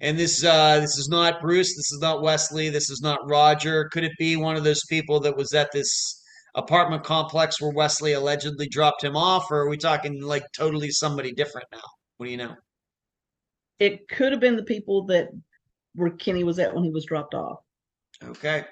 And 0.00 0.18
this 0.18 0.44
uh 0.44 0.80
this 0.80 0.98
is 0.98 1.08
not 1.08 1.40
Bruce, 1.40 1.76
this 1.76 1.92
is 1.92 2.00
not 2.00 2.22
Wesley, 2.22 2.68
this 2.68 2.90
is 2.90 3.00
not 3.00 3.28
Roger. 3.28 3.88
Could 3.92 4.04
it 4.04 4.12
be 4.18 4.36
one 4.36 4.56
of 4.56 4.64
those 4.64 4.84
people 4.86 5.20
that 5.20 5.36
was 5.36 5.54
at 5.54 5.70
this 5.72 6.20
apartment 6.54 7.04
complex 7.04 7.60
where 7.60 7.72
Wesley 7.72 8.12
allegedly 8.12 8.68
dropped 8.68 9.04
him 9.04 9.16
off, 9.16 9.50
or 9.50 9.60
are 9.60 9.68
we 9.68 9.76
talking 9.76 10.20
like 10.20 10.44
totally 10.56 10.90
somebody 10.90 11.32
different 11.32 11.68
now? 11.72 11.80
What 12.16 12.26
do 12.26 12.32
you 12.32 12.38
know? 12.38 12.54
It 13.78 14.08
could 14.08 14.32
have 14.32 14.40
been 14.40 14.56
the 14.56 14.64
people 14.64 15.06
that 15.06 15.28
where 15.94 16.10
Kenny 16.10 16.44
was 16.44 16.58
at 16.58 16.74
when 16.74 16.84
he 16.84 16.90
was 16.90 17.04
dropped 17.04 17.34
off. 17.34 17.60
Okay. 18.24 18.64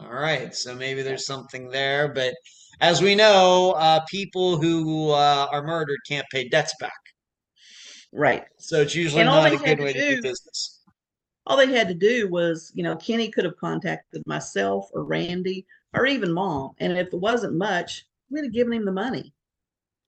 All 0.00 0.12
right, 0.12 0.54
so 0.54 0.74
maybe 0.74 1.02
there's 1.02 1.26
something 1.26 1.68
there, 1.68 2.12
but 2.12 2.34
as 2.80 3.02
we 3.02 3.14
know, 3.14 3.72
uh, 3.72 4.00
people 4.10 4.56
who 4.56 5.10
uh, 5.10 5.46
are 5.50 5.62
murdered 5.62 5.98
can't 6.08 6.26
pay 6.30 6.48
debts 6.48 6.74
back. 6.80 6.92
Right. 8.12 8.44
So 8.58 8.80
it's 8.80 8.94
usually 8.94 9.22
And 9.22 9.30
not 9.30 9.52
a 9.52 9.56
good 9.56 9.78
to 9.78 9.84
way 9.84 9.92
to 9.92 10.00
do 10.00 10.16
do- 10.16 10.22
business. 10.22 10.80
All 11.46 11.56
they 11.56 11.66
had 11.66 11.88
to 11.88 11.94
do 11.94 12.28
was, 12.28 12.70
you 12.74 12.82
know, 12.82 12.96
Kenny 12.96 13.28
could 13.30 13.44
have 13.44 13.56
contacted 13.56 14.22
myself 14.26 14.88
or 14.92 15.04
Randy 15.04 15.66
or 15.94 16.06
even 16.06 16.32
mom. 16.32 16.72
And 16.78 16.96
if 16.96 17.08
it 17.08 17.16
wasn't 17.20 17.54
much, 17.54 18.04
we'd 18.30 18.44
have 18.44 18.52
given 18.52 18.72
him 18.72 18.84
the 18.84 18.92
money. 18.92 19.32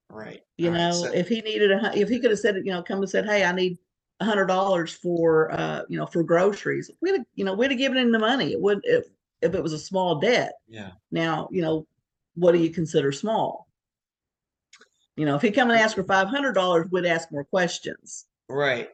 Right. 0.08 0.42
You 0.58 0.68
All 0.68 0.72
right, 0.74 0.78
know, 0.78 0.92
so- 0.92 1.12
if 1.12 1.28
he 1.28 1.40
needed 1.40 1.70
a, 1.72 1.92
if 1.98 2.08
he 2.08 2.20
could 2.20 2.30
have 2.30 2.38
said, 2.38 2.56
you 2.56 2.70
know, 2.72 2.82
come 2.82 2.98
and 2.98 3.08
said, 3.08 3.24
Hey, 3.26 3.44
I 3.44 3.52
need 3.52 3.78
a 4.20 4.24
hundred 4.24 4.46
dollars 4.46 4.92
for, 4.92 5.50
uh, 5.52 5.82
you 5.88 5.98
know, 5.98 6.06
for 6.06 6.22
groceries. 6.22 6.90
We'd 7.00 7.16
have, 7.16 7.26
you 7.34 7.44
know, 7.44 7.54
we'd 7.54 7.70
have 7.70 7.78
given 7.78 7.98
him 7.98 8.12
the 8.12 8.18
money. 8.18 8.52
It 8.52 8.60
would, 8.60 8.80
if, 8.84 9.06
if 9.40 9.54
it 9.54 9.62
was 9.62 9.72
a 9.72 9.78
small 9.78 10.20
debt. 10.20 10.52
yeah. 10.68 10.90
Now, 11.10 11.48
you 11.50 11.62
know, 11.62 11.86
what 12.34 12.52
do 12.52 12.58
you 12.58 12.70
consider 12.70 13.12
small? 13.12 13.66
You 15.16 15.26
know, 15.26 15.36
if 15.36 15.42
he 15.42 15.50
come 15.50 15.70
and 15.70 15.78
ask 15.78 15.94
for 15.94 16.04
five 16.04 16.28
hundred 16.28 16.52
dollars, 16.54 16.86
we'd 16.90 17.04
ask 17.06 17.30
more 17.30 17.44
questions. 17.44 18.26
Right. 18.48 18.88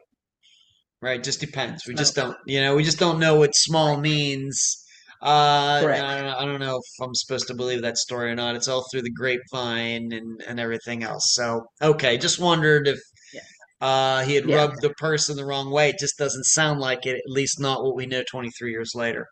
Right. 1.01 1.23
Just 1.23 1.39
depends. 1.41 1.87
We 1.87 1.95
just 1.95 2.17
don't, 2.17 2.37
you 2.45 2.61
know, 2.61 2.75
we 2.75 2.83
just 2.83 2.99
don't 2.99 3.21
know 3.21 3.37
what 3.37 3.55
small 3.55 3.97
means. 4.01 4.85
Uh, 5.23 5.81
Correct. 5.81 6.03
I 6.03 6.15
don't, 6.17 6.25
know- 6.27 6.37
I 6.39 6.45
don't 6.45 6.61
know 6.61 6.77
if 6.77 7.05
I'm 7.05 7.15
supposed 7.15 7.47
to 7.49 7.55
believe 7.55 7.83
that 7.83 7.99
story 7.99 8.31
or 8.33 8.35
not. 8.35 8.57
It's 8.57 8.67
all 8.69 8.85
through 8.91 9.03
the 9.03 9.11
grapevine 9.13 10.13
and, 10.13 10.43
and 10.47 10.59
everything 10.59 11.05
else. 11.05 11.23
So, 11.35 11.63
okay. 11.81 12.19
Just 12.19 12.41
wondered 12.41 12.89
if 12.89 12.99
uh, 13.81 14.25
he 14.25 14.35
had 14.35 14.49
Yeah. 14.49 14.57
rubbed 14.57 14.81
the 14.81 14.91
person 14.99 15.37
the 15.37 15.45
wrong 15.47 15.71
way. 15.71 15.91
It 15.91 16.01
just 16.01 16.19
doesn't 16.19 16.45
sound 16.47 16.81
like 16.81 17.07
it, 17.07 17.15
at 17.17 17.31
least 17.31 17.61
not 17.61 17.85
what 17.85 17.95
we 17.95 18.07
know 18.07 18.25
23 18.29 18.73
years 18.73 18.91
later. 18.97 19.27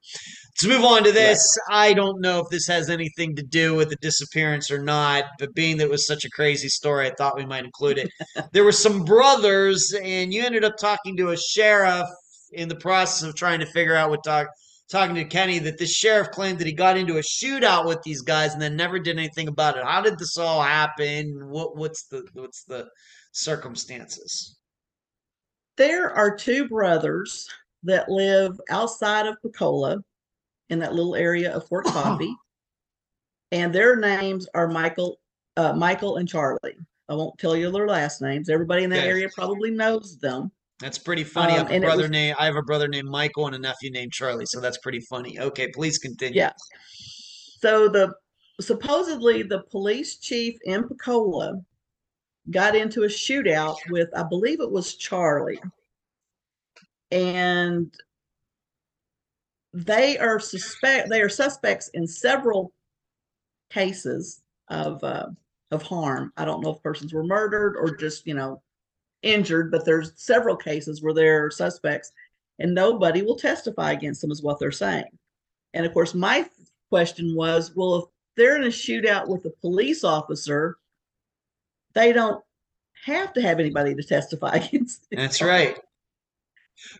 Let's 0.56 0.74
move 0.74 0.86
on 0.86 1.04
to 1.04 1.12
this. 1.12 1.38
I 1.68 1.92
don't 1.92 2.22
know 2.22 2.40
if 2.40 2.48
this 2.48 2.66
has 2.66 2.88
anything 2.88 3.36
to 3.36 3.42
do 3.42 3.74
with 3.74 3.90
the 3.90 3.96
disappearance 3.96 4.70
or 4.70 4.82
not, 4.82 5.24
but 5.38 5.52
being 5.52 5.76
that 5.76 5.84
it 5.84 5.90
was 5.90 6.06
such 6.06 6.24
a 6.24 6.30
crazy 6.30 6.70
story, 6.70 7.06
I 7.06 7.14
thought 7.14 7.36
we 7.36 7.44
might 7.44 7.66
include 7.66 7.98
it. 7.98 8.10
there 8.54 8.64
were 8.64 8.72
some 8.72 9.04
brothers, 9.04 9.92
and 10.02 10.32
you 10.32 10.42
ended 10.42 10.64
up 10.64 10.78
talking 10.78 11.14
to 11.18 11.28
a 11.28 11.36
sheriff 11.36 12.08
in 12.52 12.70
the 12.70 12.74
process 12.74 13.28
of 13.28 13.34
trying 13.34 13.60
to 13.60 13.66
figure 13.66 13.94
out 13.94 14.08
what 14.08 14.24
talk 14.24 14.46
talking 14.90 15.16
to 15.16 15.26
Kenny 15.26 15.58
that 15.58 15.76
this 15.76 15.92
sheriff 15.92 16.30
claimed 16.30 16.58
that 16.60 16.66
he 16.66 16.72
got 16.72 16.96
into 16.96 17.18
a 17.18 17.22
shootout 17.22 17.86
with 17.86 18.00
these 18.02 18.22
guys 18.22 18.54
and 18.54 18.62
then 18.62 18.76
never 18.76 18.98
did 18.98 19.18
anything 19.18 19.48
about 19.48 19.76
it. 19.76 19.84
How 19.84 20.00
did 20.00 20.18
this 20.18 20.38
all 20.38 20.62
happen? 20.62 21.50
What 21.50 21.76
what's 21.76 22.06
the 22.06 22.26
what's 22.32 22.64
the 22.64 22.88
circumstances? 23.32 24.56
There 25.76 26.10
are 26.10 26.34
two 26.34 26.66
brothers 26.66 27.46
that 27.82 28.08
live 28.08 28.58
outside 28.70 29.26
of 29.26 29.36
Pensacola 29.42 29.98
in 30.70 30.78
that 30.80 30.94
little 30.94 31.14
area 31.14 31.52
of 31.54 31.66
Fort 31.68 31.84
Coffee. 31.86 32.34
and 33.52 33.72
their 33.72 33.96
names 33.96 34.48
are 34.54 34.66
Michael, 34.68 35.18
uh, 35.56 35.72
Michael 35.72 36.16
and 36.16 36.28
Charlie. 36.28 36.76
I 37.08 37.14
won't 37.14 37.38
tell 37.38 37.56
you 37.56 37.70
their 37.70 37.86
last 37.86 38.20
names. 38.20 38.48
Everybody 38.48 38.82
in 38.84 38.90
that 38.90 39.06
Okay. 39.06 39.22
able 39.22 39.32
probably 39.34 39.70
knows 39.70 40.18
them. 40.18 40.50
That's 40.80 40.98
pretty 40.98 41.22
funny. 41.24 41.52
I 41.54 41.58
Um, 41.58 41.66
have 41.68 41.76
a 41.76 41.80
brother 41.86 42.02
was- 42.02 42.10
named 42.10 42.36
I 42.38 42.44
have 42.46 42.56
a 42.56 42.62
brother 42.62 42.88
named 42.88 43.08
Michael 43.08 43.46
and 43.46 43.54
a 43.54 43.58
nephew 43.58 43.90
named 43.90 44.12
Charlie, 44.12 44.44
so 44.46 44.60
that's 44.60 44.78
pretty 44.78 45.00
funny. 45.00 45.38
Okay, 45.38 45.68
please 45.72 45.98
continue. 45.98 46.36
Yeah. 46.36 46.52
So 47.60 47.88
the 47.88 48.12
supposedly 48.60 49.42
the 49.42 49.62
police 49.70 50.16
chief 50.18 50.58
in 50.64 50.82
Pensacola 50.82 51.60
got 52.50 52.74
into 52.74 53.04
a 53.04 53.06
shootout 53.08 53.76
with, 53.90 54.08
I 54.16 54.22
believe 54.24 54.60
it 54.60 54.70
was 54.70 54.96
Charlie. 54.96 55.60
And 57.10 57.92
they 59.76 60.16
are 60.16 60.40
suspect 60.40 61.10
they 61.10 61.20
are 61.20 61.28
suspects 61.28 61.88
in 61.92 62.06
several 62.06 62.72
cases 63.70 64.40
of 64.68 65.04
uh, 65.04 65.26
of 65.70 65.82
harm. 65.82 66.32
I 66.36 66.46
don't 66.46 66.62
know 66.62 66.74
if 66.74 66.82
persons 66.82 67.12
were 67.12 67.24
murdered 67.24 67.76
or 67.76 67.94
just, 67.94 68.26
you 68.26 68.34
know, 68.34 68.62
injured, 69.22 69.70
but 69.70 69.84
there's 69.84 70.12
several 70.16 70.56
cases 70.56 71.02
where 71.02 71.12
they're 71.12 71.50
suspects 71.50 72.12
and 72.58 72.74
nobody 72.74 73.20
will 73.20 73.36
testify 73.36 73.92
against 73.92 74.22
them 74.22 74.30
is 74.30 74.42
what 74.42 74.58
they're 74.58 74.72
saying. 74.72 75.04
And 75.74 75.84
of 75.84 75.92
course, 75.92 76.14
my 76.14 76.48
question 76.88 77.34
was, 77.36 77.72
well, 77.74 77.96
if 77.96 78.04
they're 78.36 78.56
in 78.56 78.64
a 78.64 78.68
shootout 78.68 79.28
with 79.28 79.44
a 79.44 79.50
police 79.60 80.04
officer, 80.04 80.78
they 81.94 82.14
don't 82.14 82.42
have 83.04 83.34
to 83.34 83.42
have 83.42 83.60
anybody 83.60 83.94
to 83.94 84.02
testify 84.02 84.52
against. 84.54 85.10
them. 85.10 85.20
That's 85.20 85.42
right. 85.42 85.76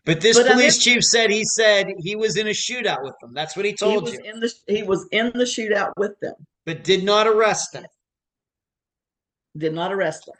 But 0.04 0.20
this 0.20 0.38
But 0.38 0.50
police 0.52 0.78
chief 0.78 1.04
said 1.04 1.30
he 1.30 1.44
said 1.44 1.86
he 1.98 2.16
was 2.16 2.36
in 2.36 2.46
a 2.46 2.50
shootout 2.50 3.02
with 3.02 3.14
them. 3.20 3.32
That's 3.34 3.56
what 3.56 3.64
he 3.64 3.72
He 3.72 3.76
told 3.76 4.04
was 4.04 4.14
you, 4.14 4.20
in 4.24 4.40
the 4.40 4.52
he 4.68 4.82
was 4.82 5.06
in 5.12 5.26
the 5.34 5.44
shootout 5.44 5.92
with 5.96 6.18
them. 6.20 6.34
but 6.64 6.82
did 6.84 7.04
not 7.04 7.26
arrest 7.26 7.72
them. 7.72 7.84
Did 9.56 9.74
not 9.74 9.92
arrest 9.92 10.26
them. 10.26 10.34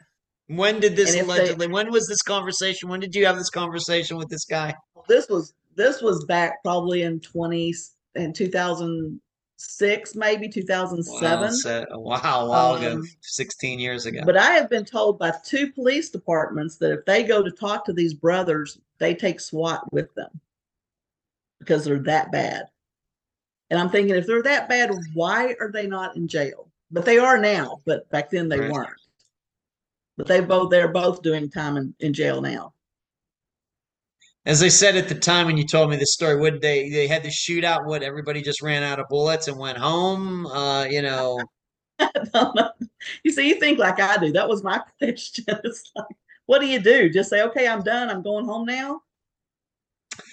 When 0.57 0.79
did 0.79 0.95
this 0.95 1.09
if 1.09 1.15
they- 1.15 1.19
allegedly? 1.21 1.67
when 1.67 1.91
was 1.91 2.07
this 2.07 2.21
conversation? 2.21 2.87
When 2.89 2.99
did 2.99 3.15
you 3.15 3.25
have 3.25 3.37
this 3.37 3.49
conversation 3.49 4.17
with 4.17 4.29
this 4.29 4.45
guy? 4.45 4.73
This 5.07 5.27
was 5.29 5.53
this 5.75 6.01
was 6.01 6.25
back 6.25 6.53
probably 6.63 7.03
in 7.03 7.19
twenty 7.19 7.73
in 8.15 8.33
two 8.33 8.47
thousand 8.49 9.19
six, 9.57 10.15
maybe 10.15 10.47
two 10.47 10.63
thousand 10.63 11.03
seven. 11.03 11.49
Wow, 11.49 11.51
so- 11.51 11.85
wow, 11.91 12.45
a 12.45 12.49
while 12.49 12.75
ago, 12.75 12.91
Um, 12.93 13.03
sixteen 13.21 13.79
years 13.79 14.05
ago. 14.05 14.21
But 14.25 14.37
I 14.37 14.51
have 14.53 14.69
been 14.69 14.85
told 14.85 15.19
by 15.19 15.33
two 15.43 15.71
police 15.73 16.09
departments 16.09 16.77
that 16.77 16.91
if 16.91 17.05
they 17.05 17.23
go 17.23 17.43
to 17.43 17.51
talk 17.51 17.85
to 17.85 17.93
these 17.93 18.13
brothers, 18.13 18.79
they 18.99 19.15
take 19.15 19.39
SWAT 19.39 19.91
with 19.91 20.13
them 20.15 20.39
because 21.59 21.85
they're 21.85 21.99
that 21.99 22.31
bad. 22.31 22.65
And 23.69 23.79
I'm 23.79 23.89
thinking, 23.89 24.15
if 24.15 24.25
they're 24.25 24.43
that 24.43 24.69
bad, 24.69 24.91
why 25.13 25.55
are 25.59 25.71
they 25.71 25.87
not 25.87 26.15
in 26.15 26.27
jail? 26.27 26.69
But 26.89 27.05
they 27.05 27.17
are 27.17 27.37
now, 27.37 27.81
but 27.85 28.09
back 28.09 28.29
then 28.29 28.47
they 28.47 28.59
Right. 28.59 28.71
weren't. 28.71 28.89
But 30.15 30.27
they 30.27 30.39
both 30.39 30.71
they're 30.71 30.87
both 30.87 31.21
doing 31.21 31.49
time 31.49 31.77
in, 31.77 31.93
in 31.99 32.13
jail 32.13 32.41
now. 32.41 32.73
As 34.45 34.63
I 34.63 34.69
said 34.69 34.95
at 34.95 35.09
the 35.09 35.15
time 35.15 35.45
when 35.45 35.57
you 35.57 35.65
told 35.65 35.89
me 35.89 35.97
this 35.97 36.13
story, 36.13 36.37
would 36.37 36.61
they 36.61 36.89
they 36.89 37.07
had 37.07 37.23
the 37.23 37.29
shootout? 37.29 37.85
What 37.85 38.01
everybody 38.01 38.41
just 38.41 38.61
ran 38.61 38.81
out 38.81 38.99
of 38.99 39.09
bullets 39.09 39.47
and 39.49 39.57
went 39.57 39.77
home? 39.77 40.47
Uh, 40.47 40.85
you 40.85 41.01
know, 41.01 41.43
know. 42.33 42.71
You 43.23 43.31
see, 43.31 43.47
you 43.49 43.59
think 43.59 43.77
like 43.77 43.99
I 43.99 44.17
do. 44.17 44.31
That 44.31 44.47
was 44.47 44.63
my 44.63 44.79
question. 44.99 45.45
It's 45.63 45.91
like, 45.95 46.05
what 46.47 46.59
do 46.59 46.67
you 46.67 46.79
do? 46.79 47.09
Just 47.09 47.29
say, 47.29 47.43
okay, 47.43 47.67
I'm 47.67 47.81
done. 47.81 48.09
I'm 48.09 48.23
going 48.23 48.45
home 48.45 48.65
now. 48.65 49.01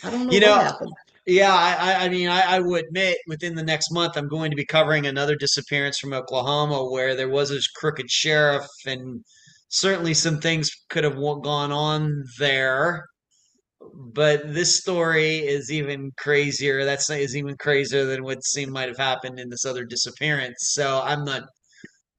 I 0.03 0.11
don't 0.11 0.27
know 0.27 0.33
You 0.33 0.41
know, 0.41 0.55
happened. 0.55 0.93
Yeah, 1.27 1.53
I, 1.55 1.93
I- 1.93 2.05
I 2.05 2.09
mean, 2.09 2.29
I, 2.29 2.57
I 2.57 2.61
will 2.61 2.77
admit, 2.77 3.19
within 3.27 3.55
the 3.55 3.63
next 3.63 3.91
month, 3.93 4.17
I'm 4.17 4.29
going 4.29 4.51
to 4.51 4.57
be 4.57 4.65
covering 4.65 5.07
another 5.07 5.37
disappearance 5.37 5.99
from 5.99 6.13
Oklahoma 6.13 6.91
where 6.91 7.15
there 7.15 7.29
was 7.29 7.51
this 7.51 7.67
crooked 7.69 8.11
sheriff, 8.11 8.67
and 8.87 9.25
certainly 9.69 10.15
some 10.15 10.41
things 10.41 10.71
could 10.89 11.05
have 11.05 11.17
gone 11.17 11.73
on 11.73 12.25
there. 12.39 13.05
But 14.13 14.55
this 14.55 14.79
story 14.81 15.39
is 15.39 15.71
even 15.71 16.11
crazier. 16.19 16.85
That's 16.85 17.09
is 17.11 17.37
even 17.37 17.57
crazier 17.57 18.05
than 18.05 18.23
what 18.25 18.45
seemed 18.45 18.73
might 18.73 18.89
have 18.89 18.97
happened 18.97 19.39
in 19.39 19.51
this 19.51 19.65
other 19.67 19.85
disappearance. 19.85 20.57
So 20.73 21.01
I'm 21.03 21.25
not. 21.25 21.43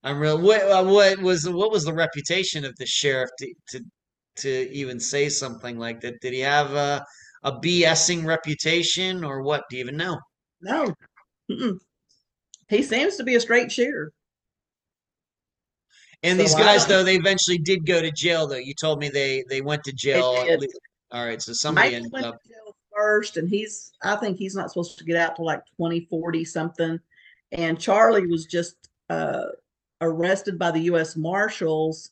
I'm 0.06 0.19
real. 0.19 0.40
What 0.40 0.61
uh, 0.61 0.84
what 0.84 1.19
was 1.19 1.49
what 1.49 1.72
was 1.72 1.84
the 1.84 1.94
reputation 1.94 2.64
of 2.64 2.76
the 2.77 2.86
sheriff 2.86 3.30
to 3.40 3.53
to 3.72 3.82
to 4.38 4.72
even 4.72 4.99
say 4.99 5.30
something 5.30 5.80
like 5.80 5.99
that? 6.02 6.22
Did 6.22 6.34
he 6.34 6.41
have 6.41 6.73
a 6.73 7.03
a 7.44 7.52
BSing 7.53 8.23
reputation 8.23 9.23
or 9.23 9.41
what? 9.41 9.64
Do 9.69 9.77
you 9.77 9.84
even 9.84 9.98
know? 9.98 10.18
No. 10.61 10.94
Mm-mm. 11.52 11.77
He 12.69 12.84
seems 12.84 13.15
to 13.18 13.23
be 13.23 13.36
a 13.36 13.40
straight 13.40 13.72
shooter. 13.72 14.11
And 16.23 16.38
So 16.38 16.44
these 16.44 16.56
guys, 16.56 16.86
though, 16.86 17.03
they 17.03 17.15
eventually 17.15 17.57
did 17.57 17.86
go 17.86 18.02
to 18.02 18.11
jail. 18.11 18.45
Though 18.48 18.56
you 18.57 18.76
told 18.80 18.99
me 18.99 19.10
they 19.10 19.44
they 19.49 19.61
went 19.61 19.84
to 19.86 19.91
jail. 19.94 20.36
at 20.38 20.45
did. 20.48 20.60
lea- 20.61 20.68
All 21.11 21.26
right, 21.26 21.41
so 21.41 21.52
somebody 21.53 21.88
Mike 21.90 21.95
ended 21.95 22.11
went 22.11 22.26
up. 22.27 22.36
to 22.44 22.49
jail 22.49 22.76
first, 22.95 23.38
and 23.38 23.49
he's 23.49 23.91
I 24.03 24.15
think 24.18 24.38
he's 24.38 24.56
not 24.56 24.69
supposed 24.69 24.99
to 24.99 25.03
get 25.03 25.18
out 25.18 25.36
till 25.36 25.45
like 25.45 25.65
2040 25.77 26.45
something. 26.45 26.99
And 27.52 27.80
Charlie 27.80 28.27
was 28.27 28.45
just 28.45 28.76
uh 29.10 29.45
arrested 30.01 30.59
by 30.59 30.72
the 30.72 30.81
US 30.81 31.15
Marshals. 31.15 32.11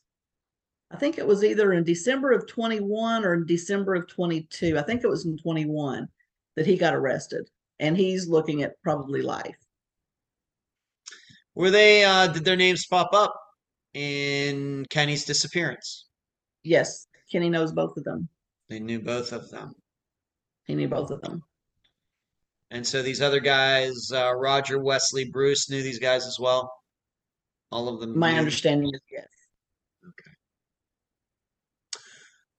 I 0.90 0.96
think 0.96 1.18
it 1.18 1.26
was 1.26 1.42
either 1.42 1.72
in 1.72 1.84
December 1.84 2.32
of 2.32 2.46
21 2.46 3.24
or 3.24 3.34
in 3.34 3.46
December 3.46 3.94
of 3.94 4.06
22. 4.08 4.78
I 4.78 4.82
think 4.82 5.02
it 5.02 5.08
was 5.08 5.24
in 5.26 5.36
21 5.38 6.08
that 6.56 6.66
he 6.66 6.76
got 6.76 6.94
arrested. 6.94 7.48
And 7.80 7.96
he's 7.96 8.28
looking 8.28 8.62
at 8.62 8.80
probably 8.82 9.22
life. 9.22 9.56
Were 11.54 11.70
they? 11.70 12.04
uh 12.04 12.28
Did 12.28 12.44
their 12.44 12.56
names 12.56 12.86
pop 12.86 13.10
up 13.12 13.34
in 13.94 14.86
Kenny's 14.90 15.24
disappearance? 15.24 16.06
Yes, 16.62 17.06
Kenny 17.30 17.50
knows 17.50 17.72
both 17.72 17.96
of 17.96 18.04
them. 18.04 18.28
They 18.68 18.80
knew 18.80 19.00
both 19.00 19.32
of 19.32 19.50
them. 19.50 19.74
He 20.64 20.74
knew 20.74 20.88
both 20.88 21.10
of 21.10 21.20
them. 21.20 21.42
And 22.70 22.86
so 22.86 23.02
these 23.02 23.20
other 23.20 23.40
guys, 23.40 24.10
uh, 24.12 24.34
Roger, 24.34 24.78
Wesley, 24.78 25.30
Bruce, 25.30 25.68
knew 25.70 25.82
these 25.82 25.98
guys 25.98 26.26
as 26.26 26.38
well. 26.40 26.72
All 27.74 27.88
of 27.88 28.00
them. 28.00 28.16
My 28.16 28.38
understanding 28.38 28.88
is 28.94 29.00
yes. 29.10 29.26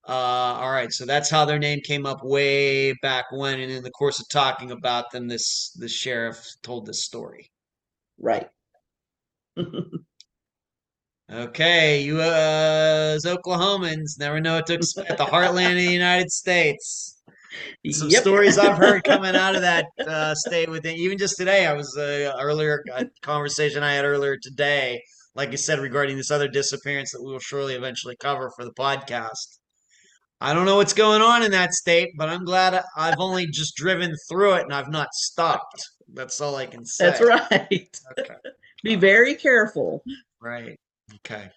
Uh, 0.07 0.11
all 0.11 0.71
right, 0.71 0.91
so 0.91 1.05
that's 1.05 1.31
how 1.31 1.45
their 1.45 1.57
name 1.57 1.79
came 1.83 2.05
up 2.05 2.19
way 2.21 2.91
back 3.01 3.25
when, 3.31 3.59
and 3.59 3.71
in 3.71 3.81
the 3.81 3.89
course 3.91 4.19
of 4.19 4.27
talking 4.29 4.71
about 4.71 5.09
them, 5.11 5.27
this 5.29 5.71
the 5.79 5.87
sheriff 5.87 6.37
told 6.61 6.85
this 6.85 7.03
story. 7.03 7.49
Right. 8.19 8.47
Okay, 11.27 12.03
you 12.03 12.21
uh, 12.21 13.13
as 13.15 13.25
Oklahomans 13.25 14.19
never 14.19 14.39
know 14.39 14.57
what 14.57 14.67
to 14.67 14.75
expect. 14.75 15.17
The 15.17 15.25
heartland 15.25 15.71
of 15.71 15.77
the 15.77 15.91
United 15.91 16.29
States. 16.29 17.14
Some 17.91 18.10
Yep. 18.10 18.22
stories 18.22 18.57
I've 18.57 18.77
heard 18.77 19.03
coming 19.06 19.36
out 19.36 19.56
of 19.56 19.61
that 19.61 19.86
uh, 20.07 20.36
state 20.36 20.69
within 20.69 20.95
even 20.95 21.18
just 21.18 21.38
today. 21.38 21.65
I 21.65 21.73
was 21.73 21.95
uh, 21.98 22.34
earlier 22.40 22.84
a 22.94 23.06
conversation 23.22 23.84
I 23.84 23.94
had 23.94 24.06
earlier 24.06 24.38
today, 24.41 25.02
like 25.36 25.49
I 25.49 25.56
said, 25.56 25.80
regarding 25.80 26.18
this 26.18 26.32
other 26.32 26.48
disappearance 26.48 27.11
that 27.11 27.23
we 27.23 27.32
will 27.32 27.40
surely 27.40 27.76
eventually 27.76 28.15
cover 28.19 28.52
for 28.56 28.65
the 28.65 28.73
podcast. 28.73 29.60
I 30.41 30.53
don't 30.53 30.65
know 30.65 30.76
what's 30.76 30.94
going 30.94 31.22
on 31.22 31.44
in 31.44 31.52
that 31.52 31.73
state, 31.73 32.10
but 32.18 32.30
I'm 32.30 32.44
glad 32.44 32.84
I've 32.98 33.19
only 33.19 33.48
just 33.48 33.76
driven 33.76 34.14
through 34.30 34.56
it 34.56 34.64
and 34.64 34.73
I've 34.73 34.91
not 34.91 35.14
stopped. 35.14 35.82
That's 36.14 36.40
all 36.41 36.56
I 36.56 36.65
can 36.65 36.86
say. 36.86 37.06
That's 37.06 37.22
right. 37.22 38.02
Okay. 38.19 38.36
Be 38.84 38.95
very 38.95 39.36
careful. 39.36 40.03
Right. 40.40 40.77
Okay. 41.15 41.49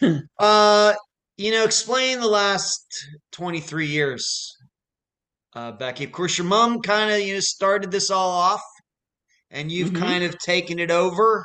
uh, 0.38 0.94
you 1.36 1.50
know, 1.50 1.64
explain 1.64 2.20
the 2.20 2.28
last 2.28 2.86
23 3.32 3.86
years, 3.86 4.56
uh, 5.54 5.72
Becky. 5.72 6.04
Of 6.04 6.12
course, 6.12 6.38
your 6.38 6.46
mom 6.46 6.80
kind 6.80 7.10
of, 7.10 7.20
you 7.20 7.34
know, 7.34 7.40
started 7.40 7.90
this 7.90 8.10
all 8.10 8.30
off 8.30 8.62
and 9.50 9.70
you've 9.70 9.92
Mhm. 9.92 9.96
kind 9.98 10.24
of 10.24 10.38
taken 10.38 10.78
it 10.78 10.90
over. 10.90 11.44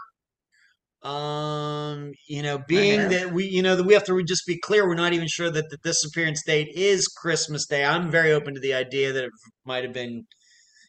Um, 1.04 2.12
you 2.28 2.42
know, 2.42 2.58
being 2.68 3.10
that 3.10 3.32
we, 3.32 3.46
you 3.46 3.62
know, 3.62 3.76
that 3.76 3.84
we 3.86 3.94
have 3.94 4.04
to 4.06 4.24
just 4.24 4.46
be 4.48 4.60
clear, 4.60 4.88
we're 4.88 4.96
not 4.96 5.14
even 5.14 5.28
sure 5.28 5.50
that 5.52 5.70
the 5.70 5.78
disappearance 5.84 6.44
date 6.46 6.70
is 6.76 7.08
Christmas 7.08 7.66
Day. 7.68 7.86
I'm 7.86 8.10
very 8.12 8.32
open 8.34 8.56
to 8.56 8.60
the 8.60 8.74
idea 8.74 9.14
that 9.14 9.24
it 9.26 9.32
might 9.66 9.84
have 9.84 9.94
been, 9.94 10.26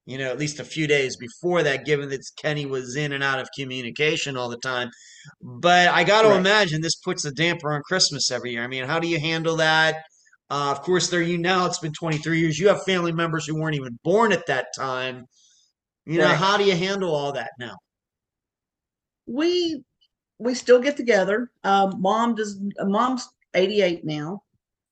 you 0.07 0.19
know, 0.19 0.31
at 0.31 0.39
least 0.39 0.61
a 0.61 0.65
few 0.65 0.87
days 0.87 1.17
before 1.17 1.63
that, 1.65 1.85
given 1.87 2.09
that 2.11 2.23
Kenny 2.43 2.67
was 2.67 2.97
in 2.97 3.13
and 3.13 3.23
out 3.25 3.39
of 3.41 3.49
communication 3.59 4.37
all 4.37 4.49
the 4.49 4.59
time. 4.59 4.91
But 5.43 5.89
I 5.89 6.05
got 6.05 6.23
to 6.23 6.29
Right. 6.29 6.37
imagine 6.37 6.81
this 6.83 6.97
puts 6.97 7.25
a 7.25 7.33
damper 7.33 7.73
on 7.73 7.83
Christmas 7.87 8.31
every 8.31 8.53
year. 8.53 8.65
I 8.65 8.69
mean, 8.69 8.85
how 8.85 9.01
do 9.01 9.09
you 9.09 9.21
handle 9.21 9.57
that? 9.57 9.97
Uh, 10.51 10.71
of 10.71 10.83
course, 10.83 11.09
they're 11.09 11.23
you 11.23 11.39
now. 11.39 11.67
It's 11.67 11.79
been 11.79 11.93
23 11.93 12.41
years. 12.41 12.59
You 12.59 12.69
have 12.69 12.83
family 12.85 13.13
members 13.13 13.47
who 13.47 13.55
weren't 13.61 13.77
even 13.77 13.99
born 14.03 14.33
at 14.33 14.47
that 14.47 14.69
time. 14.75 15.27
You 16.07 16.19
know, 16.19 16.29
how 16.29 16.57
do 16.57 16.65
you 16.65 16.75
handle 16.75 17.15
all 17.15 17.33
that 17.33 17.51
now? 17.59 17.77
We 19.27 19.83
we 20.39 20.55
still 20.55 20.81
get 20.81 20.97
together. 20.97 21.51
Um, 21.65 22.01
mom 22.01 22.35
does. 22.35 22.59
Mom's 22.81 23.29
eighty 23.55 23.83
eight 23.83 24.05
now. 24.05 24.43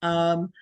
Um, 0.02 0.52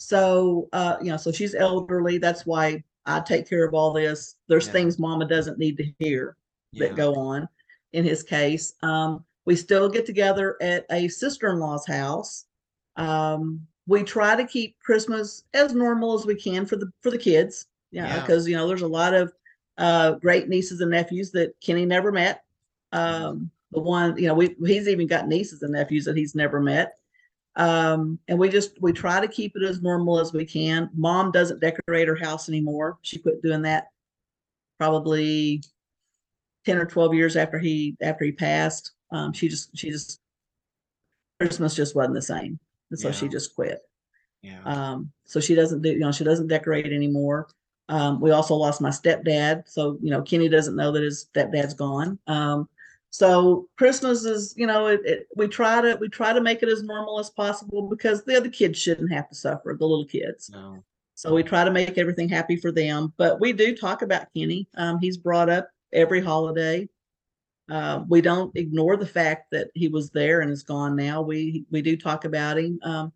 So, 0.00 0.68
uh, 0.72 0.96
you 1.02 1.10
know, 1.10 1.16
so 1.16 1.32
she's 1.32 1.56
elderly. 1.56 2.18
That's 2.18 2.46
why 2.46 2.84
I 3.04 3.18
take 3.18 3.48
care 3.48 3.66
of 3.66 3.74
all 3.74 3.92
this. 3.92 4.36
There's 4.46 4.66
Yeah. 4.66 4.72
things 4.72 4.98
mama 4.98 5.26
doesn't 5.26 5.58
need 5.58 5.76
to 5.76 5.92
hear 5.98 6.36
Yeah. 6.72 6.86
that 6.86 6.96
go 6.96 7.16
on 7.16 7.48
in 7.92 8.04
his 8.04 8.22
case. 8.22 8.74
Um, 8.82 9.24
we 9.44 9.56
still 9.56 9.88
get 9.88 10.06
together 10.06 10.56
at 10.62 10.86
a 10.90 11.08
sister-in-law's 11.08 11.84
house. 11.86 12.46
Um, 12.94 13.66
we 13.88 14.02
try 14.04 14.36
to 14.36 14.46
keep 14.46 14.78
Christmas 14.80 15.44
as 15.54 15.74
normal 15.74 16.14
as 16.14 16.26
we 16.26 16.34
can 16.36 16.64
for 16.66 16.76
the 16.76 16.92
for 17.00 17.10
the 17.10 17.18
kids. 17.18 17.66
Yeah, 17.90 18.06
Yeah. 18.06 18.20
because 18.20 18.46
you 18.46 18.54
know 18.54 18.68
there's 18.68 18.82
a 18.82 18.86
lot 18.86 19.14
of 19.14 19.32
uh, 19.78 20.12
great 20.12 20.48
nieces 20.48 20.80
and 20.80 20.90
nephews 20.90 21.30
that 21.32 21.54
Kenny 21.60 21.86
never 21.86 22.12
met. 22.12 22.44
Um, 22.92 23.50
the 23.72 23.80
one, 23.80 24.16
you 24.16 24.26
know, 24.28 24.34
we 24.34 24.54
he's 24.64 24.88
even 24.88 25.06
got 25.06 25.26
nieces 25.26 25.62
and 25.62 25.72
nephews 25.72 26.04
that 26.04 26.16
he's 26.16 26.34
never 26.34 26.60
met. 26.60 26.94
Um, 27.56 28.18
and 28.28 28.38
we 28.38 28.48
just 28.50 28.80
we 28.80 28.92
try 28.92 29.20
to 29.20 29.26
keep 29.28 29.56
it 29.56 29.62
as 29.62 29.80
normal 29.82 30.20
as 30.20 30.32
we 30.32 30.44
can. 30.44 30.90
Mom 30.94 31.32
doesn't 31.32 31.60
decorate 31.60 32.08
her 32.08 32.14
house 32.14 32.48
anymore. 32.48 32.98
She 33.02 33.18
quit 33.18 33.42
doing 33.42 33.62
that 33.62 33.88
probably 34.78 35.62
10 36.66 36.76
or 36.78 36.86
12 36.86 37.14
years 37.14 37.36
after 37.36 37.58
he 37.58 37.96
after 38.02 38.24
he 38.24 38.32
passed. 38.32 38.92
Um, 39.10 39.32
she 39.32 39.48
just 39.48 39.76
she 39.76 39.90
just 39.90 40.20
Christmas 41.40 41.74
just 41.74 41.96
wasn't 41.96 42.14
the 42.14 42.22
same. 42.22 42.58
And 42.90 42.98
so 42.98 43.12
she 43.12 43.28
just 43.28 43.54
quit. 43.54 43.80
Yeah. 44.42 44.62
Um, 44.64 45.12
so 45.24 45.40
she 45.40 45.54
doesn't 45.54 45.82
do, 45.82 45.90
you 45.90 45.98
know, 45.98 46.12
she 46.12 46.24
doesn't 46.24 46.48
decorate 46.48 46.86
anymore. 46.86 47.48
Um, 47.88 48.20
we 48.20 48.30
also 48.30 48.54
lost 48.54 48.80
my 48.80 48.90
stepdad. 48.90 49.64
So, 49.66 49.98
you 50.02 50.10
know, 50.10 50.22
Kenny 50.22 50.48
doesn't 50.48 50.76
know 50.76 50.92
that 50.92 51.02
his 51.02 51.26
stepdad's 51.34 51.74
gone. 51.74 52.18
Um, 52.26 52.68
so 53.10 53.68
Christmas 53.76 54.24
is, 54.24 54.54
you 54.56 54.66
know, 54.66 54.86
it, 54.86 55.00
it, 55.04 55.28
we 55.34 55.48
try 55.48 55.80
to, 55.80 55.96
we 56.00 56.08
try 56.08 56.32
to 56.32 56.40
make 56.40 56.62
it 56.62 56.68
as 56.68 56.82
normal 56.82 57.18
as 57.18 57.30
possible 57.30 57.88
because 57.88 58.22
the 58.24 58.36
other 58.36 58.50
kids 58.50 58.78
shouldn't 58.78 59.10
have 59.10 59.28
to 59.30 59.34
suffer, 59.34 59.74
the 59.78 59.86
little 59.86 60.04
kids. 60.04 60.50
No. 60.50 60.84
So 61.14 61.34
we 61.34 61.42
try 61.42 61.64
to 61.64 61.70
make 61.72 61.98
everything 61.98 62.28
happy 62.28 62.56
for 62.56 62.70
them, 62.70 63.12
but 63.16 63.40
we 63.40 63.52
do 63.52 63.74
talk 63.74 64.02
about 64.02 64.32
Kenny. 64.36 64.68
Um, 64.76 65.00
he's 65.00 65.16
brought 65.16 65.48
up 65.48 65.68
every 65.92 66.20
holiday. 66.20 66.88
Uh, 67.68 68.04
we 68.08 68.20
don't 68.20 68.56
ignore 68.56 68.96
the 68.96 69.06
fact 69.06 69.50
that 69.52 69.68
he 69.74 69.88
was 69.88 70.10
there 70.10 70.40
and 70.40 70.50
is 70.50 70.62
gone 70.62 70.96
now. 70.96 71.20
We 71.20 71.64
we 71.70 71.82
do 71.82 71.96
talk 71.96 72.24
about 72.24 72.58
him. 72.58 72.78
Um, 72.82 73.12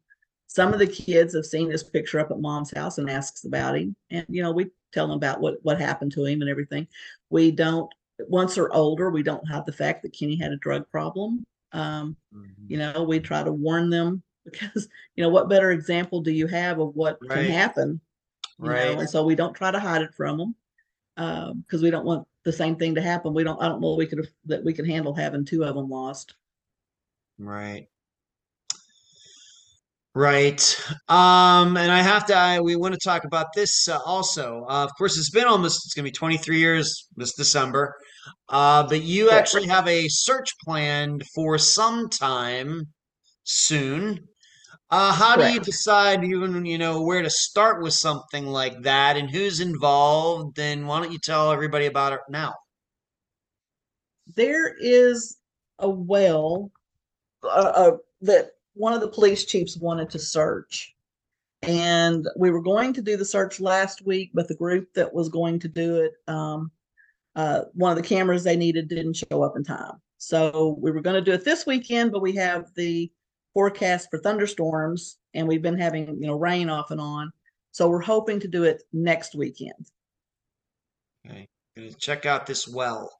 some 0.46 0.72
of 0.74 0.78
the 0.78 0.86
kids 0.86 1.34
have 1.34 1.46
seen 1.46 1.70
his 1.70 1.82
picture 1.82 2.20
up 2.20 2.30
at 2.30 2.40
mom's 2.40 2.70
house 2.72 2.98
and 2.98 3.08
asks 3.08 3.44
about 3.44 3.76
him, 3.78 3.96
and 4.10 4.26
you 4.28 4.42
know 4.42 4.52
we 4.52 4.70
tell 4.92 5.06
them 5.06 5.16
about 5.16 5.40
what 5.40 5.56
what 5.62 5.80
happened 5.80 6.12
to 6.12 6.24
him 6.26 6.42
and 6.42 6.50
everything. 6.50 6.86
We 7.30 7.50
don't 7.50 7.90
once 8.28 8.54
they're 8.54 8.72
older, 8.74 9.10
we 9.10 9.22
don't 9.22 9.46
hide 9.48 9.66
the 9.66 9.72
fact 9.72 10.02
that 10.02 10.12
Kenny 10.12 10.36
had 10.36 10.52
a 10.52 10.56
drug 10.58 10.88
problem. 10.90 11.44
Um, 11.72 12.16
Mhm. 12.34 12.48
you 12.68 12.76
know, 12.76 13.04
we 13.04 13.20
try 13.20 13.42
to 13.42 13.52
warn 13.52 13.88
them 13.90 14.22
because 14.44 14.88
you 15.16 15.22
know 15.22 15.30
what 15.30 15.48
better 15.48 15.70
example 15.70 16.20
do 16.20 16.30
you 16.32 16.46
have 16.46 16.78
of 16.78 16.94
what 16.94 17.18
Right. 17.22 17.30
can 17.30 17.44
happen 17.44 18.00
you 18.58 18.68
know, 18.68 18.70
Right. 18.70 18.98
and 19.00 19.10
so 19.10 19.24
we 19.24 19.34
don't 19.34 19.54
try 19.54 19.70
to 19.70 19.80
hide 19.80 20.02
it 20.02 20.14
from 20.14 20.38
them 20.38 20.54
because 21.16 21.82
we 21.82 21.90
don't 21.90 22.04
want 22.04 22.26
the 22.44 22.52
same 22.52 22.76
thing 22.76 22.94
to 22.94 23.02
happen. 23.02 23.34
We 23.34 23.44
don't. 23.44 23.62
I 23.62 23.68
don't 23.68 23.80
know 23.80 23.94
we 23.94 24.06
could 24.06 24.18
have 24.18 24.28
that 24.46 24.64
we 24.64 24.72
can 24.72 24.84
handle 24.84 25.14
having 25.14 25.44
two 25.44 25.64
of 25.64 25.74
them 25.74 25.88
lost. 25.88 26.34
Right. 27.38 27.88
Right. 30.14 30.60
Um, 31.08 31.78
and 31.78 31.90
I 31.90 32.02
have 32.02 32.26
to, 32.26 32.34
I, 32.34 32.60
we 32.60 32.76
want 32.76 32.92
to 32.92 33.00
talk 33.02 33.24
about 33.24 33.46
this 33.54 33.88
uh, 33.88 33.98
also. 34.04 34.66
Uh, 34.68 34.84
of 34.84 34.90
course, 34.98 35.16
it's 35.16 35.30
been 35.30 35.46
almost, 35.46 35.86
it's 35.86 35.94
going 35.94 36.04
to 36.04 36.10
be 36.10 36.14
23 36.14 36.58
years 36.58 37.08
this 37.16 37.34
December. 37.34 37.94
Uh, 38.50 38.86
but 38.86 39.02
you 39.02 39.30
actually 39.30 39.66
have 39.66 39.88
a 39.88 40.06
search 40.08 40.50
planned 40.64 41.24
for 41.34 41.56
some 41.56 42.10
time 42.10 42.82
soon. 43.44 44.28
Uh, 44.92 45.10
how 45.10 45.36
do 45.36 45.50
you 45.50 45.58
decide 45.58 46.22
even, 46.22 46.66
you 46.66 46.76
know, 46.76 47.00
where 47.00 47.22
to 47.22 47.30
start 47.30 47.82
with 47.82 47.94
something 47.94 48.46
like 48.46 48.82
that 48.82 49.16
and 49.16 49.30
who's 49.30 49.58
involved? 49.58 50.58
And 50.58 50.86
why 50.86 51.00
don't 51.00 51.10
you 51.10 51.18
tell 51.18 51.50
everybody 51.50 51.86
about 51.86 52.12
it 52.12 52.20
now? 52.28 52.54
There 54.36 54.74
is 54.78 55.38
a 55.78 55.88
well 55.88 56.70
uh, 57.42 57.72
uh, 57.74 57.96
that 58.20 58.50
one 58.74 58.92
of 58.92 59.00
the 59.00 59.08
police 59.08 59.46
chiefs 59.46 59.78
wanted 59.78 60.10
to 60.10 60.18
search, 60.18 60.94
and 61.62 62.28
we 62.36 62.50
were 62.50 62.62
going 62.62 62.92
to 62.92 63.00
do 63.00 63.16
the 63.16 63.24
search 63.24 63.60
last 63.60 64.04
week, 64.04 64.30
but 64.34 64.46
the 64.46 64.54
group 64.54 64.92
that 64.92 65.14
was 65.14 65.30
going 65.30 65.58
to 65.60 65.68
do 65.68 66.02
it, 66.02 66.12
um, 66.28 66.70
uh, 67.34 67.62
one 67.72 67.92
of 67.92 67.96
the 67.96 68.06
cameras 68.06 68.44
they 68.44 68.56
needed 68.56 68.88
didn't 68.88 69.14
show 69.14 69.42
up 69.42 69.56
in 69.56 69.64
time. 69.64 70.02
So 70.18 70.76
we 70.78 70.90
were 70.90 71.00
going 71.00 71.16
to 71.16 71.22
do 71.22 71.32
it 71.32 71.46
this 71.46 71.64
weekend, 71.64 72.12
but 72.12 72.20
we 72.20 72.34
have 72.34 72.66
the 72.74 73.10
forecast 73.54 74.08
for 74.10 74.18
thunderstorms, 74.18 75.18
and 75.34 75.46
we've 75.46 75.62
been 75.62 75.78
having 75.78 76.06
you 76.20 76.26
know 76.26 76.36
rain 76.38 76.68
off 76.68 76.90
and 76.90 77.00
on. 77.00 77.30
So 77.70 77.88
we're 77.88 78.00
hoping 78.00 78.40
to 78.40 78.48
do 78.48 78.64
it 78.64 78.82
next 78.92 79.34
weekend. 79.34 79.86
Okay. 81.26 81.48
Gonna 81.76 81.92
check 81.98 82.26
out 82.26 82.46
this 82.46 82.68
well. 82.68 83.10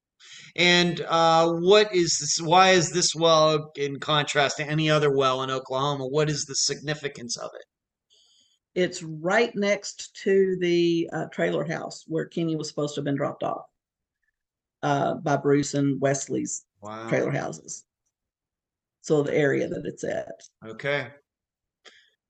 And 0.55 1.01
uh, 1.09 1.51
what 1.53 1.95
is 1.95 2.17
this? 2.21 2.39
Why 2.47 2.71
is 2.71 2.91
this 2.93 3.15
well 3.15 3.73
in 3.77 3.99
contrast 3.99 4.59
to 4.59 4.65
any 4.69 4.91
other 4.91 5.11
well 5.15 5.43
in 5.43 5.51
Oklahoma? 5.51 6.07
What 6.07 6.29
is 6.29 6.45
the 6.45 6.55
significance 6.55 7.37
of 7.37 7.51
it? 7.55 7.65
It's 8.75 9.03
right 9.03 9.53
next 9.55 10.19
to 10.25 10.57
the 10.61 11.09
uh, 11.13 11.27
trailer 11.33 11.65
house 11.65 12.05
where 12.07 12.27
Kenny 12.27 12.57
was 12.57 12.69
supposed 12.69 12.95
to 12.95 13.01
have 13.01 13.05
been 13.05 13.17
dropped 13.17 13.43
off 13.43 13.67
uh, 14.83 15.15
by 15.15 15.37
Bruce 15.37 15.75
and 15.75 16.01
Wesley's 16.01 16.65
Wow. 16.81 17.09
trailer 17.09 17.31
houses. 17.31 17.85
So 19.03 19.23
the 19.23 19.35
area 19.35 19.69
that 19.69 19.83
it's 19.85 20.05
at. 20.05 20.41
Okay. 20.65 21.09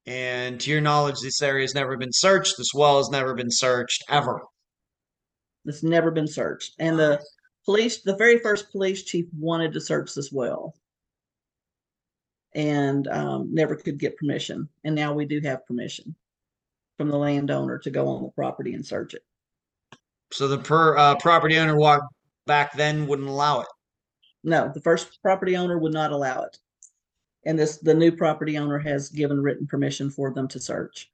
And 0.05 0.59
to 0.59 0.71
your 0.71 0.81
knowledge, 0.81 1.21
this 1.21 1.41
area 1.41 1.63
has 1.63 1.75
never 1.75 1.95
been 1.97 2.11
searched. 2.11 2.55
This 2.57 2.73
well 2.73 2.97
has 2.97 3.09
never 3.09 3.33
been 3.33 3.51
searched 3.51 4.03
ever. 4.09 4.41
It's 5.65 5.83
never 5.83 6.11
been 6.11 6.27
searched. 6.27 6.73
And 6.79 6.99
the 6.99 7.23
police, 7.65 8.01
the 8.01 8.17
very 8.17 8.39
first 8.39 8.71
police 8.71 9.03
chief 9.03 9.25
wanted 9.37 9.71
to 9.73 9.81
search 9.81 10.13
this 10.13 10.29
well 10.31 10.73
and 12.53 13.07
um, 13.07 13.49
never 13.53 13.75
could 13.75 13.97
get 13.97 14.17
permission. 14.17 14.67
And 14.83 14.95
now 14.95 15.13
we 15.13 15.25
do 15.25 15.39
have 15.41 15.65
permission 15.65 16.15
from 16.97 17.09
the 17.09 17.17
landowner 17.17 17.77
to 17.79 17.89
go 17.89 18.07
on 18.07 18.23
the 18.23 18.29
property 18.29 18.73
and 18.73 18.85
search 18.85 19.13
it. 19.13 19.23
So 20.31 20.47
the 20.47 20.57
per 20.57 20.97
uh, 20.97 21.15
property 21.17 21.57
owner 21.57 21.77
walk 21.77 22.01
back 22.45 22.73
then 22.73 23.07
wouldn't 23.07 23.29
allow 23.29 23.61
it. 23.61 23.67
No, 24.43 24.69
the 24.73 24.81
first 24.81 25.21
property 25.21 25.55
owner 25.55 25.77
would 25.77 25.93
not 25.93 26.11
allow 26.11 26.41
it. 26.41 26.57
And 27.45 27.59
this, 27.59 27.77
the 27.77 27.93
new 27.93 28.11
property 28.11 28.57
owner 28.57 28.79
has 28.79 29.09
given 29.09 29.41
written 29.41 29.67
permission 29.67 30.09
for 30.09 30.33
them 30.33 30.47
to 30.49 30.59
search. 30.59 31.09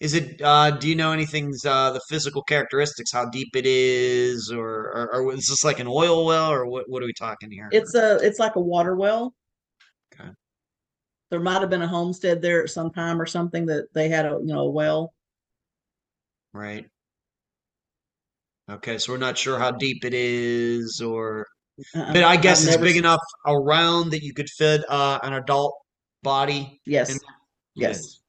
Is 0.00 0.14
it? 0.14 0.40
Uh, 0.40 0.70
do 0.70 0.88
you 0.88 0.94
know 0.94 1.10
anything? 1.10 1.52
Uh, 1.66 1.90
the 1.90 2.00
physical 2.08 2.42
characteristics, 2.42 3.10
how 3.10 3.28
deep 3.30 3.56
it 3.56 3.66
is, 3.66 4.52
or, 4.52 4.68
or, 4.68 5.12
or 5.12 5.34
is 5.34 5.48
this 5.48 5.64
like 5.64 5.80
an 5.80 5.88
oil 5.88 6.24
well, 6.24 6.52
or 6.52 6.66
what? 6.66 6.88
What 6.88 7.02
are 7.02 7.06
we 7.06 7.12
talking 7.12 7.50
here? 7.50 7.68
It's 7.72 7.96
a, 7.96 8.16
it's 8.22 8.38
like 8.38 8.54
a 8.54 8.60
water 8.60 8.94
well. 8.94 9.34
Okay. 10.14 10.30
There 11.30 11.40
might 11.40 11.60
have 11.60 11.70
been 11.70 11.82
a 11.82 11.88
homestead 11.88 12.40
there 12.40 12.62
at 12.62 12.70
some 12.70 12.92
time 12.92 13.20
or 13.20 13.26
something 13.26 13.66
that 13.66 13.92
they 13.92 14.08
had 14.08 14.24
a, 14.24 14.38
you 14.40 14.54
know, 14.54 14.60
a 14.60 14.70
well. 14.70 15.12
Right. 16.52 16.86
Okay, 18.70 18.98
so 18.98 19.12
we're 19.12 19.18
not 19.18 19.36
sure 19.36 19.58
how 19.58 19.72
deep 19.72 20.04
it 20.04 20.14
is, 20.14 21.00
or 21.04 21.44
Uh-uh. 21.94 22.12
but 22.12 22.24
I 22.24 22.36
guess 22.36 22.66
I've 22.66 22.74
it's 22.74 22.82
big 22.82 22.96
enough 22.96 23.20
around 23.46 24.10
that 24.10 24.22
you 24.22 24.34
could 24.34 24.48
fit 24.50 24.82
uh, 24.88 25.18
an 25.22 25.34
adult 25.34 25.74
body. 26.22 26.80
Yes, 26.86 27.10
in- 27.10 27.20
yes. 27.74 28.20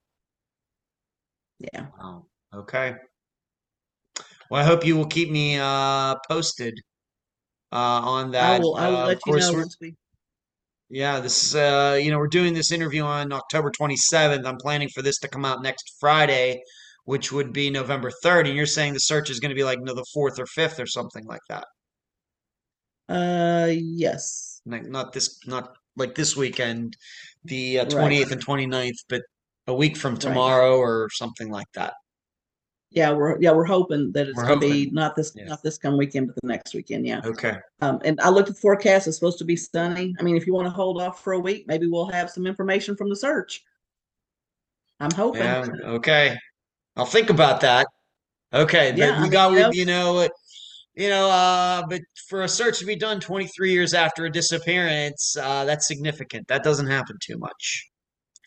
Yeah, 1.59 1.87
Wow. 1.99 2.25
Okay. 2.53 2.93
Well, 4.49 4.61
I 4.61 4.65
hope 4.65 4.85
you 4.85 4.95
will 4.95 5.05
keep 5.07 5.29
me 5.29 5.57
uh, 5.57 6.15
posted 6.27 6.73
uh, 7.71 7.75
on 7.75 8.27
I 8.29 8.31
that. 8.31 8.61
will, 8.61 8.75
I 8.75 8.87
will 8.87 8.95
Uh, 8.97 9.05
let 9.07 9.25
you 9.25 9.35
know 9.35 9.53
once 9.53 9.75
we, 9.81 9.95
Yeah, 10.89 11.19
this 11.19 11.43
is 11.43 11.55
uh, 11.55 11.99
you 12.01 12.09
know, 12.11 12.17
we're 12.17 12.27
doing 12.27 12.53
this 12.53 12.71
interview 12.71 13.03
on 13.03 13.31
October 13.31 13.71
27th. 13.71 14.45
I'm 14.45 14.57
planning 14.57 14.89
for 14.95 15.01
this 15.01 15.19
to 15.19 15.27
come 15.27 15.45
out 15.45 15.61
next 15.61 15.95
Friday, 15.99 16.61
which 17.03 17.31
would 17.31 17.51
be 17.53 17.69
November 17.69 18.11
3rd. 18.23 18.47
And 18.47 18.55
you're 18.55 18.65
saying 18.65 18.93
the 18.93 18.99
search 18.99 19.29
is 19.29 19.39
going 19.39 19.49
to 19.49 19.55
be 19.55 19.63
like 19.63 19.79
no, 19.81 19.93
the 19.93 20.05
4th 20.15 20.39
or 20.39 20.45
5th 20.57 20.79
or 20.79 20.87
something 20.87 21.25
like 21.25 21.41
that. 21.49 21.65
Uh, 23.09 23.67
yes. 23.71 24.61
Like 24.65 24.85
not 24.85 25.13
this, 25.13 25.45
not 25.47 25.77
like 25.95 26.15
this 26.15 26.35
weekend, 26.37 26.95
the 27.43 27.79
uh, 27.79 27.83
Right. 27.85 28.11
28th 28.11 28.31
and 28.31 28.45
29th, 28.45 29.03
but 29.09 29.21
a 29.67 29.73
week 29.73 29.97
from 29.97 30.13
Right. 30.13 30.21
tomorrow 30.21 30.77
or 30.77 31.09
something 31.11 31.49
like 31.49 31.71
that. 31.73 31.93
Yeah, 32.91 33.11
we're, 33.11 33.39
yeah, 33.39 33.51
we're 33.51 33.65
hoping 33.65 34.11
that 34.13 34.27
it's 34.27 34.35
We're 34.35 34.47
gonna 34.47 34.59
be 34.61 34.89
not 34.89 35.15
this, 35.15 35.33
Yeah. 35.35 35.45
not 35.45 35.61
this 35.61 35.77
coming 35.77 35.99
weekend, 35.99 36.27
but 36.27 36.35
the 36.41 36.47
next 36.47 36.73
weekend, 36.73 37.05
yeah. 37.05 37.21
Okay. 37.23 37.57
Um, 37.81 37.99
and 38.03 38.19
I 38.19 38.29
looked 38.29 38.49
at 38.49 38.55
the 38.55 38.61
forecast, 38.61 39.07
it's 39.07 39.15
supposed 39.17 39.37
to 39.39 39.45
be 39.45 39.55
sunny. 39.55 40.15
I 40.19 40.23
mean, 40.23 40.35
if 40.35 40.47
you 40.47 40.53
want 40.55 40.65
to 40.65 40.71
hold 40.71 40.99
off 40.99 41.23
for 41.23 41.33
a 41.33 41.39
week, 41.39 41.67
maybe 41.67 41.85
we'll 41.85 42.07
have 42.07 42.31
some 42.31 42.47
information 42.47 42.95
from 42.95 43.09
the 43.09 43.15
search. 43.15 43.63
I'm 44.99 45.11
hoping. 45.11 45.41
Yeah. 45.43 45.67
Okay. 45.83 46.35
I'll 46.95 47.05
think 47.05 47.29
about 47.29 47.61
that. 47.61 47.85
Okay. 48.53 48.93
Yeah, 48.95 49.21
we 49.21 49.29
got, 49.29 49.51
you 49.51 49.59
know- 49.59 49.71
you 49.71 49.85
know, 49.85 50.27
you 50.99 51.07
know, 51.07 51.29
uh, 51.29 51.87
but 51.87 52.01
for 52.27 52.43
a 52.43 52.47
search 52.49 52.79
to 52.79 52.85
be 52.85 52.97
done 52.97 53.21
23 53.21 53.71
years 53.71 53.93
after 53.93 54.25
a 54.25 54.29
disappearance, 54.29 55.37
uh, 55.41 55.63
that's 55.63 55.87
significant. 55.87 56.45
That 56.49 56.61
doesn't 56.61 56.87
happen 56.87 57.15
too 57.21 57.37
much 57.37 57.89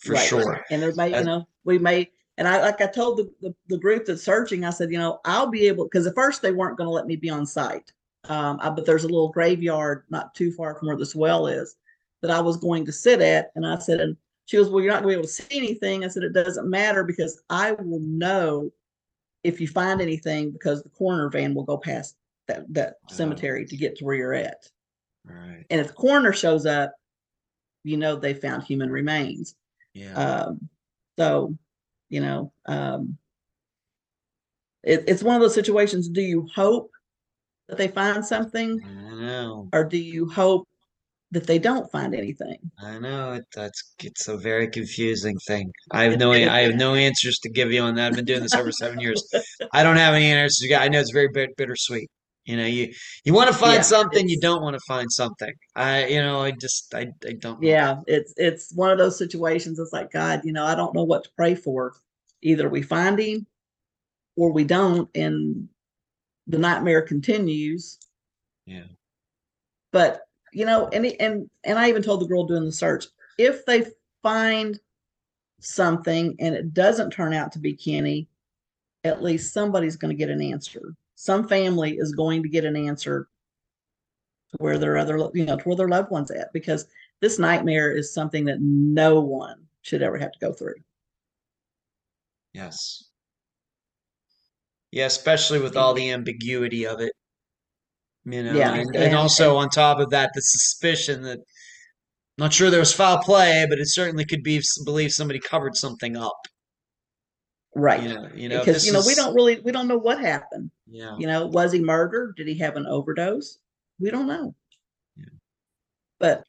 for 0.03 0.13
right. 0.13 0.29
sure. 0.29 0.63
And 0.71 0.83
there 0.83 0.95
may, 0.95 1.19
you 1.19 1.25
know, 1.25 1.49
we 1.65 1.79
may, 1.79 2.11
and 2.37 2.47
I 2.47 2.61
like 2.61 2.83
I 2.83 2.89
told 2.89 3.17
the, 3.17 3.31
the, 3.41 3.55
the 3.69 3.79
group 3.79 4.05
that's 4.05 4.23
searching, 4.23 4.67
I 4.67 4.71
said, 4.71 4.93
you 4.93 4.99
know, 4.99 5.21
I'll 5.25 5.47
be 5.47 5.67
able 5.67 5.85
because 5.85 6.07
at 6.07 6.15
first 6.15 6.43
they 6.43 6.53
weren't 6.53 6.77
going 6.77 6.89
to 6.89 6.93
let 6.93 7.07
me 7.07 7.17
be 7.17 7.31
on 7.31 7.47
site. 7.47 7.91
Um, 8.29 8.59
I, 8.61 8.69
but 8.69 8.85
there's 8.85 9.05
a 9.05 9.09
little 9.09 9.31
graveyard 9.31 10.05
not 10.11 10.35
too 10.35 10.53
far 10.53 10.75
from 10.75 10.89
where 10.89 10.99
this 10.99 11.15
well 11.15 11.47
is 11.47 11.77
that 12.21 12.31
I 12.31 12.41
was 12.41 12.59
going 12.59 12.85
to 12.85 12.93
sit 12.93 13.23
at, 13.23 13.51
and 13.55 13.67
I 13.67 13.79
said, 13.79 13.99
and 13.99 14.15
she 14.45 14.59
goes, 14.59 14.69
well, 14.69 14.85
you're 14.85 14.93
not 14.93 15.03
going 15.03 15.15
to 15.15 15.17
be 15.17 15.21
able 15.21 15.29
to 15.29 15.43
see 15.43 15.57
anything. 15.57 16.05
I 16.05 16.09
said, 16.09 16.23
it 16.23 16.35
doesn't 16.35 16.69
matter 16.69 17.03
because 17.03 17.43
I 17.49 17.73
will 17.73 18.01
know 18.01 18.71
if 19.43 19.59
you 19.59 19.67
find 19.67 20.03
anything 20.03 20.51
because 20.51 20.83
the 20.83 20.91
coroner 20.91 21.31
van 21.31 21.55
will 21.55 21.65
go 21.65 21.79
past 21.79 22.17
that 22.53 22.75
that 22.75 22.95
oh. 23.11 23.15
cemetery 23.15 23.67
to 23.67 23.77
get 23.77 23.97
to 23.97 24.05
where 24.05 24.15
you're 24.15 24.35
at. 24.35 24.69
Right. 25.25 25.65
And 25.71 25.81
if 25.81 25.89
the 25.89 25.93
coroner 25.93 26.33
shows 26.33 26.67
up, 26.67 26.93
you 27.85 27.97
know 27.97 28.17
they 28.17 28.35
found 28.35 28.65
human 28.65 28.91
remains. 28.91 29.55
Yeah. 29.95 30.15
Um, 30.15 30.69
so, 31.19 31.57
you 32.09 32.21
know, 32.21 32.53
um, 32.67 33.19
it, 34.83 35.05
it's 35.07 35.23
one 35.23 35.37
of 35.37 35.43
those 35.43 35.55
situations. 35.55 36.09
Do 36.09 36.23
you 36.23 36.49
hope 36.55 36.91
that 37.69 37.79
they 37.79 37.89
find 37.89 38.25
something? 38.25 38.81
I 38.85 39.15
know. 39.15 39.69
Or 39.73 39.85
do 39.85 39.99
you 39.99 40.29
hope 40.29 40.67
that 41.31 41.47
they 41.47 41.59
don't 41.59 41.91
find 41.91 42.15
anything? 42.15 42.59
I 42.83 42.99
know 42.99 43.33
it, 43.33 43.45
that's 43.55 43.95
it's 44.03 44.29
a 44.29 44.37
very 44.37 44.69
confusing 44.69 45.37
thing. 45.47 45.71
I 45.91 46.05
have 46.05 46.19
no 46.19 46.33
I 46.33 46.61
have 46.61 46.75
no 46.75 46.95
answers 46.95 47.39
to 47.43 47.51
give 47.51 47.73
you 47.73 47.83
on 47.83 47.95
that. 47.97 48.09
I've 48.09 48.17
been 48.17 48.25
doing 48.25 48.43
this 48.43 48.55
over 48.55 48.73
seven 48.73 49.01
years. 49.01 49.23
I 49.73 49.83
don't 49.83 49.97
have 49.97 50.15
any 50.15 50.27
answers. 50.27 50.71
I 50.77 50.89
know 50.89 51.01
it's 51.01 51.13
very 51.13 51.29
bit, 51.33 51.57
bittersweet. 51.57 52.09
You 52.45 52.57
know, 52.57 52.67
you 52.67 52.93
you 53.25 53.33
want 53.33 53.49
to 53.53 53.57
find 53.57 53.77
yeah, 53.77 53.83
something, 53.83 54.29
you 54.29 54.41
don't 54.41 54.63
want 54.63 54.75
to 54.75 54.81
find 54.87 55.11
something. 55.11 55.53
I, 55.77 56.07
you 56.07 56.21
know, 56.21 56.43
I 56.43 56.51
just 56.51 56.93
I, 56.93 57.13
I 57.27 57.35
don't. 57.35 57.63
Yeah, 57.63 58.01
it's 58.09 58.35
it's 58.37 58.73
one 58.75 58.91
of 58.91 58.99
those 58.99 59.17
situations. 59.17 59.79
It's 59.79 59.93
like 59.93 60.11
God, 60.11 60.41
you 60.45 60.53
know, 60.53 60.65
I 60.65 60.75
don't 60.75 60.95
know 60.95 61.05
what 61.05 61.25
to 61.25 61.31
pray 61.37 61.55
for. 61.55 61.95
Either 62.43 62.69
we 62.69 62.83
find 62.83 63.21
him, 63.21 63.47
or 64.37 64.53
we 64.53 64.65
don't, 64.65 65.09
and 65.15 65.69
the 66.49 66.59
nightmare 66.59 67.03
continues. 67.03 67.99
Yeah. 68.67 68.87
But 69.93 70.23
you 70.53 70.67
know, 70.67 70.89
and 70.89 71.07
and 71.21 71.49
and 71.63 71.79
I 71.79 71.89
even 71.91 72.03
told 72.03 72.23
the 72.23 72.27
girl 72.27 72.45
doing 72.45 72.65
the 72.65 72.73
search 72.73 73.07
if 73.39 73.65
they 73.67 73.87
find 74.23 74.81
something 75.61 76.35
and 76.41 76.57
it 76.57 76.75
doesn't 76.75 77.11
turn 77.13 77.33
out 77.33 77.53
to 77.53 77.61
be 77.61 77.73
Kenny, 77.73 78.27
at 79.05 79.23
least 79.23 79.53
somebody's 79.53 79.97
going 79.97 80.11
to 80.11 80.19
get 80.19 80.29
an 80.29 80.43
answer 80.43 80.97
some 81.23 81.47
family 81.47 81.99
is 81.99 82.11
going 82.11 82.43
to 82.43 82.49
get 82.49 82.65
an 82.65 82.75
answer 82.75 83.29
to 84.51 84.57
where 84.59 84.77
their 84.77 84.97
other 84.97 85.31
you 85.35 85.45
know 85.45 85.57
to 85.57 85.63
where 85.63 85.77
their 85.77 85.89
loved 85.89 86.11
ones 86.11 86.33
at 86.33 86.53
because 86.53 86.85
this 87.21 87.39
nightmare 87.39 87.97
is 87.97 88.13
something 88.13 88.45
that 88.45 88.59
no 88.61 89.21
one 89.21 89.69
should 89.83 90.03
ever 90.03 90.19
have 90.19 90.33
to 90.33 90.39
go 90.41 90.53
through 90.53 90.75
yes 92.55 93.05
yeah 94.91 95.07
especially 95.07 95.61
with 95.61 95.77
all 95.77 95.95
the 95.95 96.11
ambiguity 96.11 96.89
of 96.89 97.01
it 97.01 97.13
you 98.25 98.43
know 98.43 98.53
yeah, 98.53 98.75
and, 98.75 98.89
and, 98.89 98.97
and 98.97 99.15
also 99.15 99.51
and, 99.51 99.59
on 99.59 99.69
top 99.69 100.01
of 100.01 100.11
that 100.11 100.33
the 100.35 100.41
suspicion 100.41 101.23
that 101.23 101.39
I'm 101.39 102.47
not 102.47 102.53
sure 102.53 102.69
there 102.69 102.81
was 102.81 102.93
foul 102.93 103.19
play 103.19 103.65
but 103.69 103.79
it 103.79 103.89
certainly 103.89 104.25
could 104.25 104.43
be 104.43 104.61
believe 104.85 105.13
somebody 105.13 105.39
covered 105.39 105.77
something 105.77 106.17
up 106.17 106.49
Right. 107.75 108.03
You 108.03 108.09
know, 108.09 108.29
you 108.35 108.49
know 108.49 108.59
because 108.59 108.87
you 108.87 108.93
know 108.93 108.99
is... 108.99 109.07
we 109.07 109.15
don't 109.15 109.35
really 109.35 109.61
we 109.61 109.73
don't 109.73 109.89
know 109.89 109.99
what 109.99 110.21
happened. 110.21 110.71
Yeah. 110.93 111.17
You 111.19 111.27
know, 111.27 111.47
was 111.47 111.73
he 111.73 111.81
murdered? 111.81 112.37
Did 112.37 112.49
he 112.49 112.59
have 112.59 112.77
an 112.77 112.87
overdose? 112.87 113.59
We 113.99 114.11
don't 114.11 114.27
know. 114.27 114.55
Yeah. 115.17 115.25
But 116.21 116.45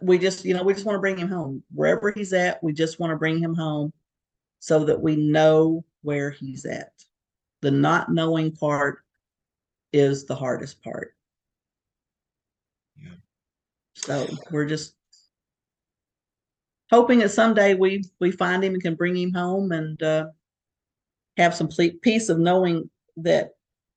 we 0.00 0.18
just 0.18 0.44
you 0.44 0.54
know 0.54 0.62
we 0.62 0.72
just 0.72 0.86
want 0.86 0.96
to 0.96 1.00
bring 1.00 1.18
him 1.18 1.28
home 1.28 1.62
wherever 1.72 2.10
he's 2.10 2.32
at. 2.32 2.62
We 2.64 2.72
just 2.72 2.98
want 2.98 3.10
to 3.10 3.16
bring 3.16 3.38
him 3.38 3.54
home 3.54 3.92
so 4.58 4.84
that 4.84 5.00
we 5.00 5.16
know 5.16 5.84
where 6.00 6.30
he's 6.30 6.64
at. 6.64 6.92
The 7.60 7.70
not 7.70 8.10
knowing 8.10 8.52
part 8.52 9.00
is 9.92 10.24
the 10.24 10.34
hardest 10.34 10.82
part. 10.82 11.14
Yeah. 12.96 13.10
So 13.96 14.26
we're 14.50 14.66
just 14.66 14.94
hoping 16.90 17.18
that 17.18 17.30
someday 17.32 17.74
we 17.74 18.02
we 18.18 18.30
find 18.30 18.64
him 18.64 18.72
and 18.72 18.82
can 18.82 18.94
bring 18.94 19.14
him 19.14 19.34
home 19.34 19.72
and 19.72 20.02
uh, 20.02 20.28
have 21.36 21.54
some 21.54 21.68
peace 22.00 22.30
of 22.30 22.38
knowing 22.38 22.88
that 23.16 23.52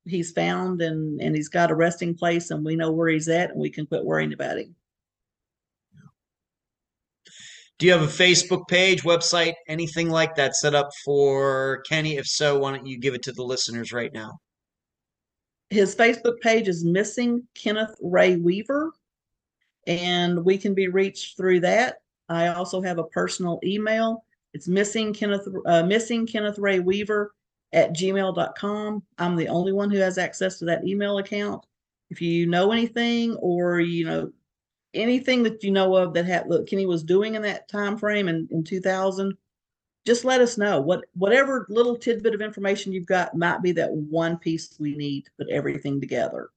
he's 0.06 0.32
found 0.32 0.82
and 0.82 1.22
and 1.22 1.36
he's 1.36 1.50
got 1.50 1.72
a 1.72 1.76
resting 1.76 2.16
place 2.16 2.52
and 2.52 2.66
we 2.66 2.76
know 2.76 2.92
where 2.92 3.10
he's 3.10 3.28
at 3.28 3.52
and 3.52 3.60
we 3.60 3.70
can 3.70 3.86
quit 3.86 4.04
worrying 4.04 4.34
about 4.34 4.58
him. 4.58 4.76
Do 7.78 7.86
you 7.86 7.94
have 7.94 8.02
a 8.02 8.08
Facebook 8.08 8.68
page, 8.68 9.04
website, 9.04 9.54
anything 9.70 10.10
like 10.10 10.36
that 10.36 10.56
set 10.56 10.76
up 10.76 10.90
for 11.06 11.82
Kenny? 11.88 12.18
If 12.18 12.28
so, 12.28 12.60
why 12.60 12.76
don't 12.76 12.86
you 12.86 13.00
give 13.00 13.14
it 13.14 13.24
to 13.24 13.32
the 13.32 13.44
listeners 13.44 13.94
right 13.94 14.14
now? 14.14 14.40
His 15.70 15.96
Facebook 15.96 16.42
page 16.42 16.68
is 16.68 16.84
Missing 16.84 17.48
Kenneth 17.56 17.96
Ray 18.02 18.36
Weaver, 18.36 18.92
and 19.88 20.44
we 20.44 20.58
can 20.58 20.74
be 20.74 20.90
reached 20.90 21.38
through 21.38 21.62
that. 21.62 22.02
I 22.28 22.48
also 22.48 22.82
have 22.82 22.98
a 22.98 23.06
personal 23.06 23.62
email. 23.64 24.26
It's 24.54 24.68
missing 24.68 25.14
Kenneth 25.14 25.48
uh, 25.66 25.84
missing 25.84 26.28
Kenneth 26.28 26.60
Ray 26.60 26.80
Weaver 26.80 27.32
at 27.74 27.94
gmail.com. 27.94 29.04
I'm 29.18 29.36
the 29.36 29.48
only 29.48 29.72
one 29.72 29.90
who 29.90 29.98
has 29.98 30.18
access 30.18 30.60
to 30.60 30.66
that 30.66 30.86
email 30.86 31.18
account. 31.18 31.66
If 32.10 32.22
you 32.22 32.48
know 32.48 32.72
anything 32.72 33.36
or 33.36 33.80
you 33.80 34.06
know 34.06 34.32
anything 34.94 35.44
that 35.44 35.64
you 35.64 35.72
know 35.72 35.96
of 35.96 36.14
that 36.14 36.26
had, 36.26 36.48
look, 36.48 36.68
Kenny 36.68 36.86
was 36.86 37.04
doing 37.04 37.36
in 37.36 37.42
that 37.44 37.68
time 37.68 37.98
frame 37.98 38.28
in, 38.28 38.48
in 38.52 38.64
2000, 38.64 39.38
just 40.06 40.26
let 40.26 40.42
us 40.42 40.58
know. 40.58 40.82
What 40.82 41.06
whatever 41.14 41.68
little 41.70 41.96
tidbit 41.96 42.34
of 42.34 42.42
information 42.42 42.92
you've 42.92 43.06
got 43.06 43.36
might 43.36 43.62
be 43.62 43.72
that 43.74 43.92
one 43.92 44.38
piece 44.38 44.76
we 44.80 44.96
need 44.96 45.26
to 45.26 45.32
put 45.38 45.50
everything 45.50 46.00
together. 46.02 46.50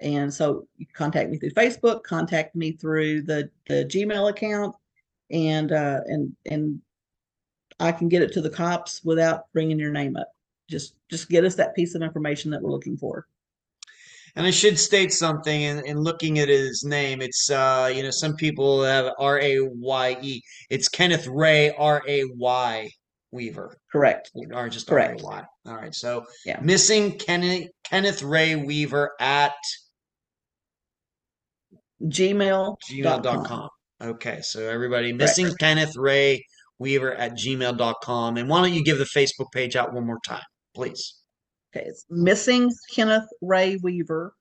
And 0.00 0.32
so 0.32 0.66
you 0.78 0.86
contact 0.92 1.30
me 1.30 1.38
through 1.38 1.50
Facebook, 1.50 2.02
contact 2.02 2.56
me 2.56 2.72
through 2.72 3.22
the, 3.22 3.50
the 3.68 3.84
Gmail 3.84 4.30
account, 4.30 4.74
and 5.30 5.72
uh, 5.72 6.00
and 6.06 6.34
and 6.46 6.80
I 7.78 7.92
can 7.92 8.08
get 8.08 8.22
it 8.22 8.32
to 8.32 8.40
the 8.40 8.50
cops 8.50 9.04
without 9.04 9.52
bringing 9.52 9.78
your 9.78 9.92
name 9.92 10.16
up. 10.16 10.32
Just 10.70 10.94
just 11.08 11.28
get 11.28 11.44
us 11.44 11.54
that 11.56 11.74
piece 11.74 11.94
of 11.94 12.02
information 12.02 12.50
that 12.52 12.62
we're 12.62 12.70
looking 12.70 12.96
for. 12.96 13.26
And 14.36 14.46
I 14.46 14.52
should 14.52 14.78
state 14.78 15.12
something 15.12 15.62
in, 15.62 15.84
in 15.86 15.98
looking 15.98 16.38
at 16.38 16.48
his 16.48 16.84
name. 16.84 17.20
It's 17.20 17.50
uh, 17.50 17.92
you 17.94 18.02
know, 18.02 18.10
some 18.10 18.36
people 18.36 18.82
have 18.84 19.12
R 19.18 19.40
A 19.40 19.58
Y 19.60 20.16
E. 20.22 20.40
It's 20.70 20.88
Kenneth 20.88 21.26
Ray 21.26 21.72
R 21.76 22.02
A 22.06 22.24
Y 22.36 22.90
Weaver. 23.32 23.76
Correct. 23.90 24.30
Or 24.52 24.68
just 24.68 24.86
Correct. 24.86 25.22
R 25.24 25.32
A 25.32 25.36
Y. 25.36 25.44
All 25.66 25.76
right. 25.76 25.94
So 25.94 26.24
yeah. 26.46 26.60
missing 26.60 27.18
Kenneth 27.18 27.68
Kenneth 27.84 28.22
Ray 28.22 28.54
Weaver 28.54 29.10
at 29.20 29.54
gmail 32.02 32.76
gmail.com. 32.90 33.68
Okay, 34.02 34.40
so 34.40 34.66
everybody 34.66 35.12
missing 35.12 35.46
right. 35.46 35.58
Kenneth 35.58 35.96
Ray 35.96 36.42
Weaver 36.78 37.14
at 37.14 37.32
gmail.com. 37.32 38.36
And 38.38 38.48
why 38.48 38.62
don't 38.62 38.72
you 38.72 38.82
give 38.82 38.98
the 38.98 39.04
Facebook 39.04 39.52
page 39.52 39.76
out 39.76 39.92
one 39.92 40.06
more 40.06 40.20
time, 40.26 40.42
please? 40.74 41.20
Okay, 41.74 41.86
it's 41.86 42.06
missing 42.10 42.70
Kenneth 42.92 43.28
Ray 43.40 43.76
Weaver. 43.76 44.34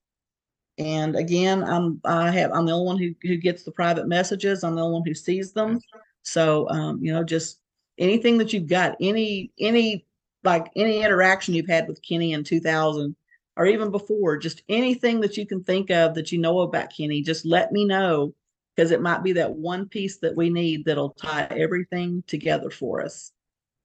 And 0.78 1.16
again, 1.16 1.64
I'm 1.64 2.00
I 2.06 2.32
have 2.32 2.52
I'm 2.52 2.66
the 2.66 2.72
only 2.72 2.86
one 2.86 2.98
who, 2.98 3.14
who 3.28 3.38
gets 3.38 3.64
the 3.64 3.72
private 3.72 4.08
messages. 4.08 4.64
I'm 4.64 4.76
the 4.76 4.82
only 4.82 4.94
one 4.94 5.04
who 5.06 5.14
sees 5.14 5.52
them. 5.52 5.80
So 6.24 6.70
um, 6.70 7.00
you 7.04 7.14
know, 7.14 7.24
just 7.24 7.60
anything 7.98 8.38
that 8.38 8.54
you've 8.54 8.68
got, 8.68 8.96
any 9.00 9.52
any 9.60 10.06
like 10.44 10.72
any 10.76 11.04
interaction 11.04 11.54
you've 11.54 11.68
had 11.68 11.88
with 11.88 12.02
Kenny 12.02 12.34
in 12.34 12.44
2000 12.44 13.16
or 13.58 13.66
even 13.66 13.92
before, 13.92 14.38
just 14.38 14.64
anything 14.70 15.20
that 15.20 15.36
you 15.36 15.46
can 15.46 15.62
think 15.64 15.92
of 15.92 16.16
that 16.16 16.32
you 16.32 16.40
know 16.40 16.62
about 16.62 16.94
Kenny, 16.96 17.22
just 17.22 17.46
let 17.46 17.74
me 17.74 17.84
know 17.84 18.34
because 18.74 18.92
it 18.92 19.02
might 19.02 19.22
be 19.22 19.34
that 19.34 19.52
one 19.52 19.86
piece 19.90 20.18
that 20.20 20.36
we 20.38 20.50
need 20.50 20.86
that'll 20.86 21.10
tie 21.10 21.46
everything 21.52 22.24
together 22.26 22.70
for 22.70 23.04
us. 23.04 23.34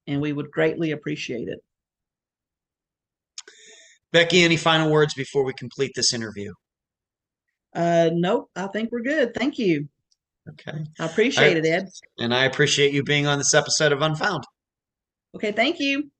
And 0.06 0.20
we 0.20 0.32
would 0.32 0.52
greatly 0.52 0.92
appreciate 0.92 1.48
it. 1.48 1.58
Becky, 4.14 4.44
any 4.44 4.56
final 4.56 4.92
words 4.92 5.12
before 5.12 5.44
we 5.44 5.52
complete 5.54 5.90
this 5.96 6.14
interview? 6.14 6.52
Uh, 7.74 8.10
nope, 8.12 8.48
I 8.54 8.68
think 8.68 8.92
we're 8.92 9.02
good. 9.02 9.34
Thank 9.34 9.58
you. 9.58 9.88
Okay. 10.48 10.84
I 11.00 11.06
appreciate 11.06 11.56
I, 11.56 11.58
it, 11.58 11.66
Ed. 11.66 11.88
And 12.20 12.32
I 12.32 12.44
appreciate 12.44 12.92
you 12.92 13.02
being 13.02 13.26
on 13.26 13.38
this 13.38 13.54
episode 13.54 13.90
of 13.90 14.02
Unfound. 14.02 14.44
Okay, 15.34 15.50
thank 15.50 15.80
you. 15.80 16.12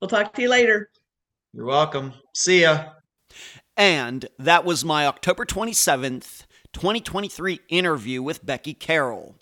We'll 0.00 0.08
talk 0.08 0.32
to 0.32 0.42
you 0.42 0.48
later. 0.48 0.88
You're 1.52 1.66
welcome. 1.66 2.14
See 2.34 2.62
ya. 2.62 2.92
And 3.76 4.26
that 4.38 4.64
was 4.64 4.82
my 4.82 5.06
October 5.06 5.44
27th 5.44 6.46
2023 6.72 7.60
interview 7.68 8.22
with 8.22 8.46
Becky 8.46 8.72
Carroll, 8.72 9.36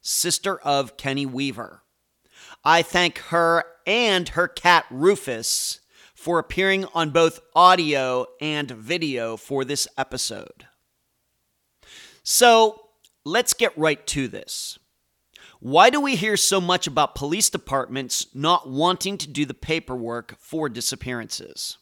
sister 0.00 0.58
of 0.60 0.96
Kenny 0.96 1.26
Weaver. 1.26 1.82
I 2.64 2.80
thank 2.80 3.18
her 3.18 3.62
and 3.86 4.30
her 4.30 4.48
cat 4.48 4.86
Rufus 4.90 5.80
for 6.26 6.40
appearing 6.40 6.84
on 6.92 7.10
both 7.10 7.38
audio 7.54 8.26
and 8.40 8.68
video 8.68 9.36
for 9.36 9.64
this 9.64 9.86
episode. 9.96 10.66
So 12.24 12.80
let's 13.24 13.54
get 13.54 13.78
right 13.78 14.04
to 14.08 14.26
this. 14.26 14.76
Why 15.60 15.88
do 15.88 16.00
we 16.00 16.16
hear 16.16 16.36
so 16.36 16.60
much 16.60 16.88
about 16.88 17.14
police 17.14 17.48
departments 17.48 18.26
not 18.34 18.68
wanting 18.68 19.18
to 19.18 19.28
do 19.28 19.44
the 19.44 19.54
paperwork 19.54 20.36
for 20.40 20.68
disappearances? 20.68 21.78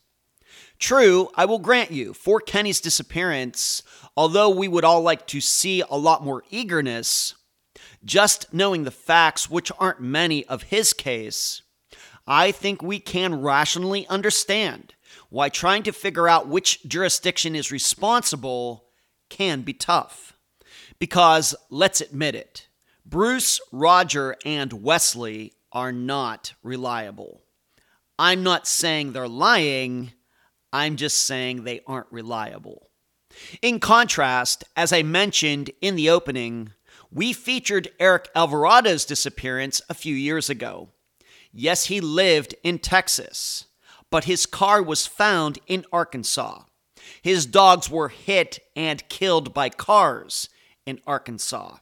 True, 0.78 1.30
I 1.34 1.46
will 1.46 1.58
grant 1.58 1.90
you, 1.90 2.12
for 2.12 2.38
Kenny's 2.38 2.82
disappearance, 2.82 3.82
although 4.14 4.50
we 4.50 4.68
would 4.68 4.84
all 4.84 5.00
like 5.00 5.26
to 5.28 5.40
see 5.40 5.82
a 5.88 5.96
lot 5.96 6.22
more 6.22 6.44
eagerness, 6.50 7.34
just 8.04 8.52
knowing 8.52 8.84
the 8.84 8.90
facts, 8.90 9.48
which 9.48 9.72
aren't 9.78 10.02
many 10.02 10.44
of 10.44 10.64
his 10.64 10.92
case, 10.92 11.62
I 12.26 12.52
think 12.52 12.82
we 12.82 12.98
can 12.98 13.40
rationally 13.40 14.06
understand 14.08 14.94
why 15.28 15.48
trying 15.48 15.82
to 15.84 15.92
figure 15.92 16.28
out 16.28 16.48
which 16.48 16.82
jurisdiction 16.84 17.54
is 17.54 17.72
responsible 17.72 18.86
can 19.28 19.62
be 19.62 19.74
tough. 19.74 20.32
Because, 20.98 21.54
let's 21.70 22.00
admit 22.00 22.34
it, 22.34 22.68
Bruce, 23.04 23.60
Roger, 23.72 24.36
and 24.44 24.72
Wesley 24.72 25.52
are 25.72 25.92
not 25.92 26.54
reliable. 26.62 27.42
I'm 28.18 28.42
not 28.42 28.66
saying 28.66 29.12
they're 29.12 29.28
lying, 29.28 30.12
I'm 30.72 30.96
just 30.96 31.18
saying 31.18 31.64
they 31.64 31.80
aren't 31.86 32.10
reliable. 32.10 32.88
In 33.60 33.80
contrast, 33.80 34.64
as 34.76 34.92
I 34.92 35.02
mentioned 35.02 35.70
in 35.80 35.96
the 35.96 36.08
opening, 36.10 36.70
we 37.10 37.32
featured 37.32 37.90
Eric 37.98 38.28
Alvarado's 38.34 39.04
disappearance 39.04 39.82
a 39.88 39.94
few 39.94 40.14
years 40.14 40.48
ago. 40.48 40.88
Yes, 41.56 41.86
he 41.86 42.00
lived 42.00 42.56
in 42.64 42.80
Texas, 42.80 43.66
but 44.10 44.24
his 44.24 44.44
car 44.44 44.82
was 44.82 45.06
found 45.06 45.60
in 45.68 45.84
Arkansas. 45.92 46.64
His 47.22 47.46
dogs 47.46 47.88
were 47.88 48.08
hit 48.08 48.58
and 48.74 49.08
killed 49.08 49.54
by 49.54 49.68
cars 49.68 50.48
in 50.84 51.00
Arkansas. 51.06 51.76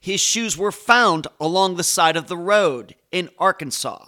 His 0.00 0.20
shoes 0.20 0.56
were 0.56 0.72
found 0.72 1.26
along 1.38 1.76
the 1.76 1.84
side 1.84 2.16
of 2.16 2.28
the 2.28 2.36
road 2.36 2.94
in 3.12 3.28
Arkansas. 3.38 4.06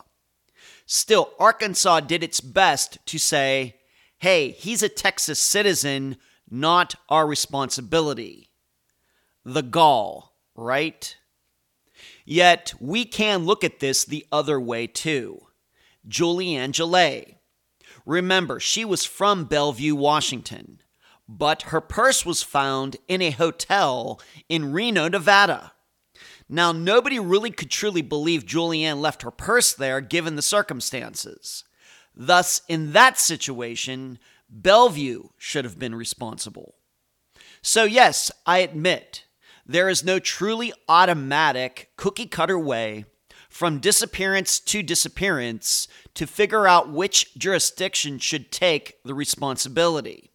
Still, 0.86 1.30
Arkansas 1.39 2.01
did 2.01 2.24
its 2.24 2.40
best 2.40 2.98
to 3.06 3.18
say, 3.18 3.76
hey, 4.18 4.51
he's 4.52 4.82
a 4.82 4.89
Texas 4.89 5.39
citizen, 5.39 6.16
not 6.51 6.94
our 7.10 7.26
responsibility. 7.26 8.51
The 9.44 9.62
gall, 9.62 10.36
right? 10.55 11.16
Yet, 12.24 12.74
we 12.81 13.05
can 13.05 13.44
look 13.44 13.65
at 13.65 13.81
this 13.81 14.05
the 14.05 14.27
other 14.31 14.61
way 14.61 14.86
too. 14.86 15.47
Julianne 16.09 16.73
Gillette. 16.73 17.39
Remember, 18.05 18.59
she 18.59 18.85
was 18.85 19.05
from 19.05 19.44
Bellevue, 19.44 19.94
Washington, 19.94 20.81
but 21.28 21.62
her 21.62 21.81
purse 21.81 22.27
was 22.27 22.43
found 22.43 22.97
in 23.09 23.23
a 23.23 23.31
hotel 23.31 24.20
in 24.49 24.73
Reno, 24.73 25.09
Nevada. 25.09 25.73
Now, 26.49 26.73
nobody 26.73 27.19
really 27.19 27.51
could 27.51 27.70
truly 27.70 28.03
believe 28.03 28.44
Julianne 28.44 29.01
left 29.01 29.23
her 29.23 29.31
purse 29.31 29.73
there 29.73 30.01
given 30.01 30.36
the 30.36 30.43
circumstances. 30.43 31.65
Thus, 32.15 32.62
in 32.69 32.93
that 32.93 33.19
situation, 33.19 34.19
Bellevue 34.51 35.28
should 35.39 35.65
have 35.65 35.78
been 35.78 35.94
responsible. 35.94 36.74
So, 37.62 37.85
yes, 37.85 38.31
I 38.44 38.59
admit 38.59 39.24
there 39.73 39.89
is 39.89 40.05
no 40.05 40.19
truly 40.19 40.73
automatic 40.89 41.90
cookie 41.97 42.27
cutter 42.27 42.59
way 42.59 43.05
from 43.49 43.78
disappearance 43.78 44.59
to 44.59 44.82
disappearance 44.82 45.89
to 46.15 46.27
figure 46.27 46.66
out 46.66 46.90
which 46.90 47.35
jurisdiction 47.36 48.19
should 48.19 48.51
take 48.51 48.97
the 49.05 49.15
responsibility. 49.15 50.31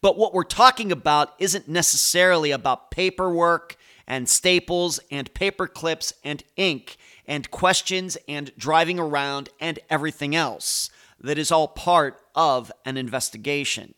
But 0.00 0.18
what 0.18 0.34
we're 0.34 0.44
talking 0.44 0.92
about 0.92 1.34
isn't 1.38 1.68
necessarily 1.68 2.50
about 2.50 2.90
paperwork 2.90 3.76
and 4.06 4.28
staples 4.28 5.00
and 5.10 5.32
paper 5.34 5.66
clips 5.66 6.12
and 6.24 6.42
ink 6.56 6.96
and 7.26 7.50
questions 7.50 8.16
and 8.28 8.52
driving 8.56 8.98
around 8.98 9.50
and 9.60 9.78
everything 9.90 10.34
else 10.34 10.90
that 11.20 11.38
is 11.38 11.52
all 11.52 11.68
part 11.68 12.20
of 12.34 12.72
an 12.84 12.96
investigation. 12.96 13.94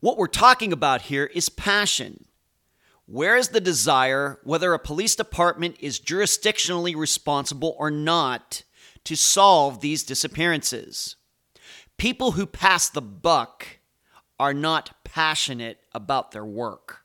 What 0.00 0.18
we're 0.18 0.26
talking 0.26 0.72
about 0.72 1.02
here 1.02 1.26
is 1.34 1.48
passion. 1.48 2.26
Where 3.06 3.36
is 3.36 3.48
the 3.48 3.60
desire, 3.60 4.38
whether 4.44 4.72
a 4.72 4.78
police 4.78 5.14
department 5.14 5.76
is 5.78 6.00
jurisdictionally 6.00 6.96
responsible 6.96 7.76
or 7.78 7.90
not, 7.90 8.62
to 9.04 9.16
solve 9.16 9.80
these 9.80 10.04
disappearances? 10.04 11.16
People 11.98 12.32
who 12.32 12.46
pass 12.46 12.88
the 12.88 13.02
buck 13.02 13.66
are 14.40 14.54
not 14.54 15.04
passionate 15.04 15.78
about 15.92 16.32
their 16.32 16.44
work. 16.44 17.02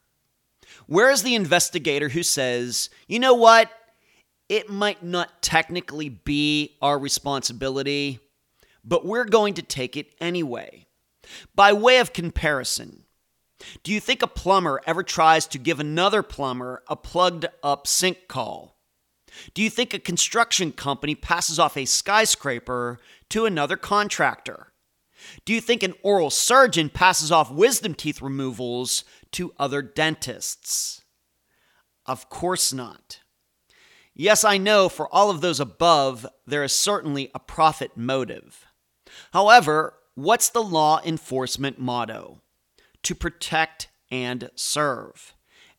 Where 0.87 1.11
is 1.11 1.21
the 1.21 1.35
investigator 1.35 2.09
who 2.09 2.23
says, 2.23 2.89
you 3.07 3.19
know 3.19 3.35
what? 3.35 3.69
It 4.47 4.69
might 4.69 5.03
not 5.03 5.41
technically 5.41 6.09
be 6.09 6.77
our 6.81 6.97
responsibility, 6.97 8.19
but 8.83 9.05
we're 9.05 9.25
going 9.25 9.53
to 9.55 9.61
take 9.61 9.95
it 9.95 10.15
anyway. 10.19 10.87
By 11.53 11.73
way 11.73 11.99
of 11.99 12.13
comparison, 12.13 13.03
do 13.83 13.91
you 13.91 13.99
think 13.99 14.21
a 14.21 14.27
plumber 14.27 14.81
ever 14.85 15.03
tries 15.03 15.45
to 15.47 15.57
give 15.57 15.79
another 15.79 16.23
plumber 16.23 16.83
a 16.87 16.95
plugged 16.95 17.45
up 17.63 17.87
sink 17.87 18.27
call? 18.27 18.77
Do 19.53 19.61
you 19.61 19.69
think 19.69 19.93
a 19.93 19.99
construction 19.99 20.71
company 20.71 21.15
passes 21.15 21.59
off 21.59 21.77
a 21.77 21.85
skyscraper 21.85 22.99
to 23.29 23.45
another 23.45 23.77
contractor? 23.77 24.73
Do 25.45 25.53
you 25.53 25.61
think 25.61 25.83
an 25.83 25.93
oral 26.01 26.29
surgeon 26.29 26.89
passes 26.89 27.31
off 27.31 27.51
wisdom 27.51 27.93
teeth 27.93 28.21
removals 28.21 29.03
to 29.33 29.53
other 29.59 29.81
dentists? 29.81 31.03
Of 32.05 32.29
course 32.29 32.73
not. 32.73 33.19
Yes, 34.15 34.43
I 34.43 34.57
know 34.57 34.89
for 34.89 35.13
all 35.13 35.29
of 35.29 35.41
those 35.41 35.59
above, 35.59 36.25
there 36.45 36.63
is 36.63 36.75
certainly 36.75 37.29
a 37.35 37.39
profit 37.39 37.95
motive. 37.95 38.65
However, 39.31 39.93
what's 40.15 40.49
the 40.49 40.63
law 40.63 41.01
enforcement 41.05 41.79
motto? 41.79 42.41
To 43.03 43.15
protect 43.15 43.89
and 44.11 44.49
serve. 44.55 45.33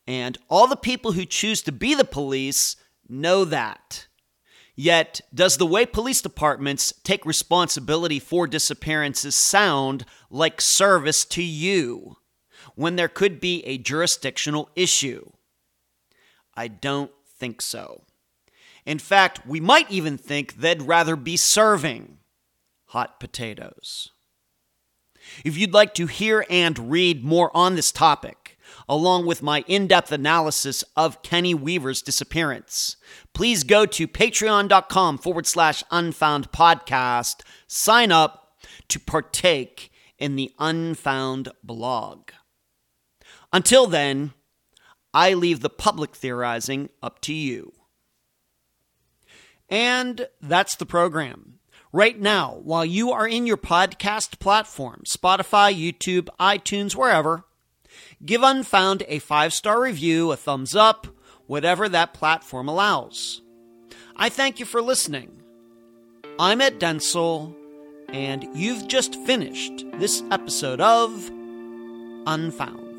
And 0.06 0.38
all 0.48 0.66
the 0.66 0.76
people 0.76 1.12
who 1.12 1.24
choose 1.24 1.62
to 1.62 1.72
be 1.72 1.94
the 1.94 2.04
police 2.04 2.76
know 3.08 3.44
that. 3.44 4.06
Yet, 4.74 5.20
does 5.34 5.58
the 5.58 5.66
way 5.66 5.84
police 5.84 6.22
departments 6.22 6.94
take 7.04 7.26
responsibility 7.26 8.18
for 8.18 8.46
disappearances 8.46 9.34
sound 9.34 10.06
like 10.30 10.60
service 10.60 11.24
to 11.26 11.42
you 11.42 12.16
when 12.76 12.96
there 12.96 13.08
could 13.08 13.40
be 13.40 13.62
a 13.66 13.76
jurisdictional 13.76 14.70
issue? 14.74 15.30
I 16.54 16.68
don't 16.68 17.10
think 17.38 17.60
so. 17.60 18.04
In 18.86 18.98
fact, 18.98 19.46
we 19.46 19.60
might 19.60 19.90
even 19.90 20.16
think 20.16 20.54
they'd 20.54 20.82
rather 20.82 21.14
be 21.14 21.36
serving 21.36 22.18
hot 22.86 23.20
potatoes. 23.20 24.10
If 25.44 25.56
you'd 25.56 25.74
like 25.74 25.94
to 25.94 26.06
hear 26.06 26.44
and 26.50 26.90
read 26.90 27.24
more 27.24 27.54
on 27.56 27.74
this 27.74 27.92
topic, 27.92 28.58
along 28.88 29.26
with 29.26 29.42
my 29.42 29.64
in 29.66 29.86
depth 29.86 30.12
analysis 30.12 30.82
of 30.96 31.22
Kenny 31.22 31.54
Weaver's 31.54 32.02
disappearance, 32.02 32.96
please 33.34 33.64
go 33.64 33.86
to 33.86 34.08
patreon.com 34.08 35.18
forward 35.18 35.46
slash 35.46 35.84
unfound 35.90 36.50
podcast, 36.52 37.42
sign 37.66 38.10
up 38.12 38.56
to 38.88 38.98
partake 38.98 39.90
in 40.18 40.36
the 40.36 40.52
Unfound 40.58 41.48
blog. 41.64 42.30
Until 43.52 43.86
then, 43.86 44.34
I 45.12 45.34
leave 45.34 45.60
the 45.60 45.70
public 45.70 46.14
theorizing 46.14 46.90
up 47.02 47.20
to 47.22 47.32
you. 47.32 47.72
And 49.68 50.28
that's 50.40 50.76
the 50.76 50.86
program. 50.86 51.59
Right 51.92 52.20
now, 52.20 52.60
while 52.62 52.84
you 52.84 53.10
are 53.10 53.26
in 53.26 53.48
your 53.48 53.56
podcast 53.56 54.38
platform, 54.38 55.02
Spotify, 55.08 55.74
YouTube, 55.74 56.28
iTunes, 56.38 56.94
wherever, 56.94 57.44
give 58.24 58.44
Unfound 58.44 59.02
a 59.08 59.18
five 59.18 59.52
star 59.52 59.82
review, 59.82 60.30
a 60.30 60.36
thumbs 60.36 60.76
up, 60.76 61.08
whatever 61.48 61.88
that 61.88 62.14
platform 62.14 62.68
allows. 62.68 63.42
I 64.14 64.28
thank 64.28 64.60
you 64.60 64.66
for 64.66 64.80
listening. 64.80 65.42
I'm 66.38 66.60
Ed 66.60 66.78
Dunsel, 66.78 67.56
and 68.08 68.46
you've 68.54 68.86
just 68.86 69.16
finished 69.26 69.84
this 69.94 70.22
episode 70.30 70.80
of 70.80 71.28
Unfound. 72.24 72.89